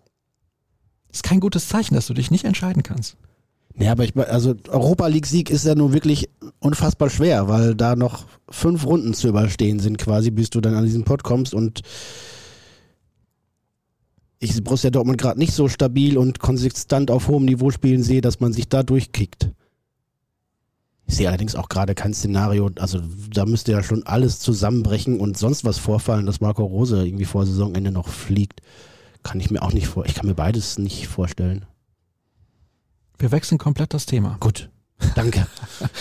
Das 1.08 1.18
ist 1.18 1.22
kein 1.22 1.40
gutes 1.40 1.68
Zeichen, 1.68 1.94
dass 1.94 2.06
du 2.06 2.14
dich 2.14 2.30
nicht 2.30 2.44
entscheiden 2.44 2.82
kannst. 2.82 3.16
Nee, 3.74 3.88
aber 3.88 4.04
ich 4.04 4.16
also 4.16 4.54
Europa 4.68 5.06
League 5.06 5.26
Sieg 5.26 5.50
ist 5.50 5.64
ja 5.64 5.74
nun 5.74 5.92
wirklich 5.92 6.28
unfassbar 6.58 7.10
schwer, 7.10 7.48
weil 7.48 7.76
da 7.76 7.94
noch 7.94 8.24
fünf 8.50 8.84
Runden 8.84 9.14
zu 9.14 9.28
überstehen 9.28 9.78
sind 9.78 9.98
quasi, 9.98 10.32
bis 10.32 10.50
du 10.50 10.60
dann 10.60 10.74
an 10.74 10.84
diesen 10.84 11.04
Pod 11.04 11.22
kommst 11.22 11.54
und 11.54 11.82
ich 14.38 14.62
Borussia 14.62 14.90
Dortmund 14.90 15.18
gerade 15.18 15.38
nicht 15.38 15.52
so 15.52 15.68
stabil 15.68 16.16
und 16.16 16.38
konsistent 16.38 17.10
auf 17.10 17.28
hohem 17.28 17.44
Niveau 17.44 17.70
spielen 17.70 18.02
sehe, 18.02 18.20
dass 18.20 18.40
man 18.40 18.52
sich 18.52 18.68
da 18.68 18.82
durchkickt. 18.82 19.50
Ich 21.06 21.16
sehe 21.16 21.28
allerdings 21.28 21.54
auch 21.54 21.68
gerade 21.68 21.94
kein 21.94 22.12
Szenario, 22.12 22.70
also 22.78 23.00
da 23.32 23.46
müsste 23.46 23.72
ja 23.72 23.82
schon 23.82 24.06
alles 24.06 24.40
zusammenbrechen 24.40 25.18
und 25.18 25.38
sonst 25.38 25.64
was 25.64 25.78
vorfallen, 25.78 26.26
dass 26.26 26.40
Marco 26.40 26.64
Rose 26.64 27.04
irgendwie 27.04 27.24
vor 27.24 27.46
Saisonende 27.46 27.90
noch 27.90 28.08
fliegt. 28.08 28.60
Kann 29.22 29.40
ich 29.40 29.50
mir 29.50 29.62
auch 29.62 29.72
nicht 29.72 29.86
vor, 29.86 30.04
ich 30.04 30.14
kann 30.14 30.26
mir 30.26 30.34
beides 30.34 30.78
nicht 30.78 31.08
vorstellen. 31.08 31.64
Wir 33.18 33.32
wechseln 33.32 33.58
komplett 33.58 33.94
das 33.94 34.06
Thema. 34.06 34.36
Gut. 34.38 34.70
Danke. 35.14 35.46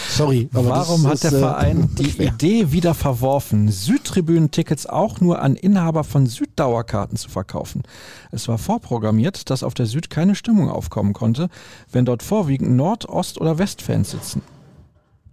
Sorry. 0.10 0.50
Warum 0.52 1.08
hat 1.08 1.24
der 1.24 1.34
äh, 1.34 1.40
Verein 1.40 1.90
die 1.98 2.12
schwer. 2.12 2.28
Idee 2.28 2.72
wieder 2.72 2.94
verworfen, 2.94 3.70
Südtribünen-Tickets 3.70 4.86
auch 4.88 5.22
nur 5.22 5.42
an 5.42 5.56
Inhaber 5.56 6.04
von 6.04 6.26
Süddauerkarten 6.26 7.18
zu 7.18 7.30
verkaufen? 7.30 7.84
Es 8.32 8.48
war 8.48 8.58
vorprogrammiert, 8.58 9.50
dass 9.50 9.64
auf 9.64 9.74
der 9.74 9.86
Süd 9.86 10.10
keine 10.10 10.36
Stimmung 10.36 10.70
aufkommen 10.70 11.14
konnte, 11.14 11.50
wenn 11.92 12.06
dort 12.06 12.24
vorwiegend 12.24 12.76
Nord-, 12.76 13.08
Ost- 13.08 13.40
oder 13.40 13.58
Westfans 13.58 14.12
sitzen. 14.12 14.42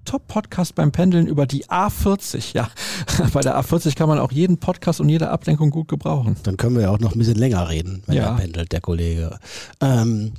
Top-Podcast 0.05 0.75
beim 0.75 0.93
Pendeln 0.93 1.27
über 1.27 1.47
die 1.47 1.67
A40. 1.67 2.55
Ja, 2.55 2.69
bei 3.33 3.41
der 3.41 3.59
A40 3.59 3.97
kann 3.97 4.09
man 4.09 4.19
auch 4.19 4.33
jeden 4.33 4.59
Podcast 4.59 5.01
und 5.01 5.09
jede 5.09 5.31
Ablenkung 5.31 5.71
gut 5.71 5.89
gebrauchen. 5.89 6.37
Dann 6.43 6.57
können 6.57 6.77
wir 6.77 6.83
ja 6.83 6.91
auch 6.91 7.01
noch 7.01 7.15
ein 7.15 7.19
bisschen 7.19 7.39
länger 7.39 7.69
reden, 7.69 8.03
wenn 8.07 8.17
ja. 8.17 8.25
er 8.29 8.37
pendelt, 8.37 8.73
der 8.73 8.81
Kollege. 8.81 9.39
Ähm, 9.81 10.33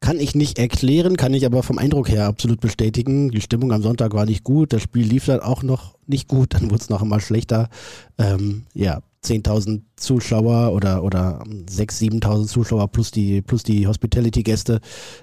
kann 0.00 0.20
ich 0.20 0.34
nicht 0.34 0.58
erklären, 0.58 1.16
kann 1.16 1.34
ich 1.34 1.46
aber 1.46 1.62
vom 1.62 1.78
Eindruck 1.78 2.08
her 2.08 2.26
absolut 2.26 2.60
bestätigen. 2.60 3.30
Die 3.30 3.40
Stimmung 3.40 3.72
am 3.72 3.82
Sonntag 3.82 4.14
war 4.14 4.26
nicht 4.26 4.44
gut, 4.44 4.72
das 4.72 4.82
Spiel 4.82 5.06
lief 5.06 5.26
dann 5.26 5.40
auch 5.40 5.62
noch 5.62 5.96
nicht 6.06 6.28
gut, 6.28 6.54
dann 6.54 6.70
wurde 6.70 6.82
es 6.82 6.90
noch 6.90 7.02
immer 7.02 7.20
schlechter. 7.20 7.68
Ähm, 8.18 8.64
ja, 8.74 9.00
10.000 9.24 9.82
Zuschauer 9.96 10.72
oder, 10.72 11.02
oder 11.02 11.42
6.000, 11.42 12.22
7.000 12.22 12.46
Zuschauer 12.46 12.88
plus 12.88 13.10
die, 13.10 13.42
plus 13.42 13.62
die 13.62 13.86
Hospitality-Gäste 13.86 14.80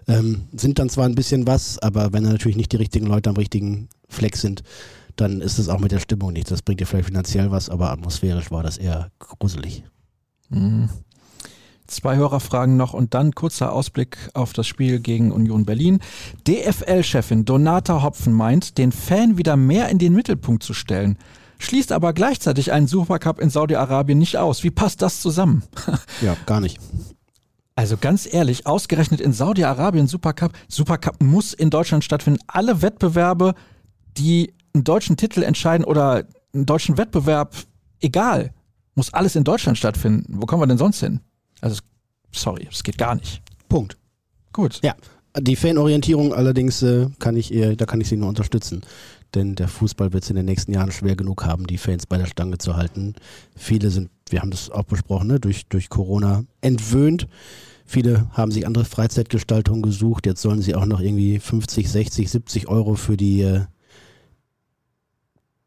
ähm, 0.07 0.41
sind 0.53 0.79
dann 0.79 0.89
zwar 0.89 1.05
ein 1.05 1.15
bisschen 1.15 1.47
was, 1.47 1.79
aber 1.79 2.11
wenn 2.11 2.23
natürlich 2.23 2.57
nicht 2.57 2.71
die 2.71 2.77
richtigen 2.77 3.05
Leute 3.05 3.29
am 3.29 3.37
richtigen 3.37 3.87
Fleck 4.09 4.35
sind, 4.35 4.63
dann 5.15 5.41
ist 5.41 5.59
es 5.59 5.69
auch 5.69 5.79
mit 5.79 5.91
der 5.91 5.99
Stimmung 5.99 6.33
nichts. 6.33 6.49
Das 6.49 6.63
bringt 6.63 6.79
dir 6.79 6.87
vielleicht 6.87 7.07
finanziell 7.07 7.51
was, 7.51 7.69
aber 7.69 7.91
atmosphärisch 7.91 8.51
war 8.51 8.63
das 8.63 8.77
eher 8.77 9.11
gruselig. 9.19 9.83
Mhm. 10.49 10.89
Zwei 11.87 12.15
Hörerfragen 12.15 12.77
noch 12.77 12.93
und 12.93 13.13
dann 13.13 13.33
kurzer 13.33 13.73
Ausblick 13.73 14.17
auf 14.33 14.53
das 14.53 14.67
Spiel 14.67 14.99
gegen 14.99 15.31
Union 15.31 15.65
Berlin. 15.65 15.99
DFL-Chefin 16.47 17.45
Donata 17.45 18.01
Hopfen 18.01 18.33
meint, 18.33 18.77
den 18.77 18.91
Fan 18.91 19.37
wieder 19.37 19.57
mehr 19.57 19.89
in 19.89 19.97
den 19.97 20.13
Mittelpunkt 20.13 20.63
zu 20.63 20.73
stellen, 20.73 21.17
schließt 21.59 21.91
aber 21.91 22.13
gleichzeitig 22.13 22.71
einen 22.71 22.87
Supercup 22.87 23.39
in 23.39 23.49
Saudi-Arabien 23.49 24.17
nicht 24.17 24.37
aus. 24.37 24.63
Wie 24.63 24.71
passt 24.71 25.01
das 25.01 25.21
zusammen? 25.21 25.63
Ja, 26.21 26.37
gar 26.45 26.61
nicht. 26.61 26.79
Also 27.75 27.97
ganz 27.97 28.31
ehrlich, 28.31 28.67
ausgerechnet 28.67 29.19
in 29.19 29.33
Saudi-Arabien 29.33 30.07
Supercup, 30.07 30.53
Supercup 30.67 31.21
muss 31.21 31.53
in 31.53 31.69
Deutschland 31.69 32.03
stattfinden. 32.03 32.39
Alle 32.47 32.81
Wettbewerbe, 32.81 33.55
die 34.17 34.53
einen 34.73 34.83
deutschen 34.83 35.17
Titel 35.17 35.41
entscheiden 35.41 35.83
oder 35.83 36.25
einen 36.53 36.65
deutschen 36.65 36.97
Wettbewerb, 36.97 37.55
egal, 37.99 38.53
muss 38.95 39.13
alles 39.13 39.35
in 39.35 39.43
Deutschland 39.43 39.77
stattfinden. 39.77 40.35
Wo 40.39 40.45
kommen 40.45 40.61
wir 40.61 40.67
denn 40.67 40.77
sonst 40.77 40.99
hin? 40.99 41.21
Also, 41.63 41.79
sorry, 42.33 42.67
es 42.69 42.83
geht 42.83 42.97
gar 42.97 43.15
nicht. 43.15 43.41
Punkt. 43.69 43.97
Gut. 44.51 44.81
Ja. 44.83 44.95
Die 45.39 45.55
Fanorientierung 45.55 46.33
allerdings 46.33 46.83
äh, 46.83 47.07
kann 47.19 47.37
ich 47.37 47.53
eher, 47.53 47.75
da 47.77 47.85
kann 47.85 48.01
ich 48.01 48.09
sie 48.09 48.17
nur 48.17 48.27
unterstützen. 48.27 48.81
Denn 49.33 49.55
der 49.55 49.69
Fußball 49.69 50.11
wird 50.11 50.25
es 50.25 50.29
in 50.29 50.35
den 50.35 50.45
nächsten 50.45 50.73
Jahren 50.73 50.91
schwer 50.91 51.15
genug 51.15 51.45
haben, 51.45 51.65
die 51.65 51.77
Fans 51.77 52.05
bei 52.05 52.17
der 52.17 52.25
Stange 52.25 52.57
zu 52.57 52.75
halten. 52.75 53.15
Viele 53.55 53.89
sind, 53.91 54.11
wir 54.29 54.41
haben 54.41 54.51
das 54.51 54.69
auch 54.69 54.83
besprochen, 54.83 55.27
ne, 55.27 55.39
durch, 55.39 55.65
durch 55.67 55.89
Corona 55.89 56.43
entwöhnt. 56.59 57.29
Viele 57.85 58.29
haben 58.31 58.51
sich 58.51 58.67
andere 58.67 58.83
Freizeitgestaltungen 58.83 59.81
gesucht. 59.81 60.25
Jetzt 60.25 60.41
sollen 60.41 60.61
sie 60.61 60.75
auch 60.75 60.85
noch 60.85 60.99
irgendwie 60.99 61.39
50, 61.39 61.89
60, 61.89 62.29
70 62.29 62.67
Euro 62.67 62.95
für 62.95 63.15
die 63.15 63.41
äh, 63.41 63.61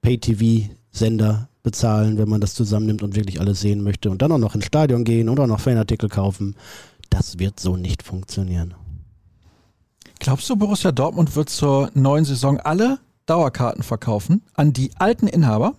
Pay-TV-Sender 0.02 1.48
bezahlen, 1.66 2.16
wenn 2.16 2.28
man 2.28 2.40
das 2.40 2.54
zusammennimmt 2.54 3.02
und 3.02 3.16
wirklich 3.16 3.40
alles 3.40 3.60
sehen 3.60 3.82
möchte. 3.82 4.08
Und 4.08 4.22
dann 4.22 4.30
auch 4.30 4.38
noch 4.38 4.54
ins 4.54 4.66
Stadion 4.66 5.02
gehen 5.02 5.28
oder 5.28 5.48
noch 5.48 5.58
Fanartikel 5.58 6.08
kaufen. 6.08 6.54
Das 7.10 7.40
wird 7.40 7.58
so 7.58 7.76
nicht 7.76 8.04
funktionieren. 8.04 8.74
Glaubst 10.20 10.48
du, 10.48 10.54
Borussia 10.54 10.92
Dortmund 10.92 11.34
wird 11.34 11.50
zur 11.50 11.90
neuen 11.94 12.24
Saison 12.24 12.60
alle 12.60 13.00
Dauerkarten 13.26 13.82
verkaufen 13.82 14.42
an 14.54 14.72
die 14.72 14.92
alten 14.96 15.26
Inhaber? 15.26 15.74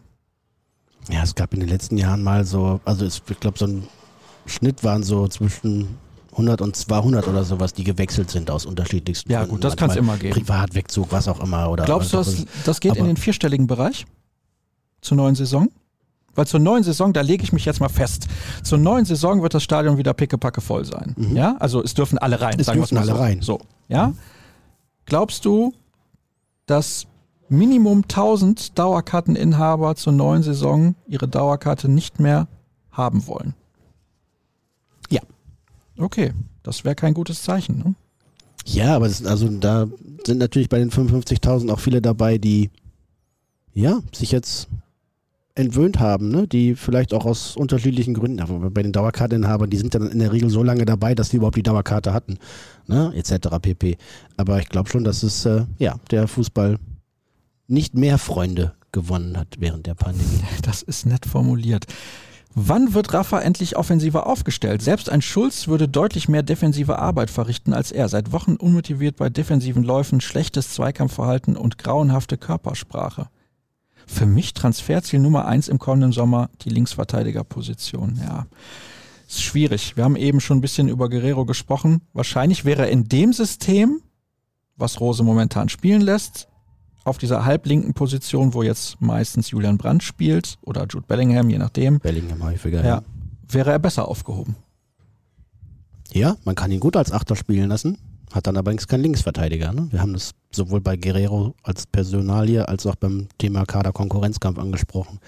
Ja, 1.10 1.24
es 1.24 1.36
gab 1.36 1.54
in 1.54 1.62
den 1.62 1.70
letzten 1.70 1.96
Jahren 1.96 2.22
mal 2.22 2.44
so, 2.44 2.82
also 2.84 3.06
es, 3.06 3.22
ich 3.30 3.40
glaube, 3.40 3.58
so 3.58 3.68
ein 3.68 3.88
Schnitt 4.46 4.84
waren 4.84 5.04
so 5.04 5.30
zwischen 5.30 5.98
100 6.32 6.60
und 6.60 6.76
200 6.76 7.30
oder 7.30 7.46
sowas, 7.46 7.74
die 7.74 7.86
gewechselt 7.86 8.30
sind 8.30 8.52
aus 8.52 8.66
unterschiedlichsten 8.66 9.32
Ja, 9.32 9.46
gut, 9.46 9.64
das 9.64 9.78
kann 9.78 9.90
es 9.90 9.96
immer 9.96 10.18
geben. 10.18 10.34
Privatwegzug, 10.34 11.14
was 11.14 11.30
auch 11.30 11.40
immer. 11.40 11.72
Oder 11.72 11.86
Glaubst 11.86 12.12
du, 12.12 12.18
das, 12.18 12.46
das 12.66 12.82
geht 12.82 12.98
in 12.98 13.06
den 13.06 13.16
vierstelligen 13.16 13.68
Bereich? 13.68 14.06
Zur 15.00 15.16
neuen 15.16 15.36
Saison? 15.36 15.70
Weil 16.38 16.46
zur 16.46 16.60
neuen 16.60 16.84
Saison, 16.84 17.14
da 17.14 17.22
lege 17.22 17.44
ich 17.44 17.52
mich 17.52 17.66
jetzt 17.66 17.80
mal 17.80 17.90
fest, 17.90 18.28
zur 18.62 18.78
neuen 18.78 19.06
Saison 19.06 19.42
wird 19.42 19.56
das 19.56 19.64
Stadion 19.64 19.98
wieder 19.98 20.14
pickepacke 20.14 20.62
voll 20.62 20.86
sein. 20.86 21.16
Mhm. 21.18 21.36
Ja, 21.36 21.58
also 21.58 21.84
es 21.84 21.96
dürfen 21.96 22.20
alle 22.20 22.40
rein. 22.40 22.60
Es 22.60 22.68
dürfen 22.68 22.96
alle 23.00 23.14
so. 23.14 23.18
rein. 23.18 23.42
So, 23.42 23.60
ja. 23.88 24.14
Glaubst 25.08 25.46
du, 25.46 25.74
dass 26.68 27.08
Minimum 27.50 28.04
1000 28.04 28.78
Dauerkarteninhaber 28.78 29.96
zur 29.96 30.14
neuen 30.14 30.44
Saison 30.44 30.94
ihre 31.08 31.28
Dauerkarte 31.28 31.90
nicht 31.90 32.20
mehr 32.20 32.48
haben 32.92 33.26
wollen? 33.26 33.56
Ja. 35.10 35.22
Okay, 35.98 36.34
das 36.62 36.86
wäre 36.86 36.94
kein 36.94 37.16
gutes 37.16 37.42
Zeichen. 37.42 37.80
Ne? 37.80 37.96
Ja, 38.64 38.96
aber 38.96 39.08
das, 39.08 39.26
also 39.26 39.48
da 39.48 39.88
sind 40.24 40.38
natürlich 40.38 40.70
bei 40.70 40.78
den 40.78 40.92
55.000 40.92 41.72
auch 41.72 41.80
viele 41.80 42.00
dabei, 42.00 42.38
die 42.38 42.70
ja 43.74 44.02
sich 44.14 44.32
jetzt 44.32 44.68
entwöhnt 45.58 46.00
haben, 46.00 46.30
ne? 46.30 46.48
die 46.48 46.76
vielleicht 46.76 47.14
auch 47.14 47.26
aus 47.26 47.56
unterschiedlichen 47.56 48.14
Gründen, 48.14 48.40
aber 48.40 48.70
bei 48.70 48.84
den 48.84 48.92
Dauerkarteninhabern, 48.92 49.70
die 49.70 49.78
sind 49.78 49.96
dann 49.96 50.10
in 50.10 50.20
der 50.20 50.32
Regel 50.32 50.50
so 50.50 50.64
lange 50.64 50.86
dabei, 50.86 51.16
dass 51.16 51.30
die 51.30 51.38
überhaupt 51.38 51.58
die 51.58 51.64
Dauerkarte 51.64 52.14
hatten, 52.14 52.38
ne? 52.86 53.12
etc. 53.16 53.58
pp. 53.62 53.98
Aber 54.38 54.60
ich 54.60 54.70
glaube 54.70 54.90
schon, 54.90 55.04
dass 55.04 55.24
es 55.24 55.46
äh, 55.46 55.66
ja 55.80 55.96
der 56.12 56.28
Fußball 56.28 56.78
nicht 57.68 57.96
mehr 57.96 58.18
Freunde 58.18 58.74
gewonnen 58.92 59.38
hat 59.38 59.56
während 59.60 59.88
der 59.88 59.96
Pandemie. 59.96 60.44
Das 60.62 60.82
ist 60.82 61.06
nett 61.06 61.26
formuliert. 61.26 61.86
Wann 62.54 62.94
wird 62.94 63.14
Rafa 63.14 63.40
endlich 63.40 63.78
offensiver 63.78 64.26
aufgestellt? 64.26 64.82
Selbst 64.82 65.10
ein 65.10 65.22
Schulz 65.22 65.68
würde 65.68 65.88
deutlich 65.88 66.28
mehr 66.28 66.42
defensive 66.42 66.98
Arbeit 66.98 67.30
verrichten 67.30 67.74
als 67.74 67.92
er. 67.92 68.10
Seit 68.10 68.32
Wochen 68.32 68.56
unmotiviert 68.56 69.16
bei 69.16 69.30
defensiven 69.30 69.84
Läufen, 69.84 70.22
schlechtes 70.22 70.72
Zweikampfverhalten 70.72 71.56
und 71.56 71.78
grauenhafte 71.78 72.38
Körpersprache. 72.38 73.30
Für 74.08 74.26
mich 74.26 74.54
Transferziel 74.54 75.20
Nummer 75.20 75.46
eins 75.46 75.68
im 75.68 75.80
kommenden 75.80 76.12
Sommer 76.12 76.50
die 76.62 76.70
Linksverteidigerposition. 76.70 78.20
Ja, 78.24 78.48
ist 79.28 79.44
schwierig. 79.44 79.98
Wir 79.98 80.06
haben 80.06 80.16
eben 80.16 80.40
schon 80.40 80.58
ein 80.58 80.62
bisschen 80.62 80.88
über 80.88 81.10
Guerrero 81.10 81.46
gesprochen. 81.46 82.02
Wahrscheinlich 82.14 82.66
wäre 82.66 82.84
er 82.84 82.90
in 82.90 83.10
dem 83.10 83.34
System, 83.34 84.02
was 84.78 85.02
Rose 85.02 85.24
momentan 85.24 85.70
spielen 85.70 86.02
lässt, 86.02 86.48
auf 87.04 87.18
dieser 87.18 87.46
halblinken 87.46 87.94
Position, 87.94 88.54
wo 88.54 88.64
jetzt 88.64 89.00
meistens 89.02 89.52
Julian 89.52 89.78
Brandt 89.78 90.04
spielt 90.04 90.58
oder 90.62 90.86
Jude 90.90 91.06
Bellingham, 91.08 91.50
je 91.50 91.58
nachdem, 91.58 92.00
Bellingham 92.00 92.44
häufiger. 92.44 92.84
ja, 92.86 93.02
wäre 93.50 93.72
er 93.72 93.80
besser 93.80 94.08
aufgehoben. 94.08 94.56
Ja, 96.12 96.38
man 96.46 96.56
kann 96.56 96.72
ihn 96.72 96.80
gut 96.80 96.96
als 96.96 97.12
Achter 97.12 97.36
spielen 97.36 97.70
lassen, 97.70 97.98
hat 98.34 98.48
dann 98.48 98.58
allerdings 98.58 98.88
keinen 98.88 99.04
Linksverteidiger. 99.04 99.72
Ne? 99.72 99.88
Wir 99.92 100.02
haben 100.02 100.14
das 100.14 100.32
sowohl 100.52 100.82
bei 100.82 100.98
Guerrero 100.98 101.56
als 101.64 101.86
Personalie 101.86 102.68
als 102.68 102.86
auch 102.86 102.96
beim 102.96 103.28
Thema 103.38 103.66
Kader-Konkurrenzkampf 103.66 104.60
angesprochen. 104.60 105.20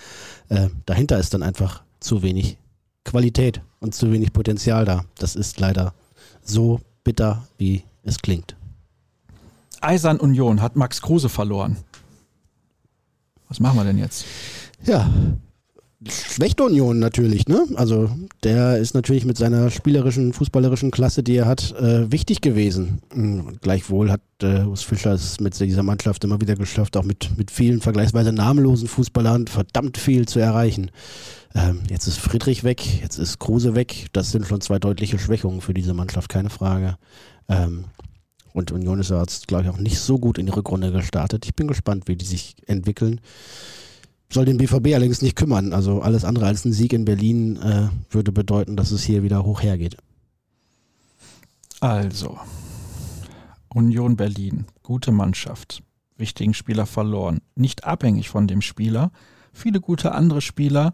Äh, 0.50 0.70
dahinter 0.86 1.18
ist 1.18 1.34
dann 1.34 1.44
einfach 1.44 1.84
zu 2.00 2.22
wenig 2.22 2.58
Qualität 3.06 3.62
und 3.80 3.96
zu 3.96 4.12
wenig 4.12 4.34
Potenzial 4.34 4.86
da. 4.86 5.06
Das 5.18 5.36
ist 5.36 5.60
leider 5.60 5.94
so 6.42 6.82
bitter, 7.04 7.48
wie 7.58 7.84
es 8.04 8.20
klingt. 8.20 8.56
Eisern 9.82 10.20
Union 10.20 10.62
hat 10.62 10.76
Max 10.76 11.02
Kruse 11.02 11.30
verloren. 11.30 11.78
Was 13.48 13.60
machen 13.60 13.78
wir 13.78 13.84
denn 13.84 13.98
jetzt? 13.98 14.26
Ja, 14.86 15.10
schlechte 16.08 16.64
Union 16.64 17.00
natürlich, 17.00 17.48
ne? 17.48 17.68
Also 17.76 18.10
der 18.44 18.78
ist 18.78 18.94
natürlich 18.94 19.26
mit 19.26 19.38
seiner 19.38 19.70
spielerischen, 19.70 20.32
fußballerischen 20.32 20.92
Klasse, 20.92 21.24
die 21.24 21.36
er 21.36 21.46
hat, 21.46 21.74
äh, 21.74 22.10
wichtig 22.12 22.42
gewesen. 22.42 23.02
Mhm. 23.14 23.58
Gleichwohl 23.62 24.10
hat 24.10 24.22
äh, 24.42 24.64
Urs 24.64 24.84
Fischer 24.84 25.12
es 25.12 25.40
mit 25.42 25.60
dieser 25.60 25.84
Mannschaft 25.84 26.24
immer 26.24 26.40
wieder 26.40 26.56
geschafft, 26.56 26.96
auch 26.96 27.04
mit, 27.04 27.38
mit 27.38 27.52
vielen 27.52 27.82
vergleichsweise 27.82 28.32
namenlosen 28.32 28.88
Fußballern 28.88 29.48
verdammt 29.48 29.98
viel 29.98 30.28
zu 30.28 30.40
erreichen. 30.40 30.92
Ähm, 31.54 31.82
jetzt 31.90 32.08
ist 32.08 32.20
Friedrich 32.20 32.64
weg, 32.64 33.02
jetzt 33.02 33.18
ist 33.18 33.40
Kruse 33.40 33.76
weg. 33.76 34.08
Das 34.14 34.32
sind 34.32 34.48
schon 34.48 34.62
zwei 34.62 34.80
deutliche 34.80 35.20
Schwächungen 35.20 35.60
für 35.60 35.74
diese 35.74 35.94
Mannschaft, 35.94 36.30
keine 36.30 36.50
Frage. 36.50 36.98
Ähm, 37.50 37.86
und 38.54 38.72
Union 38.72 39.00
ist 39.00 39.10
ja 39.10 39.20
jetzt, 39.20 39.48
glaube 39.48 39.64
ich, 39.64 39.70
auch 39.70 39.78
nicht 39.78 40.00
so 40.00 40.18
gut 40.18 40.38
in 40.38 40.46
die 40.46 40.52
Rückrunde 40.52 40.92
gestartet. 40.92 41.46
Ich 41.46 41.56
bin 41.56 41.68
gespannt, 41.68 42.08
wie 42.08 42.16
die 42.16 42.26
sich 42.26 42.56
entwickeln 42.68 43.20
soll 44.32 44.46
den 44.46 44.58
BVB 44.58 44.94
allerdings 44.94 45.22
nicht 45.22 45.36
kümmern. 45.36 45.74
Also 45.74 46.02
alles 46.02 46.24
andere 46.24 46.46
als 46.46 46.66
ein 46.66 46.74
Sieg 46.74 46.94
in 46.94 47.06
Berlin 47.06 47.58
äh, 47.58 47.90
würde 48.10 48.32
bedeuten, 48.32 48.76
dass 48.76 48.92
es 48.92 49.04
hier 49.04 49.24
wieder 49.24 49.44
hoch 49.44 49.62
hergeht. 49.62 49.98
Also, 51.82 52.38
Union 53.70 54.18
Berlin, 54.18 54.66
gute 54.84 55.12
Mannschaft, 55.12 55.82
wichtigen 56.18 56.54
Spieler 56.54 56.86
verloren, 56.86 57.40
nicht 57.56 57.86
abhängig 57.86 58.30
von 58.30 58.48
dem 58.48 58.62
Spieler, 58.62 59.12
viele 59.54 59.80
gute 59.80 60.12
andere 60.12 60.42
Spieler. 60.42 60.94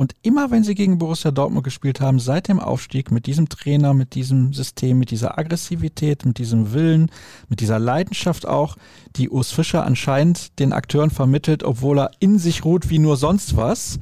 Und 0.00 0.14
immer 0.22 0.52
wenn 0.52 0.62
sie 0.62 0.76
gegen 0.76 0.98
Borussia 0.98 1.32
Dortmund 1.32 1.64
gespielt 1.64 2.00
haben, 2.00 2.20
seit 2.20 2.46
dem 2.46 2.60
Aufstieg 2.60 3.10
mit 3.10 3.26
diesem 3.26 3.48
Trainer, 3.48 3.94
mit 3.94 4.14
diesem 4.14 4.52
System, 4.52 5.00
mit 5.00 5.10
dieser 5.10 5.36
Aggressivität, 5.38 6.24
mit 6.24 6.38
diesem 6.38 6.72
Willen, 6.72 7.10
mit 7.48 7.58
dieser 7.58 7.80
Leidenschaft 7.80 8.46
auch, 8.46 8.76
die 9.16 9.28
Urs 9.28 9.50
Fischer 9.50 9.84
anscheinend 9.84 10.56
den 10.60 10.72
Akteuren 10.72 11.10
vermittelt, 11.10 11.64
obwohl 11.64 11.98
er 11.98 12.10
in 12.20 12.38
sich 12.38 12.64
ruht 12.64 12.90
wie 12.90 13.00
nur 13.00 13.16
sonst 13.16 13.56
was, 13.56 13.98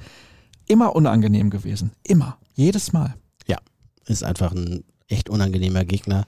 immer 0.67 0.95
unangenehm 0.95 1.49
gewesen. 1.49 1.93
Immer. 2.03 2.37
Jedes 2.53 2.93
Mal. 2.93 3.15
Ja, 3.47 3.57
ist 4.05 4.23
einfach 4.23 4.53
ein 4.53 4.85
echt 5.09 5.31
unangenehmer 5.31 5.87
Gegner, 5.87 6.27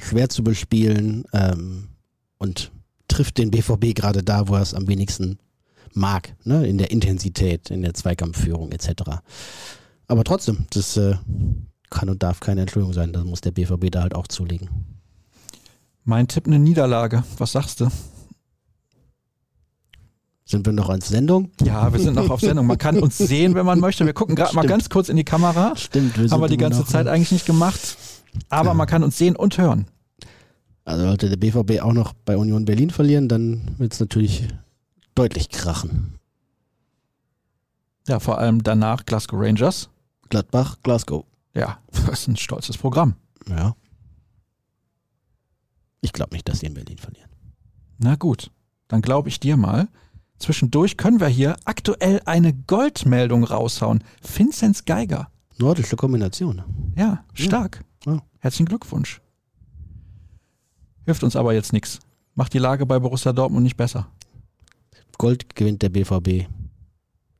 schwer 0.00 0.30
zu 0.30 0.42
bespielen 0.42 1.24
ähm, 1.34 1.88
und 2.38 2.72
trifft 3.06 3.36
den 3.36 3.50
BVB 3.50 3.94
gerade 3.94 4.22
da, 4.22 4.48
wo 4.48 4.54
er 4.54 4.62
es 4.62 4.72
am 4.72 4.88
wenigsten 4.88 5.38
mag, 5.92 6.34
ne? 6.44 6.66
in 6.66 6.78
der 6.78 6.90
Intensität, 6.90 7.70
in 7.70 7.82
der 7.82 7.94
Zweikampfführung 7.94 8.72
etc. 8.72 8.90
Aber 10.06 10.24
trotzdem, 10.24 10.66
das 10.70 10.96
äh, 10.96 11.16
kann 11.90 12.08
und 12.08 12.22
darf 12.22 12.40
keine 12.40 12.62
Entschuldigung 12.62 12.92
sein, 12.94 13.12
da 13.12 13.24
muss 13.24 13.40
der 13.40 13.50
BVB 13.52 13.90
da 13.90 14.02
halt 14.02 14.14
auch 14.14 14.26
zulegen. 14.26 14.68
Mein 16.04 16.28
Tipp 16.28 16.46
eine 16.46 16.58
Niederlage. 16.58 17.24
Was 17.38 17.52
sagst 17.52 17.80
du? 17.80 17.88
Sind 20.44 20.66
wir 20.66 20.72
noch 20.72 20.88
als 20.88 21.08
Sendung? 21.08 21.50
Ja, 21.62 21.92
wir 21.92 22.00
sind 22.00 22.14
noch 22.14 22.28
auf 22.28 22.40
Sendung. 22.40 22.66
Man 22.66 22.78
kann 22.78 22.98
uns 22.98 23.18
sehen, 23.18 23.54
wenn 23.54 23.64
man 23.64 23.78
möchte. 23.78 24.04
Wir 24.04 24.12
gucken 24.14 24.34
gerade 24.34 24.54
mal 24.56 24.66
ganz 24.66 24.88
kurz 24.88 25.08
in 25.08 25.16
die 25.16 25.24
Kamera. 25.24 25.76
Stimmt, 25.76 26.18
wir 26.18 26.28
Haben 26.28 26.40
wir 26.40 26.48
die 26.48 26.56
ganze 26.56 26.80
noch- 26.80 26.88
Zeit 26.88 27.06
eigentlich 27.06 27.30
nicht 27.30 27.46
gemacht. 27.46 27.96
Aber 28.48 28.70
Ja. 28.70 28.74
man 28.74 28.86
kann 28.88 29.04
uns 29.04 29.16
sehen 29.16 29.36
und 29.36 29.58
hören. 29.58 29.86
Also 30.84 31.04
sollte 31.04 31.28
der 31.28 31.36
BVB 31.36 31.80
auch 31.82 31.92
noch 31.92 32.14
bei 32.24 32.36
Union 32.36 32.64
Berlin 32.64 32.90
verlieren, 32.90 33.28
dann 33.28 33.76
wird 33.78 33.92
es 33.92 34.00
natürlich 34.00 34.48
deutlich 35.20 35.50
krachen. 35.50 36.18
Ja, 38.08 38.20
vor 38.20 38.38
allem 38.38 38.62
danach 38.62 39.04
Glasgow 39.04 39.38
Rangers. 39.38 39.90
Gladbach, 40.30 40.78
Glasgow. 40.82 41.26
Ja, 41.54 41.78
das 42.06 42.20
ist 42.20 42.28
ein 42.28 42.36
stolzes 42.38 42.78
Programm. 42.78 43.16
Ja. 43.46 43.76
Ich 46.00 46.14
glaube 46.14 46.34
nicht, 46.34 46.48
dass 46.48 46.60
sie 46.60 46.66
in 46.66 46.72
Berlin 46.72 46.96
verlieren. 46.96 47.28
Na 47.98 48.16
gut, 48.16 48.50
dann 48.88 49.02
glaube 49.02 49.28
ich 49.28 49.40
dir 49.40 49.58
mal. 49.58 49.88
Zwischendurch 50.38 50.96
können 50.96 51.20
wir 51.20 51.28
hier 51.28 51.56
aktuell 51.66 52.22
eine 52.24 52.54
Goldmeldung 52.54 53.44
raushauen. 53.44 54.02
Vinzenz 54.22 54.86
Geiger. 54.86 55.30
Nordische 55.58 55.96
Kombination. 55.96 56.62
Ja, 56.96 57.26
stark. 57.34 57.84
Ja. 58.06 58.22
Herzlichen 58.38 58.64
Glückwunsch. 58.64 59.20
Hilft 61.04 61.22
uns 61.22 61.36
aber 61.36 61.52
jetzt 61.52 61.74
nichts. 61.74 61.98
Macht 62.34 62.54
die 62.54 62.58
Lage 62.58 62.86
bei 62.86 62.98
Borussia 62.98 63.34
Dortmund 63.34 63.64
nicht 63.64 63.76
besser. 63.76 64.10
Gold 65.20 65.54
gewinnt 65.54 65.82
der 65.82 65.90
BVB. 65.90 66.48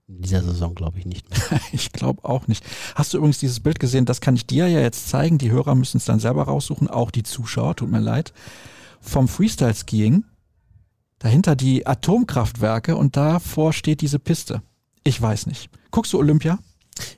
In 0.07 0.20
dieser 0.20 0.43
Saison 0.43 0.74
glaube 0.74 0.99
ich 0.99 1.07
nicht 1.07 1.31
mehr. 1.31 1.61
Ich 1.72 1.93
glaube 1.93 2.26
auch 2.28 2.47
nicht. 2.47 2.62
Hast 2.95 3.14
du 3.14 3.16
übrigens 3.16 3.39
dieses 3.39 3.61
Bild 3.61 3.81
gesehen? 3.81 4.05
Das 4.05 4.20
kann 4.20 4.37
ich 4.37 4.47
dir 4.47 4.68
ja 4.68 4.81
jetzt 4.81 5.09
zeigen. 5.09 5.39
Die 5.39 5.51
Hörer 5.51 5.74
müssen 5.74 5.97
es 5.97 6.05
dann 6.05 6.20
selber 6.20 6.43
raussuchen, 6.43 6.89
auch 6.89 7.11
die 7.11 7.22
Zuschauer, 7.22 7.76
tut 7.76 7.91
mir 7.91 8.01
leid. 8.01 8.35
Vom 9.01 9.28
Freestyle-Skiing. 9.28 10.24
Dahinter 11.20 11.57
die 11.57 11.87
Atomkraftwerke 11.87 12.97
und 12.97 13.16
davor 13.16 13.72
steht 13.72 14.03
diese 14.03 14.18
Piste. 14.18 14.61
Ich 15.03 15.20
weiß 15.22 15.47
nicht. 15.47 15.70
Guckst 15.91 16.12
du 16.12 16.18
Olympia? 16.18 16.59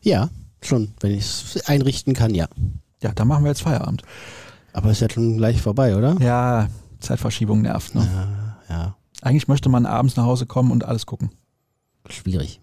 Ja, 0.01 0.31
schon. 0.61 0.95
Wenn 1.01 1.11
ich 1.11 1.25
es 1.25 1.67
einrichten 1.67 2.15
kann, 2.15 2.37
ja. 2.37 2.47
Ja, 3.03 3.11
dann 3.11 3.27
machen 3.27 3.43
wir 3.43 3.51
jetzt 3.51 3.63
Feierabend. 3.63 4.03
Aber 4.73 4.93
ist 4.93 5.01
ja 5.01 5.11
schon 5.11 5.39
gleich 5.39 5.61
vorbei, 5.61 5.97
oder? 5.97 6.17
Ja, 6.21 6.69
Zeitverschiebung 7.01 7.63
nervt. 7.63 7.97
Ne? 7.97 8.09
Ja, 8.69 8.77
ja. 8.77 8.97
Eigentlich 9.23 9.49
möchte 9.49 9.71
man 9.71 9.87
abends 9.87 10.17
nach 10.17 10.25
Hause 10.25 10.45
kommen 10.45 10.71
und 10.71 10.85
alles 10.85 11.07
gucken. 11.07 11.31
Schwierig. 12.11 12.61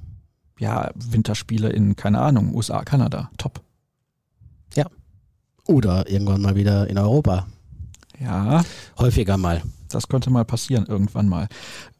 Ja, 0.59 0.91
Winterspiele 0.93 1.69
in, 1.69 1.95
keine 1.95 2.19
Ahnung, 2.19 2.53
USA, 2.53 2.83
Kanada. 2.83 3.31
Top. 3.37 3.63
Oder 5.69 6.09
irgendwann 6.09 6.41
mal 6.41 6.55
wieder 6.55 6.89
in 6.89 6.97
Europa. 6.97 7.45
Ja, 8.19 8.63
Häufiger 8.97 9.37
mal. 9.37 9.61
das 9.87 10.07
könnte 10.07 10.31
mal 10.31 10.43
passieren, 10.43 10.87
irgendwann 10.87 11.29
mal. 11.29 11.47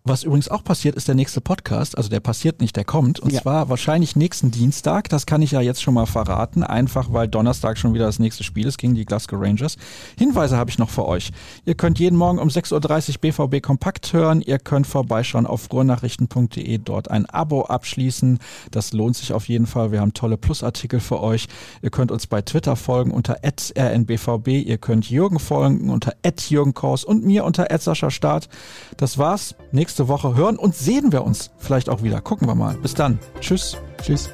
Was 0.06 0.24
übrigens 0.24 0.48
auch 0.50 0.64
passiert, 0.64 0.96
ist 0.96 1.08
der 1.10 1.14
nächste 1.16 1.42
Podcast. 1.42 1.98
Also 1.98 2.10
der 2.10 2.22
passiert 2.22 2.62
nicht, 2.62 2.76
der 2.78 2.86
kommt. 2.86 3.20
Und 3.20 3.32
Ja. 3.34 3.42
zwar 3.42 3.70
wahrscheinlich 3.70 4.16
nächsten 4.16 4.50
Dienstag. 4.50 5.10
Das 5.10 5.26
kann 5.26 5.42
ich 5.42 5.52
ja 5.52 5.62
jetzt 5.62 5.82
schon 5.84 5.94
mal 5.94 6.06
verraten. 6.06 6.64
Einfach 6.64 7.12
weil 7.14 7.28
Donnerstag 7.28 7.78
schon 7.78 7.94
wieder 7.94 8.06
das 8.06 8.18
nächste 8.18 8.44
Spiel 8.44 8.66
ist 8.66 8.78
gegen 8.78 8.96
die 8.96 9.06
Glasgow 9.06 9.40
Rangers. 9.40 9.76
Hinweise 10.18 10.58
habe 10.58 10.70
ich 10.70 10.80
noch 10.80 10.90
für 10.90 11.06
euch. 11.06 11.32
Ihr 11.66 11.76
könnt 11.76 12.00
jeden 12.00 12.18
Morgen 12.18 12.40
um 12.40 12.48
6.30 12.48 13.16
Uhr 13.16 13.22
BVB 13.22 13.62
Kompakt 13.62 14.14
hören. 14.14 14.42
Ihr 14.42 14.58
könnt 14.58 14.88
vorbeischauen 14.88 15.46
auf 15.46 15.72
ruhrnachrichten.de, 15.72 16.78
dort 16.80 17.12
ein 17.12 17.26
Abo 17.28 17.64
abschließen. 17.66 18.40
Das 18.72 18.94
lohnt 18.94 19.18
sich 19.18 19.34
auf 19.34 19.48
jeden 19.50 19.68
Fall. 19.68 19.92
Wir 19.92 20.00
haben 20.00 20.14
tolle 20.14 20.38
Plusartikel 20.38 21.02
für 21.02 21.22
euch. 21.22 21.48
Ihr 21.82 21.90
könnt 21.92 22.12
uns 22.12 22.26
bei 22.26 22.42
Twitter 22.42 22.78
folgen 22.78 23.12
unter 23.12 23.38
rnbvb. 23.44 24.48
Ihr 24.62 24.78
könnt 24.78 25.10
Jürgen 25.10 25.40
folgen 25.40 25.90
unter 25.90 26.14
Jürgen 26.48 26.74
Kors 26.74 27.04
und 27.04 27.26
mir 27.26 27.44
unter 27.44 27.68
Sascha 27.80 28.10
Start. 28.10 28.48
Das 28.98 29.18
war's. 29.18 29.56
Nächste 29.90 30.08
Woche 30.08 30.36
hören 30.36 30.58
und 30.58 30.76
sehen 30.76 31.12
wir 31.12 31.24
uns 31.24 31.50
vielleicht 31.58 31.90
auch 31.90 32.04
wieder. 32.04 32.22
Gucken 32.22 32.48
wir 32.48 32.54
mal. 32.54 32.76
Bis 32.76 32.94
dann. 32.94 33.18
Tschüss. 33.42 33.76
Tschüss. 34.04 34.30